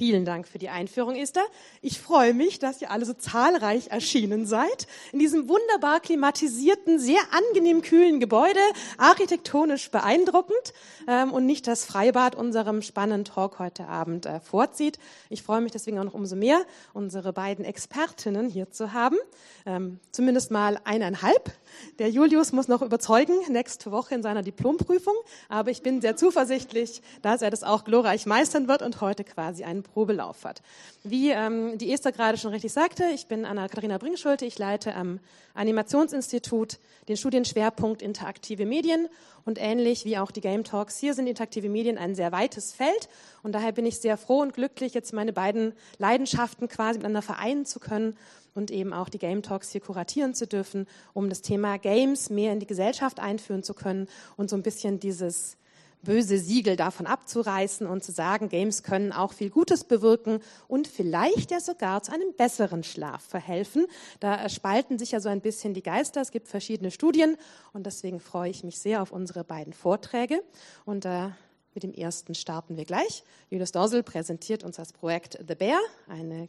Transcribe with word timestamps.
Vielen 0.00 0.24
Dank 0.24 0.48
für 0.48 0.58
die 0.58 0.70
Einführung, 0.70 1.14
Esther. 1.14 1.44
Ich 1.82 2.00
freue 2.00 2.32
mich, 2.32 2.58
dass 2.58 2.80
ihr 2.80 2.90
alle 2.90 3.04
so 3.04 3.12
zahlreich 3.12 3.88
erschienen 3.88 4.46
seid. 4.46 4.86
In 5.12 5.18
diesem 5.18 5.46
wunderbar 5.46 6.00
klimatisierten, 6.00 6.98
sehr 6.98 7.20
angenehm 7.32 7.82
kühlen 7.82 8.18
Gebäude, 8.18 8.60
architektonisch 8.96 9.90
beeindruckend 9.90 10.72
ähm, 11.06 11.34
und 11.34 11.44
nicht 11.44 11.66
das 11.66 11.84
Freibad 11.84 12.34
unserem 12.34 12.80
spannenden 12.80 13.26
Talk 13.26 13.58
heute 13.58 13.88
Abend 13.88 14.24
äh, 14.24 14.40
vorzieht. 14.40 14.98
Ich 15.28 15.42
freue 15.42 15.60
mich 15.60 15.72
deswegen 15.72 15.98
auch 15.98 16.04
noch 16.04 16.14
umso 16.14 16.34
mehr, 16.34 16.62
unsere 16.94 17.34
beiden 17.34 17.66
Expertinnen 17.66 18.48
hier 18.48 18.70
zu 18.70 18.94
haben. 18.94 19.18
Ähm, 19.66 20.00
zumindest 20.12 20.50
mal 20.50 20.80
eineinhalb. 20.84 21.52
Der 21.98 22.08
Julius 22.08 22.52
muss 22.52 22.68
noch 22.68 22.80
überzeugen 22.80 23.34
nächste 23.50 23.92
Woche 23.92 24.14
in 24.14 24.22
seiner 24.22 24.42
Diplomprüfung, 24.42 25.14
aber 25.50 25.70
ich 25.70 25.82
bin 25.82 26.00
sehr 26.00 26.16
zuversichtlich, 26.16 27.02
dass 27.20 27.42
er 27.42 27.50
das 27.50 27.64
auch 27.64 27.84
glorreich 27.84 28.24
meistern 28.24 28.66
wird 28.66 28.80
und 28.80 29.02
heute 29.02 29.24
quasi 29.24 29.62
einen 29.62 29.82
Probelauf 29.92 30.44
hat. 30.44 30.62
Wie 31.04 31.30
ähm, 31.30 31.78
die 31.78 31.92
Esther 31.92 32.12
gerade 32.12 32.38
schon 32.38 32.52
richtig 32.52 32.72
sagte, 32.72 33.04
ich 33.14 33.26
bin 33.26 33.44
Anna-Katharina 33.44 33.98
Bringschulte, 33.98 34.46
ich 34.46 34.58
leite 34.58 34.94
am 34.94 35.20
Animationsinstitut 35.54 36.78
den 37.08 37.16
Studienschwerpunkt 37.16 38.02
Interaktive 38.02 38.66
Medien. 38.66 39.08
Und 39.44 39.58
ähnlich 39.60 40.04
wie 40.04 40.18
auch 40.18 40.30
die 40.30 40.40
Game 40.40 40.64
Talks 40.64 40.98
hier 40.98 41.14
sind 41.14 41.26
interaktive 41.26 41.68
Medien 41.68 41.98
ein 41.98 42.14
sehr 42.14 42.32
weites 42.32 42.72
Feld. 42.72 43.08
Und 43.42 43.52
daher 43.52 43.72
bin 43.72 43.86
ich 43.86 43.98
sehr 43.98 44.16
froh 44.16 44.40
und 44.40 44.54
glücklich, 44.54 44.94
jetzt 44.94 45.12
meine 45.12 45.32
beiden 45.32 45.72
Leidenschaften 45.98 46.68
quasi 46.68 46.98
miteinander 46.98 47.22
vereinen 47.22 47.64
zu 47.66 47.80
können 47.80 48.16
und 48.54 48.70
eben 48.70 48.92
auch 48.92 49.08
die 49.08 49.18
Game 49.18 49.42
Talks 49.42 49.70
hier 49.70 49.80
kuratieren 49.80 50.34
zu 50.34 50.46
dürfen, 50.46 50.86
um 51.12 51.28
das 51.28 51.42
Thema 51.42 51.78
Games 51.78 52.30
mehr 52.30 52.52
in 52.52 52.60
die 52.60 52.66
Gesellschaft 52.66 53.20
einführen 53.20 53.62
zu 53.62 53.74
können 53.74 54.08
und 54.36 54.50
so 54.50 54.56
ein 54.56 54.62
bisschen 54.62 55.00
dieses 55.00 55.56
böse 56.02 56.38
Siegel 56.38 56.76
davon 56.76 57.06
abzureißen 57.06 57.86
und 57.86 58.02
zu 58.02 58.12
sagen, 58.12 58.48
Games 58.48 58.82
können 58.82 59.12
auch 59.12 59.32
viel 59.32 59.50
Gutes 59.50 59.84
bewirken 59.84 60.40
und 60.68 60.88
vielleicht 60.88 61.50
ja 61.50 61.60
sogar 61.60 62.02
zu 62.02 62.12
einem 62.12 62.32
besseren 62.34 62.82
Schlaf 62.82 63.22
verhelfen. 63.22 63.86
Da 64.18 64.48
spalten 64.48 64.98
sich 64.98 65.12
ja 65.12 65.20
so 65.20 65.28
ein 65.28 65.40
bisschen 65.40 65.74
die 65.74 65.82
Geister. 65.82 66.20
Es 66.20 66.30
gibt 66.30 66.48
verschiedene 66.48 66.90
Studien 66.90 67.36
und 67.72 67.86
deswegen 67.86 68.20
freue 68.20 68.50
ich 68.50 68.64
mich 68.64 68.78
sehr 68.78 69.02
auf 69.02 69.12
unsere 69.12 69.44
beiden 69.44 69.72
Vorträge. 69.72 70.42
Und 70.84 71.04
äh, 71.04 71.28
mit 71.74 71.82
dem 71.82 71.92
ersten 71.92 72.34
starten 72.34 72.76
wir 72.76 72.84
gleich. 72.84 73.24
Julius 73.50 73.72
Dorsel 73.72 74.02
präsentiert 74.02 74.64
uns 74.64 74.76
das 74.76 74.92
Projekt 74.92 75.38
The 75.46 75.54
Bear, 75.54 75.80
eine 76.08 76.48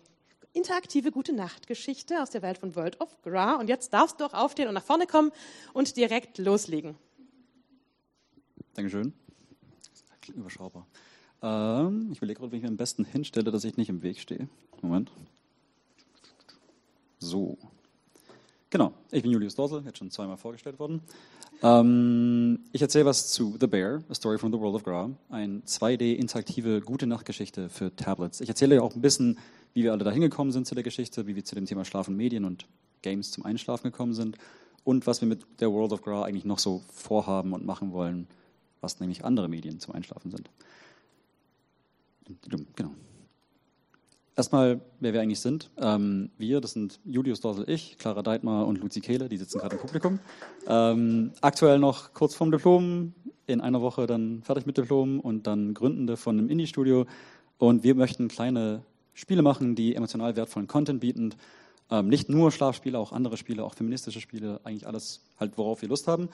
interaktive 0.53 1.11
gute 1.11 1.33
Nacht-Geschichte 1.33 2.21
aus 2.21 2.29
der 2.29 2.41
Welt 2.41 2.57
von 2.57 2.75
World 2.75 2.99
of 2.99 3.21
Gra. 3.21 3.55
Und 3.55 3.69
jetzt 3.69 3.93
darfst 3.93 4.19
du 4.19 4.25
auch 4.25 4.33
aufstehen 4.33 4.67
und 4.67 4.73
nach 4.73 4.83
vorne 4.83 5.07
kommen 5.07 5.31
und 5.73 5.95
direkt 5.95 6.37
loslegen. 6.37 6.97
Dankeschön. 8.73 9.13
Überschaubar. 10.29 10.85
Ähm, 11.41 12.09
ich 12.11 12.17
überlege 12.17 12.39
gerade, 12.39 12.51
wie 12.51 12.57
ich 12.57 12.61
mir 12.61 12.69
am 12.69 12.77
besten 12.77 13.05
hinstelle, 13.05 13.51
dass 13.51 13.63
ich 13.63 13.77
nicht 13.77 13.89
im 13.89 14.01
Weg 14.03 14.19
stehe. 14.19 14.47
Moment. 14.81 15.11
So. 17.19 17.57
Genau, 18.69 18.93
ich 19.11 19.21
bin 19.21 19.31
Julius 19.31 19.55
Dorsel, 19.55 19.83
jetzt 19.85 19.97
schon 19.97 20.11
zweimal 20.11 20.37
vorgestellt 20.37 20.79
worden. 20.79 21.01
Ähm, 21.61 22.59
ich 22.71 22.81
erzähle 22.81 23.05
was 23.05 23.31
zu 23.31 23.57
The 23.59 23.67
Bear, 23.67 24.01
A 24.09 24.15
Story 24.15 24.37
from 24.37 24.51
the 24.51 24.59
World 24.59 24.75
of 24.75 24.83
Gra, 24.83 25.09
eine 25.29 25.59
2D-interaktive 25.59 26.81
gute 26.81 27.05
Nachtgeschichte 27.05 27.69
für 27.69 27.95
Tablets. 27.95 28.41
Ich 28.41 28.49
erzähle 28.49 28.75
ja 28.75 28.81
auch 28.81 28.95
ein 28.95 29.01
bisschen 29.01 29.37
wie 29.73 29.83
wir 29.83 29.91
alle 29.91 30.03
da 30.03 30.11
hingekommen 30.11 30.51
sind 30.51 30.67
zu 30.67 30.75
der 30.75 30.83
Geschichte, 30.83 31.27
wie 31.27 31.35
wir 31.35 31.45
zu 31.45 31.55
dem 31.55 31.65
Thema 31.65 31.85
Schlafen, 31.85 32.15
Medien 32.15 32.45
und 32.45 32.67
Games 33.01 33.31
zum 33.31 33.45
Einschlafen 33.45 33.91
gekommen 33.91 34.13
sind 34.13 34.37
und 34.83 35.07
was 35.07 35.21
wir 35.21 35.27
mit 35.27 35.45
der 35.59 35.71
World 35.71 35.93
of 35.93 36.01
Gra 36.01 36.23
eigentlich 36.23 36.45
noch 36.45 36.59
so 36.59 36.81
vorhaben 36.93 37.53
und 37.53 37.65
machen 37.65 37.93
wollen, 37.93 38.27
was 38.81 38.99
nämlich 38.99 39.23
andere 39.23 39.47
Medien 39.47 39.79
zum 39.79 39.95
Einschlafen 39.95 40.31
sind. 40.31 40.49
Genau. 42.75 42.91
Erstmal, 44.35 44.79
wer 44.99 45.13
wir 45.13 45.21
eigentlich 45.21 45.41
sind. 45.41 45.69
Ähm, 45.77 46.31
wir, 46.37 46.61
das 46.61 46.71
sind 46.71 46.99
Julius 47.03 47.41
Dorsel, 47.41 47.69
ich, 47.69 47.97
Clara 47.97 48.21
Deitmar 48.21 48.65
und 48.65 48.79
Luzi 48.79 49.01
Kehle, 49.01 49.27
die 49.27 49.37
sitzen 49.37 49.59
gerade 49.59 49.75
im 49.75 49.81
Publikum. 49.81 50.19
Ähm, 50.67 51.31
aktuell 51.41 51.79
noch 51.79 52.13
kurz 52.13 52.33
vorm 52.33 52.51
Diplom, 52.51 53.13
in 53.45 53.59
einer 53.59 53.81
Woche 53.81 54.07
dann 54.07 54.41
fertig 54.43 54.65
mit 54.65 54.77
Diplom 54.77 55.19
und 55.19 55.47
dann 55.47 55.73
Gründende 55.73 56.15
von 56.15 56.39
einem 56.39 56.49
Indie-Studio. 56.49 57.05
Und 57.57 57.83
wir 57.83 57.93
möchten 57.95 58.29
kleine 58.29 58.83
Spiele 59.13 59.41
machen, 59.41 59.75
die 59.75 59.95
emotional 59.95 60.35
wertvollen 60.35 60.67
Content 60.67 61.01
bieten. 61.01 61.35
Ähm, 61.89 62.07
nicht 62.07 62.29
nur 62.29 62.51
Schlafspiele, 62.51 62.97
auch 62.97 63.11
andere 63.11 63.35
Spiele, 63.35 63.63
auch 63.63 63.75
feministische 63.75 64.21
Spiele, 64.21 64.61
eigentlich 64.63 64.87
alles 64.87 65.21
halt, 65.39 65.57
worauf 65.57 65.81
wir 65.81 65.89
Lust 65.89 66.07
haben. 66.07 66.29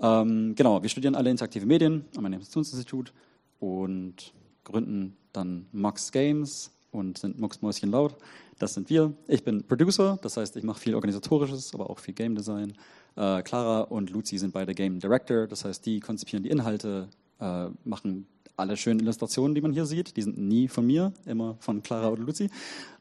Ähm, 0.00 0.54
genau, 0.54 0.82
wir 0.82 0.88
studieren 0.88 1.14
alle 1.14 1.30
interaktive 1.30 1.66
Medien 1.66 2.04
am 2.16 2.24
Animationsinstitut 2.24 3.12
und 3.58 4.32
gründen 4.64 5.16
dann 5.32 5.66
Mox 5.72 6.12
Games 6.12 6.70
und 6.90 7.18
sind 7.18 7.38
Mox 7.38 7.62
Mäuschen 7.62 7.90
laut. 7.90 8.16
Das 8.58 8.74
sind 8.74 8.90
wir. 8.90 9.12
Ich 9.26 9.44
bin 9.44 9.64
Producer, 9.66 10.18
das 10.22 10.36
heißt, 10.36 10.56
ich 10.56 10.64
mache 10.64 10.80
viel 10.80 10.94
Organisatorisches, 10.94 11.74
aber 11.74 11.90
auch 11.90 11.98
viel 11.98 12.14
Game 12.14 12.34
Design. 12.34 12.74
Äh, 13.16 13.42
Clara 13.42 13.82
und 13.82 14.10
Luzi 14.10 14.38
sind 14.38 14.52
beide 14.52 14.74
Game 14.74 14.98
Director, 14.98 15.46
das 15.46 15.64
heißt, 15.64 15.84
die 15.86 16.00
konzipieren 16.00 16.42
die 16.42 16.50
Inhalte, 16.50 17.08
äh, 17.40 17.68
machen 17.84 18.26
alle 18.56 18.76
schönen 18.76 19.00
Illustrationen, 19.00 19.54
die 19.54 19.60
man 19.60 19.72
hier 19.72 19.86
sieht, 19.86 20.16
die 20.16 20.22
sind 20.22 20.36
nie 20.36 20.66
von 20.66 20.86
mir, 20.86 21.12
immer 21.26 21.56
von 21.60 21.82
Clara 21.82 22.08
oder 22.08 22.22
Luzi. 22.22 22.50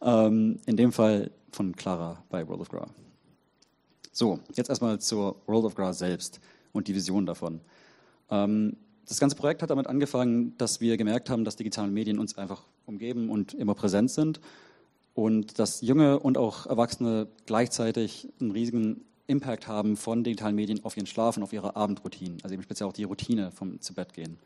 Ähm, 0.02 0.60
in 0.68 0.78
dem 0.78 0.92
Fall 0.92 1.32
von 1.52 1.76
Clara 1.76 2.24
bei 2.30 2.48
World 2.48 2.62
of 2.62 2.70
Gra. 2.70 2.88
So, 4.12 4.40
jetzt 4.54 4.70
erstmal 4.70 5.00
zur 5.00 5.36
World 5.48 5.66
of 5.66 5.76
Gra 5.76 5.94
selbst 5.94 6.40
und 6.74 6.88
die 6.88 6.96
Vision 6.96 7.26
davon. 7.26 7.62
Ähm, 8.30 8.78
das 9.08 9.20
ganze 9.20 9.36
Projekt 9.36 9.62
hat 9.62 9.70
damit 9.70 9.88
angefangen, 9.88 10.58
dass 10.58 10.82
wir 10.82 10.98
gemerkt 10.98 11.30
haben, 11.30 11.46
dass 11.46 11.56
digitale 11.56 11.92
Medien 11.92 12.20
uns 12.20 12.38
einfach 12.38 12.64
umgeben 12.86 13.30
und 13.30 13.54
immer 13.54 13.74
präsent 13.74 14.12
sind 14.12 14.42
und 15.14 15.60
dass 15.60 15.82
Junge 15.82 16.20
und 16.20 16.38
auch 16.38 16.66
Erwachsene 16.66 17.28
gleichzeitig 17.46 18.28
einen 18.42 18.52
riesigen 18.52 19.02
Impact 19.28 19.68
haben 19.68 19.98
von 19.98 20.24
digitalen 20.24 20.56
Medien 20.56 20.84
auf 20.84 20.98
ihren 20.98 21.06
Schlaf 21.06 21.38
und 21.38 21.44
auf 21.44 21.54
ihre 21.54 21.76
Abendroutinen, 21.76 22.40
also 22.44 22.54
eben 22.54 22.64
speziell 22.64 22.88
auch 22.88 22.94
die 22.94 23.04
Routine 23.04 23.52
vom 23.52 23.80
zu 23.82 23.94
Bett 23.94 24.14
gehen. 24.14 24.38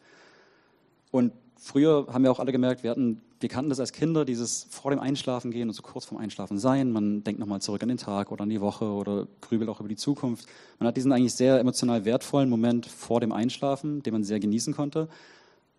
Und 1.12 1.34
früher 1.58 2.08
haben 2.12 2.24
wir 2.24 2.32
auch 2.32 2.40
alle 2.40 2.52
gemerkt, 2.52 2.84
wir, 2.84 2.92
hatten, 2.92 3.22
wir 3.42 3.50
kannten 3.50 3.70
das 3.70 3.80
als 3.80 3.92
Kinder, 3.92 4.24
dieses 4.24 4.68
vor 4.70 4.92
dem 4.92 5.00
Einschlafen 5.00 5.52
gehen 5.52 5.68
und 5.68 5.74
so 5.74 5.82
kurz 5.82 6.06
vorm 6.06 6.22
Einschlafen 6.22 6.58
sein. 6.58 6.92
Man 6.92 7.24
denkt 7.24 7.40
nochmal 7.40 7.62
zurück 7.62 7.82
an 7.84 7.90
den 7.90 7.98
Tag 7.98 8.32
oder 8.32 8.44
an 8.44 8.50
die 8.50 8.62
Woche 8.62 8.86
oder 8.86 9.28
grübelt 9.42 9.70
auch 9.70 9.80
über 9.80 9.90
die 9.90 9.96
Zukunft. 9.96 10.46
Man 10.80 10.88
hat 10.88 10.98
diesen 10.98 11.12
eigentlich 11.12 11.34
sehr 11.34 11.60
emotional 11.60 12.06
wertvollen 12.06 12.50
Moment 12.50 12.86
vor 12.86 13.20
dem 13.20 13.32
Einschlafen, 13.32 14.04
den 14.04 14.14
man 14.14 14.24
sehr 14.24 14.40
genießen 14.40 14.74
konnte. 14.74 15.10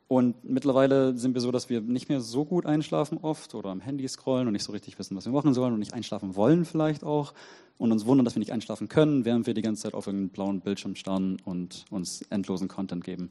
Und 0.08 0.44
mittlerweile 0.44 1.16
sind 1.16 1.32
wir 1.32 1.40
so, 1.40 1.50
dass 1.50 1.70
wir 1.70 1.80
nicht 1.80 2.10
mehr 2.10 2.20
so 2.20 2.44
gut 2.44 2.66
einschlafen 2.66 3.16
oft 3.22 3.54
oder 3.54 3.70
am 3.70 3.80
Handy 3.80 4.06
scrollen 4.06 4.46
und 4.46 4.52
nicht 4.52 4.64
so 4.64 4.72
richtig 4.72 4.98
wissen, 4.98 5.16
was 5.16 5.24
wir 5.24 5.32
machen 5.32 5.54
sollen 5.54 5.72
und 5.72 5.78
nicht 5.78 5.94
einschlafen 5.94 6.36
wollen 6.36 6.66
vielleicht 6.66 7.02
auch 7.02 7.32
und 7.78 7.92
uns 7.92 8.04
wundern, 8.04 8.24
dass 8.24 8.34
wir 8.34 8.40
nicht 8.40 8.52
einschlafen 8.52 8.88
können, 8.88 9.24
während 9.24 9.46
wir 9.46 9.54
die 9.54 9.62
ganze 9.62 9.84
Zeit 9.84 9.94
auf 9.94 10.06
irgendeinen 10.06 10.28
blauen 10.28 10.60
Bildschirm 10.60 10.96
starren 10.96 11.38
und 11.44 11.86
uns 11.90 12.22
endlosen 12.28 12.68
Content 12.68 13.04
geben. 13.04 13.30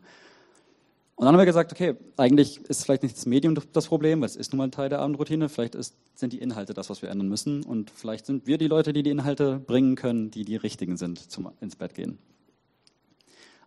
Und 1.21 1.25
dann 1.25 1.35
haben 1.35 1.41
wir 1.41 1.45
gesagt, 1.45 1.71
okay, 1.71 1.93
eigentlich 2.17 2.57
ist 2.67 2.83
vielleicht 2.83 3.03
nicht 3.03 3.15
das 3.15 3.27
Medium 3.27 3.55
das 3.73 3.85
Problem, 3.85 4.21
weil 4.21 4.25
es 4.25 4.35
ist 4.35 4.53
nun 4.53 4.57
mal 4.57 4.63
ein 4.63 4.71
Teil 4.71 4.89
der 4.89 5.01
Abendroutine. 5.01 5.49
Vielleicht 5.49 5.75
ist, 5.75 5.93
sind 6.15 6.33
die 6.33 6.39
Inhalte 6.39 6.73
das, 6.73 6.89
was 6.89 7.03
wir 7.03 7.09
ändern 7.09 7.27
müssen. 7.27 7.61
Und 7.61 7.91
vielleicht 7.91 8.25
sind 8.25 8.47
wir 8.47 8.57
die 8.57 8.65
Leute, 8.65 8.91
die 8.91 9.03
die 9.03 9.11
Inhalte 9.11 9.59
bringen 9.59 9.93
können, 9.93 10.31
die 10.31 10.45
die 10.45 10.55
richtigen 10.55 10.97
sind 10.97 11.19
zum 11.19 11.51
ins 11.61 11.75
Bett 11.75 11.93
gehen. 11.93 12.17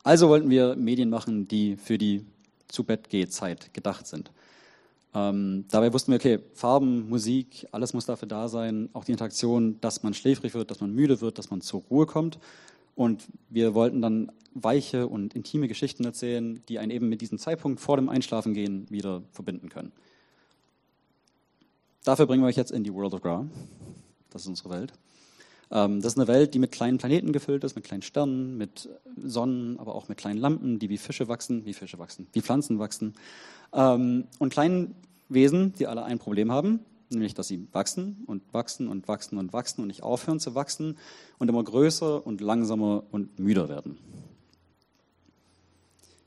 Also 0.02 0.28
wollten 0.30 0.50
wir 0.50 0.74
Medien 0.74 1.10
machen, 1.10 1.46
die 1.46 1.76
für 1.76 1.96
die 1.96 2.26
zu 2.66 2.82
Bett 2.82 3.06
Zeit 3.30 3.72
gedacht 3.72 4.08
sind. 4.08 4.32
Ähm, 5.14 5.64
dabei 5.70 5.92
wussten 5.92 6.10
wir, 6.10 6.16
okay, 6.16 6.40
Farben, 6.54 7.08
Musik, 7.08 7.68
alles 7.70 7.94
muss 7.94 8.04
dafür 8.04 8.26
da 8.26 8.48
sein, 8.48 8.88
auch 8.94 9.04
die 9.04 9.12
Interaktion, 9.12 9.80
dass 9.80 10.02
man 10.02 10.12
schläfrig 10.12 10.54
wird, 10.54 10.72
dass 10.72 10.80
man 10.80 10.92
müde 10.92 11.20
wird, 11.20 11.38
dass 11.38 11.50
man 11.50 11.60
zur 11.60 11.82
Ruhe 11.82 12.06
kommt. 12.06 12.40
Und 12.94 13.26
wir 13.50 13.74
wollten 13.74 14.00
dann 14.00 14.30
weiche 14.54 15.08
und 15.08 15.34
intime 15.34 15.68
Geschichten 15.68 16.04
erzählen, 16.04 16.62
die 16.68 16.78
einen 16.78 16.90
eben 16.90 17.08
mit 17.08 17.20
diesem 17.20 17.38
Zeitpunkt 17.38 17.80
vor 17.80 17.96
dem 17.96 18.08
Einschlafengehen 18.08 18.88
wieder 18.90 19.22
verbinden 19.32 19.68
können. 19.68 19.92
Dafür 22.04 22.26
bringen 22.26 22.42
wir 22.42 22.48
euch 22.48 22.56
jetzt 22.56 22.70
in 22.70 22.84
die 22.84 22.92
World 22.92 23.14
of 23.14 23.22
Gra. 23.22 23.46
Das 24.30 24.42
ist 24.42 24.48
unsere 24.48 24.70
Welt. 24.70 24.92
Ähm, 25.70 26.00
das 26.00 26.12
ist 26.12 26.18
eine 26.18 26.28
Welt, 26.28 26.54
die 26.54 26.58
mit 26.58 26.70
kleinen 26.70 26.98
Planeten 26.98 27.32
gefüllt 27.32 27.64
ist, 27.64 27.74
mit 27.74 27.84
kleinen 27.84 28.02
Sternen, 28.02 28.56
mit 28.56 28.88
Sonnen, 29.16 29.78
aber 29.80 29.94
auch 29.94 30.08
mit 30.08 30.18
kleinen 30.18 30.38
Lampen, 30.38 30.78
die 30.78 30.88
wie 30.88 30.98
Fische 30.98 31.28
wachsen, 31.28 31.64
wie 31.64 31.72
Fische 31.72 31.98
wachsen, 31.98 32.28
wie 32.32 32.42
Pflanzen 32.42 32.78
wachsen. 32.78 33.14
Ähm, 33.72 34.24
und 34.38 34.52
kleinen 34.52 34.94
Wesen, 35.28 35.72
die 35.74 35.86
alle 35.86 36.04
ein 36.04 36.18
Problem 36.18 36.52
haben, 36.52 36.80
nämlich 37.10 37.34
dass 37.34 37.48
sie 37.48 37.66
wachsen 37.72 38.22
und 38.26 38.42
wachsen 38.52 38.88
und 38.88 39.08
wachsen 39.08 39.38
und 39.38 39.52
wachsen 39.52 39.80
und 39.82 39.88
nicht 39.88 40.02
aufhören 40.02 40.40
zu 40.40 40.54
wachsen 40.54 40.96
und 41.38 41.48
immer 41.48 41.62
größer 41.62 42.26
und 42.26 42.40
langsamer 42.40 43.04
und 43.10 43.38
müder 43.38 43.68
werden. 43.68 43.98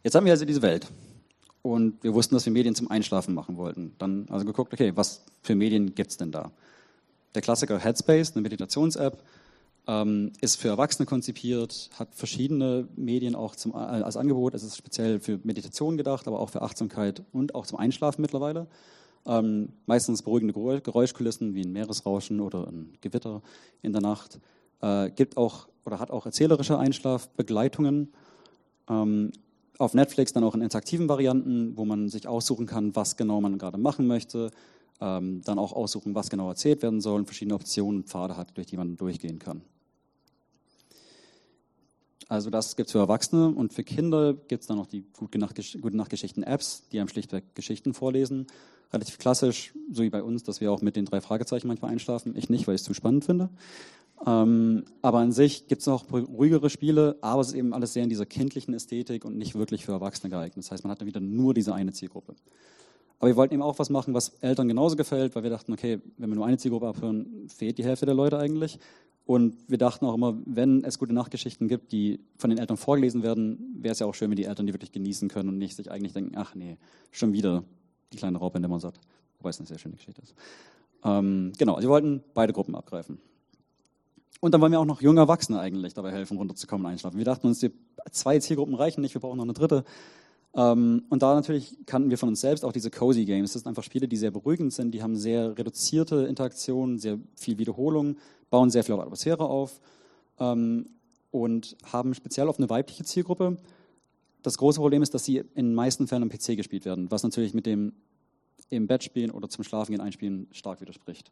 Jetzt 0.03 0.15
haben 0.15 0.25
wir 0.25 0.33
also 0.33 0.45
diese 0.45 0.62
Welt 0.62 0.88
und 1.62 2.03
wir 2.03 2.13
wussten, 2.13 2.35
dass 2.35 2.45
wir 2.45 2.53
Medien 2.53 2.75
zum 2.75 2.89
Einschlafen 2.89 3.33
machen 3.33 3.57
wollten. 3.57 3.94
Dann 3.97 4.27
also 4.29 4.45
geguckt, 4.45 4.74
okay, 4.74 4.94
was 4.95 5.24
für 5.41 5.56
Medien 5.56 5.95
gibt 5.95 6.12
es 6.12 6.18
denn 6.18 6.31
da? 6.31 6.51
Der 7.35 7.41
Klassiker 7.41 7.77
Headspace, 7.77 8.33
eine 8.33 8.41
Meditations-App, 8.41 9.21
ähm, 9.88 10.33
ist 10.41 10.57
für 10.57 10.68
Erwachsene 10.68 11.06
konzipiert, 11.06 11.89
hat 11.97 12.13
verschiedene 12.13 12.88
Medien 12.95 13.35
auch 13.35 13.56
zum, 13.56 13.73
äh, 13.73 13.77
als 13.77 14.18
Angebot. 14.18 14.53
Es 14.53 14.63
ist 14.63 14.77
speziell 14.77 15.19
für 15.19 15.39
Meditation 15.44 15.97
gedacht, 15.97 16.27
aber 16.27 16.39
auch 16.39 16.50
für 16.50 16.62
Achtsamkeit 16.62 17.23
und 17.31 17.56
auch 17.56 17.65
zum 17.65 17.80
Einschlafen 17.80 18.21
mittlerweile. 18.21 18.68
Ähm, 19.27 19.69
meistens 19.85 20.24
beruhigende 20.24 20.53
Geräuschkulissen 20.81 21.53
wie 21.53 21.63
ein 21.63 21.74
Meeresrauschen 21.74 22.39
oder 22.39 22.68
ein 22.68 22.94
Gewitter 23.01 23.41
in 23.81 23.91
der 23.91 24.01
Nacht. 24.01 24.39
Äh, 24.81 25.12
gibt 25.12 25.38
auch 25.38 25.68
oder 25.85 26.00
hat 26.00 26.12
auch 26.12 26.25
erzählerische 26.25 26.77
Einschlafbegleitungen. 26.77 28.13
Ähm, 28.89 29.31
auf 29.77 29.94
Netflix 29.94 30.33
dann 30.33 30.44
auch 30.44 30.56
in 30.56 30.62
interaktiven 30.62 31.07
Varianten, 31.07 31.77
wo 31.77 31.85
man 31.85 32.09
sich 32.09 32.27
aussuchen 32.27 32.65
kann, 32.65 32.95
was 32.95 33.15
genau 33.15 33.41
man 33.41 33.57
gerade 33.57 33.77
machen 33.77 34.07
möchte. 34.07 34.51
Ähm, 35.00 35.41
dann 35.44 35.59
auch 35.59 35.73
aussuchen, 35.73 36.15
was 36.15 36.30
genau 36.30 36.50
erzählt 36.50 36.81
werden 36.81 37.01
soll 37.01 37.19
und 37.19 37.25
verschiedene 37.25 37.56
Optionen 37.56 38.03
Pfade 38.03 38.35
hat, 38.35 38.57
durch 38.57 38.68
die 38.68 38.77
man 38.77 38.97
durchgehen 38.97 39.39
kann. 39.39 39.62
Also 42.29 42.49
das 42.49 42.75
gibt 42.75 42.87
es 42.87 42.91
für 42.91 42.99
Erwachsene 42.99 43.49
und 43.49 43.73
für 43.73 43.83
Kinder 43.83 44.33
gibt 44.33 44.61
es 44.61 44.67
dann 44.67 44.77
noch 44.77 44.87
die 44.87 45.05
Gute 45.13 45.37
Nacht-Geschichten-Apps, 45.37 46.89
die 46.91 46.99
einem 46.99 47.07
schlichtweg 47.07 47.55
Geschichten 47.55 47.93
vorlesen. 47.93 48.47
Relativ 48.91 49.17
klassisch, 49.17 49.73
so 49.91 50.03
wie 50.03 50.09
bei 50.09 50.23
uns, 50.23 50.43
dass 50.43 50.61
wir 50.61 50.71
auch 50.71 50.81
mit 50.81 50.95
den 50.95 51.05
drei 51.05 51.21
Fragezeichen 51.21 51.67
manchmal 51.67 51.91
einschlafen. 51.91 52.35
Ich 52.35 52.49
nicht, 52.49 52.67
weil 52.67 52.75
ich 52.75 52.81
es 52.81 52.85
zu 52.85 52.93
spannend 52.93 53.25
finde. 53.25 53.49
Ähm, 54.25 54.85
aber 55.01 55.19
an 55.19 55.31
sich 55.31 55.67
gibt 55.67 55.81
es 55.81 55.87
noch 55.87 56.11
ruhigere 56.11 56.69
Spiele, 56.69 57.17
aber 57.21 57.41
es 57.41 57.49
ist 57.49 57.53
eben 57.53 57.73
alles 57.73 57.93
sehr 57.93 58.03
in 58.03 58.09
dieser 58.09 58.25
kindlichen 58.25 58.73
Ästhetik 58.73 59.25
und 59.25 59.37
nicht 59.37 59.55
wirklich 59.55 59.85
für 59.85 59.91
Erwachsene 59.91 60.29
geeignet. 60.29 60.57
Das 60.65 60.71
heißt, 60.71 60.83
man 60.83 60.91
hat 60.91 61.01
dann 61.01 61.07
wieder 61.07 61.19
nur 61.19 61.53
diese 61.53 61.73
eine 61.73 61.91
Zielgruppe. 61.93 62.35
Aber 63.19 63.29
wir 63.29 63.35
wollten 63.35 63.53
eben 63.53 63.63
auch 63.63 63.79
was 63.79 63.89
machen, 63.89 64.13
was 64.13 64.29
Eltern 64.41 64.67
genauso 64.67 64.95
gefällt, 64.95 65.35
weil 65.35 65.43
wir 65.43 65.49
dachten, 65.49 65.73
okay, 65.73 65.99
wenn 66.17 66.29
wir 66.29 66.35
nur 66.35 66.45
eine 66.45 66.57
Zielgruppe 66.57 66.87
abhören, 66.87 67.47
fehlt 67.47 67.77
die 67.77 67.83
Hälfte 67.83 68.05
der 68.05 68.15
Leute 68.15 68.37
eigentlich. 68.37 68.79
Und 69.25 69.57
wir 69.67 69.77
dachten 69.77 70.05
auch 70.05 70.13
immer, 70.13 70.37
wenn 70.45 70.83
es 70.85 70.99
gute 70.99 71.13
Nachtgeschichten 71.13 71.67
gibt, 71.67 71.91
die 71.91 72.21
von 72.37 72.49
den 72.49 72.59
Eltern 72.59 72.77
vorgelesen 72.77 73.23
werden, 73.23 73.75
wäre 73.79 73.91
es 73.91 73.99
ja 73.99 74.05
auch 74.05 74.13
schön, 74.15 74.29
wenn 74.29 74.37
die 74.37 74.45
Eltern 74.45 74.67
die 74.67 74.73
wirklich 74.73 74.91
genießen 74.91 75.27
können 75.27 75.49
und 75.49 75.57
nicht 75.57 75.75
sich 75.75 75.91
eigentlich 75.91 76.13
denken, 76.13 76.37
ach 76.37 76.55
nee, 76.55 76.77
schon 77.11 77.33
wieder 77.33 77.63
die 78.13 78.17
kleine 78.17 78.37
Raupe 78.37 78.57
in 78.57 78.61
der 78.61 78.69
Mosat. 78.69 78.99
Wobei 79.39 79.49
es 79.49 79.59
eine 79.59 79.67
sehr 79.67 79.79
schöne 79.79 79.95
Geschichte 79.95 80.21
ist. 80.21 80.33
Ähm, 81.03 81.51
genau, 81.57 81.73
also 81.75 81.87
wir 81.87 81.91
wollten 81.91 82.23
beide 82.33 82.53
Gruppen 82.53 82.75
abgreifen. 82.75 83.19
Und 84.39 84.53
dann 84.53 84.61
wollen 84.61 84.71
wir 84.71 84.79
auch 84.79 84.85
noch 84.85 85.01
junge 85.01 85.19
Erwachsene 85.19 85.59
eigentlich 85.59 85.93
dabei 85.93 86.11
helfen, 86.11 86.37
runterzukommen 86.37 86.85
und 86.85 86.91
einschlafen. 86.91 87.17
Wir 87.17 87.25
dachten 87.25 87.47
uns, 87.47 87.59
die 87.59 87.71
zwei 88.11 88.39
Zielgruppen 88.39 88.75
reichen 88.75 89.01
nicht, 89.01 89.13
wir 89.13 89.21
brauchen 89.21 89.37
noch 89.37 89.43
eine 89.43 89.53
dritte. 89.53 89.83
Ähm, 90.57 91.04
und 91.09 91.21
da 91.21 91.36
natürlich 91.36 91.77
kannten 91.86 92.09
wir 92.09 92.18
von 92.18 92.30
uns 92.30 92.42
selbst 92.42 92.65
auch 92.65 92.74
diese 92.74 92.89
Cozy 92.89 93.25
Games. 93.25 93.54
Das 93.54 93.62
sind 93.62 93.69
einfach 93.69 93.83
Spiele, 93.83 94.07
die 94.07 94.18
sehr 94.18 94.31
beruhigend 94.31 94.74
sind, 94.74 94.92
die 94.92 95.04
haben 95.04 95.15
sehr 95.15 95.57
reduzierte 95.57 96.25
Interaktionen, 96.25 96.98
sehr 96.98 97.19
viel 97.36 97.59
Wiederholung, 97.59 98.18
bauen 98.50 98.71
sehr 98.71 98.83
viel 98.83 98.95
auf 98.95 99.01
Atmosphäre 99.01 99.45
auf 99.45 99.80
ähm, 100.39 100.89
und 101.30 101.77
haben 101.83 102.15
speziell 102.15 102.48
auf 102.48 102.57
eine 102.57 102.69
weibliche 102.71 103.04
Zielgruppe. 103.04 103.57
Das 104.42 104.57
große 104.57 104.80
Problem 104.80 105.04
ist, 105.04 105.13
dass 105.13 105.25
sie 105.25 105.38
in 105.38 105.68
den 105.68 105.75
meisten 105.75 106.07
Fällen 106.07 106.24
am 106.24 106.30
PC 106.30 106.57
gespielt 106.57 106.86
werden, 106.86 107.12
was 107.12 107.21
natürlich 107.21 107.54
mit 107.54 107.68
dem 107.68 107.94
im 108.69 108.88
Bett 108.88 109.04
spielen 109.04 109.31
oder 109.31 109.48
zum 109.50 109.63
Schlafengehen 109.63 110.01
einspielen 110.01 110.48
stark 110.51 110.81
widerspricht. 110.81 111.31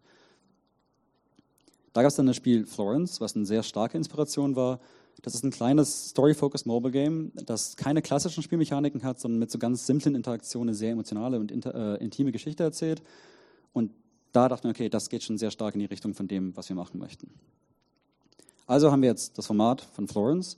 Da 1.95 2.01
gab 2.01 2.09
es 2.09 2.15
dann 2.17 2.25
das 2.25 2.35
Spiel 2.35 2.65
Florence, 2.65 3.21
was 3.21 3.37
eine 3.37 3.45
sehr 3.45 3.63
starke 3.63 3.97
Inspiration 3.97 4.57
war. 4.57 4.81
Das 5.21 5.33
ist 5.33 5.45
ein 5.45 5.49
kleines 5.51 6.09
Story-Focused 6.09 6.67
Mobile 6.67 6.91
Game, 6.91 7.31
das 7.45 7.77
keine 7.77 8.01
klassischen 8.01 8.43
Spielmechaniken 8.43 9.01
hat, 9.03 9.17
sondern 9.21 9.39
mit 9.39 9.49
so 9.49 9.57
ganz 9.57 9.87
simplen 9.87 10.13
Interaktionen 10.13 10.67
eine 10.67 10.75
sehr 10.75 10.91
emotionale 10.91 11.39
und 11.39 11.53
äh, 11.65 11.95
intime 11.95 12.33
Geschichte 12.33 12.63
erzählt. 12.63 13.01
Und 13.71 13.93
da 14.33 14.49
dachten 14.49 14.65
wir, 14.65 14.71
okay, 14.71 14.89
das 14.89 15.07
geht 15.07 15.23
schon 15.23 15.37
sehr 15.37 15.51
stark 15.51 15.73
in 15.75 15.79
die 15.79 15.85
Richtung 15.85 16.13
von 16.13 16.27
dem, 16.27 16.53
was 16.57 16.67
wir 16.67 16.75
machen 16.75 16.99
möchten. 16.99 17.29
Also 18.67 18.91
haben 18.91 19.01
wir 19.01 19.07
jetzt 19.07 19.37
das 19.37 19.47
Format 19.47 19.79
von 19.79 20.09
Florence, 20.09 20.57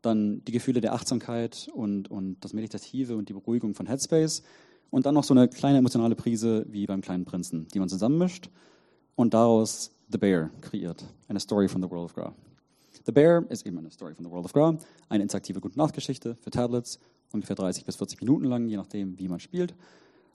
dann 0.00 0.42
die 0.46 0.52
Gefühle 0.52 0.80
der 0.80 0.94
Achtsamkeit 0.94 1.68
und, 1.74 2.10
und 2.10 2.42
das 2.42 2.54
Meditative 2.54 3.14
und 3.14 3.28
die 3.28 3.34
Beruhigung 3.34 3.74
von 3.74 3.84
Headspace 3.84 4.42
und 4.88 5.04
dann 5.04 5.14
noch 5.14 5.24
so 5.24 5.34
eine 5.34 5.48
kleine 5.48 5.76
emotionale 5.76 6.14
Prise 6.14 6.64
wie 6.70 6.86
beim 6.86 7.02
kleinen 7.02 7.26
Prinzen, 7.26 7.68
die 7.74 7.78
man 7.78 7.90
zusammenmischt 7.90 8.48
und 9.18 9.34
daraus 9.34 9.90
The 10.12 10.16
Bear 10.16 10.48
kreiert, 10.60 11.04
eine 11.26 11.40
Story 11.40 11.68
from 11.68 11.82
the 11.82 11.90
World 11.90 12.04
of 12.04 12.14
Gra. 12.14 12.32
The 13.04 13.10
Bear 13.10 13.44
ist 13.48 13.66
eben 13.66 13.76
eine 13.76 13.90
Story 13.90 14.14
from 14.14 14.24
the 14.24 14.30
World 14.30 14.44
of 14.44 14.52
Gra, 14.52 14.78
eine 15.08 15.24
interaktive 15.24 15.60
Gute-Nacht-Geschichte 15.60 16.36
für 16.40 16.50
Tablets, 16.50 17.00
ungefähr 17.32 17.56
30 17.56 17.84
bis 17.84 17.96
40 17.96 18.20
Minuten 18.20 18.44
lang, 18.44 18.68
je 18.68 18.76
nachdem, 18.76 19.18
wie 19.18 19.26
man 19.26 19.40
spielt. 19.40 19.74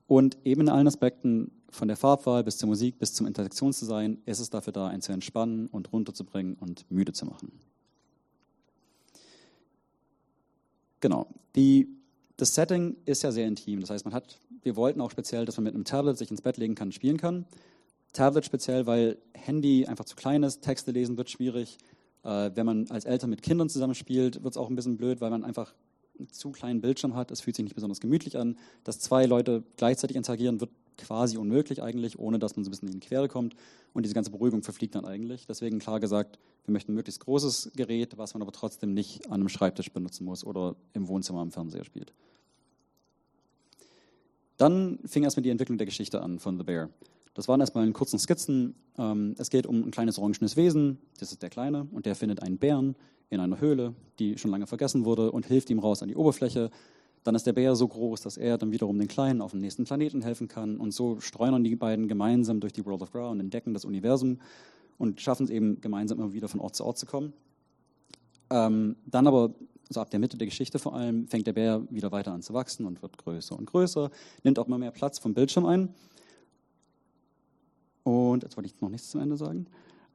Und 0.06 0.38
eben 0.44 0.62
in 0.62 0.70
allen 0.70 0.86
Aspekten, 0.86 1.50
von 1.70 1.88
der 1.88 1.96
Farbwahl 1.96 2.44
bis 2.44 2.58
zur 2.58 2.68
Musik 2.68 3.00
bis 3.00 3.14
zum 3.14 3.26
Interaktionsdesign, 3.26 4.22
ist 4.26 4.40
es 4.40 4.50
dafür 4.50 4.74
da, 4.74 4.88
einen 4.88 5.02
zu 5.02 5.14
entspannen 5.14 5.68
und 5.68 5.94
runterzubringen 5.94 6.56
und 6.60 6.86
müde 6.92 7.14
zu 7.14 7.26
machen. 7.26 7.54
Genau. 11.00 11.28
Die, 11.56 11.88
das 12.36 12.54
Setting 12.54 12.98
ist 13.06 13.24
ja 13.24 13.32
sehr 13.32 13.48
intim. 13.48 13.80
Das 13.80 13.92
heißt, 13.92 14.04
man 14.04 14.14
hat, 14.14 14.38
wir 14.62 14.76
wollten 14.76 15.00
auch 15.00 15.10
speziell, 15.10 15.46
dass 15.46 15.56
man 15.56 15.64
mit 15.64 15.74
einem 15.74 15.86
Tablet 15.86 16.18
sich 16.18 16.30
ins 16.30 16.42
Bett 16.42 16.58
legen 16.58 16.76
kann 16.76 16.90
und 16.90 16.94
spielen 16.94 17.18
kann. 17.18 17.46
Tablet 18.14 18.46
speziell, 18.46 18.86
weil 18.86 19.18
Handy 19.34 19.86
einfach 19.86 20.06
zu 20.06 20.16
klein 20.16 20.44
ist, 20.44 20.62
Texte 20.62 20.92
lesen 20.92 21.18
wird 21.18 21.30
schwierig. 21.30 21.78
Äh, 22.24 22.52
wenn 22.56 22.66
man 22.66 22.90
als 22.90 23.06
Eltern 23.06 23.30
mit 23.30 23.42
Kindern 23.42 23.70
zusammenspielt, 23.70 24.44
wird 24.44 24.54
es 24.54 24.58
auch 24.58 24.70
ein 24.70 24.76
bisschen 24.76 24.98
blöd, 24.98 25.20
weil 25.20 25.32
man 25.32 25.44
einfach 25.44 25.74
einen 26.18 26.30
zu 26.30 26.52
kleinen 26.52 26.82
Bildschirm 26.82 27.16
hat. 27.16 27.32
Es 27.32 27.42
fühlt 27.42 27.56
sich 27.56 27.64
nicht 27.64 27.76
besonders 27.76 28.00
gemütlich 28.00 28.38
an. 28.38 28.58
Dass 28.84 29.00
zwei 29.00 29.26
Leute 29.26 29.64
gleichzeitig 29.78 30.16
interagieren, 30.16 30.62
wird 30.62 30.70
quasi 30.98 31.38
unmöglich 31.38 31.82
eigentlich, 31.82 32.20
ohne 32.20 32.40
dass 32.40 32.56
man 32.56 32.64
so 32.64 32.70
ein 32.70 32.72
bisschen 32.72 32.88
in 32.90 33.00
die 33.00 33.08
Quere 33.08 33.28
kommt. 33.28 33.56
Und 33.94 34.04
diese 34.04 34.14
ganze 34.14 34.32
Beruhigung 34.32 34.64
verfliegt 34.64 34.96
dann 34.96 35.06
eigentlich. 35.06 35.48
Deswegen 35.48 35.80
klar 35.80 36.00
gesagt, 36.00 36.40
wir 36.66 36.72
möchten 36.72 36.92
ein 36.92 36.96
möglichst 36.96 37.22
großes 37.22 37.72
Gerät, 37.76 38.18
was 38.18 38.34
man 38.34 38.42
aber 38.42 38.52
trotzdem 38.52 38.94
nicht 38.94 39.26
an 39.28 39.34
einem 39.34 39.50
Schreibtisch 39.50 39.92
benutzen 39.92 40.26
muss 40.26 40.46
oder 40.46 40.76
im 40.94 41.08
Wohnzimmer 41.08 41.40
am 41.40 41.52
Fernseher 41.52 41.84
spielt. 41.84 42.14
Dann 44.58 45.00
fing 45.06 45.24
erstmal 45.24 45.42
die 45.42 45.50
Entwicklung 45.50 45.78
der 45.78 45.86
Geschichte 45.86 46.22
an 46.22 46.40
von 46.40 46.58
The 46.58 46.64
Bear. 46.64 46.90
Das 47.34 47.48
waren 47.48 47.60
erstmal 47.60 47.86
in 47.86 47.94
kurzen 47.94 48.20
Skizzen. 48.20 48.76
Ähm, 48.98 49.36
es 49.38 49.50
geht 49.50 49.66
um 49.66 49.84
ein 49.84 49.92
kleines 49.92 50.20
orangenes 50.20 50.56
Wesen, 50.56 51.00
das 51.20 51.32
ist 51.32 51.42
der 51.42 51.50
Kleine, 51.50 51.88
und 51.92 52.06
der 52.06 52.16
findet 52.16 52.42
einen 52.42 52.58
Bären 52.58 52.96
in 53.30 53.40
einer 53.40 53.60
Höhle, 53.60 53.96
die 54.20 54.38
schon 54.38 54.52
lange 54.52 54.68
vergessen 54.68 55.06
wurde, 55.06 55.32
und 55.32 55.48
hilft 55.48 55.70
ihm 55.70 55.80
raus 55.80 56.04
an 56.04 56.10
die 56.10 56.16
Oberfläche. 56.16 56.70
Dann 57.24 57.36
ist 57.36 57.48
der 57.48 57.54
Bär 57.54 57.76
so 57.76 57.88
groß, 57.88 58.22
dass 58.22 58.38
er 58.38 58.58
dann 58.58 58.72
wiederum 58.72 59.00
den 59.00 59.08
Kleinen 59.08 59.42
auf 59.42 59.52
dem 59.52 59.62
nächsten 59.62 59.86
Planeten 59.86 60.22
helfen 60.22 60.48
kann. 60.48 60.78
Und 60.78 60.92
so 60.92 61.20
streunern 61.20 61.64
die 61.64 61.76
beiden 61.76 62.08
gemeinsam 62.08 62.60
durch 62.60 62.74
die 62.74 62.86
World 62.86 63.02
of 63.02 63.12
Gra 63.12 63.30
und 63.30 63.40
entdecken 63.40 63.74
das 63.74 63.86
Universum 63.86 64.40
und 64.98 65.22
schaffen 65.22 65.46
es 65.46 65.50
eben 65.50 65.82
gemeinsam 65.82 66.20
immer 66.20 66.34
wieder 66.34 66.48
von 66.48 66.60
Ort 66.60 66.76
zu 66.76 66.86
Ort 66.86 66.98
zu 66.98 67.06
kommen. 67.06 67.34
Ähm, 68.50 68.98
dann 69.06 69.26
aber, 69.26 69.56
so 69.90 70.02
ab 70.02 70.12
der 70.12 70.20
Mitte 70.20 70.38
der 70.38 70.48
Geschichte 70.48 70.78
vor 70.78 70.94
allem, 70.94 71.28
fängt 71.28 71.48
der 71.48 71.54
Bär 71.54 71.82
wieder 71.90 72.12
weiter 72.12 72.34
an 72.34 72.42
zu 72.42 72.54
wachsen 72.54 72.86
und 72.86 73.02
wird 73.02 73.18
größer 73.18 73.58
und 73.58 73.66
größer, 73.66 74.12
nimmt 74.44 74.60
auch 74.60 74.68
immer 74.68 74.78
mehr 74.78 74.92
Platz 74.92 75.18
vom 75.18 75.34
Bildschirm 75.34 75.66
ein. 75.66 75.90
Und 78.04 78.44
jetzt 78.44 78.58
wollte 78.58 78.68
ich 78.68 78.80
noch 78.82 78.90
nichts 78.90 79.10
zum 79.10 79.22
Ende 79.22 79.38
sagen. 79.38 79.68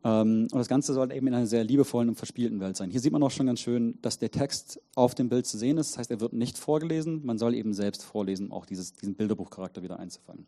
Ähm, 0.05 0.49
und 0.51 0.55
das 0.55 0.69
Ganze 0.69 0.95
soll 0.95 1.12
eben 1.12 1.27
in 1.27 1.35
einer 1.35 1.47
sehr 1.47 1.65
liebevollen 1.65 2.09
und 2.09 2.15
verspielten 2.15 2.61
Welt 2.61 2.77
sein. 2.77 2.91
Hier 2.91 3.01
sieht 3.01 3.12
man 3.12 3.23
auch 3.23 3.31
schon 3.31 3.47
ganz 3.47 3.61
schön, 3.61 3.99
dass 4.03 4.19
der 4.19 4.31
Text 4.31 4.81
auf 4.95 5.15
dem 5.15 5.29
Bild 5.29 5.47
zu 5.47 5.59
sehen 5.59 5.79
ist. 5.79 5.93
Das 5.93 5.99
heißt, 5.99 6.11
er 6.11 6.21
wird 6.21 6.33
nicht 6.33 6.59
vorgelesen, 6.59 7.25
man 7.25 7.39
soll 7.39 7.55
eben 7.55 7.75
selbst 7.75 8.05
vorlesen, 8.05 8.47
um 8.47 8.53
auch 8.53 8.67
dieses, 8.67 8.93
diesen 8.93 9.15
Bilderbuchcharakter 9.15 9.83
wieder 9.83 9.99
einzufangen. 9.99 10.47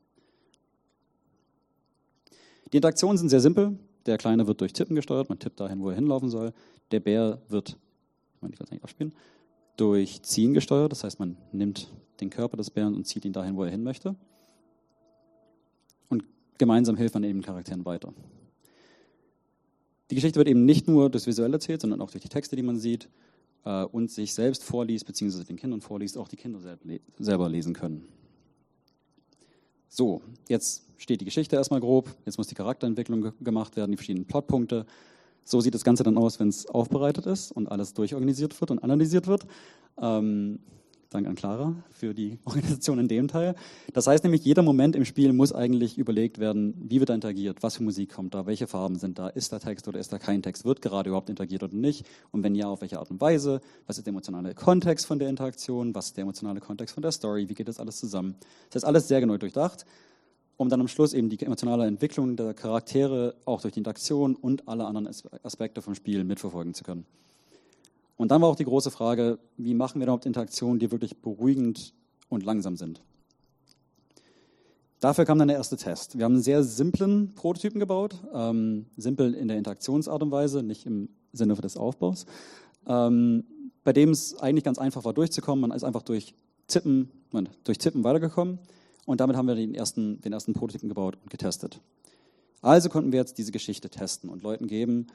Die 2.72 2.76
Interaktionen 2.76 3.18
sind 3.18 3.30
sehr 3.30 3.40
simpel. 3.40 3.78
Der 4.06 4.16
Kleine 4.16 4.46
wird 4.46 4.60
durch 4.60 4.72
Tippen 4.72 4.94
gesteuert, 4.94 5.28
man 5.28 5.38
tippt 5.38 5.60
dahin, 5.60 5.80
wo 5.80 5.90
er 5.90 5.96
hinlaufen 5.96 6.30
soll. 6.30 6.52
Der 6.90 7.00
Bär 7.00 7.40
wird, 7.48 7.76
ich 8.42 8.52
ich 8.52 8.60
es 8.60 8.70
nicht 8.70 8.82
abspielen, 8.82 9.12
durch 9.76 10.22
Ziehen 10.22 10.54
gesteuert. 10.54 10.92
Das 10.92 11.04
heißt, 11.04 11.18
man 11.18 11.36
nimmt 11.52 11.88
den 12.20 12.30
Körper 12.30 12.56
des 12.56 12.70
Bären 12.70 12.94
und 12.94 13.06
zieht 13.06 13.24
ihn 13.24 13.32
dahin, 13.32 13.56
wo 13.56 13.64
er 13.64 13.70
hin 13.70 13.82
möchte. 13.82 14.14
Gemeinsam 16.60 16.98
hilft 16.98 17.14
man 17.14 17.24
eben 17.24 17.40
Charakteren 17.40 17.86
weiter. 17.86 18.12
Die 20.10 20.14
Geschichte 20.14 20.38
wird 20.38 20.46
eben 20.46 20.66
nicht 20.66 20.88
nur 20.88 21.08
durchs 21.08 21.26
Visuelle 21.26 21.54
erzählt, 21.54 21.80
sondern 21.80 22.02
auch 22.02 22.10
durch 22.10 22.20
die 22.20 22.28
Texte, 22.28 22.54
die 22.54 22.62
man 22.62 22.78
sieht 22.78 23.08
äh, 23.64 23.84
und 23.84 24.10
sich 24.10 24.34
selbst 24.34 24.62
vorliest, 24.62 25.06
beziehungsweise 25.06 25.46
den 25.46 25.56
Kindern 25.56 25.80
vorliest, 25.80 26.18
auch 26.18 26.28
die 26.28 26.36
Kinder 26.36 26.60
selber 27.18 27.48
lesen 27.48 27.72
können. 27.72 28.06
So, 29.88 30.20
jetzt 30.48 30.84
steht 30.98 31.22
die 31.22 31.24
Geschichte 31.24 31.56
erstmal 31.56 31.80
grob, 31.80 32.14
jetzt 32.26 32.36
muss 32.36 32.48
die 32.48 32.54
Charakterentwicklung 32.54 33.32
gemacht 33.40 33.76
werden, 33.76 33.92
die 33.92 33.96
verschiedenen 33.96 34.26
Plotpunkte. 34.26 34.84
So 35.44 35.62
sieht 35.62 35.74
das 35.74 35.82
Ganze 35.82 36.02
dann 36.02 36.18
aus, 36.18 36.40
wenn 36.40 36.48
es 36.48 36.66
aufbereitet 36.66 37.24
ist 37.24 37.52
und 37.52 37.68
alles 37.72 37.94
durchorganisiert 37.94 38.60
wird 38.60 38.70
und 38.70 38.84
analysiert 38.84 39.26
wird. 39.26 39.46
Ähm, 39.96 40.58
Dank 41.10 41.26
an 41.26 41.34
Clara 41.34 41.74
für 41.90 42.14
die 42.14 42.38
Organisation 42.44 43.00
in 43.00 43.08
dem 43.08 43.26
Teil. 43.26 43.56
Das 43.92 44.06
heißt 44.06 44.22
nämlich, 44.22 44.44
jeder 44.44 44.62
Moment 44.62 44.94
im 44.94 45.04
Spiel 45.04 45.32
muss 45.32 45.52
eigentlich 45.52 45.98
überlegt 45.98 46.38
werden, 46.38 46.74
wie 46.88 47.00
wird 47.00 47.10
da 47.10 47.14
interagiert, 47.14 47.64
was 47.64 47.76
für 47.76 47.82
Musik 47.82 48.14
kommt 48.14 48.32
da, 48.32 48.46
welche 48.46 48.68
Farben 48.68 48.96
sind 48.96 49.18
da, 49.18 49.28
ist 49.28 49.52
da 49.52 49.58
Text 49.58 49.88
oder 49.88 49.98
ist 49.98 50.12
da 50.12 50.20
kein 50.20 50.40
Text, 50.42 50.64
wird 50.64 50.82
gerade 50.82 51.10
überhaupt 51.10 51.28
interagiert 51.28 51.64
oder 51.64 51.74
nicht 51.74 52.06
und 52.30 52.44
wenn 52.44 52.54
ja, 52.54 52.68
auf 52.68 52.80
welche 52.80 53.00
Art 53.00 53.10
und 53.10 53.20
Weise, 53.20 53.60
was 53.86 53.98
ist 53.98 54.06
der 54.06 54.12
emotionale 54.12 54.54
Kontext 54.54 55.04
von 55.04 55.18
der 55.18 55.28
Interaktion, 55.28 55.94
was 55.96 56.06
ist 56.06 56.16
der 56.16 56.22
emotionale 56.22 56.60
Kontext 56.60 56.94
von 56.94 57.02
der 57.02 57.10
Story, 57.10 57.48
wie 57.48 57.54
geht 57.54 57.66
das 57.66 57.80
alles 57.80 57.98
zusammen. 57.98 58.36
Das 58.68 58.76
heißt, 58.76 58.84
alles 58.84 59.08
sehr 59.08 59.20
genau 59.20 59.36
durchdacht, 59.36 59.84
um 60.56 60.68
dann 60.68 60.80
am 60.80 60.88
Schluss 60.88 61.12
eben 61.12 61.28
die 61.28 61.42
emotionale 61.44 61.86
Entwicklung 61.86 62.36
der 62.36 62.54
Charaktere 62.54 63.34
auch 63.46 63.62
durch 63.62 63.74
die 63.74 63.80
Interaktion 63.80 64.36
und 64.36 64.68
alle 64.68 64.84
anderen 64.84 65.08
Aspekte 65.42 65.82
vom 65.82 65.96
Spiel 65.96 66.22
mitverfolgen 66.22 66.72
zu 66.72 66.84
können. 66.84 67.04
Und 68.20 68.30
dann 68.30 68.42
war 68.42 68.50
auch 68.50 68.56
die 68.56 68.66
große 68.66 68.90
Frage, 68.90 69.38
wie 69.56 69.72
machen 69.72 69.98
wir 69.98 70.04
überhaupt 70.04 70.26
Interaktionen, 70.26 70.78
die 70.78 70.90
wirklich 70.90 71.22
beruhigend 71.22 71.94
und 72.28 72.44
langsam 72.44 72.76
sind? 72.76 73.00
Dafür 75.00 75.24
kam 75.24 75.38
dann 75.38 75.48
der 75.48 75.56
erste 75.56 75.78
Test. 75.78 76.18
Wir 76.18 76.26
haben 76.26 76.34
einen 76.34 76.42
sehr 76.42 76.62
simplen 76.62 77.34
Prototypen 77.34 77.80
gebaut, 77.80 78.16
ähm, 78.34 78.84
simpel 78.98 79.32
in 79.32 79.48
der 79.48 79.56
Interaktionsart 79.56 80.22
und 80.22 80.30
Weise, 80.32 80.62
nicht 80.62 80.84
im 80.84 81.08
Sinne 81.32 81.54
des 81.54 81.78
Aufbaus, 81.78 82.26
ähm, 82.86 83.44
bei 83.84 83.94
dem 83.94 84.10
es 84.10 84.38
eigentlich 84.38 84.64
ganz 84.64 84.76
einfach 84.76 85.06
war 85.06 85.14
durchzukommen. 85.14 85.62
Man 85.62 85.74
ist 85.74 85.82
einfach 85.82 86.02
durch 86.02 86.34
Tippen, 86.66 87.08
man, 87.32 87.48
durch 87.64 87.78
Tippen 87.78 88.04
weitergekommen 88.04 88.58
und 89.06 89.22
damit 89.22 89.34
haben 89.34 89.48
wir 89.48 89.54
den 89.54 89.74
ersten, 89.74 90.20
den 90.20 90.34
ersten 90.34 90.52
Prototypen 90.52 90.90
gebaut 90.90 91.16
und 91.22 91.30
getestet. 91.30 91.80
Also 92.60 92.90
konnten 92.90 93.12
wir 93.12 93.18
jetzt 93.18 93.38
diese 93.38 93.50
Geschichte 93.50 93.88
testen 93.88 94.28
und 94.28 94.42
Leuten 94.42 94.66
geben 94.66 95.06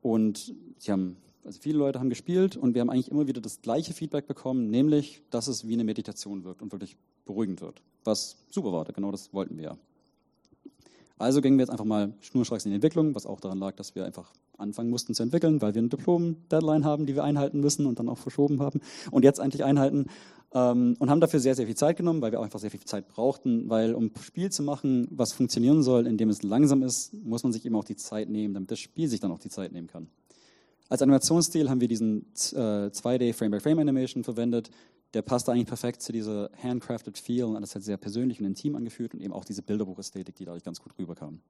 und 0.00 0.54
sie 0.78 0.92
haben 0.92 1.18
also 1.44 1.60
viele 1.60 1.78
Leute 1.78 1.98
haben 1.98 2.10
gespielt 2.10 2.56
und 2.56 2.74
wir 2.74 2.80
haben 2.80 2.90
eigentlich 2.90 3.10
immer 3.10 3.26
wieder 3.26 3.40
das 3.40 3.62
gleiche 3.62 3.94
Feedback 3.94 4.26
bekommen, 4.26 4.70
nämlich, 4.70 5.22
dass 5.30 5.48
es 5.48 5.66
wie 5.66 5.74
eine 5.74 5.84
Meditation 5.84 6.44
wirkt 6.44 6.62
und 6.62 6.72
wirklich 6.72 6.96
beruhigend 7.24 7.60
wird. 7.60 7.82
Was 8.04 8.36
super 8.50 8.72
war, 8.72 8.84
genau 8.84 9.10
das 9.10 9.32
wollten 9.32 9.56
wir 9.56 9.64
ja. 9.64 9.78
Also 11.18 11.40
gingen 11.40 11.58
wir 11.58 11.62
jetzt 11.62 11.70
einfach 11.70 11.84
mal 11.84 12.12
schnurstracks 12.20 12.64
in 12.64 12.70
die 12.70 12.76
Entwicklung, 12.76 13.14
was 13.14 13.26
auch 13.26 13.40
daran 13.40 13.58
lag, 13.58 13.74
dass 13.74 13.94
wir 13.96 14.04
einfach 14.04 14.32
anfangen 14.56 14.90
mussten 14.90 15.14
zu 15.14 15.22
entwickeln, 15.22 15.60
weil 15.60 15.74
wir 15.74 15.80
eine 15.80 15.88
Diplom-Deadline 15.88 16.84
haben, 16.84 17.06
die 17.06 17.14
wir 17.14 17.24
einhalten 17.24 17.60
müssen 17.60 17.86
und 17.86 17.98
dann 17.98 18.08
auch 18.08 18.18
verschoben 18.18 18.60
haben 18.60 18.80
und 19.10 19.24
jetzt 19.24 19.38
endlich 19.40 19.64
einhalten. 19.64 20.06
Ähm, 20.54 20.96
und 20.98 21.10
haben 21.10 21.20
dafür 21.20 21.40
sehr, 21.40 21.54
sehr 21.54 21.66
viel 21.66 21.76
Zeit 21.76 21.96
genommen, 21.96 22.22
weil 22.22 22.32
wir 22.32 22.40
auch 22.40 22.44
einfach 22.44 22.60
sehr 22.60 22.70
viel 22.70 22.80
Zeit 22.80 23.08
brauchten, 23.08 23.68
weil 23.68 23.94
um 23.94 24.06
ein 24.06 24.22
Spiel 24.22 24.50
zu 24.50 24.62
machen, 24.62 25.06
was 25.10 25.32
funktionieren 25.32 25.82
soll, 25.82 26.06
indem 26.06 26.30
es 26.30 26.42
langsam 26.42 26.82
ist, 26.82 27.12
muss 27.12 27.42
man 27.42 27.52
sich 27.52 27.66
eben 27.66 27.76
auch 27.76 27.84
die 27.84 27.96
Zeit 27.96 28.30
nehmen, 28.30 28.54
damit 28.54 28.70
das 28.70 28.78
Spiel 28.78 29.08
sich 29.08 29.20
dann 29.20 29.30
auch 29.30 29.40
die 29.40 29.50
Zeit 29.50 29.72
nehmen 29.72 29.88
kann. 29.88 30.08
Als 30.88 31.02
Animationsstil 31.02 31.68
haben 31.68 31.80
wir 31.80 31.88
diesen 31.88 32.22
äh, 32.52 32.88
2D 32.88 33.34
Frame-by-Frame-Animation 33.34 34.24
verwendet. 34.24 34.70
Der 35.14 35.22
passte 35.22 35.52
eigentlich 35.52 35.66
perfekt 35.66 36.02
zu 36.02 36.12
dieser 36.12 36.50
handcrafted 36.62 37.18
Feel 37.18 37.44
und 37.44 37.56
alles 37.56 37.74
hat 37.74 37.82
sehr 37.82 37.96
persönlich 37.96 38.40
und 38.40 38.46
intim 38.46 38.74
angefühlt 38.74 39.14
und 39.14 39.20
eben 39.20 39.32
auch 39.32 39.44
diese 39.44 39.62
Bilderbuchästhetik, 39.62 40.34
die 40.36 40.44
dadurch 40.44 40.64
ganz 40.64 40.80
gut 40.80 40.92
rüberkam. 40.98 41.40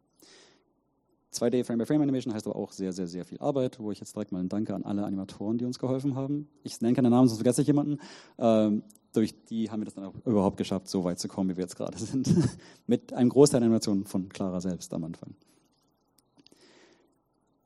2D 1.32 1.64
Frame-by-Frame-Animation 1.64 2.34
heißt 2.34 2.46
aber 2.46 2.56
auch 2.56 2.72
sehr, 2.72 2.92
sehr, 2.92 3.06
sehr 3.06 3.24
viel 3.24 3.38
Arbeit, 3.38 3.78
wo 3.78 3.92
ich 3.92 4.00
jetzt 4.00 4.14
direkt 4.14 4.32
mal 4.32 4.40
ein 4.40 4.48
Danke 4.48 4.74
an 4.74 4.84
alle 4.84 5.04
Animatoren, 5.04 5.58
die 5.58 5.64
uns 5.64 5.78
geholfen 5.78 6.14
haben. 6.14 6.48
Ich 6.62 6.80
nenne 6.80 6.94
keine 6.94 7.10
Namen, 7.10 7.28
sonst 7.28 7.38
vergesse 7.38 7.60
ich 7.60 7.66
jemanden. 7.66 7.98
Ähm, 8.38 8.82
durch 9.12 9.34
die 9.44 9.70
haben 9.70 9.80
wir 9.80 9.84
das 9.84 9.94
dann 9.94 10.04
auch 10.04 10.14
überhaupt 10.24 10.56
geschafft, 10.56 10.88
so 10.88 11.04
weit 11.04 11.18
zu 11.18 11.28
kommen, 11.28 11.50
wie 11.50 11.56
wir 11.56 11.64
jetzt 11.64 11.76
gerade 11.76 11.98
sind. 12.04 12.28
Mit 12.86 13.12
einem 13.12 13.28
Großteil 13.28 13.60
der 13.60 13.66
Animationen 13.66 14.04
von 14.04 14.28
Clara 14.28 14.60
selbst 14.60 14.92
am 14.94 15.04
Anfang. 15.04 15.34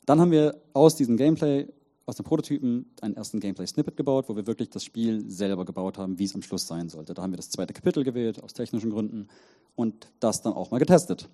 Dann 0.06 0.20
haben 0.20 0.30
wir 0.30 0.60
aus 0.72 0.96
diesem 0.96 1.16
Gameplay, 1.16 1.68
aus 2.06 2.16
dem 2.16 2.24
Prototypen, 2.24 2.86
einen 3.00 3.14
ersten 3.14 3.38
Gameplay-Snippet 3.40 3.96
gebaut, 3.96 4.28
wo 4.28 4.36
wir 4.36 4.46
wirklich 4.46 4.70
das 4.70 4.84
Spiel 4.84 5.28
selber 5.30 5.64
gebaut 5.64 5.98
haben, 5.98 6.18
wie 6.18 6.24
es 6.24 6.34
am 6.34 6.42
Schluss 6.42 6.66
sein 6.66 6.88
sollte. 6.88 7.14
Da 7.14 7.22
haben 7.22 7.32
wir 7.32 7.36
das 7.36 7.50
zweite 7.50 7.72
Kapitel 7.72 8.02
gewählt, 8.02 8.42
aus 8.42 8.52
technischen 8.52 8.90
Gründen, 8.90 9.28
und 9.74 10.08
das 10.20 10.42
dann 10.42 10.52
auch 10.52 10.70
mal 10.70 10.78
getestet. 10.78 11.28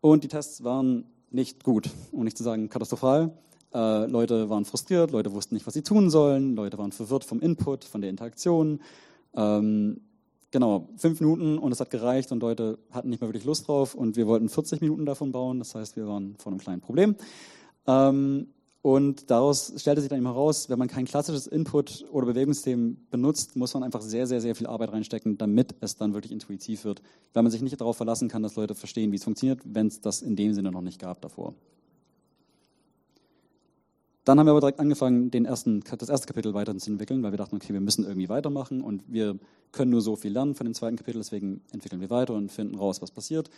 Und 0.00 0.24
die 0.24 0.28
Tests 0.28 0.64
waren 0.64 1.04
nicht 1.30 1.62
gut, 1.62 1.90
um 2.12 2.24
nicht 2.24 2.36
zu 2.36 2.42
sagen 2.42 2.68
katastrophal. 2.68 3.32
Äh, 3.72 4.06
Leute 4.06 4.50
waren 4.50 4.64
frustriert, 4.64 5.12
Leute 5.12 5.32
wussten 5.32 5.54
nicht, 5.54 5.66
was 5.66 5.74
sie 5.74 5.82
tun 5.82 6.10
sollen, 6.10 6.56
Leute 6.56 6.78
waren 6.78 6.90
verwirrt 6.90 7.24
vom 7.24 7.40
Input, 7.40 7.84
von 7.84 8.00
der 8.00 8.10
Interaktion. 8.10 8.80
Ähm, 9.34 10.00
genau, 10.50 10.88
fünf 10.96 11.20
Minuten 11.20 11.58
und 11.58 11.70
es 11.70 11.78
hat 11.78 11.90
gereicht 11.90 12.32
und 12.32 12.40
Leute 12.40 12.78
hatten 12.90 13.10
nicht 13.10 13.20
mehr 13.20 13.28
wirklich 13.28 13.44
Lust 13.44 13.68
drauf 13.68 13.94
und 13.94 14.16
wir 14.16 14.26
wollten 14.26 14.48
40 14.48 14.80
Minuten 14.80 15.06
davon 15.06 15.30
bauen. 15.30 15.60
Das 15.60 15.74
heißt, 15.74 15.96
wir 15.96 16.08
waren 16.08 16.34
vor 16.38 16.50
einem 16.50 16.60
kleinen 16.60 16.80
Problem. 16.80 17.14
Ähm, 17.90 18.46
und 18.82 19.30
daraus 19.30 19.74
stellte 19.76 20.00
sich 20.00 20.08
dann 20.08 20.18
immer 20.18 20.30
heraus, 20.30 20.70
wenn 20.70 20.78
man 20.78 20.88
kein 20.88 21.04
klassisches 21.04 21.46
Input- 21.46 22.06
oder 22.10 22.26
Bewegungssystem 22.26 22.96
benutzt, 23.10 23.54
muss 23.54 23.74
man 23.74 23.82
einfach 23.82 24.00
sehr, 24.00 24.26
sehr, 24.26 24.40
sehr 24.40 24.54
viel 24.54 24.66
Arbeit 24.66 24.92
reinstecken, 24.92 25.36
damit 25.36 25.74
es 25.80 25.96
dann 25.96 26.14
wirklich 26.14 26.32
intuitiv 26.32 26.84
wird, 26.84 27.02
weil 27.34 27.42
man 27.42 27.52
sich 27.52 27.60
nicht 27.60 27.78
darauf 27.78 27.98
verlassen 27.98 28.28
kann, 28.28 28.42
dass 28.42 28.56
Leute 28.56 28.74
verstehen, 28.74 29.12
wie 29.12 29.16
es 29.16 29.24
funktioniert, 29.24 29.60
wenn 29.64 29.88
es 29.88 30.00
das 30.00 30.22
in 30.22 30.34
dem 30.34 30.54
Sinne 30.54 30.72
noch 30.72 30.80
nicht 30.80 30.98
gab 30.98 31.20
davor. 31.20 31.54
Dann 34.24 34.38
haben 34.38 34.46
wir 34.46 34.52
aber 34.52 34.60
direkt 34.60 34.80
angefangen, 34.80 35.30
den 35.30 35.44
ersten, 35.44 35.82
das 35.98 36.08
erste 36.08 36.26
Kapitel 36.26 36.54
weiterzuentwickeln, 36.54 37.22
weil 37.22 37.32
wir 37.32 37.38
dachten, 37.38 37.56
okay, 37.56 37.72
wir 37.74 37.80
müssen 37.80 38.04
irgendwie 38.04 38.28
weitermachen 38.28 38.80
und 38.80 39.02
wir 39.08 39.38
können 39.72 39.90
nur 39.90 40.00
so 40.00 40.16
viel 40.16 40.32
lernen 40.32 40.54
von 40.54 40.64
dem 40.64 40.74
zweiten 40.74 40.96
Kapitel, 40.96 41.18
deswegen 41.18 41.62
entwickeln 41.72 42.00
wir 42.00 42.10
weiter 42.10 42.34
und 42.34 42.50
finden 42.50 42.76
raus, 42.76 43.02
was 43.02 43.10
passiert. 43.10 43.50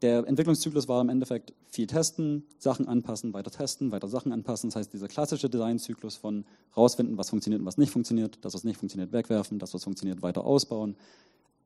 Der 0.00 0.26
Entwicklungszyklus 0.28 0.86
war 0.86 1.00
im 1.00 1.08
Endeffekt 1.08 1.52
viel 1.66 1.88
testen, 1.88 2.44
Sachen 2.58 2.86
anpassen, 2.86 3.32
weiter 3.34 3.50
testen, 3.50 3.90
weiter 3.90 4.06
Sachen 4.06 4.32
anpassen. 4.32 4.70
Das 4.70 4.76
heißt, 4.76 4.92
dieser 4.92 5.08
klassische 5.08 5.50
Designzyklus 5.50 6.16
von 6.16 6.44
rausfinden, 6.76 7.18
was 7.18 7.30
funktioniert 7.30 7.60
und 7.60 7.66
was 7.66 7.78
nicht 7.78 7.90
funktioniert, 7.90 8.38
das, 8.42 8.54
was 8.54 8.62
nicht 8.62 8.78
funktioniert, 8.78 9.12
wegwerfen, 9.12 9.58
das, 9.58 9.74
was 9.74 9.82
funktioniert, 9.82 10.22
weiter 10.22 10.44
ausbauen. 10.44 10.94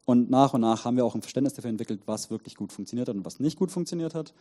Und 0.07 0.31
nach 0.31 0.55
und 0.55 0.63
nach 0.63 0.87
haben 0.87 0.97
wir 0.97 1.05
auch 1.05 1.15
ein 1.15 1.21
Verständnis 1.21 1.53
dafür 1.53 1.71
entwickelt, 1.71 2.01
was 2.07 2.31
wirklich 2.31 2.57
gut 2.57 2.73
funktioniert 2.73 3.09
hat 3.09 3.17
und 3.17 3.25
was 3.25 3.39
nicht 3.39 3.59
gut 3.59 3.71
funktioniert 3.71 4.15
hat. 4.15 4.33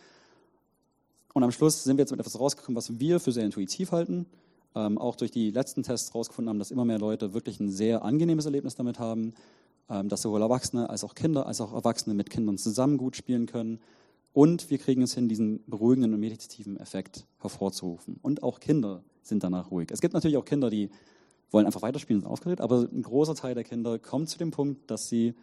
Und 1.33 1.43
am 1.43 1.51
Schluss 1.51 1.83
sind 1.83 1.98
wir 1.98 2.03
jetzt 2.03 2.12
mit 2.12 2.19
etwas 2.19 2.39
rausgekommen, 2.39 2.77
was 2.77 3.00
wir 3.00 3.19
für 3.19 3.31
sehr 3.33 3.45
intuitiv 3.45 3.91
halten. 3.91 4.25
Ähm, 4.74 4.98
auch 4.98 5.17
durch 5.17 5.31
die 5.31 5.51
letzten 5.51 5.83
Tests 5.83 6.15
rausgefunden 6.15 6.50
haben, 6.50 6.60
dass 6.60 6.71
immer 6.71 6.86
mehr 6.86 6.98
Leute 6.98 7.33
wirklich 7.33 7.60
ein 7.60 7.69
sehr 7.69 8.03
angenehmes 8.03 8.45
Erlebnis 8.45 8.75
damit 8.75 9.00
haben 9.00 9.33
dass 10.03 10.21
sowohl 10.21 10.41
Erwachsene 10.41 10.89
als 10.89 11.03
auch 11.03 11.15
Kinder 11.15 11.45
als 11.45 11.62
auch 11.62 11.74
Erwachsene 11.74 12.15
mit 12.15 12.29
Kindern 12.29 12.57
zusammen 12.57 12.98
gut 12.98 13.15
spielen 13.15 13.45
können. 13.45 13.79
Und 14.33 14.69
wir 14.69 14.77
kriegen 14.77 15.01
es 15.01 15.13
hin, 15.13 15.27
diesen 15.27 15.62
beruhigenden 15.67 16.13
und 16.13 16.19
meditativen 16.19 16.77
Effekt 16.77 17.25
hervorzurufen. 17.39 18.17
Und 18.21 18.43
auch 18.43 18.60
Kinder 18.60 19.03
sind 19.24 19.43
danach 19.43 19.71
ruhig. 19.71 19.89
Es 19.91 20.00
gibt 20.00 20.13
natürlich 20.13 20.38
auch 20.38 20.45
Kinder, 20.45 20.69
die 20.69 20.89
wollen 21.51 21.65
einfach 21.65 21.81
weiterspielen 21.81 22.19
und 22.19 22.24
sind 22.24 22.31
aufgeregt, 22.31 22.62
aber 22.62 22.88
ein 22.91 23.01
großer 23.01 23.36
Teil 23.36 23.55
der 23.55 23.63
Kinder 23.63 24.00
kommt 24.00 24.29
zu 24.29 24.38
dem 24.38 24.51
Punkt, 24.51 24.89
dass 24.89 25.10
sie 25.10 25.33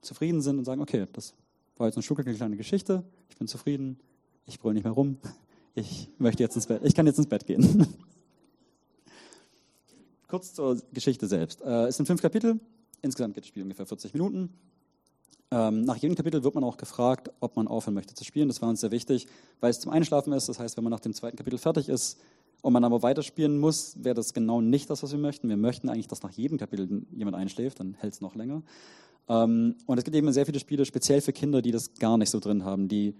zufrieden 0.00 0.40
sind 0.40 0.58
und 0.58 0.64
sagen, 0.64 0.80
okay, 0.80 1.06
das 1.12 1.34
war 1.76 1.86
jetzt 1.86 1.96
eine 1.96 2.02
schnuckelige 2.02 2.36
kleine 2.36 2.56
Geschichte, 2.56 3.04
ich 3.28 3.36
bin 3.36 3.46
zufrieden, 3.46 3.98
ich 4.46 4.58
brülle 4.58 4.74
nicht 4.74 4.84
mehr 4.84 4.92
rum, 4.92 5.18
ich 5.74 6.08
möchte 6.18 6.42
jetzt 6.42 6.56
ins 6.56 6.66
Bett, 6.66 6.80
ich 6.84 6.94
kann 6.94 7.06
jetzt 7.06 7.18
ins 7.18 7.28
Bett 7.28 7.46
gehen. 7.46 7.86
Kurz 10.28 10.54
zur 10.54 10.80
Geschichte 10.92 11.26
selbst. 11.26 11.60
Äh, 11.60 11.86
es 11.86 11.96
sind 11.96 12.06
fünf 12.06 12.22
Kapitel, 12.22 12.58
Insgesamt 13.02 13.34
geht 13.34 13.44
das 13.44 13.48
Spiel 13.48 13.62
ungefähr 13.62 13.86
40 13.86 14.12
Minuten. 14.12 14.50
Ähm, 15.52 15.82
nach 15.82 15.96
jedem 15.96 16.14
Kapitel 16.14 16.44
wird 16.44 16.54
man 16.54 16.62
auch 16.62 16.76
gefragt, 16.76 17.30
ob 17.40 17.56
man 17.56 17.66
aufhören 17.66 17.94
möchte 17.94 18.14
zu 18.14 18.24
spielen. 18.24 18.48
Das 18.48 18.62
war 18.62 18.68
uns 18.68 18.80
sehr 18.80 18.92
wichtig, 18.92 19.26
weil 19.60 19.70
es 19.70 19.80
zum 19.80 19.90
Einschlafen 19.90 20.32
ist. 20.32 20.48
Das 20.48 20.60
heißt, 20.60 20.76
wenn 20.76 20.84
man 20.84 20.92
nach 20.92 21.00
dem 21.00 21.12
zweiten 21.12 21.36
Kapitel 21.36 21.58
fertig 21.58 21.88
ist 21.88 22.20
und 22.62 22.72
man 22.72 22.84
aber 22.84 23.02
weiterspielen 23.02 23.58
muss, 23.58 23.96
wäre 24.02 24.14
das 24.14 24.32
genau 24.32 24.60
nicht 24.60 24.88
das, 24.90 25.02
was 25.02 25.10
wir 25.10 25.18
möchten. 25.18 25.48
Wir 25.48 25.56
möchten 25.56 25.88
eigentlich, 25.88 26.06
dass 26.06 26.22
nach 26.22 26.30
jedem 26.30 26.56
Kapitel 26.56 27.04
jemand 27.10 27.36
einschläft, 27.36 27.80
dann 27.80 27.94
hält 27.94 28.14
es 28.14 28.20
noch 28.20 28.36
länger. 28.36 28.62
Ähm, 29.28 29.74
und 29.86 29.98
es 29.98 30.04
gibt 30.04 30.16
eben 30.16 30.32
sehr 30.32 30.46
viele 30.46 30.60
Spiele, 30.60 30.84
speziell 30.84 31.20
für 31.20 31.32
Kinder, 31.32 31.62
die 31.62 31.72
das 31.72 31.94
gar 31.94 32.16
nicht 32.16 32.30
so 32.30 32.38
drin 32.38 32.64
haben. 32.64 32.86
Die 32.86 33.14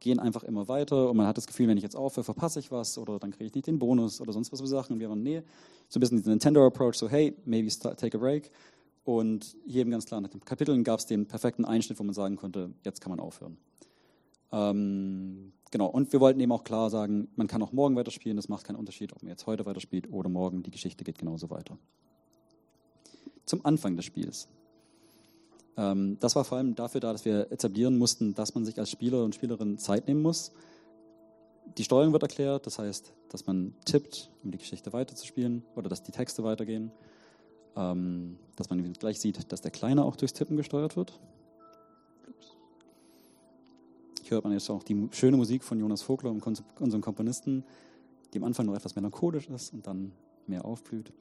gehen 0.00 0.18
einfach 0.18 0.42
immer 0.42 0.68
weiter 0.68 1.10
und 1.10 1.16
man 1.16 1.26
hat 1.26 1.36
das 1.36 1.46
Gefühl, 1.46 1.68
wenn 1.68 1.76
ich 1.76 1.82
jetzt 1.82 1.96
aufhöre, 1.96 2.24
verpasse 2.24 2.58
ich 2.58 2.70
was 2.70 2.98
oder 2.98 3.18
dann 3.18 3.30
kriege 3.30 3.44
ich 3.44 3.54
nicht 3.54 3.66
den 3.66 3.78
Bonus 3.78 4.20
oder 4.20 4.32
sonst 4.32 4.52
was 4.52 4.60
für 4.60 4.66
Sachen. 4.66 4.94
Und 4.94 5.00
wir 5.00 5.08
waren, 5.08 5.22
nee, 5.22 5.42
so 5.88 5.98
ein 5.98 6.00
bisschen 6.00 6.18
dieser 6.18 6.30
Nintendo-Approach, 6.30 6.94
so 6.94 7.08
hey, 7.08 7.34
maybe 7.44 7.70
start, 7.70 8.00
take 8.00 8.16
a 8.16 8.20
break. 8.20 8.50
Und 9.10 9.56
jedem 9.66 9.90
ganz 9.90 10.06
klar, 10.06 10.20
nach 10.20 10.28
den 10.28 10.44
Kapiteln 10.44 10.84
gab 10.84 11.00
es 11.00 11.06
den 11.06 11.26
perfekten 11.26 11.64
Einschnitt, 11.64 11.98
wo 11.98 12.04
man 12.04 12.14
sagen 12.14 12.36
konnte, 12.36 12.70
jetzt 12.84 13.00
kann 13.00 13.10
man 13.10 13.18
aufhören. 13.18 13.56
Ähm, 14.52 15.52
genau, 15.72 15.86
und 15.86 16.12
wir 16.12 16.20
wollten 16.20 16.38
eben 16.38 16.52
auch 16.52 16.62
klar 16.62 16.90
sagen, 16.90 17.26
man 17.34 17.48
kann 17.48 17.60
auch 17.60 17.72
morgen 17.72 17.96
weiterspielen, 17.96 18.36
das 18.36 18.48
macht 18.48 18.62
keinen 18.62 18.76
Unterschied, 18.76 19.12
ob 19.12 19.20
man 19.24 19.30
jetzt 19.30 19.48
heute 19.48 19.66
weiterspielt 19.66 20.12
oder 20.12 20.28
morgen, 20.28 20.62
die 20.62 20.70
Geschichte 20.70 21.02
geht 21.02 21.18
genauso 21.18 21.50
weiter. 21.50 21.76
Zum 23.46 23.66
Anfang 23.66 23.96
des 23.96 24.04
Spiels. 24.04 24.46
Ähm, 25.76 26.16
das 26.20 26.36
war 26.36 26.44
vor 26.44 26.58
allem 26.58 26.76
dafür 26.76 27.00
da, 27.00 27.10
dass 27.10 27.24
wir 27.24 27.50
etablieren 27.50 27.98
mussten, 27.98 28.34
dass 28.34 28.54
man 28.54 28.64
sich 28.64 28.78
als 28.78 28.92
Spieler 28.92 29.24
und 29.24 29.34
Spielerin 29.34 29.76
Zeit 29.78 30.06
nehmen 30.06 30.22
muss. 30.22 30.52
Die 31.78 31.82
Steuerung 31.82 32.12
wird 32.12 32.22
erklärt, 32.22 32.64
das 32.64 32.78
heißt, 32.78 33.12
dass 33.28 33.44
man 33.48 33.74
tippt, 33.84 34.30
um 34.44 34.52
die 34.52 34.58
Geschichte 34.58 34.92
weiterzuspielen 34.92 35.64
oder 35.74 35.88
dass 35.88 36.04
die 36.04 36.12
Texte 36.12 36.44
weitergehen 36.44 36.92
ähm, 37.76 38.38
dass 38.56 38.70
man 38.70 38.92
gleich 38.94 39.20
sieht, 39.20 39.52
dass 39.52 39.60
der 39.60 39.70
Kleine 39.70 40.04
auch 40.04 40.16
durchs 40.16 40.32
Tippen 40.34 40.56
gesteuert 40.56 40.96
wird. 40.96 41.18
Hier 44.22 44.32
hört 44.36 44.44
man 44.44 44.52
jetzt 44.52 44.70
auch 44.70 44.82
die 44.82 45.08
schöne 45.12 45.36
Musik 45.36 45.64
von 45.64 45.78
Jonas 45.80 46.02
Vogler, 46.02 46.30
unserem 46.30 47.00
Komponisten, 47.00 47.64
die 48.32 48.38
am 48.38 48.44
Anfang 48.44 48.66
noch 48.66 48.76
etwas 48.76 48.94
melancholisch 48.94 49.48
ist 49.48 49.72
und 49.72 49.86
dann 49.86 50.12
mehr 50.46 50.64
aufblüht. 50.64 51.12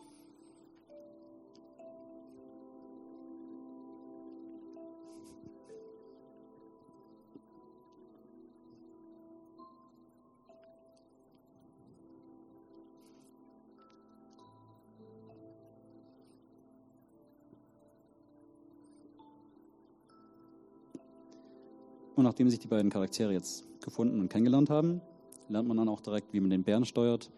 Nachdem 22.30 22.48
sich 22.48 22.60
die 22.60 22.68
beiden 22.68 22.92
Charaktere 22.92 23.34
jetzt 23.34 23.66
gefunden 23.82 24.20
und 24.20 24.30
kennengelernt 24.30 24.70
haben, 24.70 25.02
lernt 25.48 25.68
man 25.68 25.78
dann 25.78 25.90
auch 25.90 26.00
direkt, 26.00 26.32
wie 26.32 26.40
man 26.40 26.52
den 26.52 26.64
Bären 26.64 26.86
steuert, 26.86 27.32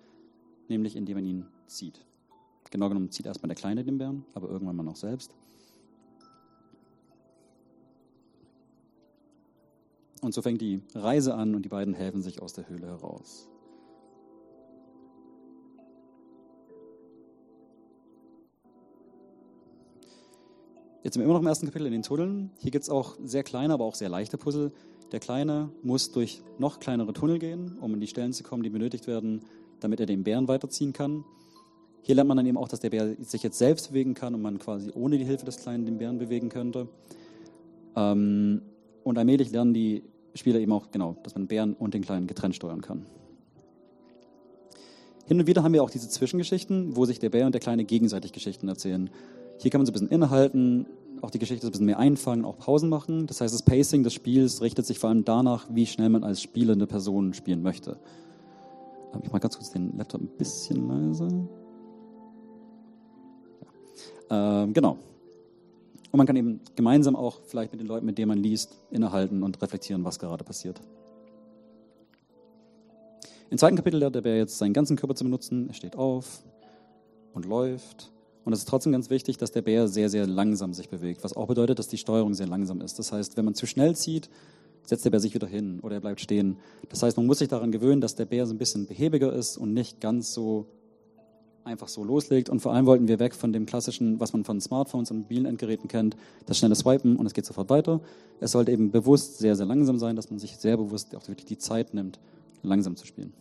nämlich 0.68 0.98
indem 0.98 1.16
man 1.16 1.26
ihn 1.26 1.46
zieht. 1.66 2.06
Genau 2.72 2.90
genommen 2.90 3.10
zieht 3.10 3.26
erstmal 3.26 3.48
der 3.48 3.56
Kleine 3.56 3.86
den 3.86 3.98
Bären, 3.98 4.26
aber 4.34 4.50
irgendwann 4.50 4.76
man 4.76 4.90
auch 4.90 4.98
selbst. 4.98 5.34
Und 10.20 10.34
so 10.34 10.42
fängt 10.42 10.60
die 10.60 10.82
Reise 10.94 11.36
an 11.36 11.56
und 11.56 11.64
die 11.64 11.70
beiden 11.70 11.94
helfen 11.94 12.22
sich 12.22 12.42
aus 12.42 12.52
der 12.52 12.68
Höhle 12.68 12.88
heraus. 12.88 13.48
Jetzt 21.04 21.16
sind 21.16 21.22
wir 21.22 21.26
immer 21.26 21.34
noch 21.34 21.42
im 21.42 21.48
ersten 21.48 21.66
Kapitel 21.66 21.88
in 21.88 21.94
den 21.94 22.04
Tunneln. 22.04 22.52
Hier 22.60 22.70
gibt 22.70 22.84
es 22.84 22.90
auch 22.90 23.18
sehr 23.24 23.42
kleine, 23.42 23.74
aber 23.74 23.86
auch 23.86 23.96
sehr 23.96 24.10
leichte 24.10 24.38
Puzzle. 24.38 24.72
Der 25.12 25.20
Kleine 25.20 25.70
muss 25.82 26.12
durch 26.12 26.44
noch 26.60 26.80
kleinere 26.80 27.12
Tunnel 27.12 27.40
gehen, 27.40 27.78
um 27.82 27.96
an 27.96 28.00
die 28.00 28.08
Stellen 28.08 28.34
zu 28.34 28.44
kommen, 28.44 28.62
die 28.62 28.70
benötigt 28.70 29.08
werden, 29.08 29.42
damit 29.80 30.00
er 30.00 30.06
den 30.06 30.24
Bären 30.24 30.48
weiterziehen 30.48 30.94
kann. 30.94 31.26
Hier 32.04 32.14
lernt 32.14 32.28
man 32.28 32.38
dann 32.38 32.46
eben 32.46 32.58
auch, 32.58 32.68
dass 32.68 32.82
der 32.82 32.92
Bär 32.92 33.16
sich 33.20 33.42
jetzt 33.42 33.58
selbst 33.58 33.90
bewegen 33.90 34.14
kann 34.14 34.36
und 34.36 34.44
man 34.44 34.60
quasi 34.60 34.92
ohne 34.94 35.18
die 35.18 35.26
Hilfe 35.26 35.44
des 35.44 35.58
Kleinen 35.58 35.86
den 35.86 35.98
Bären 35.98 36.20
bewegen 36.20 36.50
könnte. 36.50 36.88
Ähm, 37.96 38.62
und 39.04 39.18
allmählich 39.18 39.52
lernen 39.52 39.74
die 39.74 40.04
Spieler 40.36 40.60
eben 40.60 40.72
auch, 40.72 40.92
genau, 40.92 41.18
dass 41.24 41.34
man 41.34 41.48
Bären 41.48 41.74
und 41.74 41.96
den 41.96 42.04
Kleinen 42.04 42.28
getrennt 42.28 42.56
steuern 42.56 42.82
kann. 42.82 43.08
Hin 45.26 45.40
und 45.40 45.48
wieder 45.48 45.64
haben 45.64 45.74
wir 45.74 45.82
auch 45.82 45.90
diese 45.90 46.10
Zwischengeschichten, 46.10 46.96
wo 46.96 47.06
sich 47.06 47.18
der 47.18 47.32
Bär 47.32 47.48
und 47.48 47.54
der 47.54 47.62
Kleine 47.62 47.86
gegenseitig 47.86 48.34
Geschichten 48.34 48.68
erzählen. 48.68 49.10
Hier 49.62 49.70
kann 49.70 49.80
man 49.80 49.86
so 49.86 49.92
ein 49.92 49.94
bisschen 49.94 50.10
innehalten, 50.10 50.88
auch 51.22 51.30
die 51.30 51.38
Geschichte 51.38 51.68
ein 51.68 51.72
bisschen 51.72 51.86
mehr 51.86 52.00
einfangen, 52.00 52.46
auch 52.46 52.58
Pausen 52.58 52.90
machen. 52.90 53.28
Das 53.28 53.42
heißt, 53.42 53.54
das 53.54 53.62
Pacing 53.62 54.02
des 54.02 54.14
Spiels 54.14 54.62
richtet 54.62 54.88
sich 54.88 54.98
vor 54.98 55.10
allem 55.10 55.24
danach, 55.24 55.68
wie 55.70 55.86
schnell 55.86 56.10
man 56.10 56.24
als 56.24 56.42
spielende 56.42 56.88
Person 56.88 57.36
spielen 57.36 57.62
möchte. 57.62 57.98
Ich 59.22 59.32
mache 59.32 59.42
ganz 59.42 59.58
kurz 59.58 59.70
den 59.70 59.96
Laptop 59.98 60.22
ein 60.22 60.30
bisschen 60.38 60.88
leiser. 60.88 61.30
Ja. 64.30 64.64
Ähm, 64.64 64.74
genau. 64.74 64.98
Und 66.12 66.18
man 66.18 66.26
kann 66.26 66.36
eben 66.36 66.60
gemeinsam 66.76 67.16
auch 67.16 67.42
vielleicht 67.46 67.72
mit 67.72 67.82
den 67.82 67.88
Leuten, 67.88 68.06
mit 68.06 68.18
denen 68.18 68.30
man 68.30 68.40
liest, 68.40 68.80
innehalten 68.90 69.44
und 69.44 69.62
reflektieren, 69.62 70.04
was 70.04 70.18
gerade 70.18 70.44
passiert. 70.44 70.82
Im 73.52 73.60
zweiten 73.60 73.76
Kapitel 73.76 74.00
lernt 74.00 74.16
der 74.16 74.22
Bär 74.22 74.38
jetzt 74.38 74.58
seinen 74.58 74.74
ganzen 74.74 74.96
Körper 74.96 75.14
zu 75.14 75.24
benutzen. 75.24 75.68
Er 75.68 75.74
steht 75.76 75.96
auf 75.96 76.44
und 77.34 77.46
läuft. 77.46 78.12
Und 78.44 78.54
es 78.54 78.60
ist 78.60 78.70
trotzdem 78.70 78.92
ganz 78.92 79.10
wichtig, 79.10 79.38
dass 79.38 79.52
der 79.52 79.62
Bär 79.62 79.88
sehr, 79.88 80.10
sehr 80.10 80.26
langsam 80.26 80.74
sich 80.74 80.90
bewegt, 80.90 81.24
was 81.24 81.36
auch 81.36 81.48
bedeutet, 81.48 81.78
dass 81.80 81.88
die 81.88 81.98
Steuerung 81.98 82.34
sehr 82.34 82.48
langsam 82.48 82.82
ist. 82.82 82.98
Das 82.98 83.12
heißt, 83.12 83.38
wenn 83.38 83.46
man 83.46 83.54
zu 83.54 83.68
schnell 83.68 83.96
zieht, 83.96 84.30
setzt 84.86 85.06
der 85.06 85.12
Bär 85.12 85.20
sich 85.20 85.34
wieder 85.34 85.48
hin 85.48 85.80
oder 85.82 85.96
er 85.96 86.02
bleibt 86.02 86.22
stehen. 86.22 86.58
Das 86.90 87.04
heißt, 87.04 87.18
man 87.18 87.28
muss 87.28 87.40
sich 87.40 87.50
daran 87.50 87.72
gewöhnen, 87.72 88.02
dass 88.02 88.16
der 88.16 88.26
Bär 88.26 88.46
so 88.48 88.54
ein 88.54 88.58
bisschen 88.58 88.88
behäbiger 88.88 89.32
ist 89.32 89.58
und 89.58 89.74
nicht 89.74 90.02
ganz 90.02 90.34
so 90.34 90.66
einfach 91.64 91.88
so 91.88 92.04
loslegt. 92.04 92.50
Und 92.50 92.60
vor 92.60 92.74
allem 92.74 92.86
wollten 92.88 93.08
wir 93.08 93.20
weg 93.20 93.36
von 93.36 93.54
dem 93.54 93.66
klassischen, 93.66 94.20
was 94.20 94.34
man 94.34 94.44
von 94.44 94.60
Smartphones 94.60 95.12
und 95.12 95.20
mobilen 95.20 95.46
Endgeräten 95.46 95.88
kennt, 95.88 96.18
das 96.46 96.58
schnelle 96.58 96.76
Swipen 96.76 97.18
und 97.18 97.26
es 97.26 97.34
geht 97.34 97.46
sofort 97.46 97.70
weiter. 97.70 98.02
Es 98.40 98.52
sollte 98.52 98.72
eben 98.72 98.92
bewusst 98.92 99.38
sehr, 99.38 99.56
sehr 99.56 99.66
langsam 99.68 100.00
sein, 100.00 100.16
dass 100.16 100.30
man 100.30 100.40
sich 100.40 100.58
sehr 100.58 100.78
bewusst 100.78 101.16
auch 101.16 101.28
wirklich 101.28 101.46
die 101.46 101.60
Zeit 101.60 101.94
nimmt, 101.94 102.20
langsam 102.64 102.96
zu 102.96 103.06
spielen. 103.06 103.34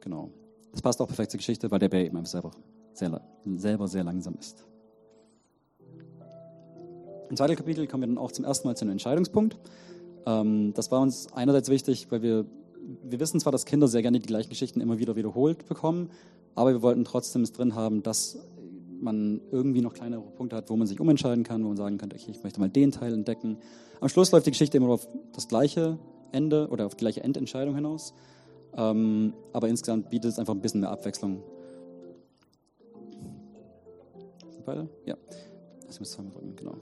Genau. 0.00 0.30
Das 0.78 0.82
passt 0.82 1.00
auch 1.00 1.08
perfekt 1.08 1.32
zur 1.32 1.38
Geschichte, 1.38 1.72
weil 1.72 1.80
der 1.80 1.88
Bär 1.88 2.06
eben 2.06 2.24
selber 2.24 2.52
sehr, 2.92 3.20
selber 3.44 3.88
sehr 3.88 4.04
langsam 4.04 4.36
ist. 4.38 4.64
Im 7.28 7.36
zweiten 7.36 7.56
Kapitel 7.56 7.88
kommen 7.88 8.04
wir 8.04 8.06
dann 8.06 8.16
auch 8.16 8.30
zum 8.30 8.44
ersten 8.44 8.68
Mal 8.68 8.76
zu 8.76 8.84
einem 8.84 8.92
Entscheidungspunkt. 8.92 9.58
Ähm, 10.24 10.72
das 10.74 10.92
war 10.92 11.00
uns 11.00 11.32
einerseits 11.32 11.68
wichtig, 11.68 12.06
weil 12.12 12.22
wir 12.22 12.46
wir 13.02 13.18
wissen 13.18 13.40
zwar, 13.40 13.50
dass 13.50 13.66
Kinder 13.66 13.88
sehr 13.88 14.02
gerne 14.02 14.20
die 14.20 14.28
gleichen 14.28 14.50
Geschichten 14.50 14.80
immer 14.80 15.00
wieder 15.00 15.16
wiederholt 15.16 15.66
bekommen, 15.66 16.10
aber 16.54 16.70
wir 16.70 16.80
wollten 16.80 17.04
trotzdem 17.04 17.42
es 17.42 17.50
drin 17.50 17.74
haben, 17.74 18.04
dass 18.04 18.38
man 19.00 19.40
irgendwie 19.50 19.82
noch 19.82 19.94
kleinere 19.94 20.22
Punkte 20.22 20.54
hat, 20.54 20.70
wo 20.70 20.76
man 20.76 20.86
sich 20.86 21.00
umentscheiden 21.00 21.42
kann, 21.42 21.64
wo 21.64 21.68
man 21.68 21.76
sagen 21.76 21.98
kann, 21.98 22.12
okay, 22.12 22.30
ich 22.30 22.44
möchte 22.44 22.60
mal 22.60 22.70
den 22.70 22.92
Teil 22.92 23.12
entdecken. 23.14 23.58
Am 24.00 24.08
Schluss 24.08 24.30
läuft 24.30 24.46
die 24.46 24.52
Geschichte 24.52 24.76
immer 24.76 24.90
auf 24.90 25.08
das 25.32 25.48
gleiche 25.48 25.98
Ende 26.30 26.68
oder 26.68 26.86
auf 26.86 26.94
die 26.94 27.00
gleiche 27.00 27.24
Endentscheidung 27.24 27.74
hinaus. 27.74 28.14
Ähm, 28.78 29.34
aber 29.52 29.68
insgesamt 29.68 30.08
bietet 30.08 30.30
es 30.30 30.38
einfach 30.38 30.54
ein 30.54 30.60
bisschen 30.60 30.80
mehr 30.80 30.90
Abwechslung. 30.90 31.42
Weiter? 34.64 34.86
Ja. 35.04 35.16
Ich 35.90 35.98
muss 35.98 36.12
zweimal 36.12 36.32
drücken, 36.32 36.54
genau. 36.54 36.74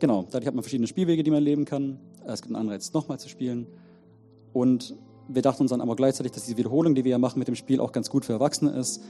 Genau, 0.00 0.24
dadurch 0.30 0.46
hat 0.46 0.54
man 0.54 0.64
verschiedene 0.64 0.88
Spielwege, 0.88 1.22
die 1.22 1.30
man 1.30 1.42
leben 1.42 1.64
kann. 1.64 2.00
Es 2.26 2.42
gibt 2.42 2.54
einen 2.54 2.66
Anreiz, 2.66 2.92
nochmal 2.92 3.20
zu 3.20 3.28
spielen. 3.28 3.66
Und 4.52 4.96
wir 5.28 5.42
dachten 5.42 5.62
uns 5.62 5.70
dann 5.70 5.82
aber 5.82 5.94
gleichzeitig, 5.94 6.32
dass 6.32 6.44
diese 6.44 6.56
Wiederholung, 6.56 6.94
die 6.94 7.04
wir 7.04 7.12
ja 7.12 7.18
machen 7.18 7.38
mit 7.38 7.46
dem 7.46 7.54
Spiel, 7.54 7.80
auch 7.80 7.92
ganz 7.92 8.10
gut 8.10 8.24
für 8.24 8.32
Erwachsene 8.32 8.70
ist. 8.72 9.02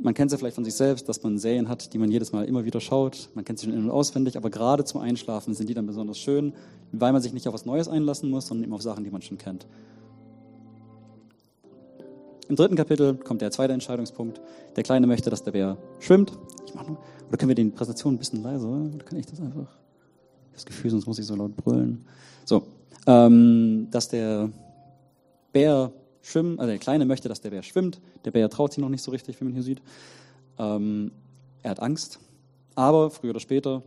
Man 0.00 0.14
kennt 0.14 0.30
es 0.30 0.32
ja 0.32 0.38
vielleicht 0.38 0.56
von 0.56 0.64
sich 0.64 0.74
selbst, 0.74 1.08
dass 1.08 1.22
man 1.22 1.38
Serien 1.38 1.68
hat, 1.68 1.92
die 1.92 1.98
man 1.98 2.10
jedes 2.10 2.32
Mal 2.32 2.46
immer 2.46 2.64
wieder 2.64 2.80
schaut. 2.80 3.28
Man 3.34 3.44
kennt 3.44 3.58
sie 3.58 3.66
schon 3.66 3.74
in- 3.74 3.84
und 3.84 3.90
auswendig, 3.90 4.36
aber 4.36 4.50
gerade 4.50 4.84
zum 4.84 5.00
Einschlafen 5.00 5.54
sind 5.54 5.68
die 5.68 5.74
dann 5.74 5.86
besonders 5.86 6.18
schön, 6.18 6.54
weil 6.90 7.12
man 7.12 7.22
sich 7.22 7.32
nicht 7.32 7.46
auf 7.46 7.54
was 7.54 7.66
Neues 7.66 7.86
einlassen 7.86 8.30
muss, 8.30 8.48
sondern 8.48 8.64
eben 8.64 8.72
auf 8.72 8.82
Sachen, 8.82 9.04
die 9.04 9.10
man 9.10 9.22
schon 9.22 9.38
kennt. 9.38 9.66
Im 12.48 12.56
dritten 12.56 12.76
Kapitel 12.76 13.14
kommt 13.14 13.40
der 13.40 13.50
zweite 13.50 13.72
Entscheidungspunkt. 13.72 14.40
Der 14.76 14.82
Kleine 14.82 15.06
möchte, 15.06 15.30
dass 15.30 15.42
der 15.42 15.52
Bär 15.52 15.76
schwimmt. 16.00 16.32
Ich 16.66 16.74
mach 16.74 16.86
nur, 16.86 16.98
oder 17.28 17.36
können 17.36 17.48
wir 17.48 17.54
die 17.54 17.64
Präsentation 17.64 18.14
ein 18.14 18.18
bisschen 18.18 18.42
leiser? 18.42 18.68
Oder 18.68 19.04
kann 19.04 19.18
ich 19.18 19.26
das 19.26 19.40
einfach? 19.40 19.68
Das 20.52 20.66
Gefühl, 20.66 20.90
sonst 20.90 21.06
muss 21.06 21.18
ich 21.18 21.26
so 21.26 21.34
laut 21.34 21.56
brüllen. 21.56 22.04
So, 22.44 22.64
ähm, 23.06 23.88
dass 23.90 24.08
der 24.08 24.50
Bär 25.52 25.92
schwimmen, 26.20 26.58
also 26.58 26.70
der 26.70 26.78
Kleine 26.78 27.04
möchte, 27.04 27.28
dass 27.28 27.40
der 27.40 27.50
Bär 27.50 27.62
schwimmt. 27.62 28.00
Der 28.24 28.32
Bär 28.32 28.48
traut 28.50 28.72
sich 28.72 28.82
noch 28.82 28.88
nicht 28.88 29.02
so 29.02 29.10
richtig, 29.10 29.40
wie 29.40 29.44
man 29.44 29.54
hier 29.54 29.62
sieht. 29.62 29.82
Ähm, 30.58 31.12
er 31.62 31.70
hat 31.70 31.80
Angst, 31.80 32.18
aber 32.74 33.10
früher 33.10 33.30
oder 33.30 33.40
später 33.40 33.82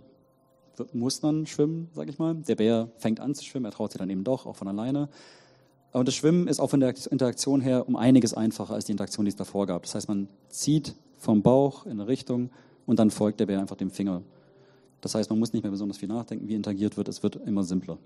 muss 0.94 1.22
man 1.22 1.46
schwimmen, 1.46 1.90
sag 1.94 2.10
ich 2.10 2.20
mal. 2.20 2.36
Der 2.36 2.56
Bär 2.56 2.90
fängt 2.98 3.20
an 3.20 3.34
zu 3.34 3.44
schwimmen, 3.44 3.66
er 3.66 3.72
traut 3.72 3.92
sich 3.92 4.00
dann 4.00 4.10
eben 4.10 4.24
doch, 4.24 4.46
auch 4.46 4.56
von 4.56 4.68
alleine. 4.68 5.10
Und 5.96 6.10
das 6.10 6.16
Schwimmen 6.16 6.50
ist 6.50 6.60
auch 6.60 6.70
von 6.70 6.82
der 6.82 6.94
Interaktion 7.10 7.62
her 7.62 7.88
um 7.88 7.96
einiges 7.96 8.34
einfacher 8.34 8.74
als 8.74 8.84
die 8.84 8.92
Interaktion, 8.92 9.24
die 9.24 9.30
es 9.30 9.38
davor 9.38 9.66
gab. 9.66 9.84
Das 9.84 9.96
heißt, 9.96 10.10
man 10.10 10.28
zieht 10.50 10.94
vom 11.18 11.42
Bauch 11.42 11.86
in 11.86 11.94
eine 11.94 12.08
Richtung 12.10 12.50
und 12.86 13.00
dann 13.00 13.12
folgt 13.12 13.40
der 13.40 13.46
Bär 13.46 13.62
einfach 13.62 13.78
dem 13.78 13.90
Finger. 13.90 14.22
Das 15.00 15.16
heißt, 15.16 15.30
man 15.30 15.40
muss 15.40 15.54
nicht 15.54 15.64
mehr 15.64 15.72
besonders 15.72 15.98
viel 15.98 16.10
nachdenken, 16.10 16.50
wie 16.50 16.56
interagiert 16.56 16.98
wird. 16.98 17.08
Es 17.08 17.24
wird 17.24 17.38
immer 17.38 17.64
simpler. 17.64 17.98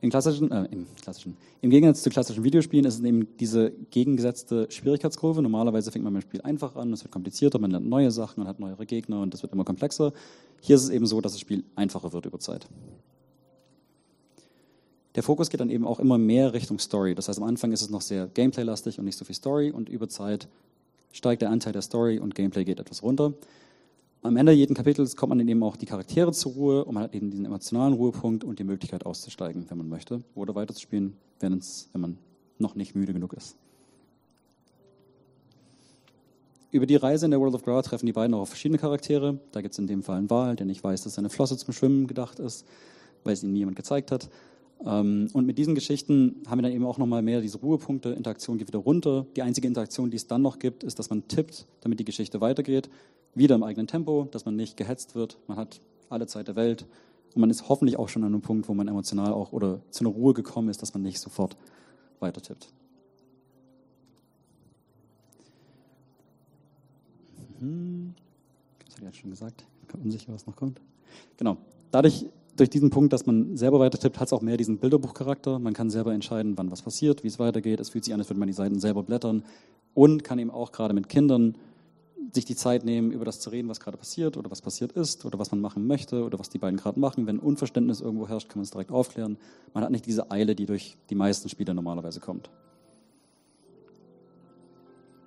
Im 0.00 0.10
klassischen, 0.10 0.52
äh, 0.52 0.68
im 0.70 0.86
klassischen, 1.02 1.36
im 1.60 1.70
Gegensatz 1.70 2.04
zu 2.04 2.10
klassischen 2.10 2.44
Videospielen 2.44 2.84
ist 2.84 3.00
es 3.00 3.02
eben 3.02 3.36
diese 3.40 3.72
gegengesetzte 3.90 4.70
Schwierigkeitskurve. 4.70 5.42
Normalerweise 5.42 5.90
fängt 5.90 6.04
man 6.04 6.14
dem 6.14 6.22
Spiel 6.22 6.40
einfach 6.42 6.76
an, 6.76 6.92
es 6.92 7.02
wird 7.02 7.10
komplizierter, 7.10 7.58
man 7.58 7.72
lernt 7.72 7.88
neue 7.88 8.12
Sachen, 8.12 8.38
man 8.38 8.46
hat 8.46 8.60
neuere 8.60 8.86
Gegner 8.86 9.22
und 9.22 9.34
es 9.34 9.42
wird 9.42 9.52
immer 9.52 9.64
komplexer. 9.64 10.12
Hier 10.60 10.76
ist 10.76 10.84
es 10.84 10.90
eben 10.90 11.06
so, 11.06 11.20
dass 11.20 11.32
das 11.32 11.40
Spiel 11.40 11.64
einfacher 11.74 12.12
wird 12.12 12.26
über 12.26 12.38
Zeit. 12.38 12.68
Der 15.14 15.22
Fokus 15.22 15.50
geht 15.50 15.60
dann 15.60 15.70
eben 15.70 15.86
auch 15.86 16.00
immer 16.00 16.18
mehr 16.18 16.52
Richtung 16.52 16.78
Story. 16.78 17.14
Das 17.14 17.28
heißt, 17.28 17.38
am 17.38 17.44
Anfang 17.44 17.72
ist 17.72 17.82
es 17.82 17.90
noch 17.90 18.00
sehr 18.00 18.26
Gameplay-lastig 18.26 18.98
und 18.98 19.04
nicht 19.04 19.16
so 19.16 19.24
viel 19.24 19.34
Story 19.34 19.70
und 19.70 19.88
über 19.88 20.08
Zeit 20.08 20.48
steigt 21.12 21.42
der 21.42 21.50
Anteil 21.50 21.72
der 21.72 21.82
Story 21.82 22.18
und 22.18 22.34
Gameplay 22.34 22.64
geht 22.64 22.80
etwas 22.80 23.02
runter 23.02 23.34
am 24.24 24.38
Ende 24.38 24.52
jeden 24.52 24.74
Kapitels 24.74 25.16
kommt 25.16 25.28
man 25.28 25.38
dann 25.38 25.48
eben 25.48 25.62
auch 25.62 25.76
die 25.76 25.84
Charaktere 25.84 26.32
zur 26.32 26.52
Ruhe 26.52 26.84
und 26.84 26.94
man 26.94 27.02
hat 27.02 27.14
eben 27.14 27.30
diesen 27.30 27.44
emotionalen 27.44 27.92
Ruhepunkt 27.92 28.42
und 28.42 28.58
die 28.58 28.64
Möglichkeit 28.64 29.04
auszusteigen, 29.04 29.66
wenn 29.68 29.76
man 29.76 29.88
möchte, 29.88 30.22
oder 30.34 30.54
weiterzuspielen, 30.54 31.14
wenn, 31.40 31.60
wenn 31.92 32.00
man 32.00 32.18
noch 32.58 32.74
nicht 32.74 32.94
müde 32.94 33.12
genug 33.12 33.34
ist. 33.34 33.54
Über 36.70 36.86
die 36.86 36.96
Reise 36.96 37.26
in 37.26 37.32
der 37.32 37.40
World 37.40 37.54
of 37.54 37.62
Gra 37.62 37.82
treffen 37.82 38.06
die 38.06 38.12
beiden 38.12 38.34
auch 38.34 38.40
auf 38.40 38.48
verschiedene 38.48 38.78
Charaktere. 38.78 39.38
Da 39.52 39.60
gibt 39.60 39.74
es 39.74 39.78
in 39.78 39.86
dem 39.86 40.02
Fall 40.02 40.16
einen 40.16 40.30
Wal, 40.30 40.56
der 40.56 40.66
nicht 40.66 40.82
weiß, 40.82 41.02
dass 41.02 41.14
seine 41.14 41.28
Flosse 41.28 41.58
zum 41.58 41.74
Schwimmen 41.74 42.06
gedacht 42.06 42.38
ist, 42.38 42.66
weil 43.24 43.34
es 43.34 43.44
ihm 43.44 43.52
niemand 43.52 43.76
gezeigt 43.76 44.10
hat. 44.10 44.30
Ähm, 44.84 45.28
und 45.32 45.46
mit 45.46 45.58
diesen 45.58 45.74
Geschichten 45.74 46.42
haben 46.46 46.58
wir 46.58 46.62
dann 46.62 46.72
eben 46.72 46.84
auch 46.86 46.98
nochmal 46.98 47.22
mehr 47.22 47.40
diese 47.40 47.58
Ruhepunkte. 47.58 48.10
Interaktion 48.10 48.58
geht 48.58 48.68
wieder 48.68 48.80
runter. 48.80 49.26
Die 49.36 49.42
einzige 49.42 49.66
Interaktion, 49.66 50.10
die 50.10 50.16
es 50.16 50.26
dann 50.26 50.42
noch 50.42 50.58
gibt, 50.58 50.84
ist, 50.84 50.98
dass 50.98 51.10
man 51.10 51.26
tippt, 51.28 51.66
damit 51.80 52.00
die 52.00 52.04
Geschichte 52.04 52.40
weitergeht 52.40 52.90
wieder 53.34 53.54
im 53.54 53.62
eigenen 53.62 53.86
Tempo, 53.86 54.28
dass 54.30 54.44
man 54.44 54.56
nicht 54.56 54.76
gehetzt 54.76 55.14
wird. 55.14 55.38
Man 55.48 55.56
hat 55.56 55.80
alle 56.08 56.26
Zeit 56.26 56.48
der 56.48 56.56
Welt 56.56 56.86
und 57.34 57.40
man 57.40 57.50
ist 57.50 57.68
hoffentlich 57.68 57.98
auch 57.98 58.08
schon 58.08 58.22
an 58.22 58.32
einem 58.32 58.42
Punkt, 58.42 58.68
wo 58.68 58.74
man 58.74 58.88
emotional 58.88 59.32
auch 59.32 59.52
oder 59.52 59.80
zu 59.90 60.04
einer 60.04 60.14
Ruhe 60.14 60.34
gekommen 60.34 60.68
ist, 60.68 60.82
dass 60.82 60.94
man 60.94 61.02
nicht 61.02 61.18
sofort 61.18 61.56
weiter 62.20 62.40
tippt. 62.40 62.68
Mhm. 67.60 68.14
Das 68.84 68.94
hatte 68.94 69.02
ich 69.02 69.06
jetzt 69.06 69.18
schon 69.18 69.30
gesagt. 69.30 69.64
Ich 69.82 69.88
bin 69.88 70.02
unsicher, 70.02 70.32
was 70.32 70.46
noch 70.46 70.56
kommt. 70.56 70.80
Genau. 71.36 71.56
Dadurch, 71.90 72.26
durch 72.56 72.70
diesen 72.70 72.90
Punkt, 72.90 73.12
dass 73.12 73.26
man 73.26 73.56
selber 73.56 73.80
weiter 73.80 73.98
tippt, 73.98 74.20
hat 74.20 74.28
es 74.28 74.32
auch 74.32 74.42
mehr 74.42 74.56
diesen 74.56 74.78
Bilderbuchcharakter. 74.78 75.58
Man 75.58 75.72
kann 75.72 75.90
selber 75.90 76.12
entscheiden, 76.12 76.56
wann 76.56 76.70
was 76.70 76.82
passiert, 76.82 77.22
wie 77.24 77.28
es 77.28 77.38
weitergeht. 77.38 77.80
Es 77.80 77.90
fühlt 77.90 78.04
sich 78.04 78.14
an, 78.14 78.20
als 78.20 78.28
würde 78.28 78.38
man 78.38 78.46
die 78.46 78.54
Seiten 78.54 78.78
selber 78.78 79.02
blättern 79.02 79.44
und 79.94 80.24
kann 80.24 80.38
eben 80.38 80.50
auch 80.50 80.72
gerade 80.72 80.94
mit 80.94 81.08
Kindern 81.08 81.56
sich 82.32 82.44
die 82.44 82.56
Zeit 82.56 82.84
nehmen, 82.84 83.12
über 83.12 83.24
das 83.24 83.40
zu 83.40 83.50
reden, 83.50 83.68
was 83.68 83.80
gerade 83.80 83.96
passiert 83.96 84.36
oder 84.36 84.50
was 84.50 84.62
passiert 84.62 84.92
ist 84.92 85.24
oder 85.24 85.38
was 85.38 85.50
man 85.50 85.60
machen 85.60 85.86
möchte 85.86 86.24
oder 86.24 86.38
was 86.38 86.48
die 86.48 86.58
beiden 86.58 86.78
gerade 86.78 86.98
machen. 86.98 87.26
Wenn 87.26 87.38
Unverständnis 87.38 88.00
irgendwo 88.00 88.28
herrscht, 88.28 88.48
kann 88.48 88.58
man 88.58 88.64
es 88.64 88.70
direkt 88.70 88.90
aufklären. 88.90 89.36
Man 89.72 89.84
hat 89.84 89.90
nicht 89.90 90.06
diese 90.06 90.30
Eile, 90.30 90.54
die 90.54 90.66
durch 90.66 90.96
die 91.10 91.14
meisten 91.14 91.48
Spiele 91.48 91.74
normalerweise 91.74 92.20
kommt. 92.20 92.50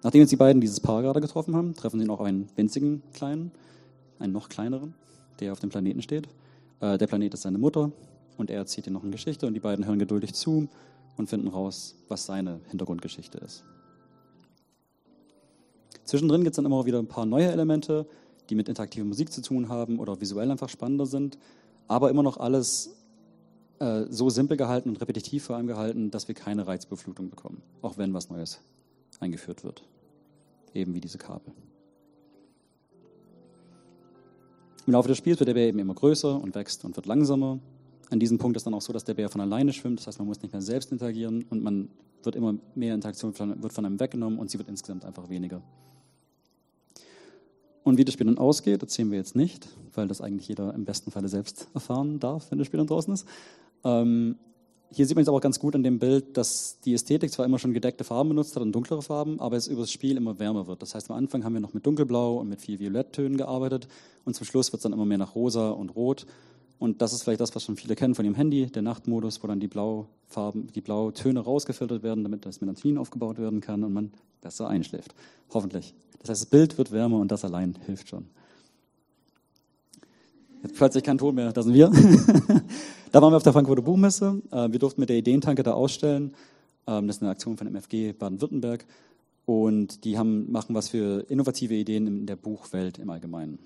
Nachdem 0.03 0.21
jetzt 0.21 0.31
die 0.31 0.37
beiden 0.37 0.61
dieses 0.61 0.79
Paar 0.79 1.01
gerade 1.01 1.21
getroffen 1.21 1.55
haben, 1.55 1.73
treffen 1.73 1.99
sie 1.99 2.05
noch 2.05 2.19
einen 2.19 2.47
winzigen 2.55 3.03
kleinen, 3.13 3.51
einen 4.19 4.33
noch 4.33 4.49
kleineren 4.49 4.93
der 5.39 5.51
auf 5.51 5.59
dem 5.59 5.69
Planeten 5.69 6.01
steht. 6.01 6.27
Äh, 6.79 6.97
der 6.97 7.07
Planet 7.07 7.33
ist 7.33 7.41
seine 7.41 7.57
Mutter 7.57 7.91
und 8.37 8.49
er 8.49 8.57
erzählt 8.57 8.87
ihr 8.87 8.93
noch 8.93 9.03
eine 9.03 9.11
Geschichte 9.11 9.47
und 9.47 9.53
die 9.53 9.59
beiden 9.59 9.85
hören 9.85 9.99
geduldig 9.99 10.33
zu 10.33 10.67
und 11.17 11.29
finden 11.29 11.47
raus, 11.47 11.95
was 12.07 12.25
seine 12.25 12.61
Hintergrundgeschichte 12.69 13.39
ist. 13.39 13.63
Zwischendrin 16.03 16.41
gibt 16.43 16.53
es 16.53 16.55
dann 16.55 16.65
immer 16.65 16.85
wieder 16.85 16.99
ein 16.99 17.07
paar 17.07 17.25
neue 17.25 17.51
Elemente, 17.51 18.07
die 18.49 18.55
mit 18.55 18.69
interaktiver 18.69 19.05
Musik 19.05 19.31
zu 19.31 19.41
tun 19.41 19.67
haben 19.67 19.99
oder 19.99 20.21
visuell 20.21 20.49
einfach 20.49 20.69
spannender 20.69 21.05
sind, 21.05 21.37
aber 21.87 22.09
immer 22.09 22.23
noch 22.23 22.37
alles 22.37 22.95
äh, 23.79 24.05
so 24.09 24.29
simpel 24.29 24.55
gehalten 24.55 24.89
und 24.89 25.01
repetitiv 25.01 25.45
vor 25.45 25.57
allem 25.57 25.67
gehalten, 25.67 26.11
dass 26.11 26.27
wir 26.27 26.35
keine 26.35 26.65
Reizbeflutung 26.65 27.29
bekommen, 27.29 27.61
auch 27.81 27.97
wenn 27.97 28.13
was 28.13 28.29
Neues 28.29 28.61
eingeführt 29.19 29.63
wird. 29.63 29.83
Eben 30.73 30.93
wie 30.93 31.01
diese 31.01 31.17
Kabel. 31.17 31.53
Im 34.87 34.93
Laufe 34.93 35.09
des 35.09 35.17
Spiels 35.17 35.37
wird 35.39 35.49
der 35.49 35.53
Bär 35.53 35.67
eben 35.67 35.79
immer 35.79 35.93
größer 35.93 36.41
und 36.41 36.55
wächst 36.55 36.85
und 36.85 36.95
wird 36.95 37.05
langsamer. 37.05 37.59
An 38.09 38.19
diesem 38.19 38.37
Punkt 38.37 38.55
ist 38.55 38.65
dann 38.65 38.73
auch 38.73 38.81
so, 38.81 38.93
dass 38.93 39.03
der 39.03 39.15
Bär 39.15 39.27
von 39.27 39.41
alleine 39.41 39.73
schwimmt, 39.73 39.99
das 39.99 40.07
heißt, 40.07 40.19
man 40.19 40.29
muss 40.29 40.41
nicht 40.41 40.53
mehr 40.53 40.61
selbst 40.61 40.93
interagieren 40.93 41.43
und 41.49 41.61
man 41.61 41.89
wird 42.23 42.37
immer 42.37 42.55
mehr 42.73 42.95
Interaktion 42.95 43.33
von, 43.33 43.61
wird 43.61 43.73
von 43.73 43.85
einem 43.85 43.99
weggenommen 43.99 44.39
und 44.39 44.49
sie 44.49 44.57
wird 44.57 44.69
insgesamt 44.69 45.03
einfach 45.03 45.27
weniger. 45.27 45.61
Und 47.83 47.97
wie 47.97 48.05
das 48.05 48.13
Spiel 48.13 48.27
dann 48.27 48.37
ausgeht, 48.37 48.81
erzählen 48.81 49.11
wir 49.11 49.17
jetzt 49.17 49.35
nicht, 49.35 49.67
weil 49.93 50.07
das 50.07 50.21
eigentlich 50.21 50.47
jeder 50.47 50.73
im 50.73 50.85
besten 50.85 51.11
Falle 51.11 51.27
selbst 51.27 51.67
erfahren 51.73 52.21
darf, 52.21 52.49
wenn 52.49 52.57
das 52.57 52.67
Spiel 52.67 52.77
dann 52.77 52.87
draußen 52.87 53.13
ist. 53.13 53.27
Ähm, 53.83 54.37
hier 54.91 55.05
sieht 55.05 55.15
man 55.15 55.21
jetzt 55.21 55.29
aber 55.29 55.37
auch 55.37 55.41
ganz 55.41 55.59
gut 55.59 55.75
an 55.75 55.83
dem 55.83 55.99
Bild, 55.99 56.37
dass 56.37 56.79
die 56.85 56.93
Ästhetik 56.93 57.31
zwar 57.31 57.45
immer 57.45 57.59
schon 57.59 57.73
gedeckte 57.73 58.03
Farben 58.03 58.29
benutzt 58.29 58.55
hat 58.55 58.63
und 58.63 58.71
dunklere 58.71 59.01
Farben, 59.01 59.39
aber 59.39 59.57
es 59.57 59.67
über 59.67 59.81
das 59.81 59.91
Spiel 59.91 60.17
immer 60.17 60.39
wärmer 60.39 60.67
wird. 60.67 60.81
Das 60.81 60.95
heißt, 60.95 61.09
am 61.09 61.17
Anfang 61.17 61.43
haben 61.43 61.53
wir 61.53 61.59
noch 61.59 61.73
mit 61.73 61.85
dunkelblau 61.85 62.37
und 62.37 62.47
mit 62.47 62.61
viel 62.61 62.79
Violetttönen 62.79 63.37
gearbeitet 63.37 63.87
und 64.25 64.35
zum 64.35 64.45
Schluss 64.45 64.71
wird 64.71 64.79
es 64.79 64.83
dann 64.83 64.93
immer 64.93 65.05
mehr 65.05 65.17
nach 65.17 65.35
rosa 65.35 65.71
und 65.71 65.95
rot. 65.95 66.25
Und 66.79 67.01
das 67.01 67.11
ist 67.11 67.23
vielleicht 67.23 67.41
das, 67.41 67.55
was 67.55 67.63
schon 67.63 67.75
viele 67.75 67.95
kennen 67.95 68.13
von 68.13 68.23
ihrem 68.23 68.35
Handy, 68.35 68.67
der 68.67 68.83
Nachtmodus, 68.83 69.41
wo 69.43 69.47
dann 69.47 69.59
die 69.59 69.67
Blaufarben, 69.67 70.67
die 70.73 70.81
Blautöne 70.81 71.39
rausgefiltert 71.39 72.03
werden, 72.03 72.23
damit 72.23 72.45
das 72.45 72.61
Melatonin 72.61 72.97
aufgebaut 72.97 73.39
werden 73.39 73.61
kann 73.61 73.83
und 73.83 73.93
man 73.93 74.11
besser 74.41 74.67
einschläft. 74.67 75.15
Hoffentlich. 75.51 75.95
Das 76.19 76.29
heißt, 76.29 76.41
das 76.43 76.49
Bild 76.49 76.77
wird 76.77 76.91
wärmer 76.91 77.19
und 77.19 77.31
das 77.31 77.43
allein 77.43 77.77
hilft 77.85 78.09
schon. 78.09 78.27
Plötzlich 80.75 81.03
kein 81.03 81.17
Ton 81.17 81.35
mehr, 81.35 81.51
da 81.51 81.61
sind 81.63 81.73
wir. 81.73 81.89
da 83.11 83.21
waren 83.21 83.31
wir 83.31 83.37
auf 83.37 83.43
der 83.43 83.53
Frankfurter 83.53 83.81
Buchmesse. 83.81 84.41
Äh, 84.51 84.71
wir 84.71 84.79
durften 84.79 85.01
mit 85.01 85.09
der 85.09 85.17
Ideentanke 85.17 85.63
da 85.63 85.73
ausstellen. 85.73 86.33
Ähm, 86.87 87.07
das 87.07 87.17
ist 87.17 87.21
eine 87.21 87.31
Aktion 87.31 87.57
von 87.57 87.67
MFG 87.67 88.13
Baden-Württemberg. 88.13 88.85
Und 89.45 90.03
die 90.03 90.17
haben, 90.17 90.51
machen 90.51 90.75
was 90.75 90.89
für 90.89 91.25
innovative 91.29 91.73
Ideen 91.73 92.07
in 92.07 92.25
der 92.25 92.35
Buchwelt 92.35 92.99
im 92.99 93.09
Allgemeinen. 93.09 93.59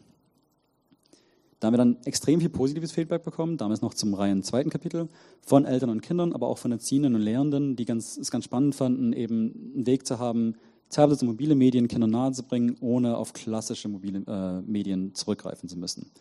Da 1.60 1.68
haben 1.68 1.74
wir 1.74 1.78
dann 1.78 1.98
extrem 2.06 2.40
viel 2.40 2.50
positives 2.50 2.92
Feedback 2.92 3.24
bekommen, 3.24 3.58
damals 3.58 3.82
noch 3.82 3.94
zum 3.94 4.16
Reihen 4.16 4.42
zweiten 4.42 4.72
Kapitel, 4.72 5.10
von 5.42 5.66
Eltern 5.66 5.92
und 5.92 6.02
Kindern, 6.02 6.34
aber 6.34 6.48
auch 6.48 6.58
von 6.58 6.72
Erziehenden 6.72 7.14
und 7.14 7.22
Lehrenden, 7.22 7.76
die 7.76 7.86
ganz, 7.86 8.18
es 8.18 8.32
ganz 8.32 8.46
spannend 8.46 8.74
fanden, 8.74 9.14
eben 9.14 9.74
einen 9.76 9.86
Weg 9.86 10.08
zu 10.08 10.18
haben, 10.18 10.56
Tablets 10.90 11.22
und 11.22 11.30
mobile 11.30 11.54
Medien 11.56 11.88
Kindern 11.88 12.10
nahezubringen, 12.10 12.78
ohne 12.82 13.16
auf 13.16 13.34
klassische 13.34 13.90
mobile 13.90 14.24
äh, 14.28 14.62
Medien 14.70 15.14
zurückgreifen 15.14 15.70
zu 15.70 15.78
müssen. 15.78 16.12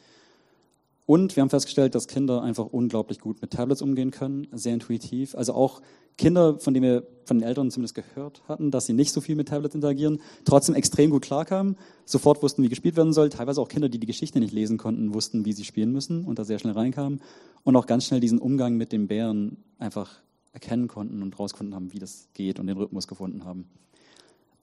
Und 1.10 1.34
wir 1.34 1.40
haben 1.40 1.50
festgestellt, 1.50 1.96
dass 1.96 2.06
Kinder 2.06 2.40
einfach 2.40 2.66
unglaublich 2.66 3.18
gut 3.18 3.42
mit 3.42 3.50
Tablets 3.50 3.82
umgehen 3.82 4.12
können, 4.12 4.46
sehr 4.52 4.74
intuitiv. 4.74 5.34
Also 5.34 5.54
auch 5.54 5.82
Kinder, 6.16 6.60
von 6.60 6.72
denen 6.72 6.86
wir 6.86 7.06
von 7.24 7.40
den 7.40 7.48
Eltern 7.48 7.68
zumindest 7.72 7.96
gehört 7.96 8.44
hatten, 8.46 8.70
dass 8.70 8.86
sie 8.86 8.92
nicht 8.92 9.10
so 9.10 9.20
viel 9.20 9.34
mit 9.34 9.48
Tablets 9.48 9.74
interagieren, 9.74 10.20
trotzdem 10.44 10.76
extrem 10.76 11.10
gut 11.10 11.22
klarkamen, 11.22 11.76
sofort 12.04 12.44
wussten, 12.44 12.62
wie 12.62 12.68
gespielt 12.68 12.94
werden 12.96 13.12
soll. 13.12 13.28
Teilweise 13.28 13.60
auch 13.60 13.66
Kinder, 13.66 13.88
die 13.88 13.98
die 13.98 14.06
Geschichte 14.06 14.38
nicht 14.38 14.52
lesen 14.52 14.78
konnten, 14.78 15.12
wussten, 15.12 15.44
wie 15.44 15.52
sie 15.52 15.64
spielen 15.64 15.90
müssen 15.90 16.26
und 16.26 16.38
da 16.38 16.44
sehr 16.44 16.60
schnell 16.60 16.74
reinkamen. 16.74 17.20
Und 17.64 17.74
auch 17.74 17.86
ganz 17.86 18.04
schnell 18.04 18.20
diesen 18.20 18.38
Umgang 18.38 18.76
mit 18.76 18.92
den 18.92 19.08
Bären 19.08 19.56
einfach 19.80 20.22
erkennen 20.52 20.86
konnten 20.86 21.24
und 21.24 21.36
rausgefunden 21.36 21.74
haben, 21.74 21.92
wie 21.92 21.98
das 21.98 22.28
geht 22.34 22.60
und 22.60 22.68
den 22.68 22.76
Rhythmus 22.76 23.08
gefunden 23.08 23.44
haben. 23.44 23.68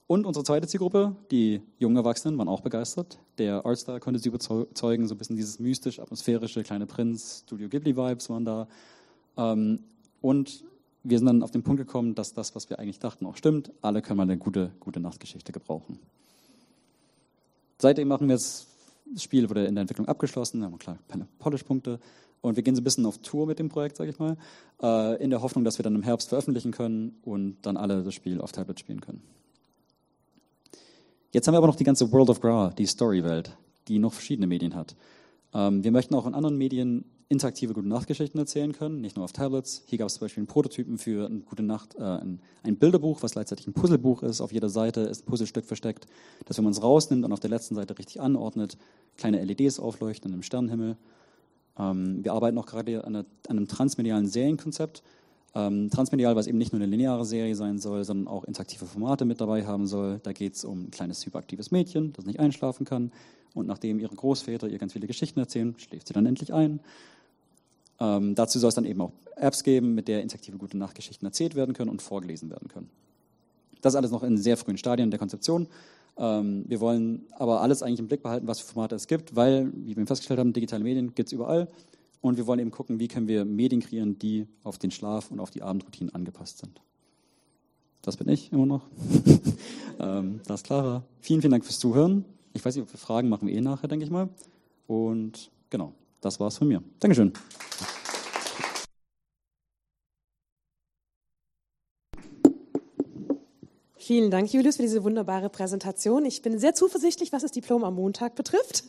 Und 0.08 0.24
unsere 0.24 0.42
zweite 0.42 0.66
Zielgruppe, 0.66 1.14
die 1.30 1.60
jungen 1.78 1.96
Erwachsenen, 1.96 2.38
waren 2.38 2.48
auch 2.48 2.62
begeistert. 2.62 3.18
Der 3.36 3.66
Artstar 3.66 4.00
konnte 4.00 4.18
sie 4.18 4.30
überzeugen, 4.30 5.06
so 5.06 5.14
ein 5.14 5.18
bisschen 5.18 5.36
dieses 5.36 5.58
mystisch, 5.58 6.00
atmosphärische 6.00 6.62
Kleine 6.62 6.86
Prinz, 6.86 7.42
Studio 7.44 7.68
Ghibli-Vibes 7.68 8.30
waren 8.30 8.46
da. 8.46 8.68
Ähm, 9.36 9.80
und 10.22 10.64
wir 11.02 11.18
sind 11.18 11.26
dann 11.26 11.42
auf 11.42 11.50
den 11.50 11.62
Punkt 11.62 11.78
gekommen, 11.78 12.14
dass 12.14 12.32
das, 12.32 12.54
was 12.54 12.70
wir 12.70 12.78
eigentlich 12.78 12.98
dachten, 12.98 13.26
auch 13.26 13.36
stimmt. 13.36 13.70
Alle 13.82 14.00
können 14.00 14.16
mal 14.16 14.22
eine 14.22 14.38
gute, 14.38 14.72
gute 14.80 14.98
Nachtgeschichte 14.98 15.52
gebrauchen. 15.52 15.98
Seitdem 17.76 18.08
machen 18.08 18.28
wir 18.28 18.34
jetzt, 18.34 18.66
das 19.12 19.22
Spiel 19.22 19.50
wurde 19.50 19.66
in 19.66 19.74
der 19.74 19.82
Entwicklung 19.82 20.08
abgeschlossen, 20.08 20.64
haben 20.64 20.78
klar 20.78 20.98
keine 21.08 21.28
Polish-Punkte. 21.38 22.00
Und 22.40 22.56
wir 22.56 22.62
gehen 22.62 22.74
so 22.74 22.80
ein 22.80 22.84
bisschen 22.84 23.04
auf 23.04 23.18
Tour 23.18 23.46
mit 23.46 23.58
dem 23.58 23.68
Projekt, 23.68 23.98
sage 23.98 24.08
ich 24.08 24.18
mal, 24.18 24.38
äh, 24.80 25.22
in 25.22 25.28
der 25.28 25.42
Hoffnung, 25.42 25.64
dass 25.64 25.78
wir 25.78 25.82
dann 25.82 25.94
im 25.94 26.02
Herbst 26.02 26.30
veröffentlichen 26.30 26.72
können 26.72 27.18
und 27.24 27.58
dann 27.60 27.76
alle 27.76 28.02
das 28.02 28.14
Spiel 28.14 28.40
auf 28.40 28.52
Tablet 28.52 28.80
spielen 28.80 29.02
können. 29.02 29.22
Jetzt 31.32 31.46
haben 31.46 31.54
wir 31.54 31.58
aber 31.58 31.66
noch 31.66 31.76
die 31.76 31.84
ganze 31.84 32.10
World 32.10 32.30
of 32.30 32.40
Gra, 32.40 32.70
die 32.70 32.86
Storywelt, 32.86 33.56
die 33.88 33.98
noch 33.98 34.14
verschiedene 34.14 34.46
Medien 34.46 34.74
hat. 34.74 34.96
Ähm, 35.52 35.84
wir 35.84 35.92
möchten 35.92 36.14
auch 36.14 36.26
in 36.26 36.34
anderen 36.34 36.56
Medien 36.56 37.04
interaktive 37.28 37.74
gute 37.74 37.86
Nachtgeschichten 37.86 38.40
erzählen 38.40 38.72
können, 38.72 39.02
nicht 39.02 39.16
nur 39.16 39.24
auf 39.26 39.32
Tablets. 39.32 39.82
Hier 39.86 39.98
gab 39.98 40.08
es 40.08 40.14
zum 40.14 40.22
Beispiel 40.22 40.40
einen 40.40 40.46
Prototypen 40.46 40.96
für 40.96 41.26
eine 41.26 41.40
gute 41.40 41.62
Nacht, 41.62 41.94
äh, 41.96 42.02
ein, 42.02 42.40
ein, 42.62 42.76
Bilderbuch, 42.76 43.22
was 43.22 43.32
gleichzeitig 43.32 43.66
ein 43.66 43.74
Puzzlebuch 43.74 44.22
ist. 44.22 44.40
Auf 44.40 44.52
jeder 44.52 44.70
Seite 44.70 45.02
ist 45.02 45.24
ein 45.24 45.26
Puzzlestück 45.26 45.66
versteckt, 45.66 46.06
das, 46.46 46.56
wenn 46.56 46.64
man 46.64 46.72
es 46.72 46.82
rausnimmt 46.82 47.26
und 47.26 47.32
auf 47.32 47.40
der 47.40 47.50
letzten 47.50 47.74
Seite 47.74 47.98
richtig 47.98 48.22
anordnet, 48.22 48.78
kleine 49.18 49.44
LEDs 49.44 49.78
aufleuchten 49.78 50.32
im 50.32 50.42
Sternenhimmel. 50.42 50.96
Ähm, 51.78 52.24
wir 52.24 52.32
arbeiten 52.32 52.56
auch 52.56 52.66
gerade 52.66 53.04
an, 53.04 53.16
an 53.16 53.26
einem 53.48 53.68
transmedialen 53.68 54.26
Serienkonzept, 54.26 55.02
ähm, 55.54 55.90
transmedial, 55.90 56.36
was 56.36 56.46
eben 56.46 56.58
nicht 56.58 56.72
nur 56.72 56.80
eine 56.80 56.90
lineare 56.90 57.24
Serie 57.24 57.54
sein 57.54 57.78
soll, 57.78 58.04
sondern 58.04 58.28
auch 58.28 58.44
interaktive 58.44 58.86
Formate 58.86 59.24
mit 59.24 59.40
dabei 59.40 59.66
haben 59.66 59.86
soll. 59.86 60.20
Da 60.22 60.32
geht 60.32 60.54
es 60.54 60.64
um 60.64 60.84
ein 60.84 60.90
kleines 60.90 61.24
hyperaktives 61.24 61.70
Mädchen, 61.70 62.12
das 62.12 62.26
nicht 62.26 62.40
einschlafen 62.40 62.84
kann. 62.84 63.12
Und 63.54 63.66
nachdem 63.66 63.98
ihre 63.98 64.14
Großväter 64.14 64.68
ihr 64.68 64.78
ganz 64.78 64.92
viele 64.92 65.06
Geschichten 65.06 65.40
erzählen, 65.40 65.74
schläft 65.78 66.06
sie 66.06 66.14
dann 66.14 66.26
endlich 66.26 66.52
ein. 66.52 66.80
Ähm, 68.00 68.34
dazu 68.34 68.58
soll 68.58 68.68
es 68.68 68.74
dann 68.74 68.84
eben 68.84 69.00
auch 69.00 69.12
Apps 69.36 69.64
geben, 69.64 69.94
mit 69.94 70.08
der 70.08 70.22
interaktive 70.22 70.58
gute 70.58 70.76
Nachtgeschichten 70.76 71.26
erzählt 71.26 71.54
werden 71.54 71.74
können 71.74 71.90
und 71.90 72.02
vorgelesen 72.02 72.50
werden 72.50 72.68
können. 72.68 72.90
Das 73.80 73.94
alles 73.94 74.10
noch 74.10 74.22
in 74.22 74.36
sehr 74.36 74.56
frühen 74.56 74.76
Stadien 74.76 75.10
der 75.10 75.18
Konzeption. 75.18 75.68
Ähm, 76.16 76.64
wir 76.66 76.80
wollen 76.80 77.26
aber 77.32 77.60
alles 77.60 77.82
eigentlich 77.82 78.00
im 78.00 78.08
Blick 78.08 78.22
behalten, 78.22 78.46
was 78.46 78.60
für 78.60 78.72
Formate 78.72 78.96
es 78.96 79.06
gibt, 79.06 79.34
weil, 79.36 79.72
wie 79.74 79.96
wir 79.96 80.06
festgestellt 80.06 80.40
haben, 80.40 80.52
digitale 80.52 80.84
Medien 80.84 81.14
gibt 81.14 81.28
es 81.28 81.32
überall. 81.32 81.68
Und 82.20 82.36
wir 82.36 82.46
wollen 82.46 82.58
eben 82.60 82.70
gucken, 82.70 82.98
wie 82.98 83.08
können 83.08 83.28
wir 83.28 83.44
Medien 83.44 83.80
kreieren, 83.80 84.18
die 84.18 84.46
auf 84.64 84.78
den 84.78 84.90
Schlaf 84.90 85.30
und 85.30 85.40
auf 85.40 85.50
die 85.50 85.62
Abendroutinen 85.62 86.14
angepasst 86.14 86.58
sind. 86.58 86.80
Das 88.02 88.16
bin 88.16 88.28
ich 88.28 88.52
immer 88.52 88.66
noch. 88.66 88.86
ähm, 90.00 90.40
das 90.46 90.60
ist 90.60 90.66
Clara. 90.66 91.04
Vielen, 91.20 91.40
vielen 91.40 91.52
Dank 91.52 91.64
fürs 91.64 91.78
Zuhören. 91.78 92.24
Ich 92.54 92.64
weiß 92.64 92.74
nicht, 92.74 92.82
ob 92.82 92.92
wir 92.92 92.98
Fragen 92.98 93.28
machen 93.28 93.46
wir 93.46 93.54
eh 93.54 93.60
nachher, 93.60 93.88
denke 93.88 94.04
ich 94.04 94.10
mal. 94.10 94.28
Und 94.86 95.50
genau, 95.70 95.92
das 96.20 96.40
war's 96.40 96.58
von 96.58 96.68
mir. 96.68 96.82
Dankeschön. 97.00 97.32
Vielen 104.08 104.30
Dank, 104.30 104.50
Julius, 104.50 104.76
für 104.76 104.82
diese 104.84 105.04
wunderbare 105.04 105.50
Präsentation. 105.50 106.24
Ich 106.24 106.40
bin 106.40 106.58
sehr 106.58 106.74
zuversichtlich, 106.74 107.30
was 107.30 107.42
das 107.42 107.50
Diplom 107.52 107.84
am 107.84 107.96
Montag 107.96 108.36
betrifft. 108.36 108.84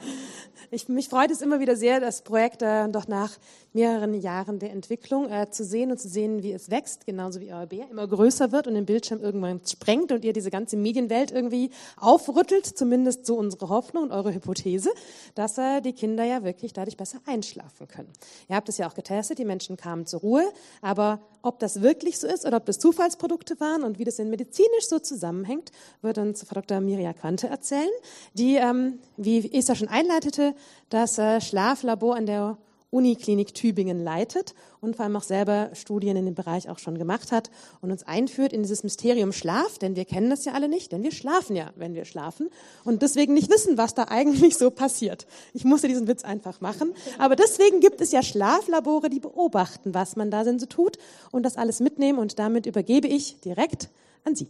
ich, 0.70 0.86
mich 0.86 1.08
freut 1.08 1.30
es 1.30 1.40
immer 1.40 1.60
wieder 1.60 1.76
sehr, 1.76 1.98
das 1.98 2.20
Projekt 2.20 2.60
äh, 2.60 2.86
doch 2.90 3.08
nach 3.08 3.38
mehreren 3.72 4.12
Jahren 4.12 4.58
der 4.58 4.72
Entwicklung 4.72 5.30
äh, 5.30 5.50
zu 5.50 5.64
sehen 5.64 5.90
und 5.90 5.98
zu 5.98 6.10
sehen, 6.10 6.42
wie 6.42 6.52
es 6.52 6.70
wächst, 6.70 7.06
genauso 7.06 7.40
wie 7.40 7.50
euer 7.54 7.64
Bär 7.64 7.88
immer 7.90 8.06
größer 8.06 8.52
wird 8.52 8.66
und 8.66 8.74
den 8.74 8.84
Bildschirm 8.84 9.22
irgendwann 9.22 9.62
sprengt 9.66 10.12
und 10.12 10.26
ihr 10.26 10.34
diese 10.34 10.50
ganze 10.50 10.76
Medienwelt 10.76 11.30
irgendwie 11.30 11.70
aufrüttelt, 11.96 12.66
zumindest 12.66 13.24
so 13.24 13.36
unsere 13.36 13.70
Hoffnung 13.70 14.02
und 14.02 14.12
eure 14.12 14.34
Hypothese, 14.34 14.90
dass 15.34 15.56
äh, 15.56 15.80
die 15.80 15.94
Kinder 15.94 16.24
ja 16.24 16.44
wirklich 16.44 16.74
dadurch 16.74 16.98
besser 16.98 17.20
einschlafen 17.24 17.88
können. 17.88 18.12
Ihr 18.50 18.56
habt 18.56 18.68
es 18.68 18.76
ja 18.76 18.86
auch 18.86 18.94
getestet, 18.94 19.38
die 19.38 19.46
Menschen 19.46 19.78
kamen 19.78 20.04
zur 20.04 20.20
Ruhe, 20.20 20.44
aber 20.82 21.20
ob 21.42 21.58
das 21.58 21.82
wirklich 21.82 22.18
so 22.18 22.26
ist 22.26 22.46
oder 22.46 22.58
ob 22.58 22.66
das 22.66 22.78
Zufallsprodukte 22.78 23.58
waren 23.60 23.82
und 23.82 23.98
wie 23.98 24.04
das 24.04 24.18
in 24.18 24.30
medizinisch 24.30 24.88
so 24.88 24.98
zusammenhängt, 24.98 25.72
wird 26.02 26.18
uns 26.18 26.42
Frau 26.42 26.54
Dr. 26.54 26.80
Mirja 26.80 27.12
Quante 27.12 27.48
erzählen, 27.48 27.90
die, 28.34 28.56
ähm, 28.56 28.98
wie 29.16 29.52
Esther 29.52 29.74
schon 29.74 29.88
einleitete, 29.88 30.54
das 30.88 31.18
äh, 31.18 31.40
Schlaflabor 31.40 32.16
an 32.16 32.26
der 32.26 32.58
Uniklinik 32.90 33.54
Tübingen 33.54 34.02
leitet 34.02 34.54
und 34.80 34.96
vor 34.96 35.04
allem 35.04 35.16
auch 35.16 35.22
selber 35.22 35.70
Studien 35.74 36.16
in 36.16 36.24
dem 36.24 36.34
Bereich 36.34 36.68
auch 36.68 36.78
schon 36.78 36.98
gemacht 36.98 37.30
hat 37.30 37.50
und 37.80 37.92
uns 37.92 38.02
einführt 38.02 38.52
in 38.52 38.62
dieses 38.62 38.82
Mysterium 38.82 39.32
Schlaf, 39.32 39.78
denn 39.78 39.94
wir 39.94 40.04
kennen 40.04 40.28
das 40.28 40.44
ja 40.44 40.52
alle 40.52 40.68
nicht, 40.68 40.90
denn 40.90 41.02
wir 41.02 41.12
schlafen 41.12 41.54
ja, 41.54 41.70
wenn 41.76 41.94
wir 41.94 42.04
schlafen 42.04 42.50
und 42.84 43.02
deswegen 43.02 43.34
nicht 43.34 43.50
wissen, 43.50 43.78
was 43.78 43.94
da 43.94 44.06
eigentlich 44.08 44.56
so 44.56 44.70
passiert. 44.70 45.26
Ich 45.54 45.64
musste 45.64 45.86
diesen 45.88 46.08
Witz 46.08 46.24
einfach 46.24 46.60
machen, 46.60 46.92
aber 47.18 47.36
deswegen 47.36 47.80
gibt 47.80 48.00
es 48.00 48.10
ja 48.10 48.22
Schlaflabore, 48.22 49.08
die 49.08 49.20
beobachten, 49.20 49.94
was 49.94 50.16
man 50.16 50.30
da 50.30 50.42
denn 50.42 50.58
so 50.58 50.66
tut 50.66 50.98
und 51.30 51.44
das 51.44 51.56
alles 51.56 51.80
mitnehmen 51.80 52.18
und 52.18 52.38
damit 52.38 52.66
übergebe 52.66 53.06
ich 53.06 53.40
direkt 53.40 53.88
an 54.24 54.34
Sie. 54.34 54.48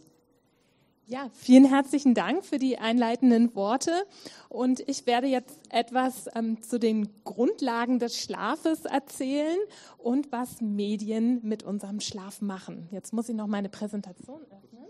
Ja, 1.11 1.29
vielen 1.33 1.65
herzlichen 1.65 2.13
Dank 2.13 2.45
für 2.45 2.57
die 2.57 2.77
einleitenden 2.77 3.53
Worte. 3.53 3.91
Und 4.47 4.79
ich 4.87 5.05
werde 5.05 5.27
jetzt 5.27 5.59
etwas 5.69 6.29
ähm, 6.35 6.61
zu 6.61 6.79
den 6.79 7.09
Grundlagen 7.25 7.99
des 7.99 8.17
Schlafes 8.17 8.85
erzählen 8.85 9.57
und 9.97 10.31
was 10.31 10.61
Medien 10.61 11.41
mit 11.43 11.63
unserem 11.63 11.99
Schlaf 11.99 12.39
machen. 12.39 12.87
Jetzt 12.91 13.11
muss 13.11 13.27
ich 13.27 13.35
noch 13.35 13.47
meine 13.47 13.67
Präsentation 13.67 14.39
öffnen. 14.43 14.85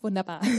Wunderbar. 0.00 0.40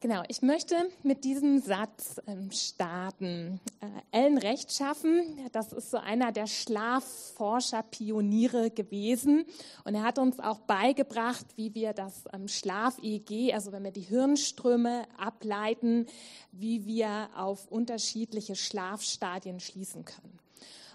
Genau, 0.00 0.22
ich 0.28 0.42
möchte 0.42 0.76
mit 1.02 1.24
diesem 1.24 1.58
Satz 1.58 2.20
ähm, 2.28 2.52
starten. 2.52 3.58
Äh, 3.80 3.86
Ellen 4.16 4.38
Rechtschaffen, 4.38 5.24
das 5.50 5.72
ist 5.72 5.90
so 5.90 5.96
einer 5.96 6.30
der 6.30 6.46
Schlafforscher-Pioniere 6.46 8.70
gewesen. 8.70 9.44
Und 9.82 9.96
er 9.96 10.04
hat 10.04 10.20
uns 10.20 10.38
auch 10.38 10.60
beigebracht, 10.60 11.46
wie 11.56 11.74
wir 11.74 11.94
das 11.94 12.26
ähm, 12.32 12.46
Schlaf-EEG, 12.46 13.52
also 13.54 13.72
wenn 13.72 13.82
wir 13.82 13.90
die 13.90 14.02
Hirnströme 14.02 15.02
ableiten, 15.18 16.06
wie 16.52 16.86
wir 16.86 17.30
auf 17.34 17.66
unterschiedliche 17.66 18.54
Schlafstadien 18.54 19.58
schließen 19.58 20.04
können. 20.04 20.38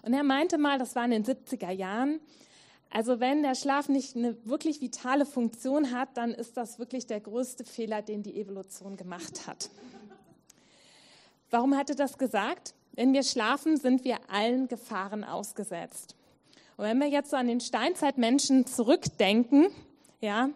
Und 0.03 0.13
er 0.13 0.23
meinte 0.23 0.57
mal, 0.57 0.79
das 0.79 0.95
war 0.95 1.03
in 1.03 1.11
den 1.11 1.25
70er 1.25 1.71
Jahren, 1.71 2.21
also 2.93 3.19
wenn 3.19 3.41
der 3.41 3.56
Schlaf 3.56 3.89
nicht 3.89 4.15
eine 4.15 4.38
wirklich 4.45 4.79
vitale 4.79 5.25
Funktion 5.25 5.91
hat, 5.91 6.10
dann 6.15 6.32
ist 6.32 6.58
das 6.58 6.77
wirklich 6.77 7.08
der 7.08 7.21
größte 7.21 7.63
Fehler, 7.63 8.03
den 8.03 8.21
die 8.21 8.39
Evolution 8.39 8.97
gemacht 8.97 9.47
hat. 9.47 9.71
Warum 11.49 11.75
hat 11.75 11.89
er 11.89 11.95
das 11.95 12.19
gesagt? 12.19 12.75
Wenn 12.91 13.12
wir 13.12 13.23
schlafen, 13.23 13.77
sind 13.77 14.03
wir 14.03 14.19
allen 14.29 14.67
Gefahren 14.67 15.23
ausgesetzt. 15.23 16.15
Und 16.77 16.86
wenn 16.86 16.99
wir 16.99 17.08
jetzt 17.08 17.32
so 17.32 17.36
an 17.36 17.47
den 17.47 17.62
Steinzeitmenschen 17.62 18.67
zurückdenken, 18.67 19.69
ja, 20.21 20.51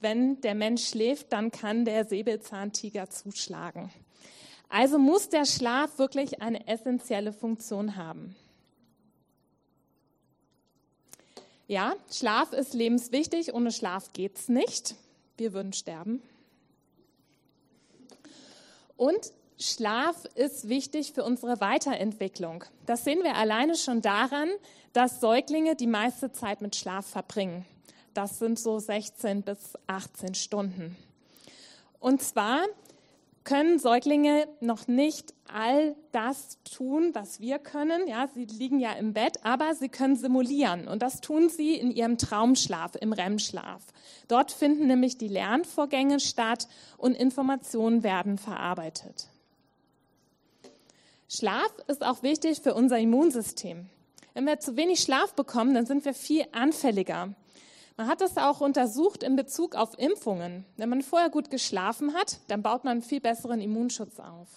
wenn 0.00 0.40
der 0.40 0.54
Mensch 0.54 0.88
schläft, 0.88 1.30
dann 1.34 1.50
kann 1.50 1.84
der 1.84 2.06
Säbelzahntiger 2.06 3.10
zuschlagen. 3.10 3.90
Also 4.70 4.98
muss 4.98 5.28
der 5.28 5.44
Schlaf 5.44 5.98
wirklich 5.98 6.40
eine 6.40 6.66
essentielle 6.68 7.34
Funktion 7.34 7.96
haben. 7.96 8.34
Ja, 11.68 11.94
Schlaf 12.10 12.52
ist 12.52 12.74
lebenswichtig. 12.74 13.52
Ohne 13.52 13.72
Schlaf 13.72 14.12
geht's 14.12 14.48
nicht. 14.48 14.94
Wir 15.36 15.52
würden 15.52 15.72
sterben. 15.72 16.22
Und 18.96 19.32
Schlaf 19.58 20.24
ist 20.34 20.68
wichtig 20.68 21.12
für 21.12 21.24
unsere 21.24 21.60
Weiterentwicklung. 21.60 22.64
Das 22.86 23.04
sehen 23.04 23.22
wir 23.22 23.36
alleine 23.36 23.74
schon 23.74 24.00
daran, 24.00 24.48
dass 24.92 25.20
Säuglinge 25.20 25.76
die 25.76 25.86
meiste 25.86 26.30
Zeit 26.30 26.60
mit 26.60 26.76
Schlaf 26.76 27.06
verbringen. 27.06 27.66
Das 28.14 28.38
sind 28.38 28.58
so 28.58 28.78
16 28.78 29.42
bis 29.42 29.74
18 29.86 30.34
Stunden. 30.34 30.96
Und 32.00 32.22
zwar 32.22 32.60
können 33.46 33.78
Säuglinge 33.78 34.48
noch 34.60 34.88
nicht 34.88 35.32
all 35.50 35.96
das 36.12 36.58
tun, 36.64 37.10
was 37.14 37.40
wir 37.40 37.58
können. 37.58 38.06
Ja, 38.08 38.28
sie 38.34 38.44
liegen 38.44 38.80
ja 38.80 38.92
im 38.92 39.14
Bett, 39.14 39.38
aber 39.44 39.74
sie 39.74 39.88
können 39.88 40.16
simulieren. 40.16 40.86
Und 40.88 41.00
das 41.00 41.22
tun 41.22 41.48
sie 41.48 41.76
in 41.76 41.90
ihrem 41.90 42.18
Traumschlaf, 42.18 42.96
im 43.00 43.14
REM-Schlaf. 43.14 43.82
Dort 44.28 44.50
finden 44.50 44.88
nämlich 44.88 45.16
die 45.16 45.28
Lernvorgänge 45.28 46.20
statt 46.20 46.66
und 46.98 47.14
Informationen 47.14 48.02
werden 48.02 48.36
verarbeitet. 48.36 49.28
Schlaf 51.28 51.70
ist 51.86 52.04
auch 52.04 52.22
wichtig 52.22 52.60
für 52.60 52.74
unser 52.74 52.98
Immunsystem. 52.98 53.86
Wenn 54.34 54.46
wir 54.46 54.60
zu 54.60 54.76
wenig 54.76 55.00
Schlaf 55.00 55.34
bekommen, 55.34 55.72
dann 55.72 55.86
sind 55.86 56.04
wir 56.04 56.14
viel 56.14 56.44
anfälliger 56.52 57.34
man 57.96 58.08
hat 58.08 58.20
das 58.20 58.36
auch 58.36 58.60
untersucht 58.60 59.22
in 59.22 59.36
Bezug 59.36 59.74
auf 59.74 59.98
Impfungen. 59.98 60.64
Wenn 60.76 60.88
man 60.88 61.02
vorher 61.02 61.30
gut 61.30 61.50
geschlafen 61.50 62.14
hat, 62.14 62.40
dann 62.48 62.62
baut 62.62 62.84
man 62.84 62.92
einen 62.92 63.02
viel 63.02 63.20
besseren 63.20 63.60
Immunschutz 63.60 64.18
auf. 64.20 64.48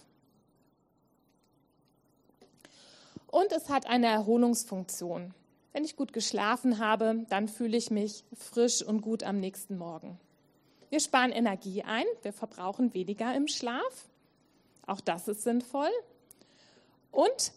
Und 3.28 3.52
es 3.52 3.69
hat 3.69 3.88
eine 3.88 4.08
Erholungsfunktion. 4.08 5.34
Wenn 5.71 5.86
ich 5.86 5.95
gut 5.95 6.13
geschlafen 6.13 6.80
habe, 6.80 7.25
dann 7.30 7.47
fühle 7.47 7.78
ich 7.78 7.91
mich 7.91 8.23
frisch 8.36 8.82
und 8.82 9.02
gut 9.02 9.23
am 9.23 9.39
nächsten 9.39 9.78
Morgen. 9.78 10.19
Wir 10.89 10.99
sparen 10.99 11.32
Energie 11.32 11.84
ein, 11.84 12.06
wir 12.23 12.34
verbrauchen 12.34 12.93
weniger 12.95 13.36
im 13.36 13.47
Schlaf. 13.47 14.10
Auch 14.88 14.99
das 14.99 15.28
ist 15.28 15.43
sinnvoll. 15.43 15.91
Und, 17.12 17.54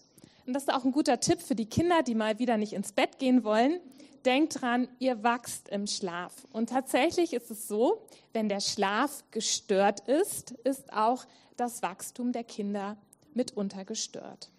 und 0.46 0.52
das 0.52 0.64
ist 0.64 0.72
auch 0.72 0.84
ein 0.84 0.92
guter 0.92 1.20
Tipp 1.20 1.40
für 1.40 1.54
die 1.54 1.66
Kinder, 1.66 2.02
die 2.02 2.14
mal 2.14 2.38
wieder 2.38 2.58
nicht 2.58 2.74
ins 2.74 2.92
Bett 2.92 3.18
gehen 3.18 3.42
wollen, 3.42 3.80
denkt 4.22 4.60
dran, 4.60 4.88
ihr 4.98 5.22
wachst 5.22 5.68
im 5.68 5.86
Schlaf. 5.86 6.32
Und 6.52 6.70
tatsächlich 6.70 7.32
ist 7.32 7.50
es 7.50 7.68
so, 7.68 8.02
wenn 8.32 8.48
der 8.48 8.60
Schlaf 8.60 9.24
gestört 9.30 10.00
ist, 10.08 10.52
ist 10.64 10.92
auch 10.92 11.24
das 11.56 11.82
Wachstum 11.82 12.32
der 12.32 12.44
Kinder 12.44 12.96
mitunter 13.34 13.84
gestört. 13.84 14.50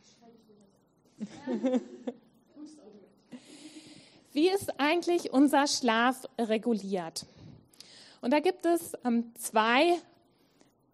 Wie 4.34 4.49
ist 4.49 4.80
eigentlich 4.80 5.32
unser 5.32 5.67
Schlaf 5.67 6.26
reguliert? 6.39 7.26
Und 8.21 8.32
da 8.32 8.39
gibt 8.39 8.65
es 8.65 8.93
ähm, 9.04 9.34
zwei 9.36 9.99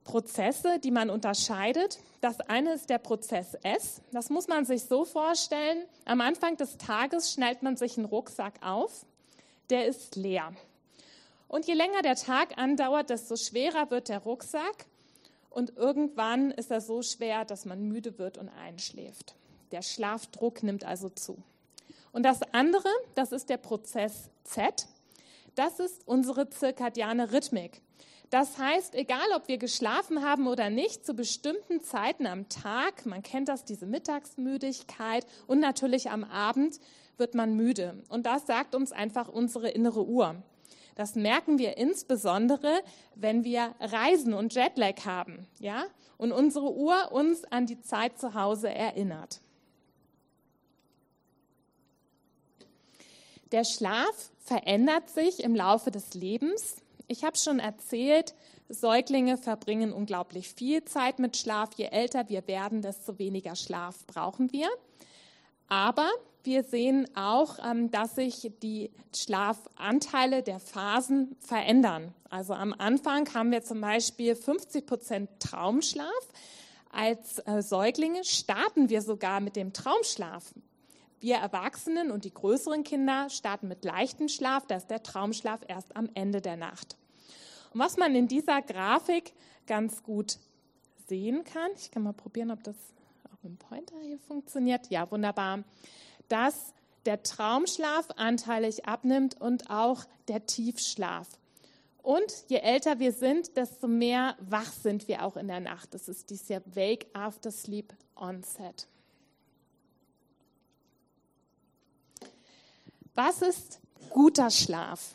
Prozesse, 0.09 0.79
die 0.79 0.89
man 0.89 1.11
unterscheidet. 1.11 1.99
Das 2.19 2.39
eine 2.41 2.73
ist 2.73 2.89
der 2.89 2.97
Prozess 2.97 3.53
S. 3.61 4.01
Das 4.11 4.31
muss 4.31 4.47
man 4.47 4.65
sich 4.65 4.83
so 4.83 5.05
vorstellen. 5.05 5.85
Am 6.05 6.19
Anfang 6.19 6.57
des 6.57 6.79
Tages 6.79 7.31
schnellt 7.31 7.61
man 7.61 7.77
sich 7.77 7.95
einen 7.95 8.07
Rucksack 8.07 8.55
auf. 8.65 9.05
Der 9.69 9.85
ist 9.85 10.15
leer. 10.15 10.51
Und 11.47 11.67
je 11.67 11.75
länger 11.75 12.01
der 12.01 12.15
Tag 12.15 12.57
andauert, 12.57 13.11
desto 13.11 13.35
schwerer 13.35 13.91
wird 13.91 14.09
der 14.09 14.17
Rucksack. 14.17 14.87
Und 15.51 15.77
irgendwann 15.77 16.49
ist 16.49 16.71
er 16.71 16.81
so 16.81 17.03
schwer, 17.03 17.45
dass 17.45 17.65
man 17.65 17.87
müde 17.87 18.17
wird 18.17 18.39
und 18.39 18.49
einschläft. 18.49 19.35
Der 19.71 19.83
Schlafdruck 19.83 20.63
nimmt 20.63 20.85
also 20.85 21.09
zu. 21.09 21.37
Und 22.11 22.23
das 22.23 22.41
andere, 22.51 22.89
das 23.13 23.31
ist 23.31 23.47
der 23.49 23.57
Prozess 23.57 24.31
Z. 24.43 24.87
Das 25.53 25.79
ist 25.79 26.07
unsere 26.07 26.49
zirkadiane 26.49 27.31
Rhythmik. 27.31 27.83
Das 28.29 28.59
heißt, 28.59 28.93
egal 28.93 29.25
ob 29.35 29.47
wir 29.47 29.57
geschlafen 29.57 30.23
haben 30.23 30.47
oder 30.47 30.69
nicht, 30.69 31.05
zu 31.05 31.15
bestimmten 31.15 31.81
Zeiten 31.81 32.27
am 32.27 32.47
Tag, 32.47 33.05
man 33.05 33.23
kennt 33.23 33.47
das, 33.47 33.65
diese 33.65 33.87
Mittagsmüdigkeit 33.87 35.25
und 35.47 35.59
natürlich 35.59 36.11
am 36.11 36.23
Abend 36.23 36.79
wird 37.17 37.33
man 37.33 37.55
müde. 37.55 38.03
Und 38.09 38.27
das 38.27 38.45
sagt 38.45 38.75
uns 38.75 38.91
einfach 38.91 39.29
unsere 39.29 39.69
innere 39.69 40.05
Uhr. 40.05 40.35
Das 40.95 41.15
merken 41.15 41.57
wir 41.57 41.77
insbesondere, 41.77 42.81
wenn 43.15 43.43
wir 43.43 43.73
Reisen 43.79 44.33
und 44.33 44.53
Jetlag 44.53 45.05
haben, 45.05 45.47
ja? 45.59 45.85
Und 46.17 46.33
unsere 46.33 46.73
Uhr 46.73 47.11
uns 47.13 47.45
an 47.45 47.65
die 47.65 47.79
Zeit 47.81 48.19
zu 48.19 48.33
Hause 48.33 48.69
erinnert. 48.69 49.39
Der 53.53 53.63
Schlaf 53.63 54.29
verändert 54.39 55.09
sich 55.09 55.41
im 55.41 55.55
Laufe 55.55 55.89
des 55.89 56.13
Lebens. 56.13 56.75
Ich 57.11 57.23
habe 57.23 57.35
schon 57.35 57.57
erzählt, 57.57 58.35
Säuglinge 58.69 59.37
verbringen 59.37 59.93
unglaublich 59.93 60.49
viel 60.49 60.85
Zeit 60.85 61.17
mit 61.17 61.37
Schlaf. 61.37 61.71
Je 61.75 61.85
älter 61.85 62.29
wir 62.29 62.47
werden, 62.47 62.83
desto 62.83 63.17
weniger 63.17 63.55
Schlaf 63.55 64.05
brauchen 64.05 64.53
wir. 64.53 64.67
Aber 65.67 66.07
wir 66.43 66.63
sehen 66.63 67.07
auch, 67.15 67.57
ähm, 67.65 67.89
dass 67.89 68.13
sich 68.13 68.51
die 68.61 68.91
Schlafanteile 69.15 70.43
der 70.43 70.59
Phasen 70.59 71.35
verändern. 71.39 72.13
Also 72.29 72.53
am 72.53 72.75
Anfang 72.77 73.33
haben 73.33 73.51
wir 73.51 73.63
zum 73.63 73.81
Beispiel 73.81 74.35
50 74.35 74.85
Prozent 74.85 75.31
Traumschlaf. 75.39 76.27
Als 76.91 77.39
äh, 77.39 77.63
Säuglinge 77.63 78.23
starten 78.23 78.89
wir 78.89 79.01
sogar 79.01 79.39
mit 79.39 79.55
dem 79.55 79.73
Traumschlaf. 79.73 80.53
Wir 81.21 81.37
Erwachsenen 81.37 82.11
und 82.11 82.23
die 82.23 82.33
größeren 82.33 82.83
Kinder 82.83 83.31
starten 83.31 83.67
mit 83.67 83.83
leichtem 83.83 84.29
Schlaf, 84.29 84.67
das 84.67 84.83
ist 84.83 84.91
der 84.91 85.03
Traumschlaf 85.03 85.61
erst 85.67 85.95
am 85.97 86.07
Ende 86.13 86.39
der 86.39 86.55
Nacht. 86.55 86.98
Und 87.73 87.79
was 87.79 87.97
man 87.97 88.15
in 88.15 88.27
dieser 88.27 88.61
Grafik 88.61 89.33
ganz 89.67 90.03
gut 90.03 90.37
sehen 91.07 91.43
kann, 91.43 91.71
ich 91.75 91.91
kann 91.91 92.03
mal 92.03 92.13
probieren, 92.13 92.51
ob 92.51 92.63
das 92.63 92.75
auch 93.25 93.43
mit 93.43 93.53
dem 93.53 93.57
Pointer 93.57 93.95
hier 94.01 94.19
funktioniert. 94.19 94.89
Ja, 94.89 95.09
wunderbar. 95.11 95.63
Dass 96.27 96.73
der 97.05 97.23
Traumschlaf 97.23 98.07
anteilig 98.17 98.85
abnimmt 98.85 99.39
und 99.39 99.69
auch 99.69 100.05
der 100.27 100.45
Tiefschlaf. 100.45 101.27
Und 102.01 102.45
je 102.47 102.57
älter 102.57 102.99
wir 102.99 103.11
sind, 103.11 103.57
desto 103.57 103.87
mehr 103.87 104.35
wach 104.39 104.71
sind 104.71 105.07
wir 105.07 105.23
auch 105.23 105.37
in 105.37 105.47
der 105.47 105.59
Nacht. 105.59 105.93
Das 105.93 106.07
ist 106.07 106.29
dieser 106.29 106.61
Wake 106.75 107.07
After 107.13 107.51
Sleep 107.51 107.93
Onset. 108.15 108.87
Was 113.15 113.41
ist 113.41 113.79
guter 114.09 114.49
Schlaf? 114.49 115.13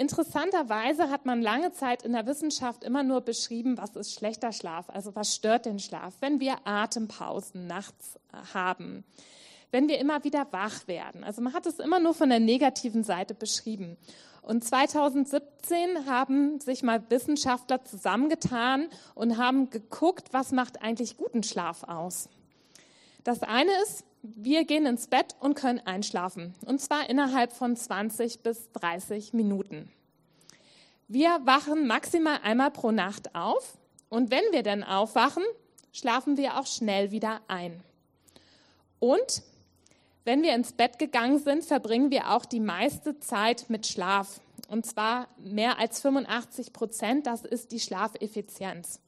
Interessanterweise 0.00 1.10
hat 1.10 1.26
man 1.26 1.42
lange 1.42 1.72
Zeit 1.72 2.04
in 2.04 2.12
der 2.12 2.24
Wissenschaft 2.24 2.84
immer 2.84 3.02
nur 3.02 3.20
beschrieben, 3.20 3.76
was 3.76 3.96
ist 3.96 4.14
schlechter 4.14 4.50
Schlaf, 4.50 4.88
also 4.88 5.14
was 5.14 5.34
stört 5.34 5.66
den 5.66 5.78
Schlaf, 5.78 6.14
wenn 6.20 6.40
wir 6.40 6.56
Atempausen 6.64 7.66
nachts 7.66 8.18
äh, 8.32 8.54
haben, 8.54 9.04
wenn 9.72 9.88
wir 9.88 9.98
immer 9.98 10.24
wieder 10.24 10.46
wach 10.52 10.88
werden. 10.88 11.22
Also 11.22 11.42
man 11.42 11.52
hat 11.52 11.66
es 11.66 11.78
immer 11.80 12.00
nur 12.00 12.14
von 12.14 12.30
der 12.30 12.40
negativen 12.40 13.04
Seite 13.04 13.34
beschrieben. 13.34 13.98
Und 14.40 14.64
2017 14.64 16.06
haben 16.06 16.60
sich 16.60 16.82
mal 16.82 17.02
Wissenschaftler 17.10 17.84
zusammengetan 17.84 18.88
und 19.14 19.36
haben 19.36 19.68
geguckt, 19.68 20.28
was 20.32 20.50
macht 20.50 20.80
eigentlich 20.80 21.18
guten 21.18 21.42
Schlaf 21.42 21.82
aus. 21.82 22.30
Das 23.22 23.42
eine 23.42 23.70
ist, 23.82 24.06
wir 24.22 24.64
gehen 24.64 24.86
ins 24.86 25.06
Bett 25.06 25.34
und 25.40 25.54
können 25.54 25.80
einschlafen. 25.80 26.54
Und 26.66 26.80
zwar 26.80 27.08
innerhalb 27.08 27.52
von 27.52 27.76
20 27.76 28.40
bis 28.40 28.70
30 28.72 29.32
Minuten. 29.32 29.90
Wir 31.08 31.40
wachen 31.44 31.86
maximal 31.86 32.38
einmal 32.42 32.70
pro 32.70 32.90
Nacht 32.90 33.34
auf. 33.34 33.78
Und 34.08 34.30
wenn 34.30 34.44
wir 34.52 34.62
dann 34.62 34.82
aufwachen, 34.82 35.42
schlafen 35.92 36.36
wir 36.36 36.58
auch 36.58 36.66
schnell 36.66 37.10
wieder 37.10 37.40
ein. 37.48 37.82
Und 38.98 39.42
wenn 40.24 40.42
wir 40.42 40.54
ins 40.54 40.72
Bett 40.72 40.98
gegangen 40.98 41.38
sind, 41.38 41.64
verbringen 41.64 42.10
wir 42.10 42.30
auch 42.30 42.44
die 42.44 42.60
meiste 42.60 43.18
Zeit 43.20 43.70
mit 43.70 43.86
Schlaf. 43.86 44.40
Und 44.68 44.84
zwar 44.84 45.28
mehr 45.38 45.78
als 45.78 46.00
85 46.00 46.72
Prozent. 46.72 47.26
Das 47.26 47.44
ist 47.44 47.72
die 47.72 47.80
Schlafeffizienz. 47.80 49.00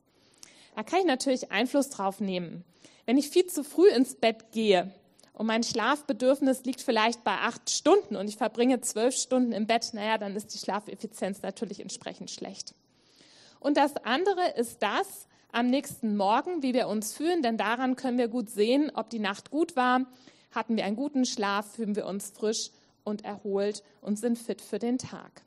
Da 0.74 0.82
kann 0.82 1.00
ich 1.00 1.06
natürlich 1.06 1.52
Einfluss 1.52 1.90
drauf 1.90 2.20
nehmen. 2.20 2.64
Wenn 3.04 3.18
ich 3.18 3.28
viel 3.28 3.46
zu 3.46 3.62
früh 3.62 3.88
ins 3.88 4.14
Bett 4.14 4.52
gehe 4.52 4.92
und 5.32 5.46
mein 5.46 5.62
Schlafbedürfnis 5.62 6.64
liegt 6.64 6.82
vielleicht 6.82 7.24
bei 7.24 7.34
acht 7.38 7.70
Stunden 7.70 8.16
und 8.16 8.28
ich 8.28 8.36
verbringe 8.36 8.80
zwölf 8.80 9.16
Stunden 9.16 9.52
im 9.52 9.66
Bett, 9.66 9.90
naja, 9.94 10.18
dann 10.18 10.36
ist 10.36 10.54
die 10.54 10.58
Schlafeffizienz 10.58 11.42
natürlich 11.42 11.80
entsprechend 11.80 12.30
schlecht. 12.30 12.74
Und 13.58 13.76
das 13.76 13.96
andere 14.04 14.50
ist 14.56 14.82
das 14.82 15.26
am 15.52 15.68
nächsten 15.68 16.16
Morgen, 16.16 16.62
wie 16.62 16.74
wir 16.74 16.88
uns 16.88 17.14
fühlen, 17.14 17.42
denn 17.42 17.56
daran 17.56 17.96
können 17.96 18.18
wir 18.18 18.28
gut 18.28 18.50
sehen, 18.50 18.90
ob 18.94 19.10
die 19.10 19.18
Nacht 19.18 19.50
gut 19.50 19.76
war, 19.76 20.06
hatten 20.50 20.76
wir 20.76 20.84
einen 20.84 20.96
guten 20.96 21.24
Schlaf, 21.24 21.72
fühlen 21.74 21.96
wir 21.96 22.06
uns 22.06 22.30
frisch 22.30 22.70
und 23.04 23.24
erholt 23.24 23.82
und 24.00 24.18
sind 24.18 24.38
fit 24.38 24.60
für 24.60 24.78
den 24.78 24.98
Tag. 24.98 25.42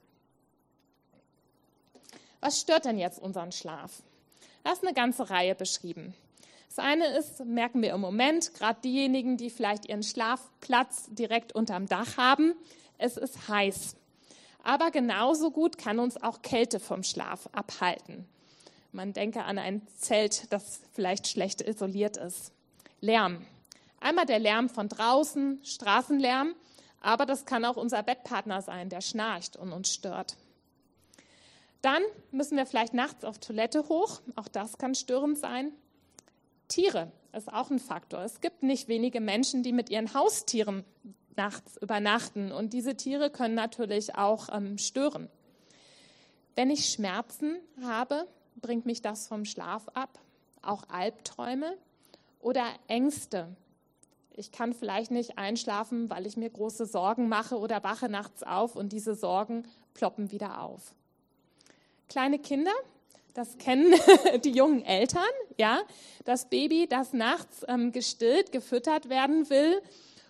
Was 2.42 2.60
stört 2.60 2.86
denn 2.86 2.98
jetzt 2.98 3.20
unseren 3.20 3.52
Schlaf? 3.52 4.04
Da 4.64 4.72
ist 4.72 4.84
eine 4.84 4.94
ganze 4.94 5.30
Reihe 5.30 5.56
beschrieben. 5.56 6.14
Das 6.76 6.84
eine 6.84 7.08
ist, 7.18 7.46
merken 7.46 7.82
wir 7.82 7.94
im 7.94 8.02
Moment, 8.02 8.54
gerade 8.54 8.82
diejenigen, 8.82 9.38
die 9.38 9.50
vielleicht 9.50 9.86
ihren 9.86 10.04
Schlafplatz 10.04 11.06
direkt 11.10 11.54
unterm 11.54 11.86
Dach 11.86 12.18
haben, 12.18 12.54
es 12.98 13.16
ist 13.16 13.48
heiß. 13.48 13.96
Aber 14.62 14.92
genauso 14.92 15.52
gut 15.52 15.78
kann 15.78 16.00
uns 16.00 16.22
auch 16.22 16.42
Kälte 16.42 16.82
vom 16.82 17.04
Schlaf 17.04 17.48
abhalten. 17.54 18.28
Man 18.92 19.14
denke 19.14 19.46
an 19.46 19.58
ein 19.58 19.88
Zelt, 20.00 20.52
das 20.52 20.82
vielleicht 20.92 21.30
schlecht 21.30 21.62
isoliert 21.62 22.18
ist. 22.18 22.52
Lärm. 23.00 23.46
Einmal 24.02 24.26
der 24.26 24.40
Lärm 24.40 24.68
von 24.68 24.90
draußen, 24.90 25.62
Straßenlärm, 25.64 26.56
aber 27.00 27.26
das 27.26 27.46
kann 27.46 27.64
auch 27.64 27.78
unser 27.78 28.04
Bettpartner 28.04 28.62
sein, 28.62 28.90
der 28.90 29.00
schnarcht 29.00 29.56
und 29.56 29.72
uns 29.72 29.94
stört. 29.94 30.36
Dann 31.82 32.02
müssen 32.32 32.58
wir 32.58 32.66
vielleicht 32.66 32.94
nachts 32.94 33.24
auf 33.24 33.40
Toilette 33.40 33.88
hoch, 33.88 34.20
auch 34.36 34.50
das 34.50 34.78
kann 34.78 34.94
störend 34.94 35.38
sein. 35.38 35.72
Tiere 36.68 37.12
ist 37.34 37.52
auch 37.52 37.70
ein 37.70 37.80
Faktor. 37.80 38.22
Es 38.22 38.42
gibt 38.42 38.64
nicht 38.64 38.88
wenige 38.88 39.22
Menschen, 39.22 39.64
die 39.64 39.74
mit 39.74 39.90
ihren 39.90 40.14
Haustieren 40.14 40.84
nachts 41.36 41.78
übernachten 41.78 42.52
und 42.52 42.74
diese 42.74 42.96
Tiere 42.96 43.30
können 43.30 43.56
natürlich 43.56 44.16
auch 44.16 44.48
ähm, 44.52 44.78
stören. 44.78 45.30
Wenn 46.56 46.70
ich 46.70 46.90
Schmerzen 46.90 47.58
habe, 47.84 48.28
bringt 48.56 48.86
mich 48.86 49.02
das 49.02 49.28
vom 49.28 49.44
Schlaf 49.44 49.90
ab. 49.90 50.20
Auch 50.62 50.84
Albträume 50.90 51.78
oder 52.40 52.64
Ängste. 52.88 53.56
Ich 54.32 54.52
kann 54.52 54.74
vielleicht 54.74 55.12
nicht 55.12 55.38
einschlafen, 55.38 56.10
weil 56.10 56.26
ich 56.26 56.38
mir 56.38 56.50
große 56.50 56.86
Sorgen 56.86 57.28
mache 57.28 57.58
oder 57.58 57.84
wache 57.84 58.10
nachts 58.10 58.44
auf 58.44 58.76
und 58.76 58.92
diese 58.92 59.16
Sorgen 59.16 59.68
ploppen 59.94 60.32
wieder 60.32 60.62
auf. 60.62 60.96
Kleine 62.08 62.40
Kinder 62.40 62.72
das 63.36 63.58
kennen 63.58 63.94
die 64.44 64.52
jungen 64.52 64.84
Eltern, 64.84 65.22
ja. 65.58 65.82
Das 66.24 66.50
Baby, 66.50 66.88
das 66.88 67.14
nachts 67.14 67.64
ähm, 67.68 67.92
gestillt, 67.92 68.52
gefüttert 68.52 69.10
werden 69.10 69.50
will. 69.52 69.82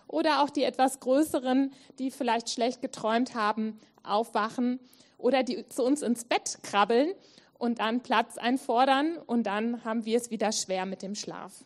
Oder 0.08 0.42
auch 0.42 0.50
die 0.50 0.64
etwas 0.64 1.00
größeren, 1.00 1.72
die 1.98 2.10
vielleicht 2.10 2.50
schlecht 2.50 2.82
geträumt 2.82 3.34
haben, 3.34 3.80
aufwachen. 4.02 4.80
Oder 5.18 5.42
die 5.42 5.66
zu 5.68 5.84
uns 5.84 6.02
ins 6.02 6.24
Bett 6.24 6.58
krabbeln 6.62 7.12
und 7.58 7.78
dann 7.78 8.02
Platz 8.02 8.36
einfordern. 8.36 9.16
Und 9.18 9.44
dann 9.44 9.84
haben 9.84 10.04
wir 10.04 10.16
es 10.18 10.30
wieder 10.30 10.52
schwer 10.52 10.84
mit 10.84 11.02
dem 11.02 11.14
Schlaf. 11.14 11.64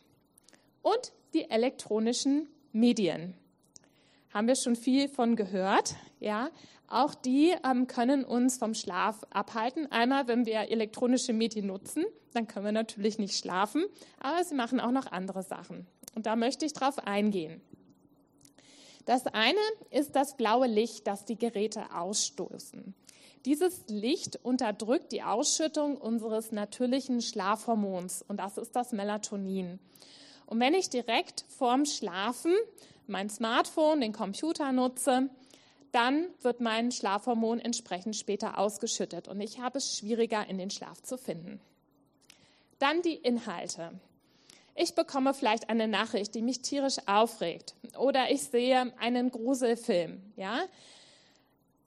Und 0.83 1.13
die 1.33 1.51
elektronischen 1.51 2.49
Medien. 2.73 3.35
Haben 4.33 4.47
wir 4.47 4.57
schon 4.57 4.77
viel 4.77 5.09
von 5.09 5.37
gehört, 5.37 5.97
ja. 6.21 6.51
Auch 6.91 7.15
die 7.15 7.55
ähm, 7.65 7.87
können 7.87 8.25
uns 8.25 8.59
vom 8.59 8.75
Schlaf 8.75 9.23
abhalten. 9.31 9.91
Einmal, 9.93 10.27
wenn 10.27 10.45
wir 10.45 10.71
elektronische 10.71 11.33
Medien 11.33 11.69
nutzen, 11.69 12.05
dann 12.35 12.49
können 12.49 12.65
wir 12.67 12.73
natürlich 12.73 13.17
nicht 13.17 13.37
schlafen, 13.37 13.85
aber 14.19 14.43
sie 14.43 14.57
machen 14.57 14.81
auch 14.81 14.91
noch 14.91 15.11
andere 15.11 15.45
Sachen. 15.45 15.87
Und 16.17 16.27
da 16.27 16.35
möchte 16.35 16.67
ich 16.67 16.73
drauf 16.73 16.99
eingehen. 16.99 17.61
Das 19.07 19.27
eine 19.29 19.61
ist 19.91 20.17
das 20.17 20.37
blaue 20.37 20.67
Licht, 20.67 21.07
das 21.07 21.25
die 21.25 21.39
Geräte 21.39 21.95
ausstoßen. 21.95 22.95
Dieses 23.47 23.85
Licht 23.89 24.41
unterdrückt 24.43 25.13
die 25.13 25.23
Ausschüttung 25.23 25.97
unseres 25.97 26.51
natürlichen 26.51 27.23
Schlafhormons 27.23 28.23
und 28.27 28.39
das 28.39 28.59
ist 28.59 28.75
das 28.75 28.91
Melatonin. 28.93 29.79
Und 30.47 30.59
wenn 30.59 30.75
ich 30.75 30.91
direkt 30.91 31.45
vorm 31.49 31.87
Schlafen 31.87 32.53
mein 33.07 33.31
Smartphone, 33.31 34.01
den 34.01 34.13
Computer 34.13 34.73
nutze, 34.73 35.31
dann 35.93 36.27
wird 36.43 36.61
mein 36.61 36.93
Schlafhormon 36.93 37.59
entsprechend 37.59 38.17
später 38.17 38.59
ausgeschüttet 38.59 39.29
und 39.29 39.41
ich 39.41 39.61
habe 39.61 39.79
es 39.79 39.97
schwieriger 39.99 40.47
in 40.47 40.59
den 40.59 40.71
Schlaf 40.71 41.03
zu 41.03 41.19
finden. 41.19 41.61
Dann 42.79 43.03
die 43.03 43.17
Inhalte. 43.17 43.93
Ich 44.75 44.95
bekomme 44.95 45.35
vielleicht 45.35 45.69
eine 45.69 45.89
Nachricht, 45.89 46.35
die 46.35 46.43
mich 46.43 46.63
tierisch 46.63 46.97
aufregt 47.07 47.75
oder 47.99 48.31
ich 48.31 48.43
sehe 48.43 48.93
einen 48.99 49.31
Gruselfilm, 49.31 50.23
ja? 50.37 50.61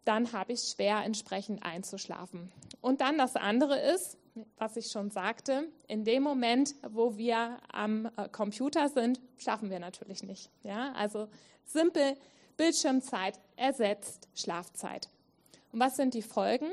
Dann 0.05 0.33
habe 0.33 0.51
ich 0.51 0.59
es 0.59 0.71
schwer 0.73 0.97
entsprechend 1.05 1.63
einzuschlafen. 1.63 2.51
Und 2.81 2.99
dann 2.99 3.17
das 3.17 3.37
andere 3.37 3.79
ist, 3.79 4.17
was 4.57 4.75
ich 4.75 4.87
schon 4.87 5.11
sagte, 5.11 5.67
in 5.87 6.03
dem 6.03 6.23
Moment, 6.23 6.75
wo 6.89 7.17
wir 7.17 7.57
am 7.71 8.09
äh, 8.17 8.27
Computer 8.29 8.89
sind, 8.89 9.21
schlafen 9.37 9.69
wir 9.69 9.79
natürlich 9.79 10.23
nicht, 10.23 10.49
ja? 10.63 10.91
Also 10.93 11.29
simpel 11.65 12.17
Bildschirmzeit 12.57 13.39
ersetzt 13.55 14.27
Schlafzeit. 14.35 15.09
Und 15.71 15.79
was 15.79 15.95
sind 15.95 16.13
die 16.13 16.21
Folgen? 16.21 16.71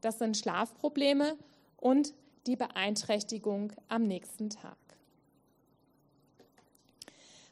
Das 0.00 0.18
sind 0.18 0.36
Schlafprobleme 0.36 1.36
und 1.76 2.14
die 2.46 2.56
Beeinträchtigung 2.56 3.72
am 3.88 4.04
nächsten 4.04 4.50
Tag. 4.50 4.76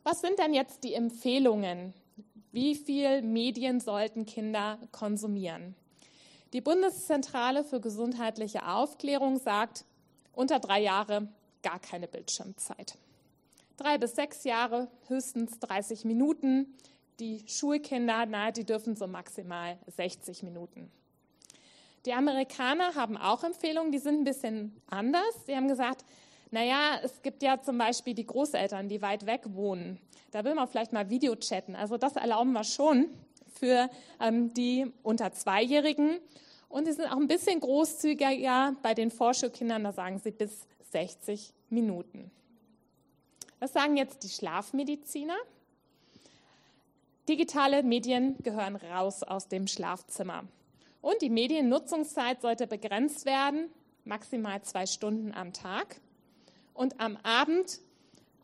Was 0.04 0.20
sind 0.20 0.38
denn 0.38 0.54
jetzt 0.54 0.84
die 0.84 0.94
Empfehlungen? 0.94 1.92
Wie 2.52 2.74
viel 2.76 3.22
Medien 3.22 3.80
sollten 3.80 4.24
Kinder 4.24 4.78
konsumieren? 4.92 5.74
Die 6.52 6.60
Bundeszentrale 6.60 7.64
für 7.64 7.80
gesundheitliche 7.80 8.66
Aufklärung 8.66 9.38
sagt, 9.38 9.84
unter 10.32 10.60
drei 10.60 10.80
Jahre 10.80 11.28
gar 11.62 11.80
keine 11.80 12.06
Bildschirmzeit. 12.06 12.96
Drei 13.76 13.98
bis 13.98 14.14
sechs 14.14 14.44
Jahre 14.44 14.88
höchstens 15.08 15.58
30 15.58 16.04
Minuten, 16.04 16.74
die 17.20 17.42
Schulkinder, 17.46 18.26
na, 18.26 18.50
die 18.50 18.64
dürfen 18.64 18.96
so 18.96 19.06
maximal 19.06 19.78
60 19.86 20.42
Minuten. 20.42 20.90
Die 22.04 22.12
Amerikaner 22.12 22.94
haben 22.94 23.16
auch 23.16 23.42
Empfehlungen, 23.42 23.90
die 23.90 23.98
sind 23.98 24.20
ein 24.20 24.24
bisschen 24.24 24.80
anders. 24.88 25.44
Sie 25.46 25.56
haben 25.56 25.66
gesagt, 25.66 26.04
naja, 26.50 27.00
es 27.02 27.22
gibt 27.22 27.42
ja 27.42 27.60
zum 27.60 27.78
Beispiel 27.78 28.14
die 28.14 28.26
Großeltern, 28.26 28.88
die 28.88 29.02
weit 29.02 29.26
weg 29.26 29.42
wohnen. 29.48 29.98
Da 30.30 30.44
will 30.44 30.54
man 30.54 30.68
vielleicht 30.68 30.92
mal 30.92 31.10
Video 31.10 31.34
chatten. 31.34 31.74
Also 31.74 31.96
das 31.96 32.14
erlauben 32.14 32.52
wir 32.52 32.64
schon 32.64 33.08
für 33.58 33.90
ähm, 34.20 34.54
die 34.54 34.92
unter 35.02 35.32
Zweijährigen. 35.32 36.20
Und 36.68 36.86
sie 36.86 36.92
sind 36.92 37.06
auch 37.06 37.16
ein 37.16 37.26
bisschen 37.26 37.58
großzügiger 37.60 38.76
bei 38.82 38.94
den 38.94 39.10
Vorschulkindern, 39.10 39.84
da 39.84 39.92
sagen 39.92 40.18
sie 40.18 40.30
bis 40.30 40.66
60 40.92 41.52
Minuten. 41.70 42.30
Was 43.58 43.72
sagen 43.72 43.96
jetzt 43.96 44.22
die 44.22 44.28
Schlafmediziner? 44.28 45.36
Digitale 47.28 47.82
Medien 47.82 48.36
gehören 48.42 48.76
raus 48.76 49.22
aus 49.22 49.48
dem 49.48 49.66
Schlafzimmer. 49.66 50.44
Und 51.00 51.22
die 51.22 51.30
Mediennutzungszeit 51.30 52.40
sollte 52.40 52.66
begrenzt 52.66 53.26
werden, 53.26 53.70
maximal 54.04 54.62
zwei 54.62 54.86
Stunden 54.86 55.32
am 55.32 55.52
Tag. 55.52 56.00
Und 56.74 57.00
am 57.00 57.16
Abend, 57.22 57.80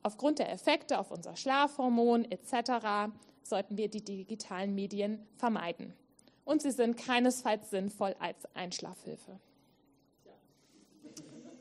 aufgrund 0.02 0.38
der 0.38 0.50
Effekte 0.52 0.98
auf 0.98 1.10
unser 1.10 1.36
Schlafhormon 1.36 2.24
etc., 2.30 3.12
sollten 3.42 3.76
wir 3.76 3.88
die 3.88 4.02
digitalen 4.02 4.74
Medien 4.74 5.26
vermeiden. 5.36 5.92
Und 6.44 6.62
sie 6.62 6.70
sind 6.70 6.96
keinesfalls 6.96 7.70
sinnvoll 7.70 8.14
als 8.18 8.44
Einschlafhilfe. 8.54 9.38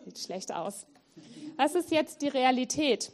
Sieht 0.06 0.20
schlecht 0.20 0.52
aus. 0.54 0.88
Was 1.58 1.76
ist 1.76 1.92
jetzt 1.92 2.22
die 2.22 2.28
Realität? 2.28 3.12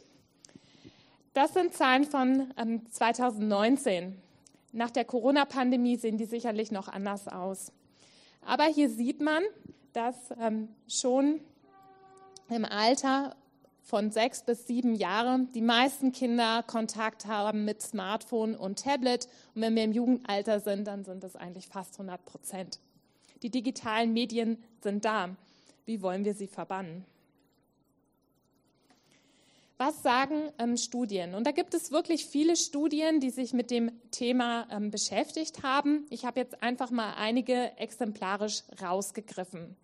Das 1.38 1.54
sind 1.54 1.72
Zahlen 1.72 2.04
von 2.04 2.52
ähm, 2.56 2.82
2019. 2.90 4.20
Nach 4.72 4.90
der 4.90 5.04
Corona-Pandemie 5.04 5.96
sehen 5.96 6.18
die 6.18 6.24
sicherlich 6.24 6.72
noch 6.72 6.88
anders 6.88 7.28
aus. 7.28 7.70
Aber 8.44 8.64
hier 8.64 8.90
sieht 8.90 9.20
man, 9.20 9.44
dass 9.92 10.16
ähm, 10.40 10.66
schon 10.88 11.38
im 12.50 12.64
Alter 12.64 13.36
von 13.84 14.10
sechs 14.10 14.42
bis 14.42 14.66
sieben 14.66 14.96
Jahren 14.96 15.48
die 15.52 15.62
meisten 15.62 16.10
Kinder 16.10 16.64
Kontakt 16.64 17.26
haben 17.26 17.64
mit 17.64 17.82
Smartphone 17.82 18.56
und 18.56 18.82
Tablet. 18.82 19.28
Und 19.54 19.62
wenn 19.62 19.76
wir 19.76 19.84
im 19.84 19.92
Jugendalter 19.92 20.58
sind, 20.58 20.88
dann 20.88 21.04
sind 21.04 21.22
es 21.22 21.36
eigentlich 21.36 21.68
fast 21.68 22.00
100 22.00 22.24
Prozent. 22.24 22.80
Die 23.42 23.50
digitalen 23.50 24.12
Medien 24.12 24.60
sind 24.82 25.04
da. 25.04 25.36
Wie 25.86 26.02
wollen 26.02 26.24
wir 26.24 26.34
sie 26.34 26.48
verbannen? 26.48 27.04
Was 29.80 30.02
sagen 30.02 30.50
ähm, 30.58 30.76
Studien? 30.76 31.36
Und 31.36 31.46
da 31.46 31.52
gibt 31.52 31.72
es 31.72 31.92
wirklich 31.92 32.26
viele 32.26 32.56
Studien, 32.56 33.20
die 33.20 33.30
sich 33.30 33.52
mit 33.52 33.70
dem 33.70 33.92
Thema 34.10 34.66
ähm, 34.72 34.90
beschäftigt 34.90 35.62
haben. 35.62 36.04
Ich 36.10 36.24
habe 36.24 36.40
jetzt 36.40 36.64
einfach 36.64 36.90
mal 36.90 37.14
einige 37.16 37.78
exemplarisch 37.78 38.64
rausgegriffen. 38.82 39.76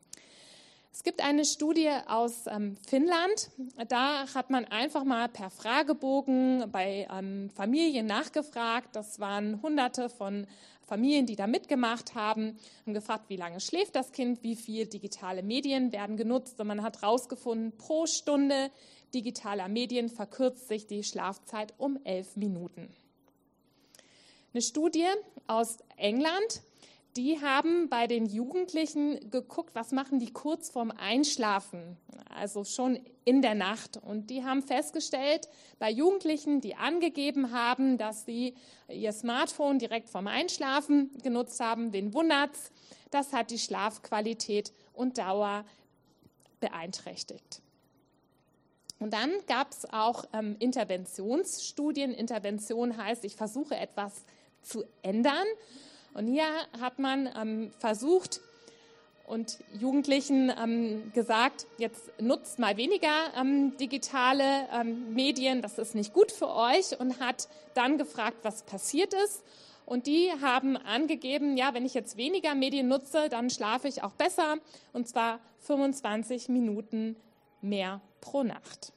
Es 0.93 1.05
gibt 1.05 1.23
eine 1.23 1.45
Studie 1.45 1.91
aus 2.09 2.47
ähm, 2.49 2.77
Finnland. 2.85 3.51
Da 3.89 4.27
hat 4.35 4.51
man 4.51 4.65
einfach 4.65 5.05
mal 5.05 5.29
per 5.29 5.49
Fragebogen 5.49 6.65
bei 6.73 7.07
ähm, 7.17 7.51
Familien 7.55 8.07
nachgefragt. 8.07 8.97
Das 8.97 9.21
waren 9.21 9.63
hunderte 9.63 10.09
von 10.09 10.49
Familien, 10.83 11.27
die 11.27 11.37
da 11.37 11.47
mitgemacht 11.47 12.17
haben, 12.17 12.59
haben 12.85 12.95
gefragt, 12.95 13.27
wie 13.29 13.37
lange 13.37 13.61
schläft 13.61 13.95
das 13.95 14.11
Kind, 14.11 14.43
wie 14.43 14.57
viel 14.57 14.87
digitale 14.87 15.45
Medien 15.45 15.93
werden 15.93 16.17
genutzt. 16.17 16.61
Und 16.61 16.67
man 16.67 16.83
hat 16.83 17.01
herausgefunden, 17.01 17.77
pro 17.79 18.07
Stunde 18.07 18.73
digitaler 19.15 19.69
Medien 19.69 20.09
verkürzt 20.09 20.69
sich 20.69 20.87
die 20.87 21.05
Schlafzeit 21.05 21.73
um 21.79 21.99
elf 22.05 22.37
Minuten. 22.37 22.89
Eine 24.53 24.63
Studie 24.63 25.07
aus 25.47 25.79
England 25.97 26.63
die 27.17 27.41
haben 27.41 27.89
bei 27.89 28.09
den 28.09 28.27
Jugendlichen 28.27 29.31
geguckt, 29.31 29.75
was 29.75 29.93
machen 29.93 30.19
die 30.19 30.33
kurz 30.33 30.71
vorm 30.71 30.91
Einschlafen, 30.91 31.97
also 32.29 32.65
schon 32.65 32.99
in 33.25 33.41
der 33.41 33.55
Nacht. 33.55 33.99
Und 33.99 34.31
die 34.31 34.43
haben 34.43 34.63
festgestellt, 34.63 35.49
bei 35.79 35.91
Jugendlichen, 35.91 36.61
die 36.61 36.75
angegeben 36.75 37.53
haben, 37.53 37.99
dass 37.99 38.25
sie 38.25 38.55
ihr 38.89 39.13
Smartphone 39.13 39.79
direkt 39.79 40.09
vorm 40.09 40.27
Einschlafen 40.27 41.11
genutzt 41.23 41.61
haben, 41.61 41.93
wen 41.93 42.13
wundert's? 42.15 42.73
Das 43.13 43.33
hat 43.33 43.53
die 43.53 43.61
Schlafqualität 43.61 44.73
und 44.93 45.19
Dauer 45.19 45.65
beeinträchtigt. 46.59 47.63
Und 48.99 49.13
dann 49.13 49.31
gab 49.47 49.71
es 49.73 49.87
auch 49.93 50.25
ähm, 50.33 50.57
Interventionsstudien. 50.59 52.13
Intervention 52.13 52.97
heißt, 52.97 53.25
ich 53.25 53.37
versuche 53.37 53.77
etwas 53.77 54.25
zu 54.63 54.85
ändern. 55.03 55.47
Und 56.15 56.27
hier 56.27 56.47
hat 56.81 56.99
man 56.99 57.29
ähm, 57.37 57.71
versucht 57.79 58.41
und 59.27 59.59
Jugendlichen 59.81 60.53
ähm, 60.63 61.11
gesagt, 61.15 61.67
jetzt 61.79 62.21
nutzt 62.21 62.59
mal 62.59 62.77
weniger 62.77 63.33
ähm, 63.39 63.77
digitale 63.79 64.69
ähm, 64.73 65.15
Medien, 65.15 65.63
das 65.63 65.79
ist 65.79 65.95
nicht 65.95 66.13
gut 66.13 66.31
für 66.31 66.55
euch 66.55 66.99
und 66.99 67.21
hat 67.21 67.49
dann 67.75 67.99
gefragt, 67.99 68.39
was 68.43 68.63
passiert 68.63 69.15
ist. 69.25 69.43
Und 69.87 70.07
die 70.07 70.31
haben 70.41 70.77
angegeben, 70.77 71.57
ja, 71.57 71.75
wenn 71.75 71.85
ich 71.85 71.95
jetzt 71.95 72.17
weniger 72.17 72.55
Medien 72.55 72.89
nutze, 72.89 73.29
dann 73.29 73.51
schlafe 73.51 73.89
ich 73.89 74.03
auch 74.03 74.13
besser 74.13 74.57
und 74.93 75.09
zwar 75.09 75.41
25 75.61 76.49
Minuten 76.49 77.17
mehr 77.65 78.01
pro 78.21 78.43
Nacht. 78.43 78.93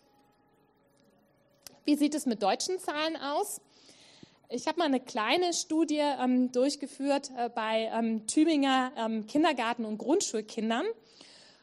Wie 1.86 1.95
sieht 1.95 2.15
es 2.15 2.26
mit 2.26 2.43
deutschen 2.43 2.80
Zahlen 2.80 3.15
aus? 3.15 3.61
Ich 4.49 4.68
habe 4.68 4.80
mal 4.80 4.86
eine 4.86 4.99
kleine 4.99 5.53
Studie 5.53 5.99
ähm, 5.99 6.51
durchgeführt 6.51 7.32
äh, 7.38 7.49
bei 7.49 7.89
ähm, 7.93 8.28
Tübinger 8.28 8.91
ähm, 8.97 9.28
Kindergarten- 9.28 9.84
und 9.84 9.97
Grundschulkindern. 9.97 10.86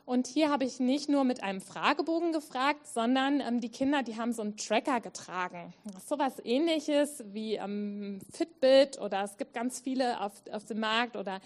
Und 0.07 0.27
hier 0.27 0.51
habe 0.51 0.65
ich 0.65 0.81
nicht 0.81 1.09
nur 1.09 1.25
mit 1.25 1.43
einem 1.43 1.63
Fragebogen 1.63 2.33
gefragt, 2.33 2.87
sondern 2.87 3.41
ähm, 3.41 3.63
die 3.63 3.71
Kinder, 3.71 4.03
die 4.03 4.19
haben 4.19 4.35
so 4.35 4.43
einen 4.43 4.59
Tracker 4.59 5.01
getragen. 5.01 5.73
So 6.07 6.19
was 6.19 6.45
ähnliches 6.45 7.25
wie 7.33 7.55
ähm, 7.55 8.19
Fitbit 8.31 9.01
oder 9.01 9.25
es 9.25 9.39
gibt 9.39 9.55
ganz 9.55 9.81
viele 9.81 10.21
auf, 10.21 10.33
auf 10.53 10.67
dem 10.67 10.81
Markt 10.81 11.17
oder 11.17 11.41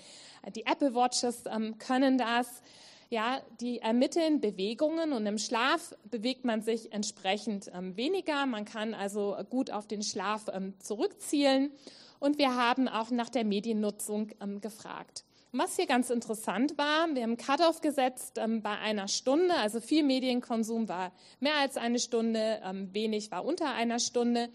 die 0.57 0.67
Apple 0.67 0.93
Watches 0.93 1.45
ähm, 1.47 1.79
können 1.79 2.19
das. 2.19 2.63
Ja, 3.11 3.41
die 3.61 3.79
ermitteln 3.79 4.41
Bewegungen 4.41 5.15
und 5.15 5.25
im 5.25 5.39
Schlaf 5.39 5.95
bewegt 6.11 6.45
man 6.45 6.61
sich 6.61 6.93
entsprechend 6.93 7.71
ähm, 7.75 7.97
weniger. 7.97 8.45
Man 8.45 8.67
kann 8.67 8.93
also 8.93 9.35
gut 9.49 9.71
auf 9.71 9.87
den 9.87 10.03
Schlaf 10.03 10.45
ähm, 10.53 10.75
zurückzielen. 10.79 11.73
Und 12.21 12.37
wir 12.37 12.55
haben 12.55 12.87
auch 12.87 13.11
nach 13.11 13.31
der 13.31 13.45
Mediennutzung 13.45 14.33
ähm, 14.43 14.61
gefragt. 14.61 15.25
was 15.53 15.77
hier 15.77 15.87
ganz 15.87 16.11
interessant 16.11 16.77
war, 16.77 17.07
wir 17.15 17.23
haben 17.23 17.39
Cut-off 17.39 17.81
gesetzt 17.81 18.37
ähm, 18.37 18.61
bei 18.61 18.77
einer 18.77 19.09
Stunde, 19.09 19.55
also 19.55 19.81
viel 19.81 20.03
Medienkonsum 20.03 20.91
war 20.91 21.11
mehr 21.41 21.57
als 21.57 21.79
eine 21.79 22.01
Stunde, 22.01 22.61
ähm, 22.63 22.93
wenig 22.93 23.31
war 23.31 23.47
unter 23.47 23.73
einer 23.73 24.01
Stunde. 24.01 24.51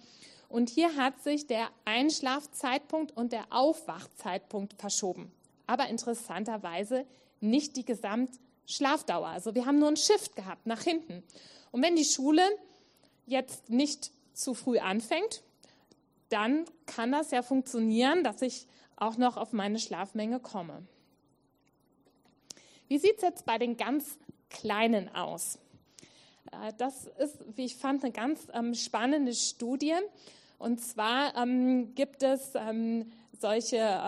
Und 0.48 0.70
hier 0.70 0.96
hat 0.96 1.24
sich 1.24 1.48
der 1.48 1.70
Einschlafzeitpunkt 1.86 3.18
und 3.18 3.32
der 3.32 3.46
Aufwachzeitpunkt 3.50 4.76
verschoben. 4.80 5.32
Aber 5.66 5.88
interessanterweise 5.88 7.08
nicht 7.44 7.76
die 7.76 7.86
Gesamtschlafdauer. 7.86 9.28
Also 9.28 9.54
wir 9.54 9.66
haben 9.66 9.80
nur 9.80 9.90
einen 9.90 9.98
Shift 9.98 10.36
gehabt 10.36 10.66
nach 10.66 10.82
hinten. 10.82 11.24
Und 11.72 11.84
wenn 11.84 11.96
die 11.96 12.06
Schule 12.06 12.44
jetzt 13.26 13.70
nicht 13.70 14.12
zu 14.34 14.54
früh 14.54 14.80
anfängt, 14.80 15.44
dann 16.30 16.66
kann 16.86 17.12
das 17.12 17.32
ja 17.32 17.44
funktionieren, 17.44 18.24
dass 18.24 18.42
ich 18.42 18.68
auch 18.96 19.18
noch 19.18 19.38
auf 19.38 19.54
meine 19.54 19.80
Schlafmenge 19.80 20.40
komme. 20.40 20.84
Wie 22.88 22.98
sieht 22.98 23.18
es 23.18 23.22
jetzt 23.22 23.46
bei 23.46 23.58
den 23.58 23.78
ganz 23.78 24.18
Kleinen 24.50 25.14
aus? 25.14 25.60
Äh, 26.52 26.74
das 26.78 27.06
ist, 27.20 27.38
wie 27.56 27.66
ich 27.66 27.76
fand, 27.76 28.04
eine 28.04 28.14
ganz 28.14 28.48
ähm, 28.54 28.74
spannende 28.74 29.34
Studie. 29.34 29.96
Und 30.58 30.80
zwar 30.82 31.36
ähm, 31.36 31.94
gibt 31.96 32.24
es 32.24 32.52
ähm, 32.56 33.12
solche 33.40 34.00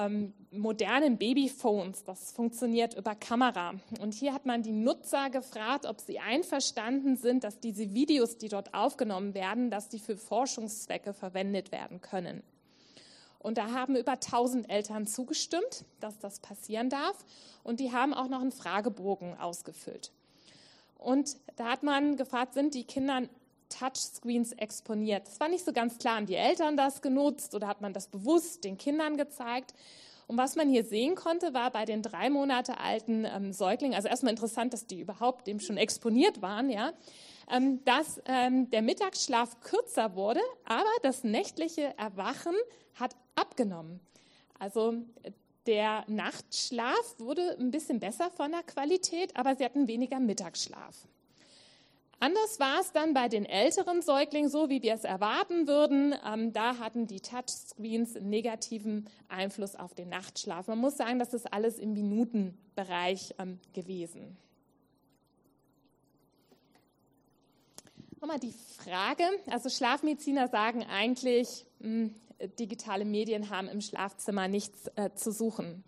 modernen 0.59 1.17
Babyphones. 1.17 2.03
Das 2.03 2.31
funktioniert 2.31 2.95
über 2.95 3.15
Kamera. 3.15 3.73
Und 3.99 4.13
hier 4.13 4.33
hat 4.33 4.45
man 4.45 4.63
die 4.63 4.71
Nutzer 4.71 5.29
gefragt, 5.29 5.85
ob 5.85 6.01
sie 6.01 6.19
einverstanden 6.19 7.17
sind, 7.17 7.43
dass 7.43 7.59
diese 7.59 7.93
Videos, 7.93 8.37
die 8.37 8.49
dort 8.49 8.73
aufgenommen 8.73 9.33
werden, 9.33 9.69
dass 9.69 9.89
die 9.89 9.99
für 9.99 10.17
Forschungszwecke 10.17 11.13
verwendet 11.13 11.71
werden 11.71 12.01
können. 12.01 12.43
Und 13.39 13.59
da 13.59 13.71
haben 13.71 13.95
über 13.95 14.13
1000 14.13 14.69
Eltern 14.71 15.05
zugestimmt, 15.05 15.85
dass 15.99 16.17
das 16.17 16.39
passieren 16.39 16.89
darf. 16.89 17.23
Und 17.63 17.79
die 17.79 17.91
haben 17.91 18.13
auch 18.13 18.27
noch 18.27 18.41
einen 18.41 18.51
Fragebogen 18.51 19.37
ausgefüllt. 19.37 20.11
Und 20.97 21.37
da 21.55 21.65
hat 21.65 21.83
man 21.83 22.17
gefragt, 22.17 22.55
sind 22.55 22.73
die 22.73 22.85
Kinder 22.85 23.21
Touchscreens 23.69 24.53
exponiert. 24.53 25.27
Es 25.27 25.39
war 25.39 25.47
nicht 25.47 25.65
so 25.65 25.73
ganz 25.73 25.97
klar, 25.97 26.15
haben 26.15 26.25
die 26.25 26.35
Eltern 26.35 26.77
das 26.77 27.01
genutzt 27.01 27.55
oder 27.55 27.67
hat 27.67 27.81
man 27.81 27.93
das 27.93 28.07
bewusst 28.07 28.63
den 28.63 28.77
Kindern 28.77 29.17
gezeigt? 29.17 29.73
Und 30.27 30.37
was 30.37 30.55
man 30.55 30.69
hier 30.69 30.83
sehen 30.83 31.15
konnte, 31.15 31.53
war 31.53 31.71
bei 31.71 31.85
den 31.85 32.01
drei 32.01 32.29
Monate 32.29 32.79
alten 32.79 33.25
ähm, 33.25 33.53
Säuglingen, 33.53 33.95
also 33.95 34.07
erstmal 34.07 34.31
interessant, 34.31 34.73
dass 34.73 34.87
die 34.87 34.99
überhaupt 34.99 35.47
dem 35.47 35.59
schon 35.59 35.77
exponiert 35.77 36.41
waren, 36.41 36.69
ja, 36.69 36.93
ähm, 37.51 37.83
dass 37.85 38.21
ähm, 38.25 38.69
der 38.71 38.81
Mittagsschlaf 38.81 39.59
kürzer 39.61 40.15
wurde, 40.15 40.41
aber 40.65 40.89
das 41.03 41.23
nächtliche 41.23 41.97
Erwachen 41.97 42.55
hat 42.95 43.15
abgenommen. 43.35 43.99
Also 44.57 44.95
der 45.67 46.05
Nachtschlaf 46.07 47.15
wurde 47.19 47.57
ein 47.59 47.71
bisschen 47.71 47.99
besser 47.99 48.31
von 48.31 48.51
der 48.51 48.63
Qualität, 48.63 49.35
aber 49.35 49.55
sie 49.55 49.65
hatten 49.65 49.87
weniger 49.87 50.19
Mittagsschlaf. 50.19 51.07
Anders 52.19 52.59
war 52.59 52.79
es 52.79 52.91
dann 52.91 53.13
bei 53.13 53.27
den 53.27 53.45
älteren 53.45 54.01
Säuglingen, 54.01 54.49
so 54.49 54.69
wie 54.69 54.81
wir 54.81 54.93
es 54.93 55.03
erwarten 55.03 55.67
würden. 55.67 56.15
Ähm, 56.25 56.53
da 56.53 56.77
hatten 56.79 57.07
die 57.07 57.19
Touchscreens 57.19 58.15
einen 58.15 58.29
negativen 58.29 59.09
Einfluss 59.27 59.75
auf 59.75 59.93
den 59.93 60.09
Nachtschlaf. 60.09 60.67
Man 60.67 60.79
muss 60.79 60.97
sagen, 60.97 61.19
das 61.19 61.33
ist 61.33 61.51
alles 61.51 61.77
im 61.77 61.93
Minutenbereich 61.93 63.35
ähm, 63.37 63.59
gewesen. 63.73 64.37
Nochmal 68.21 68.39
die 68.39 68.53
Frage, 68.77 69.23
also 69.51 69.69
Schlafmediziner 69.69 70.47
sagen 70.47 70.83
eigentlich, 70.83 71.65
mh, 71.79 71.87
hm, 71.87 72.15
digitale 72.59 73.05
Medien 73.05 73.49
haben 73.49 73.67
im 73.67 73.81
Schlafzimmer 73.81 74.47
nichts 74.47 74.87
äh, 74.95 75.11
zu 75.13 75.31
suchen. 75.31 75.83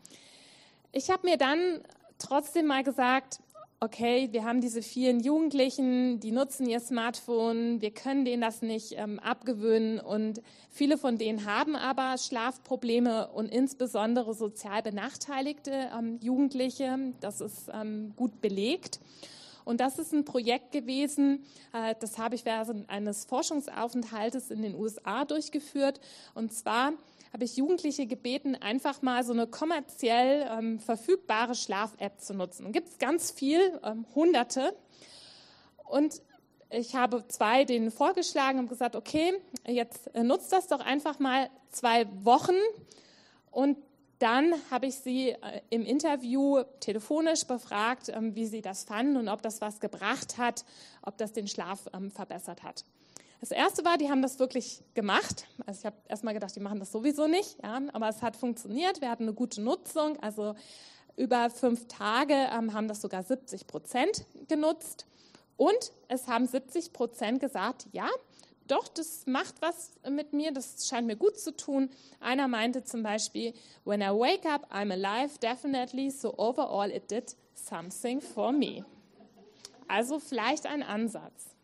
Ich 0.92 1.10
habe 1.10 1.28
mir 1.28 1.38
dann 1.38 1.82
trotzdem 2.20 2.66
mal 2.66 2.84
gesagt, 2.84 3.40
okay, 3.80 4.30
wir 4.32 4.44
haben 4.44 4.60
diese 4.60 4.82
vielen 4.82 5.20
Jugendlichen, 5.20 6.20
die 6.20 6.32
nutzen 6.32 6.68
ihr 6.68 6.80
Smartphone, 6.80 7.80
wir 7.82 7.92
können 7.92 8.26
denen 8.26 8.42
das 8.42 8.62
nicht 8.62 8.94
ähm, 8.98 9.20
abgewöhnen 9.20 10.00
und 10.00 10.42
viele 10.72 10.98
von 10.98 11.18
denen 11.18 11.46
haben 11.46 11.76
aber 11.76 12.18
Schlafprobleme 12.18 13.28
und 13.28 13.50
insbesondere 13.50 14.34
sozial 14.34 14.82
benachteiligte 14.82 15.90
ähm, 15.98 16.18
Jugendliche, 16.22 17.14
das 17.20 17.42
ist 17.42 17.70
ähm, 17.72 18.14
gut 18.16 18.42
belegt. 18.42 19.00
Und 19.64 19.82
das 19.82 20.00
ist 20.00 20.14
ein 20.14 20.24
Projekt 20.24 20.72
gewesen, 20.72 21.44
äh, 21.74 21.94
das 22.00 22.18
habe 22.18 22.36
ich 22.36 22.46
während 22.46 22.90
eines 22.90 23.26
Forschungsaufenthaltes 23.26 24.50
in 24.50 24.62
den 24.62 24.76
USA 24.76 25.26
durchgeführt. 25.26 26.00
Und 26.34 26.54
zwar 26.54 26.94
habe 27.38 27.46
ich 27.46 27.56
Jugendliche 27.56 28.08
gebeten, 28.08 28.56
einfach 28.56 29.04
mal 29.04 29.24
so 29.24 29.32
eine 29.32 29.46
kommerziell 29.46 30.50
ähm, 30.50 30.80
verfügbare 30.80 31.54
Schlaf-App 31.54 32.20
zu 32.20 32.34
nutzen. 32.34 32.72
Gibt 32.72 32.90
es 32.90 32.98
ganz 32.98 33.30
viel, 33.30 33.80
ähm, 33.84 34.08
hunderte. 34.16 34.76
Und 35.84 36.24
ich 36.72 36.96
habe 36.96 37.28
zwei 37.28 37.64
denen 37.64 37.92
vorgeschlagen 37.92 38.58
und 38.58 38.70
gesagt, 38.70 38.96
okay, 38.96 39.36
jetzt 39.68 40.08
äh, 40.16 40.24
nutzt 40.24 40.52
das 40.52 40.66
doch 40.66 40.80
einfach 40.80 41.20
mal 41.20 41.52
zwei 41.70 42.08
Wochen 42.24 42.56
und 43.52 43.78
dann 44.18 44.56
habe 44.72 44.88
ich 44.88 44.96
sie 44.96 45.30
äh, 45.30 45.62
im 45.70 45.86
Interview 45.86 46.64
telefonisch 46.80 47.46
befragt, 47.46 48.10
ähm, 48.10 48.34
wie 48.34 48.48
sie 48.48 48.64
das 48.64 48.84
fanden 48.84 49.16
und 49.16 49.30
ob 49.30 49.44
das 49.44 49.62
was 49.62 49.80
gebracht 49.80 50.40
hat, 50.40 50.66
ob 51.04 51.20
das 51.20 51.34
den 51.34 51.48
Schlaf 51.48 51.88
ähm, 51.94 52.10
verbessert 52.10 52.64
hat. 52.64 52.84
Das 53.40 53.52
erste 53.52 53.86
war, 53.86 53.98
die 53.98 54.10
haben 54.10 54.22
das 54.22 54.40
wirklich 54.40 54.84
gemacht. 54.94 55.46
Also 55.66 55.80
ich 55.80 55.86
habe 55.86 55.96
erstmal 56.08 56.34
gedacht, 56.34 56.56
die 56.56 56.60
machen 56.60 56.80
das 56.80 56.92
sowieso 56.92 57.28
nicht, 57.28 57.58
ja, 57.64 57.82
aber 57.94 58.10
es 58.10 58.22
hat 58.22 58.36
funktioniert. 58.36 59.02
Wir 59.02 59.10
hatten 59.10 59.24
eine 59.24 59.34
gute 59.34 59.62
Nutzung. 59.62 60.20
Also 60.22 60.56
über 61.16 61.50
fünf 61.50 61.88
Tage 61.88 62.34
ähm, 62.34 62.74
haben 62.74 62.88
das 62.88 63.02
sogar 63.02 63.24
70 63.24 63.68
Prozent 63.68 64.26
genutzt. 64.48 65.06
Und 65.56 65.92
es 66.08 66.28
haben 66.28 66.48
70 66.48 66.94
Prozent 66.94 67.40
gesagt, 67.40 67.88
ja, 67.92 68.08
doch, 68.68 68.88
das 68.88 69.26
macht 69.26 69.56
was 69.62 69.92
mit 70.10 70.34
mir, 70.34 70.52
das 70.52 70.88
scheint 70.88 71.08
mir 71.08 71.16
gut 71.16 71.40
zu 71.40 71.56
tun. 71.56 71.90
Einer 72.20 72.48
meinte 72.48 72.84
zum 72.84 73.02
Beispiel, 73.02 73.54
when 73.86 74.02
I 74.02 74.10
wake 74.10 74.46
up, 74.46 74.72
I'm 74.72 74.92
alive, 74.92 75.40
definitely, 75.40 76.10
so 76.10 76.34
overall 76.38 76.92
it 76.92 77.10
did 77.10 77.36
something 77.56 78.20
for 78.22 78.52
me. 78.52 78.86
Also 79.88 80.20
vielleicht 80.20 80.66
ein 80.66 80.84
Ansatz. 80.84 81.57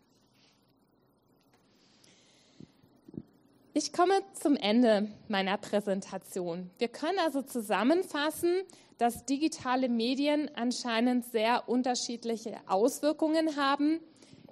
Ich 3.76 3.92
komme 3.92 4.22
zum 4.34 4.54
Ende 4.54 5.10
meiner 5.26 5.58
Präsentation. 5.58 6.70
Wir 6.78 6.86
können 6.86 7.18
also 7.18 7.42
zusammenfassen, 7.42 8.62
dass 8.98 9.26
digitale 9.26 9.88
Medien 9.88 10.48
anscheinend 10.54 11.24
sehr 11.24 11.68
unterschiedliche 11.68 12.56
Auswirkungen 12.68 13.56
haben, 13.56 13.98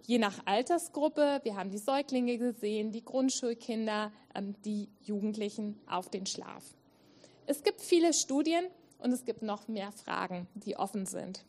je 0.08 0.18
nach 0.18 0.44
Altersgruppe. 0.44 1.40
Wir 1.44 1.54
haben 1.54 1.70
die 1.70 1.78
Säuglinge 1.78 2.36
gesehen, 2.36 2.90
die 2.90 3.04
Grundschulkinder, 3.04 4.10
ähm, 4.34 4.56
die 4.64 4.88
Jugendlichen 5.02 5.78
auf 5.86 6.10
den 6.10 6.26
Schlaf. 6.26 6.64
Es 7.46 7.62
gibt 7.62 7.80
viele 7.80 8.14
Studien 8.14 8.64
und 8.98 9.12
es 9.12 9.24
gibt 9.24 9.42
noch 9.42 9.68
mehr 9.68 9.92
Fragen, 9.92 10.48
die 10.54 10.76
offen 10.76 11.06
sind. 11.06 11.44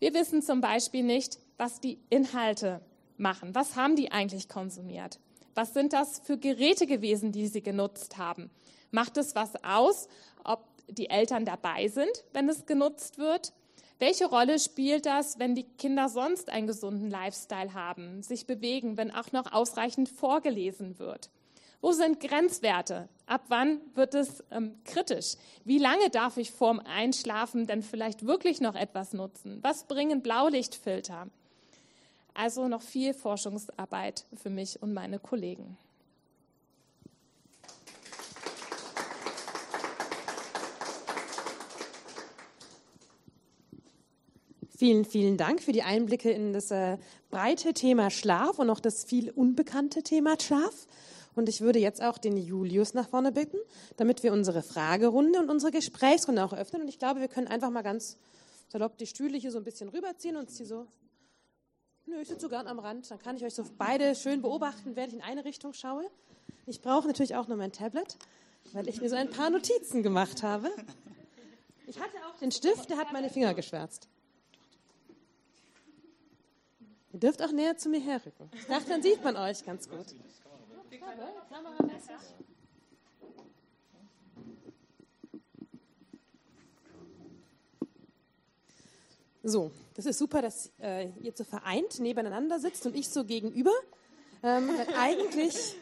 Wir 0.00 0.12
wissen 0.12 0.42
zum 0.42 0.60
Beispiel 0.60 1.04
nicht, 1.04 1.38
was 1.56 1.78
die 1.78 2.00
Inhalte 2.10 2.80
machen. 3.16 3.54
Was 3.54 3.76
haben 3.76 3.94
die 3.94 4.10
eigentlich 4.10 4.48
konsumiert? 4.48 5.20
Was 5.56 5.72
sind 5.72 5.94
das 5.94 6.20
für 6.22 6.36
Geräte 6.36 6.86
gewesen, 6.86 7.32
die 7.32 7.46
sie 7.46 7.62
genutzt 7.62 8.18
haben? 8.18 8.50
Macht 8.90 9.16
es 9.16 9.34
was 9.34 9.52
aus, 9.64 10.06
ob 10.44 10.62
die 10.86 11.08
Eltern 11.08 11.46
dabei 11.46 11.88
sind, 11.88 12.24
wenn 12.34 12.46
es 12.50 12.66
genutzt 12.66 13.16
wird? 13.16 13.54
Welche 13.98 14.26
Rolle 14.26 14.58
spielt 14.58 15.06
das, 15.06 15.38
wenn 15.38 15.54
die 15.54 15.64
Kinder 15.64 16.10
sonst 16.10 16.50
einen 16.50 16.66
gesunden 16.66 17.10
Lifestyle 17.10 17.72
haben, 17.72 18.22
sich 18.22 18.46
bewegen, 18.46 18.98
wenn 18.98 19.10
auch 19.10 19.32
noch 19.32 19.50
ausreichend 19.50 20.10
vorgelesen 20.10 20.98
wird? 20.98 21.30
Wo 21.80 21.92
sind 21.92 22.20
Grenzwerte? 22.20 23.08
Ab 23.24 23.44
wann 23.48 23.80
wird 23.94 24.14
es 24.14 24.44
ähm, 24.50 24.74
kritisch? 24.84 25.36
Wie 25.64 25.78
lange 25.78 26.10
darf 26.10 26.36
ich 26.36 26.50
vorm 26.50 26.80
Einschlafen 26.80 27.66
denn 27.66 27.82
vielleicht 27.82 28.26
wirklich 28.26 28.60
noch 28.60 28.74
etwas 28.74 29.14
nutzen? 29.14 29.60
Was 29.62 29.84
bringen 29.84 30.20
Blaulichtfilter? 30.20 31.28
Also 32.38 32.68
noch 32.68 32.82
viel 32.82 33.14
Forschungsarbeit 33.14 34.26
für 34.34 34.50
mich 34.50 34.82
und 34.82 34.92
meine 34.92 35.18
Kollegen. 35.18 35.78
Vielen, 44.76 45.06
vielen 45.06 45.38
Dank 45.38 45.62
für 45.62 45.72
die 45.72 45.82
Einblicke 45.82 46.30
in 46.30 46.52
das 46.52 46.70
äh, 46.70 46.98
breite 47.30 47.72
Thema 47.72 48.10
Schlaf 48.10 48.58
und 48.58 48.68
auch 48.68 48.80
das 48.80 49.04
viel 49.04 49.30
unbekannte 49.30 50.02
Thema 50.02 50.38
Schlaf. 50.38 50.86
Und 51.34 51.48
ich 51.48 51.62
würde 51.62 51.78
jetzt 51.78 52.02
auch 52.02 52.18
den 52.18 52.36
Julius 52.36 52.92
nach 52.92 53.08
vorne 53.08 53.32
bitten, 53.32 53.56
damit 53.96 54.22
wir 54.22 54.34
unsere 54.34 54.62
Fragerunde 54.62 55.38
und 55.38 55.48
unsere 55.48 55.72
Gesprächsrunde 55.72 56.44
auch 56.44 56.52
öffnen. 56.52 56.82
Und 56.82 56.88
ich 56.88 56.98
glaube, 56.98 57.20
wir 57.20 57.28
können 57.28 57.46
einfach 57.46 57.70
mal 57.70 57.80
ganz 57.80 58.18
salopp 58.68 58.98
die 58.98 59.06
Stühle 59.06 59.38
hier 59.38 59.50
so 59.50 59.56
ein 59.56 59.64
bisschen 59.64 59.88
rüberziehen 59.88 60.36
und 60.36 60.50
sie 60.50 60.66
so 60.66 60.86
Nö, 62.08 62.20
ich 62.20 62.28
sitze 62.28 62.42
so 62.42 62.48
gern 62.48 62.68
am 62.68 62.78
Rand. 62.78 63.10
Dann 63.10 63.18
kann 63.18 63.36
ich 63.36 63.44
euch 63.44 63.54
so 63.54 63.64
beide 63.76 64.14
schön 64.14 64.40
beobachten, 64.40 64.94
während 64.94 65.12
ich 65.12 65.18
in 65.18 65.24
eine 65.24 65.44
Richtung 65.44 65.72
schaue. 65.72 66.08
Ich 66.66 66.80
brauche 66.80 67.08
natürlich 67.08 67.34
auch 67.34 67.48
nur 67.48 67.56
mein 67.56 67.72
Tablet, 67.72 68.16
weil 68.72 68.88
ich 68.88 69.00
mir 69.00 69.08
so 69.08 69.16
ein 69.16 69.28
paar 69.28 69.50
Notizen 69.50 70.04
gemacht 70.04 70.42
habe. 70.44 70.70
Ich 71.88 71.98
hatte 71.98 72.16
auch 72.28 72.38
den 72.38 72.52
Stift, 72.52 72.90
der 72.90 72.96
hat 72.96 73.12
meine 73.12 73.28
Finger 73.28 73.54
geschwärzt. 73.54 74.08
Ihr 77.12 77.20
dürft 77.20 77.42
auch 77.42 77.50
näher 77.50 77.76
zu 77.76 77.88
mir 77.88 78.00
herrücken. 78.00 78.50
Ich 78.52 78.66
dachte, 78.66 78.88
dann 78.88 79.02
sieht 79.02 79.24
man 79.24 79.36
euch 79.36 79.64
ganz 79.64 79.88
gut. 79.88 80.06
So, 89.48 89.70
das 89.94 90.06
ist 90.06 90.18
super, 90.18 90.42
dass 90.42 90.72
äh, 90.80 91.08
ihr 91.20 91.32
so 91.32 91.44
vereint 91.44 92.00
nebeneinander 92.00 92.58
sitzt 92.58 92.84
und 92.84 92.96
ich 92.96 93.08
so 93.08 93.24
gegenüber. 93.24 93.70
Ähm, 94.42 94.68
weil 94.68 94.88
eigentlich 94.98 95.76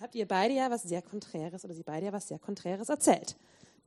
habt 0.00 0.14
ihr 0.14 0.28
beide 0.28 0.54
ja 0.54 0.70
was 0.70 0.84
sehr 0.84 1.02
Konträres 1.02 1.64
oder 1.64 1.74
sie 1.74 1.82
beide 1.82 2.06
ja 2.06 2.12
was 2.12 2.28
sehr 2.28 2.38
Konträres 2.38 2.88
erzählt. 2.88 3.36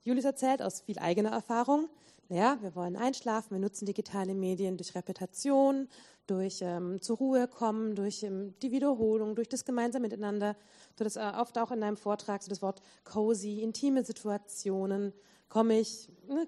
Julius 0.04 0.26
erzählt 0.26 0.62
aus 0.62 0.82
viel 0.82 1.00
eigener 1.00 1.32
Erfahrung, 1.32 1.88
naja, 2.28 2.58
wir 2.62 2.76
wollen 2.76 2.98
einschlafen, 2.98 3.52
wir 3.52 3.60
nutzen 3.60 3.86
digitale 3.86 4.34
Medien 4.34 4.76
durch 4.76 4.96
Reputation, 4.96 5.88
durch 6.28 6.60
ähm, 6.62 7.02
zur 7.02 7.16
Ruhe 7.16 7.48
kommen, 7.48 7.96
durch 7.96 8.24
ähm, 8.24 8.54
die 8.62 8.72
Wiederholung, 8.72 9.36
durch 9.36 9.48
das 9.48 9.64
gemeinsame 9.64 10.10
Miteinander. 10.10 10.58
Du 10.98 11.06
das 11.06 11.16
äh, 11.16 11.32
oft 11.38 11.58
auch 11.58 11.72
in 11.72 11.80
deinem 11.80 11.98
Vortrag 11.98 12.44
so 12.44 12.50
das 12.50 12.62
Wort 12.62 12.82
cozy, 13.06 13.62
intime 13.62 14.04
Situationen, 14.04 15.14
komme 15.48 15.80
ich, 15.80 16.10
ne, 16.28 16.48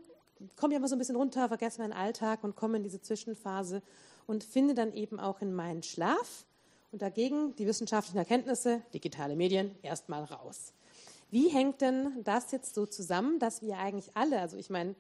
komme 0.56 0.74
ich 0.74 0.78
einfach 0.78 0.90
so 0.90 0.96
ein 0.96 1.00
bisschen 1.00 1.16
runter, 1.16 1.48
vergesse 1.48 1.82
meinen 1.82 1.94
Alltag 1.94 2.44
und 2.44 2.56
komme 2.56 2.78
in 2.78 2.84
diese 2.84 3.02
Zwischenphase 3.02 3.82
und 4.28 4.44
finde 4.44 4.74
dann 4.74 4.94
eben 4.94 5.20
auch 5.20 5.42
in 5.42 5.54
meinen 5.54 5.84
Schlaf 5.84 6.46
und 6.92 7.02
dagegen 7.02 7.56
die 7.56 7.68
wissenschaftlichen 7.68 8.18
Erkenntnisse, 8.18 8.82
digitale 8.94 9.36
Medien, 9.36 9.76
erstmal 9.82 10.24
raus. 10.24 10.74
Wie 11.32 11.50
hängt 11.50 11.82
denn 11.82 12.24
das 12.24 12.52
jetzt 12.52 12.76
so 12.76 12.86
zusammen, 12.86 13.40
dass 13.40 13.62
wir 13.62 13.78
eigentlich 13.80 14.12
alle, 14.14 14.40
also 14.40 14.58
ich 14.58 14.70
meine, 14.70 14.96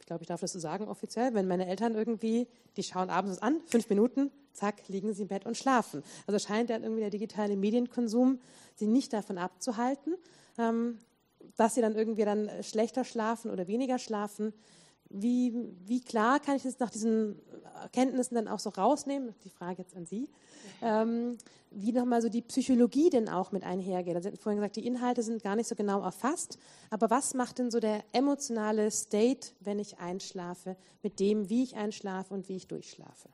ich 0.00 0.06
glaube, 0.06 0.22
ich 0.22 0.28
darf 0.28 0.40
das 0.40 0.52
so 0.52 0.58
sagen 0.58 0.88
offiziell, 0.88 1.34
wenn 1.34 1.46
meine 1.46 1.66
Eltern 1.66 1.94
irgendwie, 1.94 2.48
die 2.76 2.82
schauen 2.82 3.10
abends 3.10 3.40
an, 3.42 3.60
fünf 3.66 3.88
Minuten, 3.90 4.30
zack, 4.52 4.88
liegen 4.88 5.12
sie 5.12 5.22
im 5.22 5.28
Bett 5.28 5.46
und 5.46 5.56
schlafen. 5.56 6.02
Also 6.26 6.38
scheint 6.38 6.70
dann 6.70 6.82
irgendwie 6.82 7.02
der 7.02 7.10
digitale 7.10 7.56
Medienkonsum 7.56 8.40
sie 8.74 8.86
nicht 8.86 9.12
davon 9.12 9.38
abzuhalten. 9.38 10.16
Ähm, 10.58 10.98
dass 11.56 11.74
sie 11.74 11.80
dann 11.80 11.94
irgendwie 11.94 12.24
dann 12.24 12.50
schlechter 12.62 13.04
schlafen 13.04 13.50
oder 13.50 13.66
weniger 13.66 13.98
schlafen. 13.98 14.52
Wie, 15.08 15.52
wie 15.86 16.00
klar 16.00 16.38
kann 16.38 16.56
ich 16.56 16.62
das 16.62 16.78
nach 16.78 16.90
diesen 16.90 17.40
Erkenntnissen 17.82 18.36
dann 18.36 18.46
auch 18.46 18.60
so 18.60 18.70
rausnehmen? 18.70 19.34
Die 19.44 19.50
Frage 19.50 19.82
jetzt 19.82 19.96
an 19.96 20.06
Sie. 20.06 20.28
Ähm, 20.82 21.36
wie 21.72 21.92
nochmal 21.92 22.22
so 22.22 22.28
die 22.28 22.42
Psychologie 22.42 23.10
denn 23.10 23.28
auch 23.28 23.50
mit 23.50 23.64
einhergeht. 23.64 24.14
Also 24.14 24.28
Sie 24.28 24.32
hatten 24.32 24.42
vorhin 24.42 24.60
gesagt, 24.60 24.76
die 24.76 24.86
Inhalte 24.86 25.22
sind 25.22 25.42
gar 25.42 25.56
nicht 25.56 25.68
so 25.68 25.74
genau 25.74 26.00
erfasst. 26.02 26.58
Aber 26.90 27.10
was 27.10 27.34
macht 27.34 27.58
denn 27.58 27.70
so 27.70 27.80
der 27.80 28.04
emotionale 28.12 28.90
State, 28.90 29.48
wenn 29.60 29.78
ich 29.78 29.98
einschlafe, 29.98 30.76
mit 31.02 31.18
dem, 31.18 31.48
wie 31.48 31.64
ich 31.64 31.76
einschlafe 31.76 32.32
und 32.32 32.48
wie 32.48 32.56
ich 32.56 32.68
durchschlafe? 32.68 33.28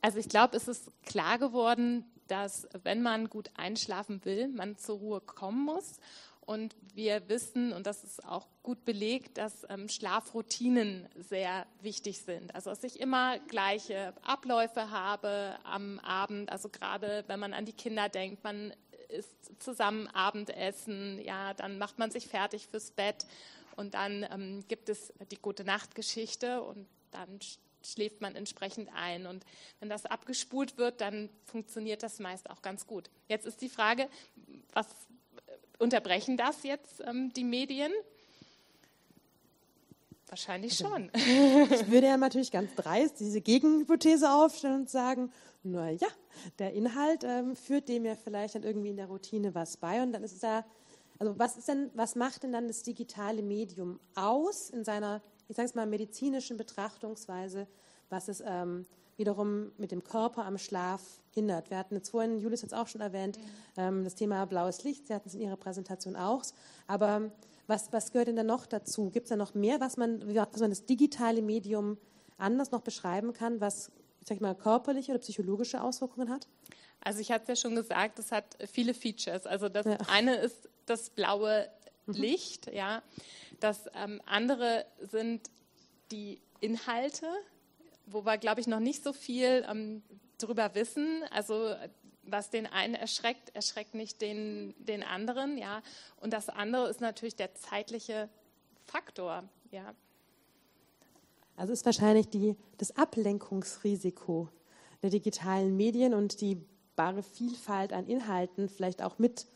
Also 0.00 0.18
ich 0.18 0.28
glaube, 0.28 0.56
es 0.56 0.68
ist 0.68 0.90
klar 1.04 1.38
geworden, 1.38 2.04
dass 2.28 2.68
wenn 2.82 3.02
man 3.02 3.28
gut 3.28 3.50
einschlafen 3.56 4.24
will, 4.24 4.48
man 4.48 4.76
zur 4.76 4.98
Ruhe 4.98 5.20
kommen 5.20 5.64
muss. 5.64 5.98
Und 6.46 6.76
wir 6.94 7.28
wissen, 7.28 7.72
und 7.72 7.88
das 7.88 8.04
ist 8.04 8.24
auch 8.24 8.46
gut 8.62 8.84
belegt, 8.84 9.36
dass 9.36 9.66
ähm, 9.68 9.88
Schlafroutinen 9.88 11.08
sehr 11.16 11.66
wichtig 11.80 12.20
sind. 12.20 12.54
Also 12.54 12.70
dass 12.70 12.84
ich 12.84 13.00
immer 13.00 13.40
gleiche 13.40 14.14
Abläufe 14.22 14.92
habe 14.92 15.58
am 15.64 15.98
Abend. 15.98 16.50
Also 16.50 16.68
gerade 16.68 17.24
wenn 17.26 17.40
man 17.40 17.52
an 17.52 17.64
die 17.64 17.72
Kinder 17.72 18.08
denkt, 18.08 18.44
man 18.44 18.72
isst 19.08 19.60
zusammen 19.60 20.06
Abendessen, 20.08 21.20
ja, 21.20 21.52
dann 21.54 21.78
macht 21.78 21.98
man 21.98 22.12
sich 22.12 22.28
fertig 22.28 22.68
fürs 22.68 22.92
Bett 22.92 23.26
und 23.74 23.94
dann 23.94 24.24
ähm, 24.30 24.64
gibt 24.68 24.88
es 24.88 25.12
die 25.32 25.38
gute 25.38 25.64
Nachtgeschichte 25.64 26.62
und 26.62 26.86
dann 27.10 27.40
schläft 27.82 28.20
man 28.20 28.36
entsprechend 28.36 28.88
ein. 28.94 29.26
Und 29.26 29.44
wenn 29.80 29.88
das 29.88 30.06
abgespult 30.06 30.78
wird, 30.78 31.00
dann 31.00 31.28
funktioniert 31.44 32.02
das 32.02 32.20
meist 32.20 32.50
auch 32.50 32.62
ganz 32.62 32.86
gut. 32.86 33.10
Jetzt 33.28 33.46
ist 33.46 33.60
die 33.60 33.68
Frage, 33.68 34.08
was 34.72 34.86
unterbrechen 35.78 36.36
das 36.36 36.62
jetzt 36.62 37.02
ähm, 37.06 37.32
die 37.34 37.44
Medien? 37.44 37.92
Wahrscheinlich 40.28 40.72
also, 40.72 40.94
schon. 40.94 41.10
Ich 41.14 41.90
würde 41.90 42.08
ja 42.08 42.16
natürlich 42.16 42.50
ganz 42.50 42.74
dreist 42.74 43.20
diese 43.20 43.40
Gegenhypothese 43.40 44.32
aufstellen 44.32 44.80
und 44.80 44.90
sagen, 44.90 45.32
na 45.62 45.90
ja, 45.90 46.08
der 46.58 46.72
Inhalt 46.72 47.24
ähm, 47.24 47.56
führt 47.56 47.88
dem 47.88 48.04
ja 48.04 48.16
vielleicht 48.16 48.54
dann 48.54 48.62
irgendwie 48.62 48.90
in 48.90 48.96
der 48.96 49.06
Routine 49.06 49.54
was 49.54 49.76
bei 49.76 50.02
und 50.02 50.12
dann 50.12 50.24
ist 50.24 50.32
es 50.32 50.42
ja, 50.42 50.64
also 51.18 51.38
was 51.38 51.56
ist 51.56 51.68
denn, 51.68 51.90
was 51.94 52.14
macht 52.14 52.42
denn 52.42 52.52
dann 52.52 52.68
das 52.68 52.82
digitale 52.82 53.42
Medium 53.42 54.00
aus 54.14 54.70
in 54.70 54.84
seiner, 54.84 55.22
ich 55.48 55.56
sage 55.56 55.68
es 55.68 55.74
mal, 55.74 55.86
medizinischen 55.86 56.56
Betrachtungsweise, 56.56 57.66
was 58.10 58.28
es 58.28 58.42
ähm, 58.44 58.86
wiederum 59.16 59.72
mit 59.78 59.92
dem 59.92 60.04
Körper 60.04 60.44
am 60.44 60.58
Schlaf 60.58 61.02
hindert. 61.30 61.70
Wir 61.70 61.78
hatten 61.78 61.94
jetzt 61.94 62.10
vorhin, 62.10 62.38
Julius 62.38 62.62
hat 62.62 62.72
es 62.72 62.78
auch 62.78 62.88
schon 62.88 63.00
erwähnt, 63.00 63.38
ähm, 63.76 64.04
das 64.04 64.14
Thema 64.14 64.44
blaues 64.46 64.84
Licht, 64.84 65.06
Sie 65.06 65.14
hatten 65.14 65.28
es 65.28 65.34
in 65.34 65.40
Ihrer 65.40 65.56
Präsentation 65.56 66.16
auch, 66.16 66.42
aber 66.86 67.30
was, 67.66 67.92
was 67.92 68.12
gehört 68.12 68.28
denn 68.28 68.36
da 68.36 68.44
noch 68.44 68.66
dazu? 68.66 69.10
Gibt 69.10 69.24
es 69.24 69.30
da 69.30 69.36
noch 69.36 69.54
mehr, 69.54 69.80
was 69.80 69.96
man, 69.96 70.22
was 70.34 70.60
man 70.60 70.70
das 70.70 70.86
digitale 70.86 71.42
Medium 71.42 71.98
anders 72.38 72.70
noch 72.70 72.82
beschreiben 72.82 73.32
kann, 73.32 73.60
was 73.60 73.90
sag 74.26 74.36
ich 74.36 74.40
mal, 74.40 74.54
körperliche 74.54 75.12
oder 75.12 75.20
psychologische 75.20 75.80
Auswirkungen 75.80 76.30
hat? 76.30 76.48
Also 77.00 77.20
ich 77.20 77.30
hatte 77.30 77.42
es 77.42 77.48
ja 77.60 77.68
schon 77.68 77.76
gesagt, 77.76 78.18
es 78.18 78.32
hat 78.32 78.56
viele 78.70 78.92
Features. 78.92 79.46
Also 79.46 79.68
das 79.68 79.86
ja. 79.86 79.96
eine 80.08 80.36
ist 80.36 80.68
das 80.86 81.10
blaue 81.10 81.68
mhm. 82.06 82.14
Licht, 82.14 82.72
ja. 82.72 83.02
Das 83.60 83.86
ähm, 83.94 84.20
andere 84.26 84.84
sind 85.00 85.48
die 86.10 86.40
Inhalte, 86.60 87.26
wo 88.06 88.24
wir, 88.24 88.38
glaube 88.38 88.60
ich, 88.60 88.66
noch 88.66 88.80
nicht 88.80 89.04
so 89.04 89.12
viel 89.12 89.66
ähm, 89.68 90.02
drüber 90.38 90.74
wissen. 90.74 91.22
Also 91.30 91.74
was 92.22 92.50
den 92.50 92.66
einen 92.66 92.94
erschreckt, 92.94 93.54
erschreckt 93.54 93.94
nicht 93.94 94.20
den, 94.20 94.74
den 94.78 95.02
anderen, 95.02 95.58
ja. 95.58 95.82
Und 96.20 96.32
das 96.32 96.48
andere 96.48 96.88
ist 96.88 97.00
natürlich 97.00 97.36
der 97.36 97.54
zeitliche 97.54 98.28
Faktor, 98.84 99.44
ja. 99.70 99.94
Also 101.56 101.72
ist 101.72 101.86
wahrscheinlich 101.86 102.28
die, 102.28 102.56
das 102.76 102.96
Ablenkungsrisiko 102.96 104.48
der 105.02 105.10
digitalen 105.10 105.76
Medien 105.76 106.14
und 106.14 106.40
die 106.40 106.60
bare 106.96 107.22
Vielfalt 107.22 107.92
an 107.92 108.06
Inhalten 108.06 108.68
vielleicht 108.68 109.02
auch 109.02 109.18
mit 109.18 109.46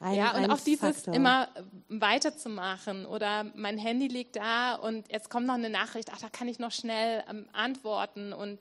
ein, 0.00 0.14
ja, 0.14 0.36
und 0.36 0.50
auch 0.50 0.60
dieses 0.60 0.96
Faktor. 0.96 1.14
immer 1.14 1.48
weiterzumachen 1.88 3.04
oder 3.06 3.44
mein 3.54 3.78
Handy 3.78 4.06
liegt 4.06 4.36
da 4.36 4.74
und 4.76 5.10
jetzt 5.10 5.28
kommt 5.28 5.46
noch 5.46 5.54
eine 5.54 5.70
Nachricht, 5.70 6.10
ach, 6.12 6.20
da 6.20 6.28
kann 6.28 6.46
ich 6.46 6.58
noch 6.58 6.72
schnell 6.72 7.24
ähm, 7.28 7.48
antworten 7.52 8.32
und 8.32 8.60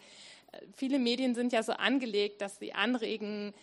viele 0.75 0.99
Medien 0.99 1.35
sind 1.35 1.53
ja 1.53 1.63
so 1.63 1.73
angelegt, 1.73 2.41
dass 2.41 2.57
sie 2.57 2.73
anregen, 2.73 3.53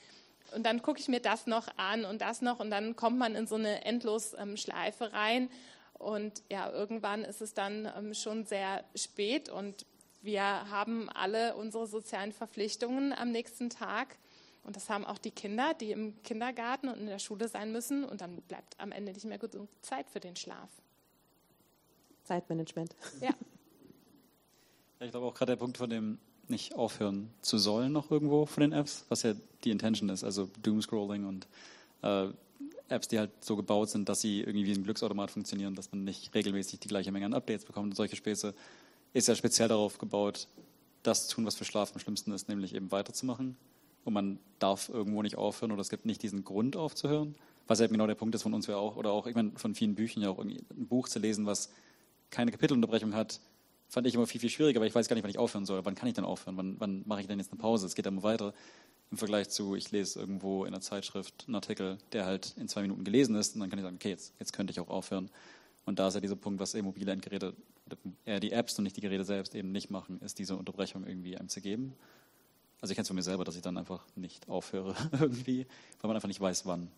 und 0.55 0.65
dann 0.65 0.83
gucke 0.83 1.01
ich 1.01 1.09
mir 1.09 1.21
das 1.21 1.47
noch 1.47 1.67
an 1.77 2.05
und 2.05 2.21
das 2.21 2.41
noch 2.41 2.61
und 2.61 2.71
dann 2.71 2.97
kommt 2.97 3.19
man 3.19 3.35
in 3.35 3.47
so 3.47 3.57
eine 3.57 3.85
Endlosschleife 3.85 5.13
rein. 5.13 5.51
Und 5.95 6.43
ja, 6.51 6.71
irgendwann 6.71 7.25
ist 7.25 7.41
es 7.41 7.55
dann 7.55 7.91
ähm, 7.97 8.15
schon 8.15 8.45
sehr 8.45 8.85
spät 8.95 9.49
und 9.49 9.87
wir 10.23 10.43
haben 10.43 11.09
alle 11.11 11.55
unsere 11.57 11.87
sozialen 11.87 12.33
Verpflichtungen 12.33 13.13
am 13.13 13.31
nächsten 13.31 13.71
Tag. 13.71 14.17
Und 14.65 14.77
das 14.77 14.89
haben 14.89 15.05
auch 15.05 15.19
die 15.19 15.31
Kinder, 15.31 15.75
die 15.75 15.93
im 15.93 16.23
Kindergarten 16.23 16.89
und 16.89 16.99
in 16.99 17.07
der 17.07 17.19
Schule 17.19 17.49
sein 17.49 17.71
müssen. 17.71 18.05
Und 18.05 18.21
dann 18.21 18.37
bleibt 18.43 18.79
am 18.81 18.93
Ende 18.93 19.13
nicht 19.13 19.27
mehr 19.27 19.39
genug 19.39 19.69
Zeit 19.83 20.11
für 20.11 20.21
den 20.21 20.37
Schlaf. 20.37 20.71
Zeitmanagement. 22.25 22.97
Ja. 23.21 23.31
Ich 25.01 25.11
glaube 25.11 25.27
auch 25.27 25.35
gerade 25.35 25.53
der 25.53 25.57
Punkt 25.57 25.77
von 25.77 25.91
dem 25.91 26.19
nicht 26.49 26.75
aufhören 26.75 27.31
zu 27.41 27.59
sollen 27.59 27.93
noch 27.93 28.11
irgendwo 28.11 28.47
von 28.47 28.63
den 28.63 28.73
Apps, 28.73 29.05
was 29.09 29.23
ja 29.23 29.35
die 29.65 29.71
Intention 29.71 30.09
ist, 30.09 30.25
also 30.25 30.49
Doomscrolling 30.63 31.25
und 31.25 31.47
äh, 32.03 32.29
Apps, 32.89 33.09
die 33.09 33.19
halt 33.19 33.31
so 33.43 33.57
gebaut 33.57 33.91
sind, 33.91 34.09
dass 34.09 34.21
sie 34.21 34.41
irgendwie 34.41 34.67
wie 34.67 34.73
ein 34.73 34.85
Glücksautomat 34.85 35.31
funktionieren, 35.31 35.75
dass 35.75 35.91
man 35.91 36.05
nicht 36.05 36.35
regelmäßig 36.35 36.81
die 36.81 36.89
gleiche 36.89 37.13
Menge 37.13 37.27
an 37.27 37.35
Updates 37.35 37.65
bekommt 37.65 37.87
und 37.87 37.97
solche 37.97 38.17
Späße, 38.17 38.55
ist 39.13 39.29
ja 39.29 39.35
speziell 39.35 39.69
darauf 39.69 39.99
gebaut, 39.99 40.49
das 41.03 41.29
zu 41.29 41.37
tun, 41.37 41.47
was 41.47 41.55
für 41.55 41.65
Schlaf 41.65 41.93
am 41.93 42.01
schlimmsten 42.01 42.33
ist, 42.33 42.49
nämlich 42.49 42.75
eben 42.75 42.91
weiterzumachen. 42.91 43.57
Und 44.05 44.13
man 44.13 44.39
darf 44.59 44.89
irgendwo 44.89 45.23
nicht 45.23 45.37
aufhören 45.37 45.73
oder 45.73 45.81
es 45.81 45.89
gibt 45.89 46.07
nicht 46.07 46.23
diesen 46.23 46.45
Grund 46.45 46.77
aufzuhören, 46.77 47.35
was 47.67 47.81
eben 47.81 47.93
genau 47.93 48.07
der 48.07 48.15
Punkt 48.15 48.35
ist 48.35 48.43
von 48.43 48.55
uns 48.55 48.67
ja 48.67 48.77
auch, 48.77 48.97
oder 48.97 49.11
auch 49.11 49.27
ich 49.27 49.35
meine, 49.35 49.53
von 49.57 49.75
vielen 49.75 49.95
Büchern 49.95 50.23
ja 50.23 50.31
auch 50.31 50.39
irgendwie 50.39 50.63
ein 50.77 50.87
Buch 50.87 51.09
zu 51.09 51.19
lesen, 51.19 51.47
was 51.47 51.71
keine 52.31 52.51
Kapitelunterbrechung 52.51 53.15
hat, 53.15 53.41
fand 53.89 54.07
ich 54.07 54.15
immer 54.15 54.27
viel, 54.27 54.41
viel 54.41 54.51
schwieriger, 54.51 54.81
weil 54.81 54.89
ich 54.89 54.95
weiß 54.95 55.09
gar 55.09 55.15
nicht, 55.15 55.23
wann 55.23 55.31
ich 55.31 55.39
aufhören 55.39 55.67
soll. 55.67 55.85
Wann 55.85 55.95
kann 55.95 56.09
ich 56.09 56.15
denn 56.15 56.25
aufhören? 56.25 56.57
Wann, 56.57 56.77
wann 56.81 57.03
mache 57.07 57.21
ich 57.21 57.27
denn 57.27 57.39
jetzt 57.39 57.53
eine 57.53 57.61
Pause? 57.61 57.87
Es 57.87 57.95
geht 57.95 58.07
immer 58.07 58.23
weiter 58.23 58.53
im 59.11 59.19
Vergleich 59.19 59.49
zu, 59.51 59.77
ich 59.77 59.91
lese 59.93 60.19
irgendwo 60.19 60.65
in 60.65 60.75
einer 60.75 60.81
Zeitschrift 60.81 61.45
einen 61.47 61.55
Artikel, 61.55 61.99
der 62.13 62.27
halt 62.27 62.55
in 62.59 62.69
zwei 62.69 62.83
Minuten 62.83 63.05
gelesen 63.05 63.37
ist 63.37 63.55
und 63.55 63.61
dann 63.61 63.71
kann 63.71 63.79
ich 63.79 63.85
sagen, 63.85 63.97
okay, 63.97 64.11
jetzt, 64.11 64.35
jetzt 64.39 64.53
könnte 64.53 64.73
ich 64.73 64.81
auch 64.81 64.89
aufhören. 64.89 65.31
Und 65.85 65.99
da 65.99 66.09
ist 66.09 66.15
ja 66.15 66.21
dieser 66.21 66.37
Punkt, 66.37 66.61
was 66.61 66.75
eben 66.75 66.87
mobile 66.87 67.13
Endgeräte, 67.13 67.55
eher 68.25 68.41
die 68.41 68.53
Apps 68.53 68.77
und 68.79 68.85
nicht 68.85 68.97
die 68.97 69.03
Geräte 69.03 69.25
selbst 69.25 69.55
eben 69.55 69.71
nicht 69.71 69.91
machen, 69.91 70.21
ist 70.23 70.39
diese 70.39 70.57
Unterbrechung 70.57 71.07
irgendwie 71.07 71.37
einem 71.37 71.49
zu 71.49 71.61
geben. 71.61 71.95
Also 72.85 72.93
ich 72.93 72.97
kenne 72.97 73.05
es 73.05 73.09
von 73.09 73.17
mir 73.17 73.23
selber, 73.23 73.45
dass 73.45 73.57
ich 73.57 73.63
dann 73.63 73.79
einfach 73.79 74.05
nicht 74.15 74.47
aufhöre 74.47 74.95
irgendwie, 75.19 75.67
weil 76.03 76.09
man 76.09 76.17
einfach 76.17 76.29
nicht 76.29 76.43
weiß, 76.43 76.67
wann. 76.67 76.91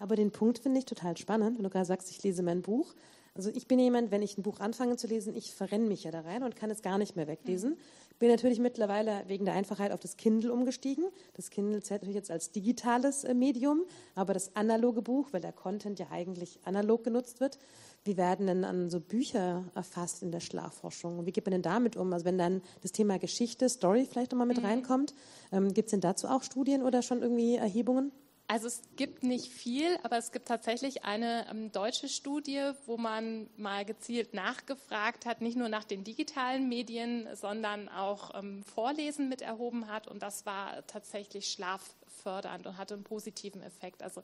Aber 0.00 0.16
den 0.16 0.32
Punkt 0.32 0.58
finde 0.58 0.80
ich 0.80 0.86
total 0.86 1.16
spannend, 1.16 1.56
wenn 1.56 1.62
du 1.62 1.70
gerade 1.70 1.84
sagst, 1.84 2.10
ich 2.10 2.20
lese 2.24 2.42
mein 2.42 2.62
Buch. 2.62 2.92
Also 3.36 3.48
ich 3.54 3.68
bin 3.68 3.78
jemand, 3.78 4.10
wenn 4.10 4.22
ich 4.22 4.36
ein 4.36 4.42
Buch 4.42 4.58
anfange 4.58 4.96
zu 4.96 5.06
lesen, 5.06 5.36
ich 5.36 5.54
verrenne 5.54 5.86
mich 5.86 6.02
ja 6.02 6.10
da 6.10 6.22
rein 6.22 6.42
und 6.42 6.56
kann 6.56 6.68
es 6.68 6.82
gar 6.82 6.98
nicht 6.98 7.14
mehr 7.14 7.28
weglesen. 7.28 7.76
Bin 8.20 8.28
natürlich 8.28 8.60
mittlerweile 8.60 9.24
wegen 9.28 9.46
der 9.46 9.54
Einfachheit 9.54 9.92
auf 9.92 10.00
das 10.00 10.18
Kindle 10.18 10.52
umgestiegen. 10.52 11.06
Das 11.32 11.48
Kindle 11.48 11.82
zählt 11.82 12.02
natürlich 12.02 12.16
jetzt 12.16 12.30
als 12.30 12.52
digitales 12.52 13.24
äh, 13.24 13.32
Medium, 13.32 13.80
aber 14.14 14.34
das 14.34 14.54
analoge 14.54 15.00
Buch, 15.00 15.28
weil 15.32 15.40
der 15.40 15.52
Content 15.52 15.98
ja 15.98 16.08
eigentlich 16.10 16.60
analog 16.64 17.02
genutzt 17.02 17.40
wird, 17.40 17.58
wie 18.04 18.18
werden 18.18 18.46
denn 18.46 18.64
an 18.64 18.90
so 18.90 19.00
Bücher 19.00 19.64
erfasst 19.74 20.22
in 20.22 20.32
der 20.32 20.40
Schlafforschung? 20.40 21.24
Wie 21.24 21.32
geht 21.32 21.46
man 21.46 21.52
denn 21.52 21.62
damit 21.62 21.96
um? 21.96 22.12
Also 22.12 22.26
wenn 22.26 22.36
dann 22.36 22.60
das 22.82 22.92
Thema 22.92 23.18
Geschichte, 23.18 23.70
Story 23.70 24.06
vielleicht 24.08 24.32
nochmal 24.32 24.46
mit 24.46 24.58
mhm. 24.58 24.66
reinkommt, 24.66 25.14
ähm, 25.50 25.72
gibt 25.72 25.86
es 25.86 25.92
denn 25.92 26.02
dazu 26.02 26.28
auch 26.28 26.42
Studien 26.42 26.82
oder 26.82 27.00
schon 27.00 27.22
irgendwie 27.22 27.56
Erhebungen? 27.56 28.12
Also 28.50 28.66
es 28.66 28.82
gibt 28.96 29.22
nicht 29.22 29.52
viel, 29.52 29.96
aber 30.02 30.18
es 30.18 30.32
gibt 30.32 30.48
tatsächlich 30.48 31.04
eine 31.04 31.46
ähm, 31.48 31.70
deutsche 31.70 32.08
Studie, 32.08 32.72
wo 32.84 32.96
man 32.96 33.48
mal 33.56 33.84
gezielt 33.84 34.34
nachgefragt 34.34 35.24
hat, 35.24 35.40
nicht 35.40 35.56
nur 35.56 35.68
nach 35.68 35.84
den 35.84 36.02
digitalen 36.02 36.68
Medien, 36.68 37.28
sondern 37.36 37.88
auch 37.88 38.34
ähm, 38.34 38.64
Vorlesen 38.64 39.28
mit 39.28 39.40
erhoben 39.40 39.86
hat. 39.86 40.08
Und 40.08 40.24
das 40.24 40.46
war 40.46 40.84
tatsächlich 40.88 41.46
schlaffördernd 41.46 42.66
und 42.66 42.76
hatte 42.76 42.94
einen 42.94 43.04
positiven 43.04 43.62
Effekt. 43.62 44.02
Also 44.02 44.20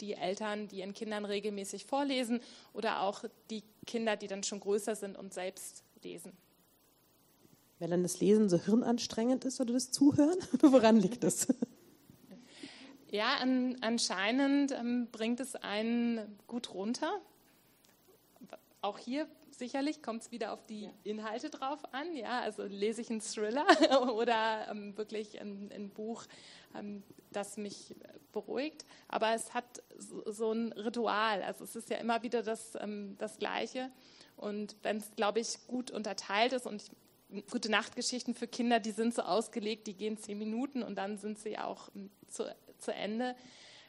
die 0.00 0.14
Eltern, 0.14 0.66
die 0.66 0.80
ihren 0.80 0.92
Kindern 0.92 1.24
regelmäßig 1.24 1.84
vorlesen 1.84 2.40
oder 2.72 3.02
auch 3.02 3.22
die 3.48 3.62
Kinder, 3.86 4.16
die 4.16 4.26
dann 4.26 4.42
schon 4.42 4.58
größer 4.58 4.96
sind 4.96 5.16
und 5.16 5.32
selbst 5.32 5.84
lesen. 6.02 6.32
Weil 7.78 7.90
dann 7.90 8.02
das 8.02 8.18
Lesen 8.18 8.48
so 8.48 8.58
hirnanstrengend 8.58 9.44
ist 9.44 9.60
oder 9.60 9.74
das 9.74 9.92
Zuhören? 9.92 10.38
Woran 10.62 10.96
liegt 10.96 11.22
das? 11.22 11.46
Ja, 13.10 13.36
an, 13.36 13.76
anscheinend 13.80 14.72
ähm, 14.72 15.08
bringt 15.10 15.40
es 15.40 15.56
einen 15.56 16.38
gut 16.46 16.74
runter. 16.74 17.10
Auch 18.82 18.98
hier 18.98 19.26
sicherlich 19.50 20.02
kommt 20.02 20.22
es 20.22 20.30
wieder 20.30 20.52
auf 20.52 20.64
die 20.66 20.84
ja. 20.84 20.90
Inhalte 21.04 21.50
drauf 21.50 21.80
an. 21.92 22.14
Ja, 22.14 22.40
also 22.40 22.64
lese 22.64 23.00
ich 23.00 23.10
einen 23.10 23.20
Thriller 23.20 23.66
oder 24.14 24.68
ähm, 24.70 24.96
wirklich 24.96 25.40
ein, 25.40 25.70
ein 25.74 25.90
Buch, 25.90 26.24
ähm, 26.76 27.02
das 27.32 27.56
mich 27.56 27.94
beruhigt. 28.32 28.84
Aber 29.08 29.34
es 29.34 29.54
hat 29.54 29.82
so, 29.96 30.30
so, 30.30 30.52
ein 30.52 30.72
Ritual. 30.72 31.42
Also 31.42 31.64
es 31.64 31.76
ist 31.76 31.90
ja 31.90 31.96
immer 31.96 32.22
wieder 32.22 32.42
das, 32.42 32.74
ähm, 32.78 33.16
das 33.18 33.38
Gleiche. 33.38 33.90
Und 34.36 34.76
wenn 34.82 34.98
es, 34.98 35.10
glaube 35.16 35.40
ich, 35.40 35.66
gut 35.66 35.90
unterteilt 35.90 36.52
ist 36.52 36.66
und 36.66 36.82
ich, 36.82 37.46
gute 37.50 37.70
Nachtgeschichten 37.70 38.34
für 38.34 38.46
Kinder, 38.46 38.80
die 38.80 38.92
sind 38.92 39.14
so 39.14 39.22
ausgelegt, 39.22 39.86
die 39.86 39.94
gehen 39.94 40.16
zehn 40.16 40.38
Minuten 40.38 40.82
und 40.82 40.96
dann 40.96 41.18
sind 41.18 41.38
sie 41.38 41.58
auch 41.58 41.88
ähm, 41.94 42.10
zu 42.28 42.44
zu 42.78 42.92
Ende, 42.92 43.34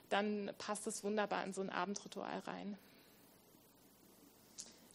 dann 0.09 0.51
passt 0.57 0.87
es 0.87 1.03
wunderbar 1.03 1.43
in 1.45 1.53
so 1.53 1.61
ein 1.61 1.69
Abendritual 1.69 2.39
rein. 2.45 2.77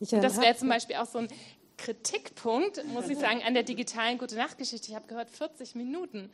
Ja, 0.00 0.20
das 0.20 0.40
wäre 0.40 0.56
zum 0.56 0.68
Beispiel 0.68 0.96
auch 0.96 1.06
so 1.06 1.18
ein 1.18 1.28
Kritikpunkt, 1.76 2.84
muss 2.88 3.08
ich 3.08 3.18
sagen, 3.18 3.42
an 3.46 3.54
der 3.54 3.62
digitalen 3.62 4.18
Gute-Nacht-Geschichte. 4.18 4.88
Ich 4.88 4.94
habe 4.94 5.06
gehört, 5.06 5.30
40 5.30 5.74
Minuten. 5.74 6.30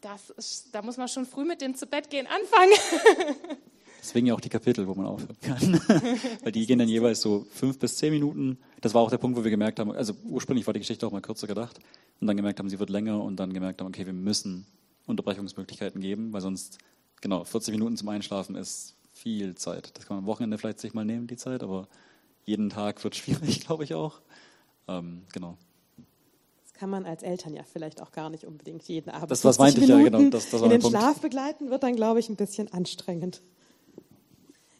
Das 0.00 0.30
ist, 0.30 0.68
da 0.72 0.82
muss 0.82 0.96
man 0.96 1.08
schon 1.08 1.26
früh 1.26 1.44
mit 1.44 1.60
dem 1.60 1.74
Zu-Bett-Gehen 1.74 2.26
anfangen. 2.26 3.58
Deswegen 4.00 4.26
ja 4.26 4.34
auch 4.34 4.40
die 4.40 4.48
Kapitel, 4.48 4.86
wo 4.86 4.94
man 4.94 5.06
aufhören 5.06 5.36
kann. 5.40 5.74
Weil 6.42 6.52
die 6.52 6.66
gehen 6.66 6.78
dann 6.78 6.88
jeweils 6.88 7.20
so 7.20 7.46
fünf 7.52 7.78
bis 7.78 7.96
zehn 7.96 8.12
Minuten. 8.12 8.58
Das 8.80 8.94
war 8.94 9.02
auch 9.02 9.10
der 9.10 9.18
Punkt, 9.18 9.36
wo 9.36 9.42
wir 9.42 9.50
gemerkt 9.50 9.80
haben, 9.80 9.90
also 9.90 10.14
ursprünglich 10.24 10.66
war 10.66 10.72
die 10.72 10.80
Geschichte 10.80 11.06
auch 11.06 11.10
mal 11.10 11.20
kürzer 11.20 11.48
gedacht 11.48 11.80
und 12.20 12.28
dann 12.28 12.36
gemerkt 12.36 12.60
haben, 12.60 12.68
sie 12.68 12.78
wird 12.78 12.90
länger 12.90 13.20
und 13.22 13.36
dann 13.36 13.52
gemerkt 13.52 13.80
haben, 13.80 13.88
okay, 13.88 14.06
wir 14.06 14.12
müssen 14.12 14.66
Unterbrechungsmöglichkeiten 15.08 16.00
geben, 16.00 16.32
weil 16.32 16.40
sonst 16.40 16.78
genau, 17.20 17.44
40 17.44 17.72
Minuten 17.72 17.96
zum 17.96 18.08
Einschlafen 18.08 18.54
ist 18.54 18.96
viel 19.12 19.54
Zeit. 19.54 19.96
Das 19.96 20.06
kann 20.06 20.16
man 20.16 20.24
am 20.24 20.26
Wochenende 20.28 20.58
vielleicht 20.58 20.80
sich 20.80 20.94
mal 20.94 21.04
nehmen, 21.04 21.26
die 21.26 21.36
Zeit, 21.36 21.62
aber 21.62 21.88
jeden 22.44 22.70
Tag 22.70 23.02
wird 23.02 23.16
schwierig, 23.16 23.60
glaube 23.66 23.84
ich 23.84 23.94
auch. 23.94 24.20
Ähm, 24.86 25.22
genau. 25.32 25.56
Das 26.62 26.72
kann 26.74 26.90
man 26.90 27.04
als 27.04 27.22
Eltern 27.22 27.54
ja 27.54 27.64
vielleicht 27.64 28.00
auch 28.00 28.12
gar 28.12 28.30
nicht 28.30 28.44
unbedingt 28.44 28.84
jeden 28.84 29.10
Abend. 29.10 29.30
Das, 29.30 29.44
was 29.44 29.58
meinte 29.58 29.80
ich 29.80 29.88
ja, 29.88 29.98
genau. 29.98 30.30
Das, 30.30 30.50
das 30.50 30.62
in 30.62 30.70
den 30.70 30.80
Punkt. 30.80 30.96
Schlaf 30.96 31.20
begleiten 31.20 31.70
wird 31.70 31.82
dann, 31.82 31.96
glaube 31.96 32.20
ich, 32.20 32.28
ein 32.28 32.36
bisschen 32.36 32.72
anstrengend. 32.72 33.42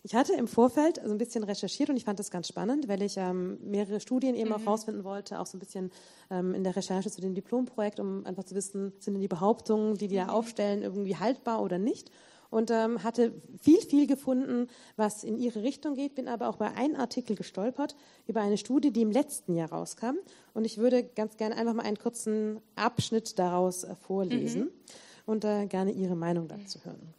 Ich 0.09 0.14
hatte 0.14 0.32
im 0.32 0.48
Vorfeld 0.48 0.98
so 1.04 1.11
ein 1.12 1.18
bisschen 1.18 1.44
recherchiert 1.44 1.90
und 1.90 1.98
ich 1.98 2.04
fand 2.06 2.18
das 2.18 2.30
ganz 2.30 2.48
spannend, 2.48 2.88
weil 2.88 3.02
ich 3.02 3.18
ähm, 3.18 3.59
mehrere 3.62 4.00
Studien 4.00 4.34
eben 4.34 4.48
mhm. 4.48 4.54
auch 4.54 4.66
rausfinden 4.66 5.04
wollte, 5.04 5.38
auch 5.38 5.44
so 5.44 5.59
ein 5.59 5.61
bisschen 5.61 5.90
ähm, 6.30 6.54
in 6.54 6.64
der 6.64 6.74
Recherche 6.74 7.11
zu 7.11 7.20
dem 7.20 7.34
Diplomprojekt, 7.34 8.00
um 8.00 8.24
einfach 8.24 8.44
zu 8.44 8.54
wissen, 8.54 8.94
sind 9.00 9.12
denn 9.12 9.20
die 9.20 9.28
Behauptungen, 9.28 9.98
die 9.98 10.09
die 10.09 10.16
da 10.16 10.24
mhm. 10.24 10.30
aufstellen, 10.30 10.80
irgendwie 10.80 11.16
haltbar 11.16 11.61
oder 11.61 11.76
nicht 11.76 12.11
und 12.48 12.70
ähm, 12.70 13.02
hatte 13.04 13.34
viel, 13.61 13.82
viel 13.82 14.06
gefunden, 14.06 14.68
was 14.96 15.24
in 15.24 15.36
ihre 15.36 15.62
Richtung 15.62 15.94
geht, 15.94 16.14
bin 16.14 16.26
aber 16.26 16.48
auch 16.48 16.56
bei 16.56 16.72
einem 16.72 16.96
Artikel 16.96 17.36
gestolpert 17.36 17.94
über 18.26 18.40
eine 18.40 18.56
Studie, 18.56 18.90
die 18.90 19.02
im 19.02 19.11
letzten 19.11 19.54
Jahr 19.54 19.70
rauskam. 19.70 20.14
Und 20.54 20.64
ich 20.64 20.78
würde 20.78 21.04
ganz 21.04 21.36
gerne 21.36 21.54
einfach 21.54 21.74
mal 21.74 21.84
einen 21.84 21.98
kurzen 21.98 22.62
Abschnitt 22.76 23.38
daraus 23.38 23.84
äh, 23.84 23.94
vorlesen 23.94 24.62
mhm. 24.62 24.70
und 25.26 25.44
äh, 25.44 25.66
gerne 25.66 25.92
Ihre 25.92 26.16
Meinung 26.16 26.48
dazu 26.48 26.82
hören. 26.82 27.14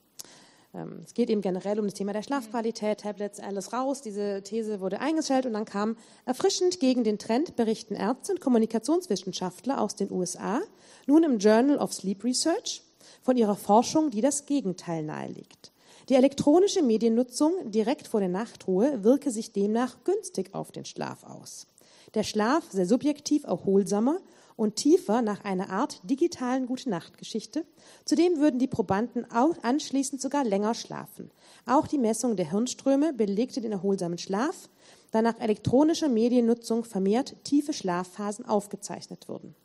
Ähm, 0.74 1.02
es 1.04 1.14
geht 1.14 1.30
eben 1.30 1.42
generell 1.42 1.80
um 1.80 1.86
das 1.86 1.94
Thema 1.94 2.14
der 2.14 2.24
Schlafqualität, 2.24 3.00
Tablets, 3.00 3.40
alles 3.40 3.74
raus. 3.74 4.02
Diese 4.02 4.42
These 4.44 4.80
wurde 4.80 5.00
eingestellt 5.00 5.46
und 5.46 5.54
dann 5.54 5.66
kam 5.66 5.98
erfrischend 6.26 6.80
gegen 6.80 7.04
den 7.04 7.18
Trend 7.18 7.56
berichten 7.56 7.96
Ärzte 7.96 8.34
und 8.34 8.42
Kommunikationswissenschaftler 8.42 9.82
aus 9.82 9.96
den 9.96 10.12
USA 10.12 10.62
nun 11.08 11.24
im 11.24 11.40
Journal 11.40 11.78
of 11.78 11.94
Sleep 11.94 12.24
Research 12.24 12.84
von 13.22 13.38
ihrer 13.38 13.56
Forschung, 13.56 14.12
die 14.12 14.22
das 14.22 14.46
Gegenteil 14.46 15.04
nahelegt. 15.04 15.72
Die 16.10 16.16
elektronische 16.16 16.82
Mediennutzung 16.82 17.72
direkt 17.72 18.08
vor 18.08 18.20
der 18.20 18.30
Nachtruhe 18.30 19.04
wirke 19.04 19.30
sich 19.30 19.52
demnach 19.52 20.04
günstig 20.04 20.56
auf 20.56 20.72
den 20.72 20.86
Schlaf 20.86 21.24
aus. 21.24 21.68
Der 22.16 22.24
Schlaf 22.24 22.64
sei 22.72 22.86
subjektiv 22.86 23.44
erholsamer 23.44 24.20
und 24.60 24.76
tiefer 24.76 25.22
nach 25.22 25.46
einer 25.46 25.70
Art 25.70 26.02
digitalen 26.04 26.66
Gute-Nacht-Geschichte. 26.66 27.64
Zudem 28.04 28.40
würden 28.40 28.60
die 28.60 28.68
Probanden 28.68 29.26
auch 29.32 29.56
anschließend 29.64 30.22
sogar 30.22 30.44
länger 30.44 30.74
schlafen. 30.74 31.32
Auch 31.66 31.88
die 31.88 31.98
Messung 31.98 32.36
der 32.36 32.52
Hirnströme 32.52 33.14
belegte 33.14 33.62
den 33.62 33.72
erholsamen 33.72 34.18
Schlaf, 34.18 34.68
da 35.12 35.22
nach 35.22 35.40
elektronischer 35.40 36.10
Mediennutzung 36.10 36.84
vermehrt 36.84 37.38
tiefe 37.46 37.72
Schlafphasen 37.72 38.46
aufgezeichnet 38.46 39.30
wurden. 39.30 39.56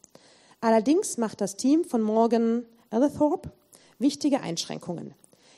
Allerdings 0.61 1.19
macht 1.19 1.41
das 1.41 1.57
Team 1.57 1.85
von 1.85 2.01
Morgan 2.01 2.65
Alethorpe 2.91 3.51
wichtige 3.99 4.43
Einschränkungen. 4.43 5.15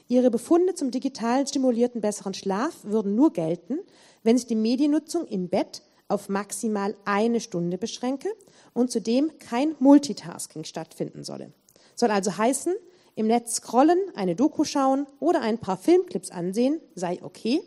Ihre 0.08 0.30
Befunde 0.30 0.74
zum 0.74 0.90
digital 0.90 1.46
stimulierten 1.46 2.00
besseren 2.00 2.32
Schlaf 2.32 2.84
würden 2.84 3.14
nur 3.14 3.32
gelten, 3.34 3.80
wenn 4.22 4.38
sich 4.38 4.46
die 4.46 4.54
Mediennutzung 4.54 5.26
im 5.26 5.48
Bett 5.48 5.82
auf 6.08 6.28
maximal 6.28 6.94
eine 7.04 7.40
Stunde 7.40 7.78
beschränke 7.78 8.28
und 8.72 8.90
zudem 8.90 9.38
kein 9.38 9.74
Multitasking 9.78 10.64
stattfinden 10.64 11.24
solle. 11.24 11.52
Soll 11.94 12.10
also 12.10 12.36
heißen, 12.36 12.74
im 13.14 13.26
Netz 13.26 13.56
scrollen, 13.56 13.98
eine 14.14 14.36
Doku 14.36 14.64
schauen 14.64 15.06
oder 15.20 15.40
ein 15.40 15.58
paar 15.58 15.78
Filmclips 15.78 16.30
ansehen 16.30 16.80
sei 16.94 17.18
okay, 17.22 17.62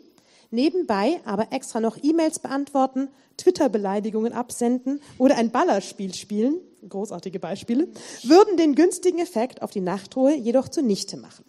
nebenbei 0.50 1.20
aber 1.24 1.52
extra 1.52 1.80
noch 1.80 1.98
E-Mails 2.02 2.38
beantworten, 2.38 3.08
Twitter-Beleidigungen 3.36 4.32
absenden 4.32 5.00
oder 5.18 5.36
ein 5.36 5.50
Ballerspiel 5.50 6.14
spielen, 6.14 6.56
großartige 6.88 7.40
Beispiele, 7.40 7.88
würden 8.22 8.56
den 8.56 8.74
günstigen 8.74 9.18
Effekt 9.18 9.62
auf 9.62 9.70
die 9.70 9.80
Nachtruhe 9.80 10.34
jedoch 10.34 10.68
zunichte 10.68 11.16
machen. 11.16 11.44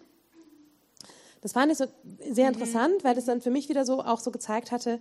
Das 1.42 1.54
fand 1.54 1.72
ich 1.72 1.78
so 1.78 1.86
sehr 2.32 2.48
mhm. 2.48 2.54
interessant, 2.54 3.04
weil 3.04 3.18
es 3.18 3.26
dann 3.26 3.42
für 3.42 3.50
mich 3.50 3.70
wieder 3.70 3.86
so 3.86 4.02
auch 4.02 4.20
so 4.20 4.32
gezeigt 4.32 4.72
hatte, 4.72 5.00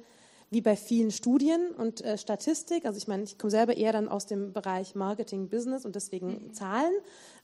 wie 0.51 0.61
bei 0.61 0.75
vielen 0.75 1.13
Studien 1.13 1.71
und 1.71 2.05
äh, 2.05 2.19
Statistik, 2.19 2.85
also 2.85 2.99
ich 2.99 3.07
meine, 3.07 3.23
ich 3.23 3.39
komme 3.39 3.53
selber 3.53 3.77
eher 3.77 3.93
dann 3.93 4.09
aus 4.09 4.27
dem 4.27 4.53
Bereich 4.53 4.97
Marketing, 4.97 5.49
Business 5.49 5.85
und 5.85 5.95
deswegen 5.95 6.47
mhm. 6.47 6.53
Zahlen, 6.53 6.93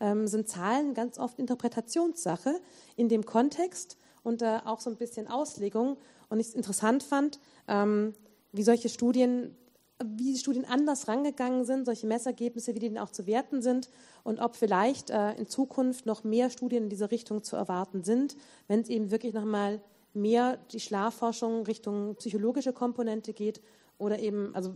ähm, 0.01 0.27
sind 0.27 0.49
Zahlen 0.49 0.93
ganz 0.93 1.19
oft 1.19 1.39
Interpretationssache 1.39 2.61
in 2.97 3.09
dem 3.09 3.25
Kontext 3.25 3.97
und 4.25 4.43
äh, 4.43 4.59
auch 4.65 4.81
so 4.81 4.91
ein 4.91 4.97
bisschen 4.97 5.29
Auslegung. 5.29 5.97
Und 6.29 6.41
ich 6.41 6.49
es 6.49 6.55
interessant 6.55 7.05
fand, 7.05 7.39
ähm, 7.69 8.13
wie 8.51 8.65
solche 8.65 8.89
Studien, 8.89 9.57
wie 10.05 10.33
die 10.33 10.39
Studien 10.39 10.65
anders 10.65 11.07
rangegangen 11.07 11.65
sind, 11.65 11.85
solche 11.85 12.09
Messergebnisse, 12.09 12.75
wie 12.75 12.81
die 12.81 12.89
denn 12.89 12.99
auch 12.99 13.11
zu 13.11 13.29
werten 13.29 13.63
sind 13.63 13.89
und 14.25 14.41
ob 14.41 14.57
vielleicht 14.57 15.11
äh, 15.11 15.33
in 15.35 15.47
Zukunft 15.47 16.07
noch 16.07 16.25
mehr 16.25 16.51
Studien 16.51 16.85
in 16.85 16.91
diese 16.91 17.13
Richtung 17.13 17.45
zu 17.45 17.55
erwarten 17.55 18.03
sind, 18.03 18.37
wenn 18.67 18.81
es 18.81 18.89
eben 18.89 19.13
wirklich 19.13 19.33
nochmal 19.33 19.81
mehr 20.17 20.59
die 20.73 20.81
Schlafforschung 20.81 21.65
Richtung 21.67 22.17
psychologische 22.17 22.73
Komponente 22.73 23.33
geht 23.33 23.61
oder 23.99 24.19
eben, 24.19 24.55
also 24.55 24.75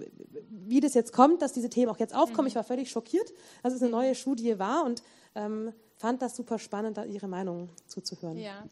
wie 0.49 0.81
das 0.81 0.95
jetzt 0.95 1.13
kommt, 1.13 1.43
dass 1.43 1.53
diese 1.53 1.69
Themen 1.69 1.91
auch 1.91 1.99
jetzt 1.99 2.15
aufkommen. 2.15 2.45
Mhm. 2.45 2.49
Ich 2.49 2.55
war 2.55 2.65
völlig 2.65 2.91
schockiert, 2.91 3.33
dass 3.63 3.75
es 3.75 3.83
eine 3.83 3.91
neue 3.91 4.15
Studie 4.15 4.59
war 4.59 4.85
und 4.85 5.03
ähm, 5.35 5.73
fand 5.97 6.23
das 6.23 6.35
super 6.35 6.59
spannend, 6.59 6.97
da 6.97 7.05
Ihre 7.05 7.29
Meinung 7.29 7.69
zuzuhören. 7.87 8.39
Ja, 8.39 8.65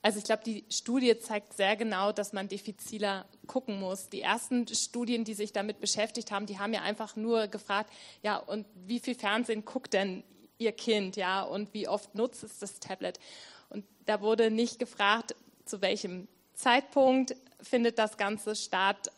also 0.00 0.18
ich 0.18 0.24
glaube, 0.24 0.42
die 0.44 0.64
Studie 0.70 1.18
zeigt 1.18 1.52
sehr 1.52 1.76
genau, 1.76 2.10
dass 2.12 2.32
man 2.32 2.48
diffiziler 2.48 3.26
gucken 3.46 3.78
muss. 3.78 4.08
Die 4.08 4.22
ersten 4.22 4.66
Studien, 4.66 5.24
die 5.24 5.34
sich 5.34 5.52
damit 5.52 5.80
beschäftigt 5.80 6.30
haben, 6.30 6.46
die 6.46 6.58
haben 6.58 6.72
ja 6.72 6.80
einfach 6.80 7.16
nur 7.16 7.48
gefragt, 7.48 7.92
ja, 8.22 8.38
und 8.38 8.66
wie 8.86 8.98
viel 8.98 9.14
Fernsehen 9.14 9.64
guckt 9.66 9.92
denn 9.92 10.24
Ihr 10.56 10.72
Kind, 10.72 11.16
ja, 11.16 11.42
und 11.42 11.72
wie 11.74 11.86
oft 11.86 12.14
nutzt 12.14 12.44
es 12.44 12.58
das 12.58 12.80
Tablet? 12.80 13.20
Und 13.68 13.84
da 14.06 14.22
wurde 14.22 14.50
nicht 14.50 14.78
gefragt, 14.78 15.34
zu 15.70 15.80
welchem 15.80 16.28
Zeitpunkt 16.54 17.34
findet 17.62 17.98
das 17.98 18.18
Ganze 18.18 18.54
statt, 18.56 19.10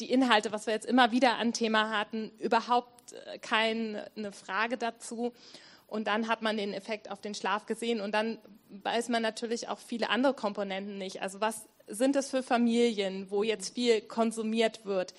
die 0.00 0.10
Inhalte, 0.10 0.52
was 0.52 0.66
wir 0.66 0.74
jetzt 0.74 0.86
immer 0.86 1.10
wieder 1.12 1.36
an 1.36 1.52
Thema 1.52 1.96
hatten, 1.96 2.30
überhaupt 2.38 3.12
äh, 3.12 3.38
keine 3.38 4.06
Frage 4.32 4.76
dazu. 4.76 5.32
Und 5.86 6.06
dann 6.06 6.28
hat 6.28 6.42
man 6.42 6.56
den 6.56 6.72
Effekt 6.72 7.10
auf 7.10 7.20
den 7.20 7.34
Schlaf 7.34 7.66
gesehen 7.66 8.00
und 8.00 8.12
dann 8.12 8.38
weiß 8.70 9.08
man 9.08 9.22
natürlich 9.22 9.68
auch 9.68 9.78
viele 9.78 10.08
andere 10.10 10.34
Komponenten 10.34 10.98
nicht. 10.98 11.22
Also 11.22 11.40
was 11.40 11.68
sind 11.86 12.16
das 12.16 12.30
für 12.30 12.42
Familien, 12.42 13.30
wo 13.30 13.42
jetzt 13.42 13.74
viel 13.74 14.00
konsumiert 14.00 14.84
wird? 14.84 15.14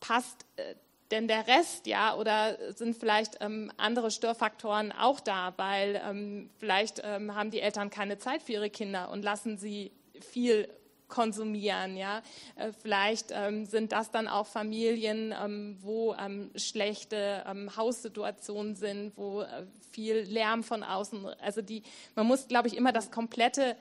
Passt 0.00 0.46
äh, 0.56 0.74
denn 1.10 1.28
der 1.28 1.46
Rest, 1.46 1.86
ja, 1.86 2.14
oder 2.16 2.56
sind 2.74 2.96
vielleicht 2.96 3.38
ähm, 3.40 3.70
andere 3.76 4.10
Störfaktoren 4.10 4.92
auch 4.92 5.20
da, 5.20 5.52
weil 5.56 6.00
ähm, 6.04 6.50
vielleicht 6.58 7.02
ähm, 7.04 7.34
haben 7.34 7.50
die 7.50 7.60
Eltern 7.60 7.90
keine 7.90 8.18
Zeit 8.18 8.42
für 8.42 8.52
ihre 8.52 8.70
Kinder 8.70 9.10
und 9.10 9.22
lassen 9.22 9.58
sie 9.58 9.92
viel 10.20 10.68
konsumieren. 11.08 11.96
Ja? 11.96 12.22
Äh, 12.56 12.72
vielleicht 12.72 13.26
ähm, 13.30 13.66
sind 13.66 13.92
das 13.92 14.10
dann 14.10 14.28
auch 14.28 14.46
Familien, 14.46 15.34
ähm, 15.40 15.76
wo 15.80 16.14
ähm, 16.14 16.50
schlechte 16.56 17.44
Haussituationen 17.76 18.74
sind, 18.74 19.16
wo 19.16 19.42
äh, 19.42 19.66
viel 19.92 20.16
Lärm 20.16 20.64
von 20.64 20.82
außen. 20.82 21.26
Also 21.40 21.62
die, 21.62 21.82
man 22.14 22.26
muss, 22.26 22.48
glaube 22.48 22.68
ich, 22.68 22.76
immer 22.76 22.92
das 22.92 23.10
komplette 23.10 23.76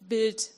Bild 0.00 0.50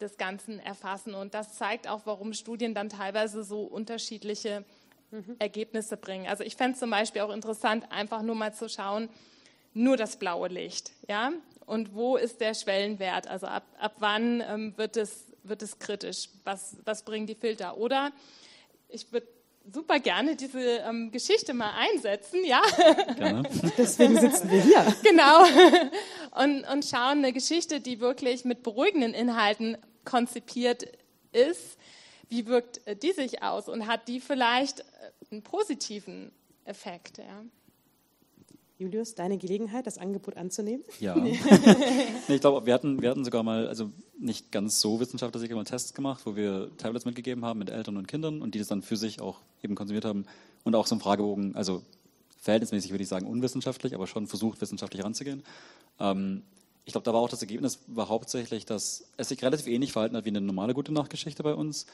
des 0.00 0.16
Ganzen 0.16 0.60
erfassen. 0.60 1.14
Und 1.14 1.34
das 1.34 1.54
zeigt 1.54 1.88
auch, 1.88 2.02
warum 2.04 2.32
Studien 2.32 2.74
dann 2.74 2.88
teilweise 2.88 3.42
so 3.42 3.62
unterschiedliche 3.62 4.64
mhm. 5.10 5.36
Ergebnisse 5.38 5.96
bringen. 5.96 6.26
Also 6.26 6.44
ich 6.44 6.56
fände 6.56 6.74
es 6.74 6.80
zum 6.80 6.90
Beispiel 6.90 7.22
auch 7.22 7.32
interessant, 7.32 7.84
einfach 7.90 8.22
nur 8.22 8.34
mal 8.34 8.54
zu 8.54 8.68
schauen, 8.68 9.08
nur 9.74 9.96
das 9.96 10.16
blaue 10.16 10.48
Licht. 10.48 10.92
Ja? 11.08 11.32
Und 11.66 11.94
wo 11.94 12.16
ist 12.16 12.40
der 12.40 12.54
Schwellenwert? 12.54 13.26
Also 13.26 13.46
ab, 13.46 13.64
ab 13.78 13.96
wann 13.98 14.40
ähm, 14.40 14.74
wird, 14.76 14.96
es, 14.96 15.26
wird 15.42 15.62
es 15.62 15.78
kritisch? 15.78 16.28
Was, 16.44 16.76
was 16.84 17.04
bringen 17.04 17.26
die 17.26 17.34
Filter? 17.34 17.76
Oder 17.76 18.12
ich 18.88 19.12
würde 19.12 19.28
super 19.72 20.00
gerne 20.00 20.36
diese 20.36 20.60
ähm, 20.60 21.10
Geschichte 21.10 21.54
mal 21.54 21.72
einsetzen, 21.76 22.44
ja. 22.44 22.62
Gerne. 23.16 23.42
Deswegen 23.78 24.18
sitzen 24.18 24.50
wir 24.50 24.62
hier. 24.62 24.96
Genau. 25.02 25.44
Und, 26.42 26.64
und 26.64 26.84
schauen 26.84 27.18
eine 27.18 27.32
Geschichte, 27.32 27.80
die 27.80 28.00
wirklich 28.00 28.44
mit 28.44 28.62
beruhigenden 28.62 29.14
Inhalten 29.14 29.76
konzipiert 30.04 30.84
ist. 31.32 31.78
Wie 32.28 32.46
wirkt 32.46 32.86
äh, 32.86 32.96
die 32.96 33.12
sich 33.12 33.42
aus 33.42 33.68
und 33.68 33.86
hat 33.86 34.08
die 34.08 34.20
vielleicht 34.20 34.84
einen 35.30 35.42
positiven 35.42 36.32
Effekt? 36.64 37.18
Ja? 37.18 37.44
Julius, 38.78 39.16
deine 39.16 39.38
Gelegenheit, 39.38 39.86
das 39.86 39.98
Angebot 39.98 40.36
anzunehmen? 40.36 40.84
Ja. 41.00 41.16
nee, 41.16 41.38
ich 42.28 42.40
glaube, 42.40 42.64
wir 42.64 42.74
hatten, 42.74 43.02
wir 43.02 43.10
hatten 43.10 43.24
sogar 43.24 43.42
mal, 43.42 43.66
also 43.66 43.90
nicht 44.18 44.52
ganz 44.52 44.80
so 44.80 45.00
wissenschaftlich, 45.00 45.50
mal 45.50 45.64
Tests 45.64 45.94
gemacht, 45.94 46.22
wo 46.24 46.36
wir 46.36 46.70
Tablets 46.76 47.04
mitgegeben 47.04 47.44
haben 47.44 47.58
mit 47.58 47.70
Eltern 47.70 47.96
und 47.96 48.06
Kindern 48.06 48.40
und 48.40 48.54
die 48.54 48.58
das 48.60 48.68
dann 48.68 48.82
für 48.82 48.96
sich 48.96 49.20
auch 49.20 49.40
eben 49.62 49.74
konsumiert 49.74 50.04
haben 50.04 50.26
und 50.62 50.76
auch 50.76 50.86
so 50.86 50.94
einen 50.94 51.00
Fragebogen, 51.00 51.56
also 51.56 51.82
verhältnismäßig 52.40 52.92
würde 52.92 53.02
ich 53.02 53.08
sagen 53.08 53.26
unwissenschaftlich, 53.26 53.94
aber 53.94 54.06
schon 54.06 54.28
versucht, 54.28 54.60
wissenschaftlich 54.60 55.04
ranzugehen. 55.04 55.42
Ähm, 55.98 56.42
ich 56.84 56.92
glaube, 56.92 57.04
da 57.04 57.12
war 57.12 57.20
auch 57.20 57.28
das 57.28 57.42
Ergebnis 57.42 57.80
war 57.88 58.08
hauptsächlich, 58.08 58.64
dass 58.64 59.04
es 59.16 59.28
sich 59.28 59.42
relativ 59.42 59.66
ähnlich 59.66 59.92
verhalten 59.92 60.16
hat 60.16 60.24
wie 60.24 60.30
eine 60.30 60.40
normale 60.40 60.72
gute 60.72 60.92
Nachtgeschichte 60.92 61.42
bei 61.42 61.54
uns, 61.54 61.86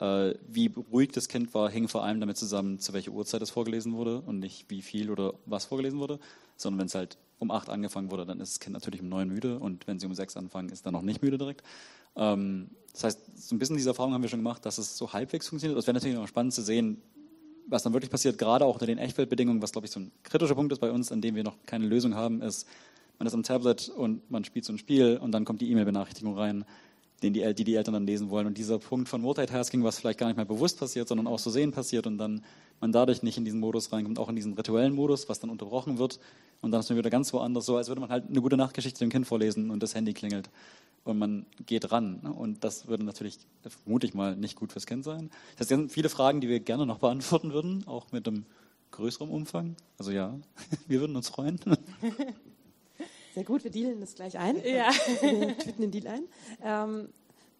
wie 0.00 0.72
ruhig 0.90 1.12
das 1.12 1.28
Kind 1.28 1.52
war, 1.52 1.70
hing 1.70 1.86
vor 1.86 2.04
allem 2.04 2.20
damit 2.20 2.38
zusammen, 2.38 2.78
zu 2.78 2.92
welcher 2.94 3.12
Uhrzeit 3.12 3.42
es 3.42 3.50
vorgelesen 3.50 3.92
wurde 3.92 4.20
und 4.20 4.38
nicht 4.38 4.70
wie 4.70 4.80
viel 4.80 5.10
oder 5.10 5.34
was 5.44 5.66
vorgelesen 5.66 5.98
wurde, 5.98 6.18
sondern 6.56 6.80
wenn 6.80 6.86
es 6.86 6.94
halt 6.94 7.18
um 7.38 7.50
acht 7.50 7.68
angefangen 7.68 8.10
wurde, 8.10 8.24
dann 8.24 8.40
ist 8.40 8.54
das 8.54 8.60
Kind 8.60 8.74
natürlich 8.74 9.02
um 9.02 9.08
neun 9.08 9.28
müde 9.28 9.58
und 9.58 9.86
wenn 9.86 9.98
sie 9.98 10.06
um 10.06 10.14
sechs 10.14 10.36
anfangen, 10.36 10.70
ist 10.70 10.86
dann 10.86 10.92
noch 10.92 11.02
nicht 11.02 11.22
müde 11.22 11.38
direkt. 11.38 11.62
Ähm, 12.16 12.70
das 12.92 13.04
heißt, 13.04 13.48
so 13.48 13.54
ein 13.54 13.58
bisschen 13.58 13.76
diese 13.76 13.90
Erfahrung 13.90 14.12
haben 14.14 14.22
wir 14.22 14.28
schon 14.28 14.40
gemacht, 14.40 14.64
dass 14.64 14.78
es 14.78 14.96
so 14.96 15.12
halbwegs 15.12 15.48
funktioniert. 15.48 15.78
Es 15.78 15.86
wäre 15.86 15.94
natürlich 15.94 16.16
noch 16.16 16.28
spannend 16.28 16.54
zu 16.54 16.62
sehen, 16.62 17.00
was 17.66 17.82
dann 17.82 17.92
wirklich 17.92 18.10
passiert, 18.10 18.38
gerade 18.38 18.64
auch 18.64 18.74
unter 18.74 18.86
den 18.86 18.98
Echtweltbedingungen, 18.98 19.62
was 19.62 19.72
glaube 19.72 19.86
ich 19.86 19.92
so 19.92 20.00
ein 20.00 20.10
kritischer 20.22 20.54
Punkt 20.54 20.72
ist 20.72 20.80
bei 20.80 20.90
uns, 20.90 21.12
an 21.12 21.20
dem 21.20 21.34
wir 21.34 21.44
noch 21.44 21.56
keine 21.66 21.86
Lösung 21.86 22.14
haben, 22.14 22.42
ist, 22.42 22.66
man 23.18 23.26
ist 23.26 23.34
am 23.34 23.42
Tablet 23.42 23.90
und 23.90 24.30
man 24.30 24.44
spielt 24.44 24.64
so 24.64 24.72
ein 24.72 24.78
Spiel 24.78 25.18
und 25.18 25.32
dann 25.32 25.44
kommt 25.44 25.60
die 25.60 25.70
E-Mail-Benachrichtigung 25.70 26.36
rein, 26.36 26.64
den 27.22 27.32
die, 27.32 27.54
die 27.54 27.64
die 27.64 27.74
Eltern 27.74 27.94
dann 27.94 28.06
lesen 28.06 28.30
wollen. 28.30 28.46
Und 28.46 28.56
dieser 28.56 28.78
Punkt 28.78 29.08
von 29.08 29.20
Multitasking, 29.20 29.84
was 29.84 29.98
vielleicht 29.98 30.18
gar 30.18 30.28
nicht 30.28 30.36
mehr 30.36 30.46
bewusst 30.46 30.78
passiert, 30.78 31.08
sondern 31.08 31.26
auch 31.26 31.38
so 31.38 31.50
sehen 31.50 31.72
passiert 31.72 32.06
und 32.06 32.18
dann 32.18 32.42
man 32.80 32.92
dadurch 32.92 33.22
nicht 33.22 33.36
in 33.36 33.44
diesen 33.44 33.60
Modus 33.60 33.92
reinkommt, 33.92 34.18
auch 34.18 34.28
in 34.30 34.36
diesen 34.36 34.54
rituellen 34.54 34.94
Modus, 34.94 35.28
was 35.28 35.38
dann 35.38 35.50
unterbrochen 35.50 35.98
wird 35.98 36.18
und 36.60 36.72
dann 36.72 36.80
ist 36.80 36.88
man 36.88 36.98
wieder 36.98 37.10
ganz 37.10 37.32
woanders, 37.32 37.66
so 37.66 37.76
als 37.76 37.88
würde 37.88 38.00
man 38.00 38.10
halt 38.10 38.28
eine 38.28 38.40
gute 38.40 38.56
Nachtgeschichte 38.56 39.00
dem 39.00 39.10
Kind 39.10 39.26
vorlesen 39.26 39.70
und 39.70 39.82
das 39.82 39.94
Handy 39.94 40.12
klingelt 40.12 40.50
und 41.04 41.18
man 41.18 41.46
geht 41.66 41.90
ran. 41.90 42.20
Und 42.20 42.64
das 42.64 42.86
würde 42.86 43.04
natürlich, 43.04 43.38
vermute 43.62 44.06
ich 44.06 44.14
mal, 44.14 44.36
nicht 44.36 44.56
gut 44.56 44.72
fürs 44.72 44.86
Kind 44.86 45.04
sein. 45.04 45.30
Das 45.56 45.68
sind 45.68 45.90
viele 45.90 46.08
Fragen, 46.08 46.40
die 46.40 46.48
wir 46.48 46.60
gerne 46.60 46.86
noch 46.86 46.98
beantworten 46.98 47.52
würden, 47.52 47.86
auch 47.86 48.12
mit 48.12 48.28
einem 48.28 48.44
größeren 48.90 49.30
Umfang. 49.30 49.76
Also 49.98 50.10
ja, 50.10 50.38
wir 50.86 51.00
würden 51.00 51.16
uns 51.16 51.28
freuen. 51.28 51.58
Sehr 53.34 53.44
gut, 53.44 53.64
wir 53.64 53.70
dealen 53.70 54.00
das 54.00 54.14
gleich 54.14 54.38
ein. 54.38 54.56
Ja. 54.64 54.90
Wir 55.22 55.56
tüten 55.58 55.82
den 55.82 55.90
Deal 55.90 56.06
ein. 56.08 56.22
Ähm, 56.62 57.08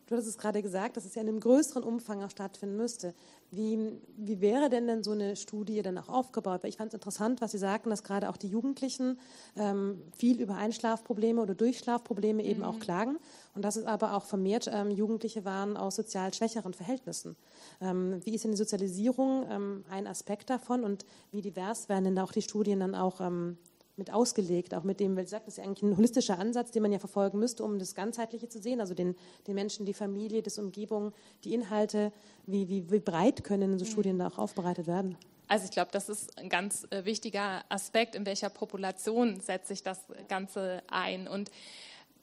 du 0.06 0.16
hast 0.16 0.26
es 0.26 0.36
gerade 0.36 0.62
gesagt, 0.62 0.96
dass 0.96 1.04
es 1.04 1.14
ja 1.14 1.22
in 1.22 1.28
einem 1.28 1.40
größeren 1.40 1.84
Umfang 1.84 2.22
auch 2.24 2.30
stattfinden 2.30 2.76
müsste. 2.76 3.14
Wie, 3.52 3.92
wie 4.16 4.40
wäre 4.40 4.68
denn 4.68 4.88
denn 4.88 5.04
so 5.04 5.12
eine 5.12 5.36
Studie 5.36 5.82
dann 5.82 5.98
auch 5.98 6.08
aufgebaut? 6.08 6.62
Weil 6.62 6.70
ich 6.70 6.76
fand 6.76 6.88
es 6.88 6.94
interessant, 6.94 7.40
was 7.40 7.52
Sie 7.52 7.58
sagten, 7.58 7.90
dass 7.90 8.02
gerade 8.02 8.28
auch 8.28 8.36
die 8.36 8.48
Jugendlichen 8.48 9.18
ähm, 9.56 10.02
viel 10.16 10.40
über 10.40 10.56
Einschlafprobleme 10.56 11.40
oder 11.40 11.54
Durchschlafprobleme 11.54 12.42
eben 12.44 12.60
mhm. 12.60 12.66
auch 12.66 12.80
klagen 12.80 13.18
und 13.54 13.64
dass 13.64 13.76
es 13.76 13.84
aber 13.84 14.14
auch 14.14 14.24
vermehrt 14.24 14.68
ähm, 14.72 14.90
Jugendliche 14.90 15.44
waren 15.44 15.76
aus 15.76 15.96
sozial 15.96 16.34
schwächeren 16.34 16.74
Verhältnissen. 16.74 17.36
Ähm, 17.80 18.20
wie 18.24 18.34
ist 18.34 18.44
denn 18.44 18.52
die 18.52 18.56
Sozialisierung 18.56 19.46
ähm, 19.48 19.84
ein 19.90 20.08
Aspekt 20.08 20.50
davon 20.50 20.82
und 20.82 21.04
wie 21.30 21.42
divers 21.42 21.88
werden 21.88 22.04
denn 22.04 22.18
auch 22.18 22.32
die 22.32 22.42
Studien 22.42 22.80
dann 22.80 22.94
auch 22.96 23.20
ähm, 23.20 23.58
mit 24.01 24.12
ausgelegt, 24.12 24.74
auch 24.74 24.82
mit 24.82 24.98
dem, 24.98 25.14
weil 25.14 25.24
ich 25.24 25.30
sage, 25.30 25.44
das 25.44 25.55
ist 25.55 25.59
ja 25.59 25.64
eigentlich 25.64 25.82
ein 25.82 25.96
holistischer 25.96 26.38
Ansatz, 26.38 26.72
den 26.72 26.82
man 26.82 26.90
ja 26.90 26.98
verfolgen 26.98 27.38
müsste, 27.38 27.62
um 27.62 27.78
das 27.78 27.94
Ganzheitliche 27.94 28.48
zu 28.48 28.61
sehen, 28.61 28.80
also 28.80 28.94
den, 28.94 29.14
den 29.46 29.55
Menschen, 29.55 29.86
die 29.86 29.94
Familie, 29.94 30.42
das 30.42 30.59
Umgebung, 30.59 31.12
die 31.44 31.55
Inhalte, 31.55 32.12
wie, 32.46 32.68
wie, 32.68 32.90
wie 32.90 32.98
breit 32.98 33.44
können 33.44 33.78
so 33.78 33.84
mhm. 33.84 33.90
Studien 33.90 34.18
da 34.18 34.26
auch 34.26 34.38
aufbereitet 34.38 34.88
werden? 34.88 35.16
Also 35.46 35.66
ich 35.66 35.70
glaube, 35.70 35.90
das 35.92 36.09
ist 36.09 36.38
ein 36.38 36.48
ganz 36.48 36.86
äh, 36.90 37.05
wichtiger 37.05 37.62
Aspekt, 37.68 38.14
in 38.14 38.24
welcher 38.24 38.48
Population 38.48 39.40
setzt 39.40 39.68
sich 39.68 39.82
das 39.82 39.98
Ganze 40.28 40.82
ein. 40.88 41.28
Und 41.28 41.51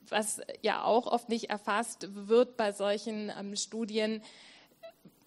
was 0.10 0.42
ja 0.62 0.84
auch 0.84 1.08
oft 1.08 1.30
nicht 1.30 1.50
erfasst 1.50 2.08
wird 2.12 2.58
bei 2.58 2.72
solchen 2.72 3.32
ähm, 3.38 3.56
Studien, 3.56 4.22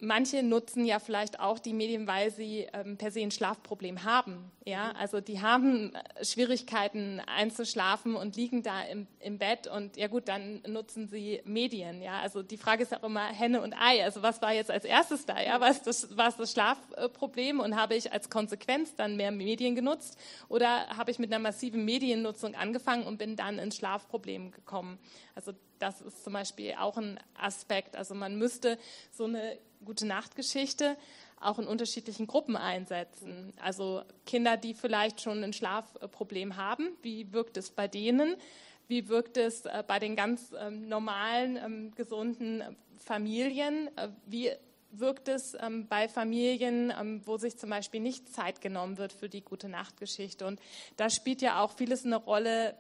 manche 0.01 0.43
nutzen 0.43 0.85
ja 0.85 0.99
vielleicht 0.99 1.41
auch 1.41 1.59
die 1.59 1.73
Medien, 1.73 2.07
weil 2.07 2.31
sie 2.31 2.67
ähm, 2.73 2.97
per 2.97 3.11
se 3.11 3.21
ein 3.21 3.31
Schlafproblem 3.31 4.05
haben. 4.05 4.51
Ja, 4.65 4.93
also 4.93 5.21
die 5.21 5.41
haben 5.41 5.95
äh, 5.95 6.25
Schwierigkeiten 6.25 7.21
einzuschlafen 7.21 8.15
und 8.15 8.37
liegen 8.37 8.63
da 8.63 8.83
im, 8.83 9.07
im 9.21 9.39
Bett 9.39 9.67
und 9.67 9.97
ja 9.97 10.09
gut, 10.09 10.29
dann 10.29 10.63
nutzen 10.67 11.09
sie 11.09 11.41
Medien. 11.45 12.03
Ja, 12.03 12.21
also 12.21 12.43
die 12.43 12.57
Frage 12.57 12.83
ist 12.83 12.95
auch 12.95 13.03
immer 13.05 13.27
Henne 13.27 13.63
und 13.63 13.75
Ei. 13.75 14.03
Also 14.03 14.23
was 14.23 14.43
war 14.43 14.53
jetzt 14.53 14.71
als 14.71 14.85
erstes 14.85 15.27
da? 15.27 15.41
Ja, 15.41 15.61
war 15.61 15.71
es 15.71 15.83
das, 15.83 16.17
war 16.17 16.29
es 16.29 16.37
das 16.37 16.53
Schlafproblem 16.53 17.61
und 17.61 17.77
habe 17.77 17.95
ich 17.95 18.13
als 18.13 18.31
Konsequenz 18.31 18.95
dann 18.95 19.17
mehr 19.17 19.31
Medien 19.31 19.75
genutzt 19.75 20.19
oder 20.49 20.89
habe 20.97 21.11
ich 21.11 21.19
mit 21.19 21.33
einer 21.33 21.41
massiven 21.41 21.85
Mediennutzung 21.85 22.55
angefangen 22.55 23.05
und 23.05 23.19
bin 23.19 23.37
dann 23.37 23.59
ins 23.59 23.77
Schlafproblem 23.77 24.51
gekommen? 24.51 24.99
Also 25.35 25.53
das 25.81 26.01
ist 26.01 26.23
zum 26.23 26.35
Beispiel 26.35 26.75
auch 26.79 26.97
ein 26.97 27.19
Aspekt. 27.35 27.97
Also 27.97 28.15
man 28.15 28.37
müsste 28.37 28.79
so 29.11 29.25
eine 29.25 29.59
gute 29.85 30.07
Nachtgeschichte 30.07 30.97
auch 31.41 31.59
in 31.59 31.67
unterschiedlichen 31.67 32.27
Gruppen 32.27 32.57
einsetzen. 32.57 33.53
Also 33.61 34.03
Kinder, 34.27 34.57
die 34.57 34.75
vielleicht 34.75 35.21
schon 35.21 35.43
ein 35.43 35.53
Schlafproblem 35.53 36.57
haben, 36.57 36.91
wie 37.03 37.33
wirkt 37.33 37.57
es 37.57 37.71
bei 37.71 37.89
denen? 37.89 38.37
Wie 38.89 39.09
wirkt 39.09 39.37
es 39.37 39.65
äh, 39.65 39.83
bei 39.87 39.99
den 39.99 40.17
ganz 40.17 40.53
ähm, 40.59 40.89
normalen, 40.89 41.57
ähm, 41.57 41.95
gesunden 41.95 42.63
Familien? 42.99 43.89
Äh, 43.97 44.09
wie 44.27 44.51
wirkt 44.91 45.29
es 45.29 45.57
ähm, 45.61 45.87
bei 45.87 46.09
Familien, 46.09 47.23
wo 47.25 47.37
sich 47.37 47.57
zum 47.57 47.71
Beispiel 47.71 48.01
nicht 48.01 48.29
Zeit 48.35 48.61
genommen 48.61 48.99
wird 48.99 49.13
für 49.13 49.29
die 49.29 49.43
gute 49.43 49.69
Nachtgeschichte? 49.69 50.45
Und 50.45 50.61
da 50.97 51.09
spielt 51.09 51.41
ja 51.41 51.63
auch 51.63 51.71
vieles 51.73 52.05
eine 52.05 52.17
Rolle, 52.17 52.75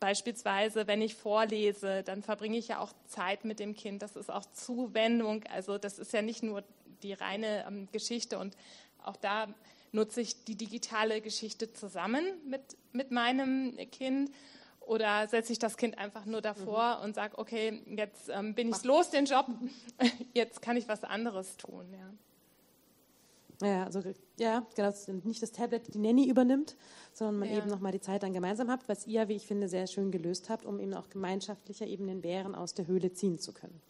Beispielsweise, 0.00 0.86
wenn 0.86 1.02
ich 1.02 1.14
vorlese, 1.14 2.02
dann 2.02 2.22
verbringe 2.22 2.56
ich 2.56 2.68
ja 2.68 2.78
auch 2.78 2.92
Zeit 3.06 3.44
mit 3.44 3.58
dem 3.58 3.74
Kind. 3.74 4.02
Das 4.02 4.16
ist 4.16 4.30
auch 4.30 4.44
Zuwendung. 4.52 5.44
Also 5.52 5.78
das 5.78 5.98
ist 5.98 6.12
ja 6.12 6.22
nicht 6.22 6.42
nur 6.42 6.62
die 7.02 7.12
reine 7.12 7.64
ähm, 7.66 7.88
Geschichte. 7.90 8.38
Und 8.38 8.56
auch 9.04 9.16
da 9.16 9.48
nutze 9.92 10.20
ich 10.20 10.44
die 10.44 10.56
digitale 10.56 11.20
Geschichte 11.20 11.72
zusammen 11.72 12.24
mit, 12.46 12.62
mit 12.92 13.10
meinem 13.10 13.76
Kind. 13.90 14.30
Oder 14.80 15.28
setze 15.28 15.52
ich 15.52 15.58
das 15.58 15.76
Kind 15.76 15.98
einfach 15.98 16.24
nur 16.24 16.40
davor 16.40 16.98
mhm. 16.98 17.04
und 17.04 17.14
sage, 17.14 17.36
okay, 17.36 17.82
jetzt 17.86 18.30
ähm, 18.30 18.54
bin 18.54 18.70
ich 18.70 18.84
los, 18.84 19.10
den 19.10 19.26
Job, 19.26 19.46
jetzt 20.34 20.62
kann 20.62 20.76
ich 20.76 20.88
was 20.88 21.04
anderes 21.04 21.56
tun. 21.58 21.92
Ja. 21.92 22.10
Ja, 23.60 23.84
also 23.84 24.02
ja, 24.38 24.64
genau, 24.76 24.92
nicht 25.24 25.42
das 25.42 25.50
Tablet 25.50 25.92
die 25.92 25.98
Nanny 25.98 26.28
übernimmt, 26.28 26.76
sondern 27.12 27.40
man 27.40 27.50
ja. 27.50 27.58
eben 27.58 27.68
nochmal 27.68 27.92
die 27.92 28.00
Zeit 28.00 28.22
dann 28.22 28.32
gemeinsam 28.32 28.70
habt, 28.70 28.88
was 28.88 29.06
ihr, 29.06 29.28
wie 29.28 29.34
ich 29.34 29.46
finde, 29.46 29.68
sehr 29.68 29.86
schön 29.88 30.12
gelöst 30.12 30.48
habt, 30.48 30.64
um 30.64 30.78
eben 30.78 30.94
auch 30.94 31.08
gemeinschaftlicher 31.08 31.86
eben 31.86 32.06
den 32.06 32.20
Bären 32.20 32.54
aus 32.54 32.74
der 32.74 32.86
Höhle 32.86 33.12
ziehen 33.12 33.38
zu 33.38 33.52
können. 33.52 33.80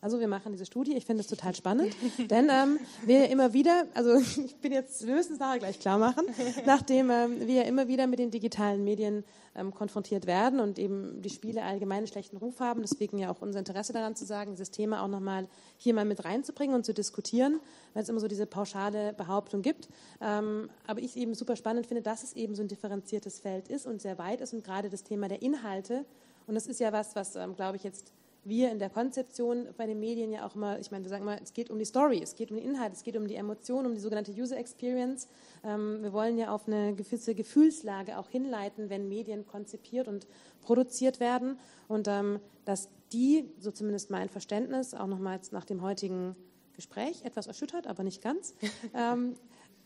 Also 0.00 0.20
wir 0.20 0.28
machen 0.28 0.52
diese 0.52 0.66
Studie. 0.66 0.94
Ich 0.96 1.06
finde 1.06 1.22
es 1.22 1.26
total 1.26 1.54
spannend, 1.54 1.96
denn 2.30 2.48
ähm, 2.50 2.78
wir 3.04 3.28
immer 3.30 3.52
wieder, 3.52 3.86
also 3.94 4.14
ich 4.44 4.56
bin 4.56 4.72
jetzt, 4.72 5.06
wir 5.06 5.14
müssen 5.14 5.34
es 5.34 5.38
nachher 5.38 5.58
gleich 5.58 5.80
klar 5.80 5.98
machen, 5.98 6.26
nachdem 6.66 7.10
ähm, 7.10 7.46
wir 7.46 7.64
immer 7.64 7.88
wieder 7.88 8.06
mit 8.06 8.18
den 8.18 8.30
digitalen 8.30 8.84
Medien 8.84 9.24
ähm, 9.54 9.72
konfrontiert 9.72 10.26
werden 10.26 10.60
und 10.60 10.78
eben 10.78 11.22
die 11.22 11.30
Spiele 11.30 11.62
allgemein 11.62 11.98
einen 11.98 12.06
schlechten 12.06 12.36
Ruf 12.36 12.60
haben. 12.60 12.82
Deswegen 12.82 13.18
ja 13.18 13.30
auch 13.30 13.40
unser 13.40 13.58
Interesse 13.58 13.92
daran 13.92 14.14
zu 14.14 14.24
sagen, 14.24 14.52
dieses 14.52 14.70
Thema 14.70 15.02
auch 15.02 15.08
nochmal 15.08 15.48
hier 15.78 15.94
mal 15.94 16.04
mit 16.04 16.24
reinzubringen 16.24 16.74
und 16.76 16.84
zu 16.84 16.92
diskutieren, 16.92 17.60
weil 17.94 18.02
es 18.02 18.08
immer 18.08 18.20
so 18.20 18.28
diese 18.28 18.46
pauschale 18.46 19.14
Behauptung 19.14 19.62
gibt. 19.62 19.88
Ähm, 20.20 20.68
aber 20.86 21.00
ich 21.00 21.16
eben 21.16 21.34
super 21.34 21.56
spannend 21.56 21.86
finde, 21.86 22.02
dass 22.02 22.22
es 22.22 22.34
eben 22.34 22.54
so 22.54 22.62
ein 22.62 22.68
differenziertes 22.68 23.40
Feld 23.40 23.68
ist 23.68 23.86
und 23.86 24.02
sehr 24.02 24.18
weit 24.18 24.40
ist 24.40 24.52
und 24.52 24.62
gerade 24.62 24.90
das 24.90 25.04
Thema 25.04 25.28
der 25.28 25.42
Inhalte. 25.42 26.04
Und 26.46 26.54
das 26.54 26.66
ist 26.66 26.78
ja 26.78 26.92
was, 26.92 27.16
was, 27.16 27.34
ähm, 27.36 27.56
glaube 27.56 27.76
ich, 27.76 27.82
jetzt 27.82 28.12
wir 28.48 28.70
in 28.70 28.78
der 28.78 28.90
Konzeption 28.90 29.66
bei 29.76 29.86
den 29.86 29.98
Medien 29.98 30.30
ja 30.32 30.46
auch 30.46 30.54
immer, 30.54 30.78
ich 30.78 30.90
meine, 30.90 31.04
wir 31.04 31.08
sagen 31.08 31.24
mal, 31.24 31.38
es 31.42 31.52
geht 31.52 31.70
um 31.70 31.78
die 31.78 31.84
Story, 31.84 32.20
es 32.22 32.34
geht 32.34 32.50
um 32.50 32.56
den 32.56 32.64
Inhalt, 32.64 32.92
es 32.92 33.02
geht 33.02 33.16
um 33.16 33.26
die 33.26 33.34
Emotion, 33.34 33.86
um 33.86 33.94
die 33.94 34.00
sogenannte 34.00 34.32
User 34.32 34.56
Experience. 34.56 35.28
Ähm, 35.64 36.02
wir 36.02 36.12
wollen 36.12 36.38
ja 36.38 36.54
auf 36.54 36.66
eine 36.66 36.94
gewisse 36.94 37.34
Gefühlslage 37.34 38.18
auch 38.18 38.28
hinleiten, 38.28 38.88
wenn 38.88 39.08
Medien 39.08 39.46
konzipiert 39.46 40.08
und 40.08 40.26
produziert 40.62 41.20
werden. 41.20 41.58
Und 41.88 42.08
ähm, 42.08 42.40
dass 42.64 42.88
die, 43.12 43.50
so 43.58 43.70
zumindest 43.70 44.10
mein 44.10 44.28
Verständnis, 44.28 44.94
auch 44.94 45.06
nochmals 45.06 45.52
nach 45.52 45.64
dem 45.64 45.82
heutigen 45.82 46.36
Gespräch, 46.74 47.24
etwas 47.24 47.46
erschüttert, 47.46 47.86
aber 47.86 48.04
nicht 48.04 48.22
ganz, 48.22 48.54
ähm, 48.94 49.34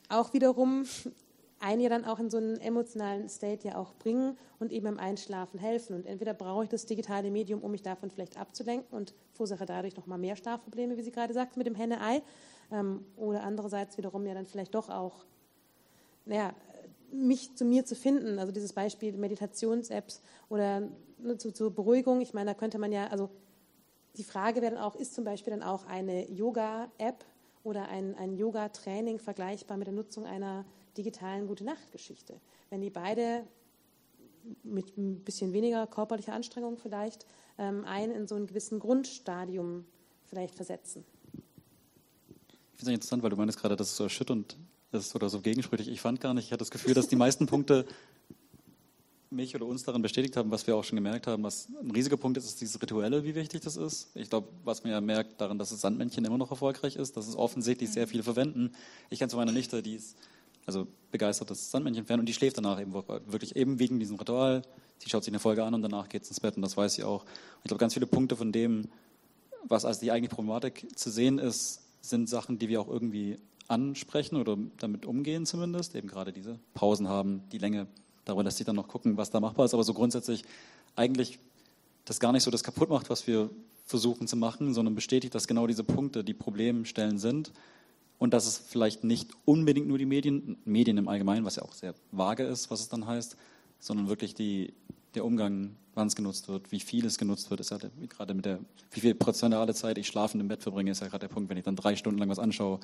auch 0.08 0.32
wiederum 0.34 0.84
einen 1.60 1.82
ja 1.82 1.90
dann 1.90 2.04
auch 2.06 2.18
in 2.18 2.30
so 2.30 2.38
einen 2.38 2.58
emotionalen 2.58 3.28
State 3.28 3.68
ja 3.68 3.76
auch 3.76 3.94
bringen 3.94 4.36
und 4.58 4.72
eben 4.72 4.84
beim 4.84 4.98
Einschlafen 4.98 5.60
helfen. 5.60 5.94
Und 5.94 6.06
entweder 6.06 6.32
brauche 6.32 6.64
ich 6.64 6.70
das 6.70 6.86
digitale 6.86 7.30
Medium, 7.30 7.62
um 7.62 7.70
mich 7.70 7.82
davon 7.82 8.10
vielleicht 8.10 8.38
abzulenken 8.38 8.96
und 8.96 9.14
verursache 9.34 9.66
dadurch 9.66 9.94
nochmal 9.96 10.18
mehr 10.18 10.36
Schlafprobleme, 10.36 10.96
wie 10.96 11.02
Sie 11.02 11.12
gerade 11.12 11.34
sagten, 11.34 11.60
mit 11.60 11.66
dem 11.66 11.74
Henne-Ei. 11.74 12.22
Ähm, 12.72 13.04
oder 13.16 13.42
andererseits 13.42 13.98
wiederum 13.98 14.26
ja 14.26 14.32
dann 14.32 14.46
vielleicht 14.46 14.74
doch 14.74 14.88
auch, 14.88 15.26
naja, 16.24 16.54
mich 17.12 17.54
zu 17.56 17.66
mir 17.66 17.84
zu 17.84 17.94
finden. 17.94 18.38
Also 18.38 18.52
dieses 18.52 18.72
Beispiel 18.72 19.12
Meditations-Apps 19.12 20.22
oder 20.48 20.88
ne, 21.18 21.36
zu, 21.36 21.52
zur 21.52 21.74
Beruhigung. 21.74 22.22
Ich 22.22 22.32
meine, 22.32 22.50
da 22.50 22.54
könnte 22.54 22.78
man 22.78 22.90
ja, 22.90 23.08
also 23.08 23.28
die 24.16 24.24
Frage 24.24 24.62
wäre 24.62 24.74
dann 24.74 24.82
auch, 24.82 24.96
ist 24.96 25.14
zum 25.14 25.24
Beispiel 25.24 25.50
dann 25.50 25.62
auch 25.62 25.84
eine 25.86 26.30
Yoga-App 26.30 27.24
oder 27.64 27.88
ein, 27.88 28.14
ein 28.14 28.38
Yoga-Training 28.38 29.18
vergleichbar 29.18 29.76
mit 29.76 29.88
der 29.88 29.94
Nutzung 29.94 30.24
einer 30.24 30.64
digitalen 30.96 31.46
Gute-Nacht-Geschichte. 31.46 32.40
Wenn 32.70 32.80
die 32.80 32.90
beide 32.90 33.46
mit 34.62 34.96
ein 34.96 35.20
bisschen 35.20 35.52
weniger 35.52 35.86
körperlicher 35.86 36.32
Anstrengung 36.32 36.78
vielleicht 36.78 37.26
ähm, 37.58 37.84
einen 37.84 38.12
in 38.12 38.26
so 38.26 38.34
einen 38.34 38.46
gewissen 38.46 38.78
Grundstadium 38.78 39.84
vielleicht 40.24 40.54
versetzen. 40.54 41.04
Ich 41.32 42.78
finde 42.78 42.92
es 42.92 42.94
interessant, 42.94 43.22
weil 43.22 43.30
du 43.30 43.36
meinst 43.36 43.58
gerade, 43.58 43.76
das 43.76 43.90
ist 43.90 43.96
so 43.96 44.04
erschütternd 44.04 44.56
ist 44.92 45.14
oder 45.14 45.28
so 45.28 45.40
gegensprüchlich. 45.40 45.88
Ich 45.88 46.00
fand 46.00 46.20
gar 46.20 46.34
nicht, 46.34 46.46
ich 46.46 46.52
hatte 46.52 46.60
das 46.60 46.70
Gefühl, 46.70 46.94
dass 46.94 47.08
die 47.08 47.16
meisten 47.16 47.46
Punkte 47.46 47.86
mich 49.30 49.54
oder 49.54 49.66
uns 49.66 49.84
darin 49.84 50.02
bestätigt 50.02 50.36
haben, 50.36 50.50
was 50.50 50.66
wir 50.66 50.74
auch 50.74 50.82
schon 50.82 50.96
gemerkt 50.96 51.28
haben, 51.28 51.44
was 51.44 51.68
ein 51.80 51.90
riesiger 51.92 52.16
Punkt 52.16 52.36
ist, 52.36 52.46
ist 52.46 52.60
dieses 52.60 52.82
Rituelle, 52.82 53.22
wie 53.22 53.36
wichtig 53.36 53.60
das 53.60 53.76
ist. 53.76 54.08
Ich 54.16 54.28
glaube, 54.28 54.48
was 54.64 54.82
man 54.82 54.92
ja 54.92 55.00
merkt 55.00 55.40
daran, 55.40 55.56
dass 55.56 55.70
das 55.70 55.80
Sandmännchen 55.80 56.24
immer 56.24 56.38
noch 56.38 56.50
erfolgreich 56.50 56.96
ist, 56.96 57.16
dass 57.16 57.28
es 57.28 57.36
offensichtlich 57.36 57.92
sehr 57.92 58.08
viele 58.08 58.24
verwenden. 58.24 58.72
Ich 59.08 59.20
kenne 59.20 59.30
zu 59.30 59.36
meiner 59.36 59.52
Nichte, 59.52 59.82
die 59.82 59.94
ist 59.94 60.16
also 60.70 60.86
begeistertes 61.10 61.70
Sandmännchen-Fan 61.70 62.20
und 62.20 62.26
die 62.26 62.34
schläft 62.34 62.58
danach 62.58 62.80
eben 62.80 62.94
wirklich 62.94 63.56
eben 63.56 63.78
wegen 63.78 63.98
diesem 63.98 64.16
Ritual. 64.16 64.62
Sie 64.98 65.08
schaut 65.10 65.24
sich 65.24 65.32
eine 65.32 65.40
Folge 65.40 65.64
an 65.64 65.74
und 65.74 65.82
danach 65.82 66.08
geht 66.08 66.22
es 66.22 66.28
ins 66.28 66.40
Bett 66.40 66.56
und 66.56 66.62
das 66.62 66.76
weiß 66.76 66.94
sie 66.94 67.04
auch. 67.04 67.22
Und 67.22 67.30
ich 67.64 67.68
glaube, 67.68 67.80
ganz 67.80 67.94
viele 67.94 68.06
Punkte 68.06 68.36
von 68.36 68.52
dem, 68.52 68.88
was 69.64 69.84
als 69.84 69.98
die 69.98 70.10
eigentliche 70.10 70.34
Problematik 70.34 70.86
zu 70.96 71.10
sehen 71.10 71.38
ist, 71.38 71.82
sind 72.00 72.28
Sachen, 72.28 72.58
die 72.58 72.68
wir 72.68 72.80
auch 72.80 72.88
irgendwie 72.88 73.38
ansprechen 73.68 74.36
oder 74.36 74.56
damit 74.78 75.06
umgehen 75.06 75.46
zumindest. 75.46 75.94
Eben 75.94 76.08
gerade 76.08 76.32
diese 76.32 76.58
Pausen 76.74 77.08
haben, 77.08 77.42
die 77.52 77.58
Länge 77.58 77.86
Darüber 78.24 78.44
lässt 78.44 78.58
sich 78.58 78.66
dann 78.66 78.76
noch 78.76 78.88
gucken, 78.88 79.16
was 79.16 79.30
da 79.30 79.40
machbar 79.40 79.64
ist. 79.64 79.74
Aber 79.74 79.84
so 79.84 79.94
grundsätzlich 79.94 80.44
eigentlich 80.96 81.38
das 82.04 82.20
gar 82.20 82.32
nicht 82.32 82.42
so 82.42 82.50
das 82.50 82.62
kaputt 82.62 82.88
macht, 82.88 83.10
was 83.10 83.26
wir 83.26 83.50
versuchen 83.84 84.28
zu 84.28 84.36
machen, 84.36 84.72
sondern 84.72 84.94
bestätigt, 84.94 85.34
dass 85.34 85.48
genau 85.48 85.66
diese 85.66 85.84
Punkte 85.84 86.22
die 86.22 86.34
Problemstellen 86.34 87.18
sind 87.18 87.52
und 88.20 88.34
dass 88.34 88.46
es 88.46 88.58
vielleicht 88.58 89.02
nicht 89.02 89.30
unbedingt 89.46 89.88
nur 89.88 89.96
die 89.96 90.04
Medien, 90.04 90.58
Medien 90.66 90.98
im 90.98 91.08
Allgemeinen, 91.08 91.44
was 91.46 91.56
ja 91.56 91.62
auch 91.62 91.72
sehr 91.72 91.94
vage 92.12 92.44
ist, 92.44 92.70
was 92.70 92.80
es 92.80 92.88
dann 92.90 93.06
heißt, 93.06 93.34
sondern 93.78 94.08
wirklich 94.08 94.34
die, 94.34 94.74
der 95.14 95.24
Umgang, 95.24 95.74
wann 95.94 96.06
es 96.06 96.14
genutzt 96.14 96.46
wird, 96.48 96.70
wie 96.70 96.80
viel 96.80 97.06
es 97.06 97.16
genutzt 97.16 97.50
wird, 97.50 97.60
ist 97.60 97.70
ja 97.70 97.78
der, 97.78 97.90
gerade 98.10 98.34
mit 98.34 98.44
der, 98.44 98.60
wie 98.90 99.00
viel 99.00 99.14
prozentuale 99.14 99.74
Zeit 99.74 99.96
ich 99.96 100.06
schlafend 100.06 100.42
im 100.42 100.48
Bett 100.48 100.62
verbringe, 100.62 100.90
ist 100.90 101.00
ja 101.00 101.08
gerade 101.08 101.26
der 101.26 101.34
Punkt, 101.34 101.48
wenn 101.48 101.56
ich 101.56 101.64
dann 101.64 101.76
drei 101.76 101.96
Stunden 101.96 102.18
lang 102.18 102.28
was 102.28 102.38
anschaue, 102.38 102.78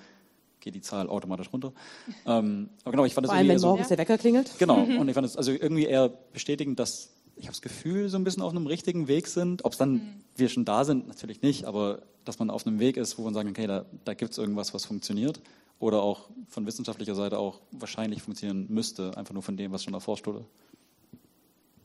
geht 0.61 0.75
die 0.75 0.81
Zahl 0.81 1.09
automatisch 1.09 1.53
runter. 1.53 1.73
Ähm, 2.27 2.71
aber 2.83 2.93
genau, 2.93 3.05
ich 3.05 3.15
fand 3.15 3.27
Vor 3.27 3.37
allem, 3.37 3.47
wenn 3.47 3.61
morgens 3.61 3.89
so, 3.89 3.95
der 3.95 3.99
Wecker 3.99 4.19
klingelt. 4.19 4.51
Genau, 4.59 4.83
und 4.99 5.07
ich 5.07 5.15
fand 5.15 5.27
es 5.27 5.37
also 5.37 5.53
irgendwie 5.53 5.85
eher 5.85 6.09
bestätigend, 6.09 6.81
dass 6.81 7.13
ich 7.37 7.45
habe 7.45 7.53
das 7.53 7.63
Gefühl, 7.63 8.09
so 8.09 8.17
ein 8.17 8.25
bisschen 8.25 8.43
auf 8.43 8.51
einem 8.51 8.67
richtigen 8.67 9.09
Weg 9.09 9.27
sind. 9.27 9.65
Ob 9.65 9.73
es 9.73 9.79
dann 9.79 9.93
mhm. 9.93 10.25
wir 10.37 10.49
schon 10.49 10.65
da 10.65 10.85
sind, 10.85 11.07
natürlich 11.07 11.43
nicht, 11.43 11.65
aber 11.65 12.03
dass 12.25 12.39
man 12.39 12.51
auf 12.51 12.67
einem 12.67 12.81
Weg 12.81 12.97
ist, 12.97 13.19
wo 13.19 13.23
man 13.23 13.35
sagt, 13.35 13.49
okay, 13.49 13.67
da, 13.67 13.85
da 14.05 14.15
gibt 14.15 14.33
es 14.33 14.39
irgendwas, 14.39 14.75
was 14.75 14.85
funktioniert 14.85 15.41
oder 15.79 16.03
auch 16.03 16.29
von 16.49 16.67
wissenschaftlicher 16.67 17.15
Seite 17.15 17.39
auch 17.39 17.61
wahrscheinlich 17.71 18.23
funktionieren 18.23 18.67
müsste, 18.69 19.17
einfach 19.17 19.35
nur 19.35 19.43
von 19.43 19.57
dem, 19.57 19.73
was 19.73 19.85
schon 19.85 19.95
erforscht 19.95 20.27
wurde. 20.27 20.45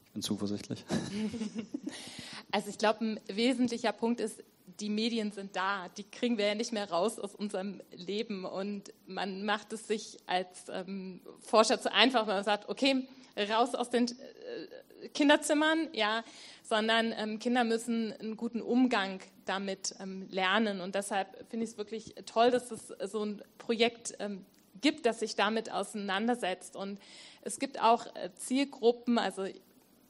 Ich 0.06 0.12
bin 0.12 0.22
zuversichtlich. 0.22 0.84
Also 2.54 2.70
ich 2.70 2.78
glaube, 2.78 3.06
ein 3.06 3.20
wesentlicher 3.28 3.94
Punkt 3.94 4.20
ist, 4.20 4.44
die 4.80 4.90
Medien 4.90 5.32
sind 5.32 5.56
da, 5.56 5.88
die 5.98 6.04
kriegen 6.04 6.38
wir 6.38 6.48
ja 6.48 6.56
nicht 6.56 6.72
mehr 6.72 6.90
raus 6.90 7.20
aus 7.20 7.36
unserem 7.36 7.82
Leben. 7.94 8.46
Und 8.46 8.92
man 9.06 9.46
macht 9.46 9.74
es 9.74 9.88
sich 9.88 10.18
als 10.26 10.66
ähm, 10.70 11.22
Forscher 11.40 11.80
zu 11.80 11.94
einfach, 11.94 12.28
wenn 12.28 12.36
man 12.36 12.44
sagt, 12.44 12.68
okay, 12.70 13.08
raus 13.38 13.76
aus 13.76 13.90
den 13.90 14.08
äh, 14.08 14.12
Kinderzimmern, 15.14 15.88
ja, 15.94 16.24
sondern 16.64 17.14
ähm, 17.18 17.40
Kinder 17.40 17.64
müssen 17.64 18.14
einen 18.14 18.38
guten 18.38 18.62
Umgang 18.62 19.20
damit 19.46 19.96
ähm, 20.00 20.28
lernen. 20.30 20.82
Und 20.82 20.96
deshalb 20.96 21.28
finde 21.50 21.66
ich 21.66 21.72
es 21.72 21.78
wirklich 21.78 22.16
toll, 22.26 22.52
dass 22.52 22.72
es 22.72 22.94
so 23.12 23.24
ein 23.26 23.42
Projekt 23.58 24.14
ähm, 24.20 24.46
gibt, 24.80 25.06
das 25.06 25.20
sich 25.20 25.36
damit 25.36 25.72
auseinandersetzt. 25.72 26.76
Und 26.76 27.00
es 27.42 27.60
gibt 27.60 27.82
auch 27.82 28.06
äh, 28.16 28.30
Zielgruppen, 28.36 29.18
also 29.18 29.48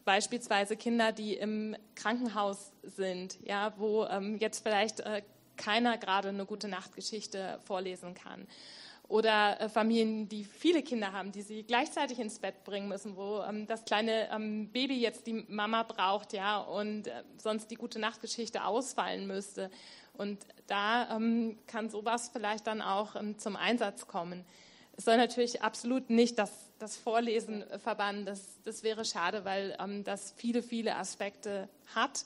beispielsweise 0.06 0.76
Kinder, 0.76 1.12
die 1.12 1.36
im 1.36 1.76
Krankenhaus 1.96 2.72
sind, 2.84 3.38
ja, 3.44 3.74
wo 3.78 4.06
ähm, 4.06 4.38
jetzt 4.38 4.64
vielleicht 4.64 5.02
äh, 5.02 5.22
keiner 5.58 5.98
gerade 5.98 6.30
eine 6.30 6.46
gute 6.46 6.68
Nachtgeschichte 6.68 7.60
vorlesen 7.66 8.14
kann. 8.14 8.48
Oder 9.12 9.60
äh, 9.60 9.68
Familien, 9.68 10.30
die 10.30 10.46
viele 10.46 10.82
Kinder 10.82 11.12
haben, 11.12 11.34
die 11.34 11.42
sie 11.42 11.64
gleichzeitig 11.64 12.18
ins 12.18 12.40
Bett 12.40 12.64
bringen 12.64 12.88
müssen, 12.88 13.18
wo 13.18 13.42
ähm, 13.42 13.68
das 13.68 13.84
kleine 13.84 14.30
ähm, 14.32 14.70
Baby 14.72 15.00
jetzt 15.02 15.28
die 15.28 15.46
Mama 15.50 15.84
braucht, 15.84 16.32
ja, 16.32 16.60
und 16.60 17.08
äh, 17.08 17.24
sonst 17.38 17.70
die 17.72 17.76
gute 17.76 18.00
Nachtgeschichte 18.00 18.64
ausfallen 18.64 19.28
müsste. 19.28 19.70
Und 20.14 20.40
da 20.68 21.14
ähm, 21.16 21.58
kann 21.68 21.90
sowas 21.90 22.30
vielleicht 22.32 22.68
dann 22.68 22.82
auch 22.82 23.18
ähm, 23.18 23.38
zum 23.38 23.58
Einsatz 23.58 24.08
kommen. 24.08 24.46
Es 24.96 25.04
soll 25.04 25.18
natürlich 25.18 25.62
absolut 25.62 26.10
nicht 26.10 26.40
das 26.40 26.72
das 26.80 26.98
Vorlesen 26.98 27.64
verbannen. 27.78 28.26
Das, 28.26 28.60
das 28.64 28.82
wäre 28.82 29.06
schade, 29.06 29.46
weil 29.46 29.78
ähm, 29.80 30.04
das 30.04 30.34
viele, 30.36 30.64
viele 30.64 30.96
Aspekte 30.96 31.70
hat 31.94 32.26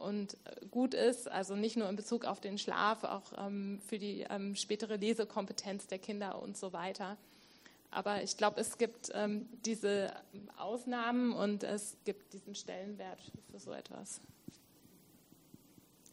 und 0.00 0.34
äh, 0.44 0.66
gut 0.70 0.94
ist, 0.94 1.30
also 1.30 1.54
nicht 1.54 1.76
nur 1.76 1.88
in 1.88 1.96
Bezug 1.96 2.24
auf 2.24 2.40
den 2.40 2.58
Schlaf, 2.58 3.04
auch 3.04 3.32
ähm, 3.38 3.80
für 3.86 3.98
die 3.98 4.26
ähm, 4.28 4.54
spätere 4.54 4.96
Lesekompetenz 4.96 5.86
der 5.86 5.98
Kinder 5.98 6.42
und 6.42 6.56
so 6.56 6.72
weiter. 6.72 7.16
Aber 7.90 8.22
ich 8.22 8.36
glaube, 8.36 8.60
es 8.60 8.78
gibt 8.78 9.10
ähm, 9.14 9.48
diese 9.64 10.12
Ausnahmen 10.56 11.32
und 11.32 11.64
es 11.64 11.96
gibt 12.04 12.32
diesen 12.32 12.54
Stellenwert 12.54 13.20
für 13.50 13.58
so 13.58 13.72
etwas. 13.72 14.20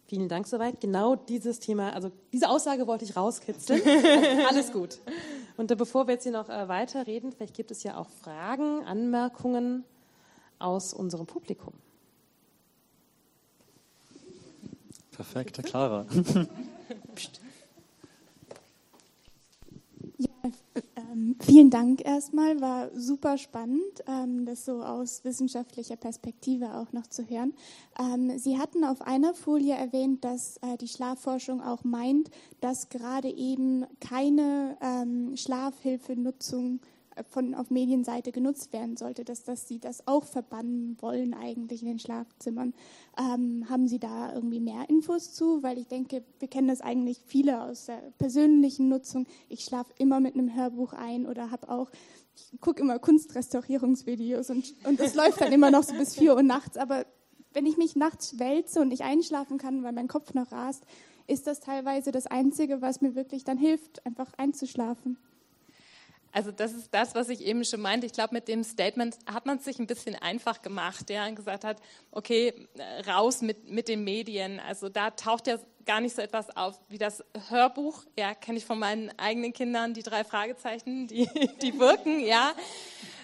Vielen 0.07 0.29
Dank 0.29 0.47
soweit. 0.47 0.79
Genau 0.79 1.15
dieses 1.15 1.59
Thema, 1.59 1.93
also 1.93 2.11
diese 2.31 2.49
Aussage 2.49 2.87
wollte 2.87 3.03
ich 3.05 3.15
rauskitzeln. 3.15 3.81
Alles 4.49 4.71
gut. 4.71 4.99
Und 5.57 5.69
äh, 5.69 5.75
bevor 5.75 6.07
wir 6.07 6.13
jetzt 6.13 6.23
hier 6.23 6.31
noch 6.31 6.49
äh, 6.49 6.67
weiterreden, 6.67 7.31
vielleicht 7.31 7.55
gibt 7.55 7.71
es 7.71 7.83
ja 7.83 7.97
auch 7.97 8.09
Fragen, 8.09 8.83
Anmerkungen 8.85 9.83
aus 10.59 10.93
unserem 10.93 11.27
Publikum. 11.27 11.73
Perfekt, 15.17 15.61
Clara. 15.63 16.05
Ähm, 20.95 21.35
vielen 21.39 21.69
Dank 21.69 22.05
erstmal, 22.05 22.61
war 22.61 22.89
super 22.95 23.37
spannend, 23.37 23.81
ähm, 24.07 24.45
das 24.45 24.65
so 24.65 24.83
aus 24.83 25.23
wissenschaftlicher 25.23 25.95
Perspektive 25.95 26.75
auch 26.75 26.93
noch 26.93 27.07
zu 27.07 27.27
hören. 27.27 27.53
Ähm, 27.99 28.37
Sie 28.37 28.57
hatten 28.57 28.83
auf 28.83 29.01
einer 29.01 29.33
Folie 29.33 29.75
erwähnt, 29.75 30.23
dass 30.23 30.57
äh, 30.57 30.77
die 30.79 30.87
Schlafforschung 30.87 31.61
auch 31.61 31.83
meint, 31.83 32.29
dass 32.61 32.89
gerade 32.89 33.29
eben 33.29 33.85
keine 33.99 34.77
ähm, 34.81 35.35
Schlafhilfenutzung 35.35 36.79
von 37.29 37.55
auf 37.55 37.69
Medienseite 37.69 38.31
genutzt 38.31 38.73
werden 38.73 38.97
sollte, 38.97 39.23
dass, 39.23 39.43
dass 39.43 39.67
sie 39.67 39.79
das 39.79 40.07
auch 40.07 40.23
verbannen 40.23 40.97
wollen 40.99 41.33
eigentlich 41.33 41.81
in 41.81 41.87
den 41.87 41.99
Schlafzimmern. 41.99 42.73
Ähm, 43.17 43.69
haben 43.69 43.87
Sie 43.87 43.99
da 43.99 44.33
irgendwie 44.33 44.59
mehr 44.59 44.89
Infos 44.89 45.33
zu? 45.33 45.63
Weil 45.63 45.77
ich 45.77 45.87
denke, 45.87 46.23
wir 46.39 46.47
kennen 46.47 46.67
das 46.67 46.81
eigentlich 46.81 47.21
viele 47.25 47.61
aus 47.61 47.85
der 47.85 48.01
persönlichen 48.17 48.89
Nutzung. 48.89 49.25
Ich 49.49 49.63
schlafe 49.63 49.93
immer 49.97 50.19
mit 50.19 50.35
einem 50.35 50.55
Hörbuch 50.55 50.93
ein 50.93 51.25
oder 51.25 51.51
habe 51.51 51.69
auch, 51.69 51.89
ich 52.35 52.59
gucke 52.61 52.81
immer 52.81 52.99
Kunstrestaurierungsvideos 52.99 54.49
und, 54.49 54.73
und 54.83 54.99
das 54.99 55.15
läuft 55.15 55.41
dann 55.41 55.51
immer 55.51 55.71
noch 55.71 55.83
so 55.83 55.95
bis 55.95 56.15
vier 56.15 56.35
Uhr 56.35 56.43
nachts. 56.43 56.77
Aber 56.77 57.05
wenn 57.53 57.65
ich 57.65 57.77
mich 57.77 57.95
nachts 57.95 58.39
wälze 58.39 58.81
und 58.81 58.89
nicht 58.89 59.01
einschlafen 59.01 59.57
kann, 59.57 59.83
weil 59.83 59.93
mein 59.93 60.07
Kopf 60.07 60.33
noch 60.33 60.51
rast, 60.51 60.85
ist 61.27 61.47
das 61.47 61.59
teilweise 61.59 62.11
das 62.11 62.25
Einzige, 62.25 62.81
was 62.81 63.01
mir 63.01 63.15
wirklich 63.15 63.43
dann 63.43 63.57
hilft, 63.57 64.05
einfach 64.05 64.33
einzuschlafen. 64.37 65.17
Also 66.31 66.51
das 66.51 66.73
ist 66.73 66.93
das, 66.93 67.15
was 67.15 67.29
ich 67.29 67.41
eben 67.41 67.63
schon 67.63 67.81
meinte. 67.81 68.05
Ich 68.05 68.13
glaube, 68.13 68.33
mit 68.33 68.47
dem 68.47 68.63
Statement 68.63 69.17
hat 69.25 69.45
man 69.45 69.57
es 69.57 69.65
sich 69.65 69.79
ein 69.79 69.87
bisschen 69.87 70.15
einfach 70.15 70.61
gemacht, 70.61 71.09
ja, 71.09 71.25
und 71.25 71.35
gesagt 71.35 71.63
hat, 71.63 71.81
okay, 72.11 72.53
raus 73.07 73.41
mit, 73.41 73.69
mit 73.69 73.87
den 73.87 74.03
Medien. 74.03 74.59
Also 74.59 74.89
da 74.89 75.11
taucht 75.11 75.47
ja 75.47 75.57
gar 75.85 76.01
nicht 76.01 76.15
so 76.15 76.21
etwas 76.21 76.55
auf 76.55 76.79
wie 76.89 76.99
das 76.99 77.23
Hörbuch. 77.49 78.03
Ja, 78.17 78.35
kenne 78.35 78.59
ich 78.59 78.65
von 78.65 78.77
meinen 78.77 79.09
eigenen 79.17 79.53
Kindern, 79.53 79.93
die 79.93 80.03
drei 80.03 80.23
Fragezeichen, 80.23 81.07
die, 81.07 81.27
die 81.61 81.79
wirken, 81.79 82.19
ja. 82.19 82.53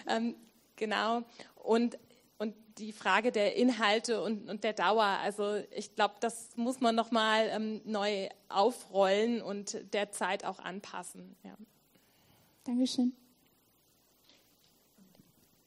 Ähm, 0.08 0.34
genau. 0.74 1.22
Und, 1.54 1.98
und 2.38 2.54
die 2.78 2.92
Frage 2.92 3.30
der 3.30 3.54
Inhalte 3.54 4.22
und, 4.22 4.48
und 4.48 4.64
der 4.64 4.72
Dauer. 4.72 5.04
Also 5.04 5.56
ich 5.70 5.94
glaube, 5.94 6.14
das 6.20 6.56
muss 6.56 6.80
man 6.80 6.94
nochmal 6.94 7.48
ähm, 7.52 7.80
neu 7.84 8.28
aufrollen 8.48 9.42
und 9.42 9.92
der 9.92 10.10
Zeit 10.10 10.44
auch 10.44 10.58
anpassen. 10.58 11.36
Ja. 11.44 11.54
Dankeschön. 12.64 13.12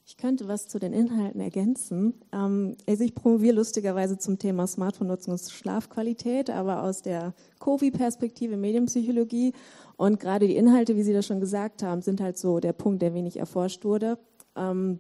Ich 0.10 0.18
könnte 0.18 0.48
was 0.48 0.68
zu 0.68 0.80
den 0.80 0.94
Inhalten 0.94 1.40
ergänzen. 1.40 2.16
Ähm, 2.32 2.76
also 2.88 3.04
ich 3.04 3.14
promoviere 3.14 3.56
lustigerweise 3.56 4.18
zum 4.18 4.40
Thema 4.40 4.66
Smartphone-Nutzung 4.66 5.34
und 5.34 5.42
Schlafqualität, 5.42 6.50
aber 6.50 6.82
aus 6.82 7.04
der 7.04 7.34
COVI-Perspektive 7.60 8.58
Medienpsychologie. 8.58 9.54
Und 9.96 10.20
gerade 10.20 10.48
die 10.48 10.56
Inhalte, 10.56 10.96
wie 10.96 11.04
Sie 11.04 11.14
das 11.14 11.28
schon 11.28 11.40
gesagt 11.40 11.84
haben, 11.84 12.02
sind 12.02 12.20
halt 12.20 12.38
so 12.38 12.60
der 12.60 12.74
Punkt, 12.74 13.02
der 13.02 13.14
wenig 13.14 13.38
erforscht 13.38 13.84
wurde. 13.86 14.18
Ähm, 14.56 15.00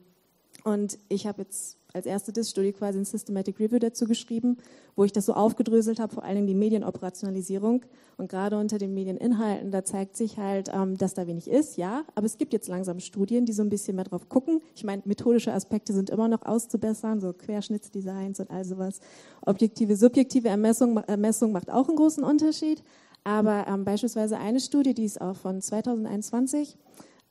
und 0.67 0.99
ich 1.07 1.25
habe 1.27 1.43
jetzt 1.43 1.77
als 1.93 2.05
erste 2.05 2.33
DIS-Studie 2.33 2.73
quasi 2.73 2.99
ein 2.99 3.05
Systematic 3.05 3.57
Review 3.57 3.79
dazu 3.79 4.05
geschrieben, 4.05 4.57
wo 4.97 5.05
ich 5.05 5.13
das 5.13 5.25
so 5.25 5.33
aufgedröselt 5.33 5.97
habe, 5.97 6.13
vor 6.13 6.25
allem 6.25 6.45
die 6.45 6.55
Medienoperationalisierung. 6.55 7.85
Und 8.17 8.29
gerade 8.29 8.57
unter 8.57 8.77
den 8.77 8.93
Medieninhalten, 8.93 9.71
da 9.71 9.85
zeigt 9.85 10.17
sich 10.17 10.37
halt, 10.37 10.69
ähm, 10.73 10.97
dass 10.97 11.13
da 11.13 11.25
wenig 11.25 11.49
ist, 11.49 11.77
ja. 11.77 12.03
Aber 12.15 12.25
es 12.25 12.37
gibt 12.37 12.51
jetzt 12.51 12.67
langsam 12.67 12.99
Studien, 12.99 13.45
die 13.45 13.53
so 13.53 13.61
ein 13.61 13.69
bisschen 13.69 13.95
mehr 13.95 14.03
drauf 14.03 14.27
gucken. 14.27 14.59
Ich 14.75 14.83
meine, 14.83 15.03
methodische 15.05 15.53
Aspekte 15.53 15.93
sind 15.93 16.09
immer 16.09 16.27
noch 16.27 16.41
auszubessern, 16.41 17.21
so 17.21 17.31
Querschnittsdesigns 17.31 18.41
und 18.41 18.51
all 18.51 18.65
sowas. 18.65 18.99
Objektive, 19.45 19.95
subjektive 19.95 20.49
Ermessung, 20.49 20.97
Ermessung 20.97 21.53
macht 21.53 21.71
auch 21.71 21.87
einen 21.87 21.95
großen 21.95 22.25
Unterschied. 22.25 22.83
Aber 23.23 23.67
ähm, 23.69 23.85
beispielsweise 23.85 24.37
eine 24.37 24.59
Studie, 24.59 24.93
die 24.93 25.05
ist 25.05 25.21
auch 25.21 25.37
von 25.37 25.61
2021, 25.61 26.77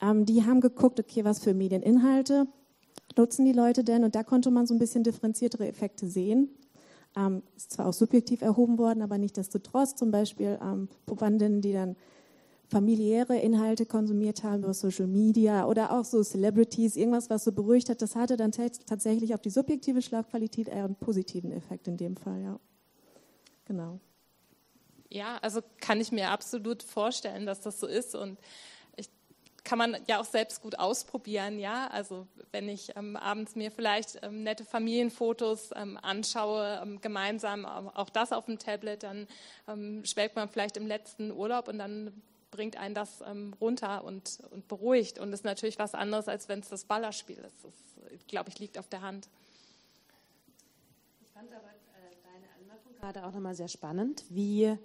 ähm, 0.00 0.24
die 0.24 0.44
haben 0.44 0.62
geguckt, 0.62 0.98
okay, 0.98 1.22
was 1.22 1.40
für 1.40 1.52
Medieninhalte 1.52 2.46
nutzen 3.16 3.44
die 3.44 3.52
Leute 3.52 3.84
denn? 3.84 4.04
Und 4.04 4.14
da 4.14 4.22
konnte 4.22 4.50
man 4.50 4.66
so 4.66 4.74
ein 4.74 4.78
bisschen 4.78 5.04
differenziertere 5.04 5.66
Effekte 5.66 6.06
sehen. 6.08 6.50
Ähm, 7.16 7.42
ist 7.56 7.72
zwar 7.72 7.86
auch 7.86 7.92
subjektiv 7.92 8.42
erhoben 8.42 8.78
worden, 8.78 9.02
aber 9.02 9.18
nicht 9.18 9.36
desto 9.36 9.58
trotz 9.58 9.94
zum 9.94 10.10
Beispiel 10.10 10.58
ähm, 10.62 10.88
Probandinnen, 11.06 11.62
die 11.62 11.72
dann 11.72 11.96
familiäre 12.68 13.38
Inhalte 13.38 13.86
konsumiert 13.86 14.42
haben 14.42 14.64
über 14.64 14.74
Social 14.74 15.06
Media 15.06 15.66
oder 15.66 15.92
auch 15.92 16.04
so 16.04 16.22
Celebrities, 16.22 16.96
irgendwas, 16.96 17.30
was 17.30 17.44
so 17.44 17.52
beruhigt 17.52 17.88
hat, 17.88 18.02
das 18.02 18.16
hatte 18.16 18.36
dann 18.36 18.50
tatsächlich 18.50 19.34
auf 19.34 19.40
die 19.40 19.50
subjektive 19.50 20.02
Schlafqualität 20.02 20.68
eher 20.68 20.84
einen 20.84 20.96
positiven 20.96 21.52
Effekt 21.52 21.86
in 21.86 21.96
dem 21.96 22.16
Fall, 22.16 22.42
ja. 22.42 22.58
Genau. 23.66 24.00
Ja, 25.08 25.38
also 25.42 25.60
kann 25.80 26.00
ich 26.00 26.10
mir 26.10 26.30
absolut 26.30 26.82
vorstellen, 26.82 27.46
dass 27.46 27.60
das 27.60 27.78
so 27.78 27.86
ist 27.86 28.14
und 28.14 28.38
kann 29.66 29.78
man 29.78 29.96
ja 30.06 30.20
auch 30.20 30.24
selbst 30.24 30.62
gut 30.62 30.78
ausprobieren, 30.78 31.58
ja. 31.58 31.88
Also 31.88 32.26
wenn 32.52 32.68
ich 32.68 32.96
ähm, 32.96 33.16
abends 33.16 33.56
mir 33.56 33.70
vielleicht 33.70 34.20
ähm, 34.22 34.44
nette 34.44 34.64
Familienfotos 34.64 35.70
ähm, 35.74 35.98
anschaue, 36.00 36.80
ähm, 36.82 37.00
gemeinsam 37.00 37.66
auch 37.66 38.08
das 38.08 38.32
auf 38.32 38.46
dem 38.46 38.58
Tablet, 38.58 39.02
dann 39.02 39.26
ähm, 39.68 40.04
schwelgt 40.04 40.36
man 40.36 40.48
vielleicht 40.48 40.76
im 40.76 40.86
letzten 40.86 41.32
Urlaub 41.32 41.68
und 41.68 41.78
dann 41.78 42.22
bringt 42.52 42.76
einen 42.76 42.94
das 42.94 43.22
ähm, 43.26 43.54
runter 43.60 44.04
und, 44.04 44.38
und 44.50 44.68
beruhigt 44.68 45.18
und 45.18 45.32
ist 45.32 45.44
natürlich 45.44 45.78
was 45.78 45.94
anderes, 45.94 46.28
als 46.28 46.48
wenn 46.48 46.60
es 46.60 46.68
das 46.68 46.84
Ballerspiel 46.84 47.38
ist. 47.38 47.64
Das, 47.64 47.72
glaube 48.28 48.50
ich, 48.50 48.58
liegt 48.60 48.78
auf 48.78 48.88
der 48.88 49.02
Hand. 49.02 49.28
Ich 51.20 51.30
fand 51.32 51.50
aber 51.50 51.66
äh, 51.66 52.14
deine 52.22 52.46
Anmerkung 52.58 52.94
gerade 53.00 53.26
auch 53.26 53.32
nochmal 53.32 53.56
sehr 53.56 53.68
spannend, 53.68 54.24
wie 54.30 54.78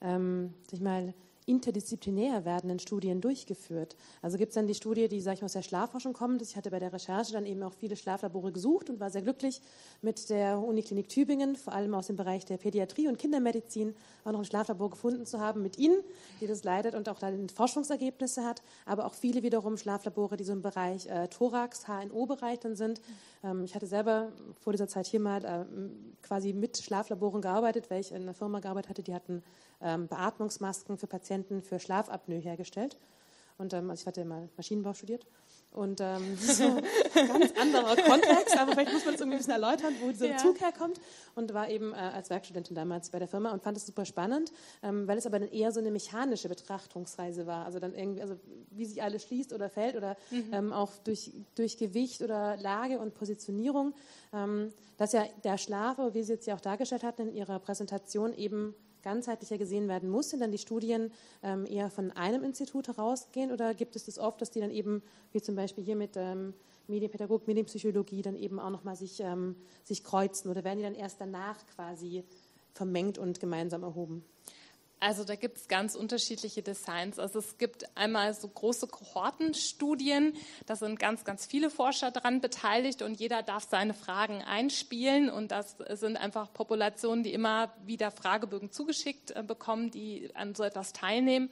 ähm, 0.00 0.54
sich 0.70 0.80
mal 0.80 1.12
interdisziplinär 1.46 2.44
werdenden 2.44 2.78
Studien 2.78 3.20
durchgeführt. 3.20 3.96
Also 4.20 4.38
gibt 4.38 4.50
es 4.50 4.54
dann 4.54 4.66
die 4.66 4.74
Studie, 4.74 5.08
die, 5.08 5.20
sag 5.20 5.34
ich 5.34 5.40
mal, 5.40 5.46
aus 5.46 5.52
der 5.52 5.62
Schlafforschung 5.62 6.12
kommt. 6.12 6.42
Ich 6.42 6.56
hatte 6.56 6.70
bei 6.70 6.78
der 6.78 6.92
Recherche 6.92 7.32
dann 7.32 7.46
eben 7.46 7.62
auch 7.62 7.72
viele 7.72 7.96
Schlaflabore 7.96 8.52
gesucht 8.52 8.90
und 8.90 9.00
war 9.00 9.10
sehr 9.10 9.22
glücklich 9.22 9.60
mit 10.00 10.30
der 10.30 10.58
Uniklinik 10.58 11.08
Tübingen, 11.08 11.56
vor 11.56 11.72
allem 11.72 11.94
aus 11.94 12.06
dem 12.06 12.16
Bereich 12.16 12.44
der 12.44 12.58
Pädiatrie 12.58 13.08
und 13.08 13.18
Kindermedizin, 13.18 13.94
auch 14.24 14.32
noch 14.32 14.40
ein 14.40 14.44
Schlaflabor 14.44 14.90
gefunden 14.90 15.26
zu 15.26 15.40
haben 15.40 15.62
mit 15.62 15.78
Ihnen, 15.78 16.02
die 16.40 16.46
das 16.46 16.64
leitet 16.64 16.94
und 16.94 17.08
auch 17.08 17.18
dann 17.18 17.48
Forschungsergebnisse 17.48 18.44
hat, 18.44 18.62
aber 18.86 19.06
auch 19.06 19.14
viele 19.14 19.42
wiederum 19.42 19.76
Schlaflabore, 19.76 20.36
die 20.36 20.44
so 20.44 20.52
im 20.52 20.62
Bereich 20.62 21.06
äh, 21.06 21.28
Thorax, 21.28 21.86
HNO-Bereich 21.86 22.60
dann 22.60 22.76
sind. 22.76 23.00
Ähm, 23.42 23.64
ich 23.64 23.74
hatte 23.74 23.86
selber 23.86 24.32
vor 24.60 24.72
dieser 24.72 24.88
Zeit 24.88 25.06
hier 25.06 25.20
mal 25.20 25.44
äh, 25.44 25.64
quasi 26.22 26.52
mit 26.52 26.78
Schlaflaboren 26.78 27.42
gearbeitet, 27.42 27.90
weil 27.90 28.00
ich 28.00 28.12
in 28.12 28.22
einer 28.22 28.34
Firma 28.34 28.60
gearbeitet 28.60 28.90
hatte, 28.90 29.02
die 29.02 29.14
hatten 29.14 29.42
ähm, 29.82 30.08
Beatmungsmasken 30.08 30.98
für 30.98 31.06
Patienten 31.06 31.62
für 31.62 31.78
Schlafapnoe 31.78 32.38
hergestellt. 32.38 32.96
Und 33.58 33.72
ähm, 33.74 33.90
also 33.90 34.02
ich 34.02 34.06
hatte 34.06 34.24
mal 34.24 34.48
Maschinenbau 34.56 34.94
studiert. 34.94 35.26
Und 35.72 36.00
ähm, 36.02 36.36
so 36.40 36.64
ein 36.64 37.28
ganz 37.28 37.52
anderer 37.58 37.96
Kontext, 37.96 38.58
aber 38.58 38.72
vielleicht 38.72 38.92
muss 38.92 39.04
man 39.04 39.14
es 39.14 39.20
irgendwie 39.20 39.36
ein 39.36 39.38
bisschen 39.38 39.52
erläutern, 39.54 39.94
wo 40.02 40.08
dieser 40.10 40.28
ja. 40.28 40.36
Zug 40.36 40.60
herkommt. 40.60 41.00
Und 41.34 41.54
war 41.54 41.70
eben 41.70 41.92
äh, 41.92 41.96
als 41.96 42.28
Werkstudentin 42.28 42.74
damals 42.74 43.10
bei 43.10 43.18
der 43.18 43.28
Firma 43.28 43.52
und 43.52 43.62
fand 43.62 43.76
es 43.76 43.86
super 43.86 44.04
spannend, 44.04 44.52
ähm, 44.82 45.08
weil 45.08 45.16
es 45.16 45.26
aber 45.26 45.38
dann 45.38 45.48
eher 45.48 45.72
so 45.72 45.80
eine 45.80 45.90
mechanische 45.90 46.48
Betrachtungsreise 46.48 47.46
war. 47.46 47.64
Also 47.64 47.78
dann 47.78 47.94
irgendwie, 47.94 48.20
also 48.20 48.38
wie 48.70 48.84
sich 48.84 49.02
alles 49.02 49.22
schließt 49.22 49.52
oder 49.52 49.70
fällt 49.70 49.96
oder 49.96 50.16
mhm. 50.30 50.50
ähm, 50.52 50.72
auch 50.72 50.90
durch, 51.04 51.32
durch 51.54 51.78
Gewicht 51.78 52.20
oder 52.20 52.56
Lage 52.58 52.98
und 52.98 53.14
Positionierung. 53.14 53.94
Ähm, 54.34 54.72
dass 54.98 55.12
ja 55.12 55.24
der 55.42 55.56
Schlaf, 55.56 55.98
wie 56.12 56.22
Sie 56.22 56.34
jetzt 56.34 56.46
ja 56.46 56.54
auch 56.54 56.60
dargestellt 56.60 57.02
hatten 57.02 57.28
in 57.28 57.34
Ihrer 57.34 57.58
Präsentation, 57.58 58.34
eben 58.34 58.74
ganzheitlicher 59.02 59.58
gesehen 59.58 59.88
werden 59.88 60.08
muss? 60.08 60.30
Sind 60.30 60.40
dann 60.40 60.52
die 60.52 60.58
Studien 60.58 61.10
ähm, 61.42 61.66
eher 61.66 61.90
von 61.90 62.10
einem 62.12 62.44
Institut 62.44 62.88
herausgehen 62.88 63.52
oder 63.52 63.74
gibt 63.74 63.96
es 63.96 64.06
das 64.06 64.18
oft, 64.18 64.40
dass 64.40 64.50
die 64.50 64.60
dann 64.60 64.70
eben, 64.70 65.02
wie 65.32 65.40
zum 65.40 65.56
Beispiel 65.56 65.84
hier 65.84 65.96
mit 65.96 66.16
ähm, 66.16 66.54
Medienpädagogik, 66.88 67.46
Medienpsychologie, 67.48 68.22
dann 68.22 68.36
eben 68.36 68.58
auch 68.58 68.70
nochmal 68.70 68.96
sich, 68.96 69.20
ähm, 69.20 69.56
sich 69.84 70.04
kreuzen 70.04 70.50
oder 70.50 70.64
werden 70.64 70.78
die 70.78 70.84
dann 70.84 70.94
erst 70.94 71.20
danach 71.20 71.58
quasi 71.74 72.24
vermengt 72.74 73.18
und 73.18 73.40
gemeinsam 73.40 73.82
erhoben? 73.82 74.24
Also 75.02 75.24
da 75.24 75.34
gibt 75.34 75.58
es 75.58 75.66
ganz 75.66 75.96
unterschiedliche 75.96 76.62
Designs. 76.62 77.18
Also 77.18 77.40
es 77.40 77.58
gibt 77.58 77.84
einmal 77.96 78.34
so 78.34 78.46
große 78.46 78.86
Kohortenstudien, 78.86 80.34
da 80.66 80.76
sind 80.76 81.00
ganz, 81.00 81.24
ganz 81.24 81.44
viele 81.44 81.70
Forscher 81.70 82.12
dran 82.12 82.40
beteiligt 82.40 83.02
und 83.02 83.18
jeder 83.18 83.42
darf 83.42 83.66
seine 83.68 83.94
Fragen 83.94 84.42
einspielen 84.42 85.28
und 85.28 85.50
das 85.50 85.76
sind 85.94 86.16
einfach 86.16 86.52
Populationen, 86.52 87.24
die 87.24 87.32
immer 87.32 87.74
wieder 87.84 88.12
Fragebögen 88.12 88.70
zugeschickt 88.70 89.32
äh, 89.32 89.42
bekommen, 89.42 89.90
die 89.90 90.30
an 90.34 90.54
so 90.54 90.62
etwas 90.62 90.92
teilnehmen. 90.92 91.50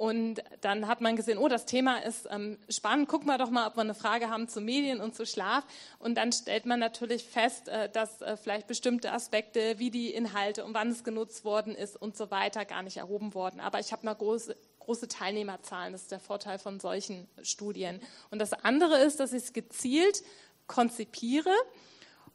Und 0.00 0.42
dann 0.62 0.88
hat 0.88 1.02
man 1.02 1.14
gesehen, 1.14 1.36
oh, 1.36 1.48
das 1.48 1.66
Thema 1.66 1.98
ist 1.98 2.26
ähm, 2.30 2.56
spannend, 2.70 3.06
gucken 3.06 3.26
wir 3.28 3.36
doch 3.36 3.50
mal, 3.50 3.66
ob 3.66 3.76
wir 3.76 3.82
eine 3.82 3.92
Frage 3.92 4.30
haben 4.30 4.48
zu 4.48 4.62
Medien 4.62 4.98
und 4.98 5.14
zu 5.14 5.26
Schlaf. 5.26 5.62
Und 5.98 6.14
dann 6.14 6.32
stellt 6.32 6.64
man 6.64 6.80
natürlich 6.80 7.22
fest, 7.22 7.68
äh, 7.68 7.90
dass 7.90 8.22
äh, 8.22 8.38
vielleicht 8.38 8.66
bestimmte 8.66 9.12
Aspekte, 9.12 9.78
wie 9.78 9.90
die 9.90 10.08
Inhalte 10.14 10.64
und 10.64 10.72
wann 10.72 10.88
es 10.88 11.04
genutzt 11.04 11.44
worden 11.44 11.74
ist 11.74 12.00
und 12.00 12.16
so 12.16 12.30
weiter, 12.30 12.64
gar 12.64 12.82
nicht 12.82 12.96
erhoben 12.96 13.34
wurden. 13.34 13.60
Aber 13.60 13.78
ich 13.78 13.92
habe 13.92 14.06
mal 14.06 14.14
große, 14.14 14.56
große 14.78 15.06
Teilnehmerzahlen. 15.06 15.92
Das 15.92 16.00
ist 16.00 16.12
der 16.12 16.18
Vorteil 16.18 16.58
von 16.58 16.80
solchen 16.80 17.28
Studien. 17.42 18.00
Und 18.30 18.38
das 18.38 18.54
andere 18.54 19.00
ist, 19.00 19.20
dass 19.20 19.34
ich 19.34 19.42
es 19.42 19.52
gezielt 19.52 20.22
konzipiere. 20.66 21.52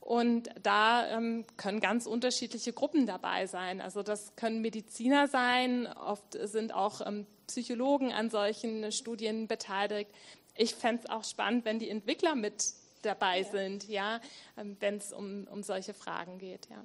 Und 0.01 0.49
da 0.61 1.07
ähm, 1.07 1.45
können 1.57 1.79
ganz 1.79 2.05
unterschiedliche 2.05 2.73
Gruppen 2.73 3.07
dabei 3.07 3.47
sein. 3.47 3.81
Also 3.81 4.03
das 4.03 4.35
können 4.35 4.61
Mediziner 4.61 5.27
sein, 5.27 5.87
oft 5.87 6.37
sind 6.43 6.71
auch 6.71 7.01
ähm, 7.03 7.25
Psychologen 7.47 8.11
an 8.11 8.29
solchen 8.29 8.91
Studien 8.91 9.47
beteiligt. 9.47 10.11
Ich 10.55 10.75
fände 10.75 11.03
es 11.03 11.09
auch 11.09 11.23
spannend, 11.23 11.65
wenn 11.65 11.79
die 11.79 11.89
Entwickler 11.89 12.35
mit 12.35 12.73
dabei 13.01 13.41
ja. 13.41 13.51
sind, 13.51 13.87
ja, 13.87 14.19
ähm, 14.57 14.77
wenn 14.79 14.97
es 14.97 15.13
um, 15.13 15.47
um 15.51 15.63
solche 15.63 15.93
Fragen 15.93 16.39
geht. 16.39 16.67
Ja. 16.69 16.83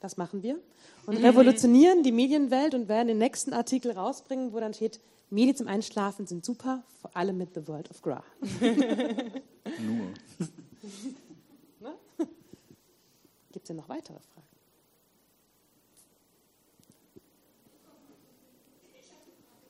Das 0.00 0.16
machen 0.16 0.42
wir 0.42 0.58
und 1.06 1.16
revolutionieren 1.16 2.02
die 2.02 2.12
Medienwelt 2.12 2.74
und 2.74 2.88
werden 2.88 3.08
den 3.08 3.18
nächsten 3.18 3.52
Artikel 3.52 3.92
rausbringen, 3.92 4.52
wo 4.52 4.60
dann 4.60 4.74
steht, 4.74 5.00
Medien 5.30 5.56
zum 5.56 5.68
Einschlafen 5.68 6.26
sind 6.26 6.44
super, 6.44 6.84
vor 7.00 7.16
allem 7.16 7.38
mit 7.38 7.54
The 7.54 7.66
World 7.66 7.90
of 7.90 8.02
Gra. 8.02 8.22
Nur. 9.80 10.12
ne? 11.80 11.94
Gibt 13.50 13.64
es 13.64 13.68
denn 13.68 13.76
noch 13.76 13.88
weitere 13.88 14.18
Fragen? 14.18 14.51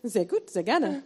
Sehr 0.03 0.27
gut, 0.27 0.51
sehr 0.51 0.65
gerne. 0.65 1.03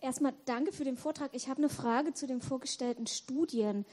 Erstmal 0.00 0.32
danke 0.44 0.72
für 0.72 0.84
den 0.84 0.96
Vortrag. 0.96 1.30
Ich 1.34 1.48
habe 1.48 1.58
eine 1.58 1.68
Frage 1.68 2.14
zu 2.14 2.26
den 2.26 2.40
vorgestellten 2.40 3.06
Studien. 3.06 3.84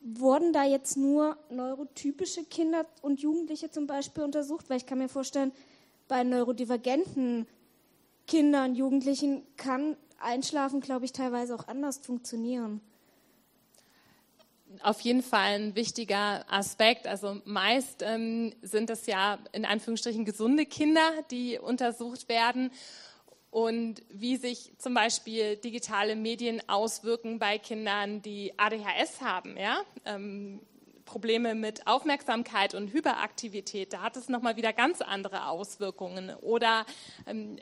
Wurden 0.00 0.52
da 0.52 0.64
jetzt 0.64 0.96
nur 0.96 1.36
neurotypische 1.50 2.44
Kinder 2.44 2.86
und 3.02 3.20
Jugendliche 3.20 3.70
zum 3.70 3.86
Beispiel 3.86 4.22
untersucht? 4.22 4.70
Weil 4.70 4.76
ich 4.78 4.86
kann 4.86 4.98
mir 4.98 5.08
vorstellen, 5.08 5.52
bei 6.06 6.22
neurodivergenten 6.22 7.46
Kindern, 8.26 8.76
Jugendlichen 8.76 9.42
kann 9.56 9.96
Einschlafen, 10.20 10.80
glaube 10.80 11.04
ich, 11.04 11.12
teilweise 11.12 11.54
auch 11.54 11.66
anders 11.66 11.98
funktionieren 11.98 12.80
auf 14.82 15.00
jeden 15.00 15.22
Fall 15.22 15.54
ein 15.54 15.74
wichtiger 15.74 16.44
Aspekt. 16.52 17.06
Also 17.06 17.40
meist 17.44 18.02
ähm, 18.02 18.54
sind 18.62 18.90
es 18.90 19.06
ja 19.06 19.38
in 19.52 19.64
Anführungsstrichen 19.64 20.24
gesunde 20.24 20.66
Kinder, 20.66 21.10
die 21.30 21.58
untersucht 21.58 22.28
werden. 22.28 22.70
Und 23.50 24.02
wie 24.10 24.36
sich 24.36 24.72
zum 24.78 24.94
Beispiel 24.94 25.56
digitale 25.56 26.16
Medien 26.16 26.60
auswirken 26.68 27.38
bei 27.38 27.58
Kindern, 27.58 28.20
die 28.20 28.52
ADHS 28.58 29.22
haben. 29.22 29.56
Ja? 29.56 29.80
Ähm, 30.04 30.60
Probleme 31.08 31.54
mit 31.54 31.86
Aufmerksamkeit 31.86 32.74
und 32.74 32.92
Hyperaktivität, 32.92 33.94
da 33.94 34.02
hat 34.02 34.16
es 34.18 34.28
nochmal 34.28 34.56
wieder 34.56 34.74
ganz 34.74 35.00
andere 35.00 35.48
Auswirkungen. 35.48 36.34
Oder 36.42 36.84
ähm, 37.26 37.58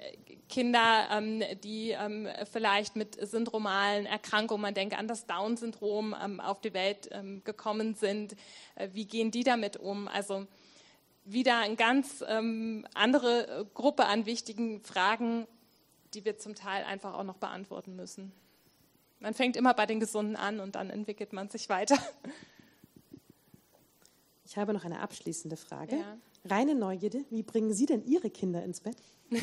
Kinder, 0.48 1.08
ähm, 1.12 1.42
die 1.62 1.90
ähm, 1.92 2.28
vielleicht 2.52 2.96
mit 2.96 3.16
syndromalen 3.24 4.04
Erkrankungen, 4.04 4.60
man 4.60 4.74
denke 4.74 4.98
an 4.98 5.06
das 5.06 5.26
Down-Syndrom, 5.26 6.14
ähm, 6.20 6.40
auf 6.40 6.60
die 6.60 6.74
Welt 6.74 7.08
ähm, 7.12 7.42
gekommen 7.44 7.94
sind, 7.94 8.34
äh, 8.74 8.88
wie 8.92 9.06
gehen 9.06 9.30
die 9.30 9.44
damit 9.44 9.76
um? 9.76 10.08
Also 10.08 10.46
wieder 11.24 11.60
eine 11.60 11.76
ganz 11.76 12.24
ähm, 12.26 12.84
andere 12.94 13.68
Gruppe 13.74 14.06
an 14.06 14.26
wichtigen 14.26 14.82
Fragen, 14.82 15.46
die 16.14 16.24
wir 16.24 16.36
zum 16.36 16.56
Teil 16.56 16.84
einfach 16.84 17.14
auch 17.14 17.24
noch 17.24 17.36
beantworten 17.36 17.94
müssen. 17.94 18.32
Man 19.20 19.34
fängt 19.34 19.56
immer 19.56 19.72
bei 19.72 19.86
den 19.86 20.00
Gesunden 20.00 20.34
an 20.34 20.58
und 20.58 20.74
dann 20.74 20.90
entwickelt 20.90 21.32
man 21.32 21.48
sich 21.48 21.68
weiter. 21.68 21.96
Ich 24.46 24.56
habe 24.56 24.72
noch 24.72 24.84
eine 24.84 25.00
abschließende 25.00 25.56
Frage. 25.56 25.96
Ja. 25.96 26.18
Reine 26.44 26.76
Neugierde, 26.76 27.24
wie 27.30 27.42
bringen 27.42 27.72
Sie 27.72 27.86
denn 27.86 28.04
Ihre 28.04 28.30
Kinder 28.30 28.62
ins 28.62 28.80
Bett? 28.80 28.96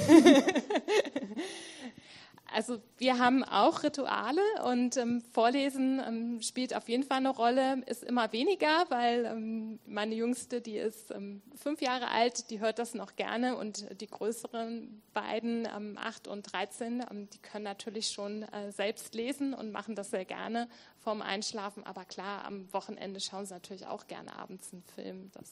also 2.53 2.77
wir 2.97 3.19
haben 3.19 3.43
auch 3.43 3.83
Rituale 3.83 4.41
und 4.65 4.95
ähm, 4.95 5.21
Vorlesen 5.33 6.01
ähm, 6.07 6.41
spielt 6.41 6.73
auf 6.73 6.87
jeden 6.87 7.03
Fall 7.03 7.17
eine 7.17 7.31
Rolle, 7.31 7.81
ist 7.87 8.05
immer 8.05 8.31
weniger, 8.31 8.85
weil 8.87 9.25
ähm, 9.25 9.79
meine 9.85 10.15
Jüngste, 10.15 10.61
die 10.61 10.77
ist 10.77 11.11
ähm, 11.11 11.41
fünf 11.53 11.81
Jahre 11.81 12.07
alt, 12.07 12.49
die 12.49 12.61
hört 12.61 12.79
das 12.79 12.93
noch 12.93 13.17
gerne 13.17 13.57
und 13.57 13.85
die 13.99 14.07
größeren 14.07 15.01
beiden, 15.13 15.67
ähm, 15.75 15.97
acht 15.99 16.29
und 16.29 16.43
13, 16.43 17.03
ähm, 17.11 17.29
die 17.29 17.39
können 17.39 17.65
natürlich 17.65 18.07
schon 18.07 18.43
äh, 18.43 18.71
selbst 18.71 19.13
lesen 19.15 19.53
und 19.53 19.73
machen 19.73 19.95
das 19.95 20.11
sehr 20.11 20.23
gerne 20.23 20.69
vorm 21.03 21.21
Einschlafen. 21.21 21.85
Aber 21.85 22.05
klar, 22.05 22.45
am 22.45 22.71
Wochenende 22.73 23.19
schauen 23.19 23.45
sie 23.45 23.53
natürlich 23.53 23.85
auch 23.85 24.07
gerne 24.07 24.35
abends 24.37 24.71
einen 24.71 24.83
Film. 24.95 25.31
Das 25.33 25.51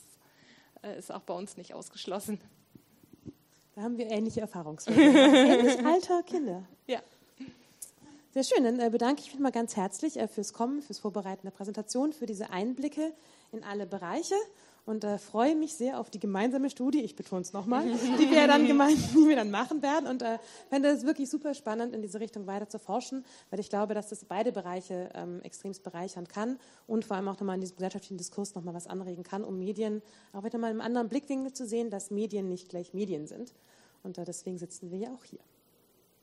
äh, 0.84 0.98
ist 0.98 1.12
auch 1.12 1.22
bei 1.22 1.34
uns 1.34 1.58
nicht 1.58 1.74
ausgeschlossen. 1.74 2.40
Da 3.76 3.84
haben 3.84 3.98
wir 3.98 4.10
ähnliche 4.10 4.42
Erfahrungswerte. 4.42 5.02
Ähnlich 5.02 5.86
alter 5.86 6.24
Kinder. 6.24 6.64
Ja. 6.88 7.00
Sehr 8.34 8.44
schön. 8.44 8.64
Dann 8.64 8.80
äh, 8.80 8.90
bedanke 8.90 9.22
ich 9.22 9.32
mich 9.32 9.40
mal 9.40 9.52
ganz 9.52 9.76
herzlich 9.76 10.18
äh, 10.18 10.28
fürs 10.28 10.54
Kommen, 10.54 10.82
fürs 10.82 11.00
Vorbereiten 11.00 11.44
der 11.44 11.52
Präsentation, 11.52 12.14
für 12.14 12.26
diese 12.26 12.50
Einblicke 12.50 13.14
in 13.52 13.64
alle 13.64 13.86
Bereiche 13.86 14.36
und 14.86 15.04
äh, 15.04 15.18
freue 15.18 15.56
mich 15.56 15.76
sehr 15.76 16.00
auf 16.00 16.10
die 16.10 16.20
gemeinsame 16.20 16.70
Studie, 16.70 17.02
ich 17.02 17.16
betone 17.16 17.42
es 17.42 17.54
nochmal, 17.54 17.86
die 18.20 18.30
wir 18.30 18.48
dann 18.48 18.66
gemeinsam, 18.66 19.10
die 19.24 19.30
wir 19.30 19.36
dann 19.36 19.52
machen 19.52 19.82
werden 19.82 20.08
und 20.08 20.22
äh, 20.22 20.40
fände 20.70 20.90
es 20.90 21.06
wirklich 21.06 21.30
super 21.30 21.54
spannend, 21.54 21.94
in 21.94 22.02
diese 22.02 22.20
Richtung 22.20 22.48
weiter 22.48 22.68
zu 22.68 22.80
forschen, 22.80 23.24
weil 23.50 23.60
ich 23.60 23.70
glaube, 23.70 23.94
dass 23.94 24.10
das 24.10 24.26
beide 24.26 24.52
Bereiche 24.52 25.10
ähm, 25.14 25.42
extremst 25.44 25.84
bereichern 25.84 26.28
kann 26.28 26.58
und 26.88 27.06
vor 27.06 27.18
allem 27.18 27.28
auch 27.28 27.40
nochmal 27.40 27.56
in 27.56 27.62
diesem 27.62 27.78
gesellschaftlichen 27.78 28.18
Diskurs 28.18 28.56
nochmal 28.56 28.74
was 28.74 28.88
anregen 28.88 29.24
kann, 29.24 29.44
um 29.44 29.60
Medien 29.60 30.02
auch 30.34 30.44
wieder 30.44 30.58
mal 30.58 30.72
im 30.72 30.82
anderen 30.82 31.10
Blickwinkel 31.10 31.54
zu 31.54 31.66
sehen, 31.66 31.90
dass 31.90 32.12
Medien 32.12 32.48
nicht 32.48 32.70
gleich 32.70 32.94
Medien 32.94 33.28
sind. 33.28 33.54
Und 34.04 34.18
äh, 34.18 34.26
deswegen 34.26 34.58
sitzen 34.58 34.92
wir 34.92 34.98
ja 34.98 35.10
auch 35.14 35.24
hier. 35.24 35.40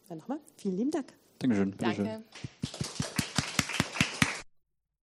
Dann 0.09 0.19
nochmal, 0.19 0.41
vielen 0.57 0.77
lieben 0.77 0.91
Dank. 0.91 1.13
Dankeschön. 1.39 1.75
Danke. 1.79 2.23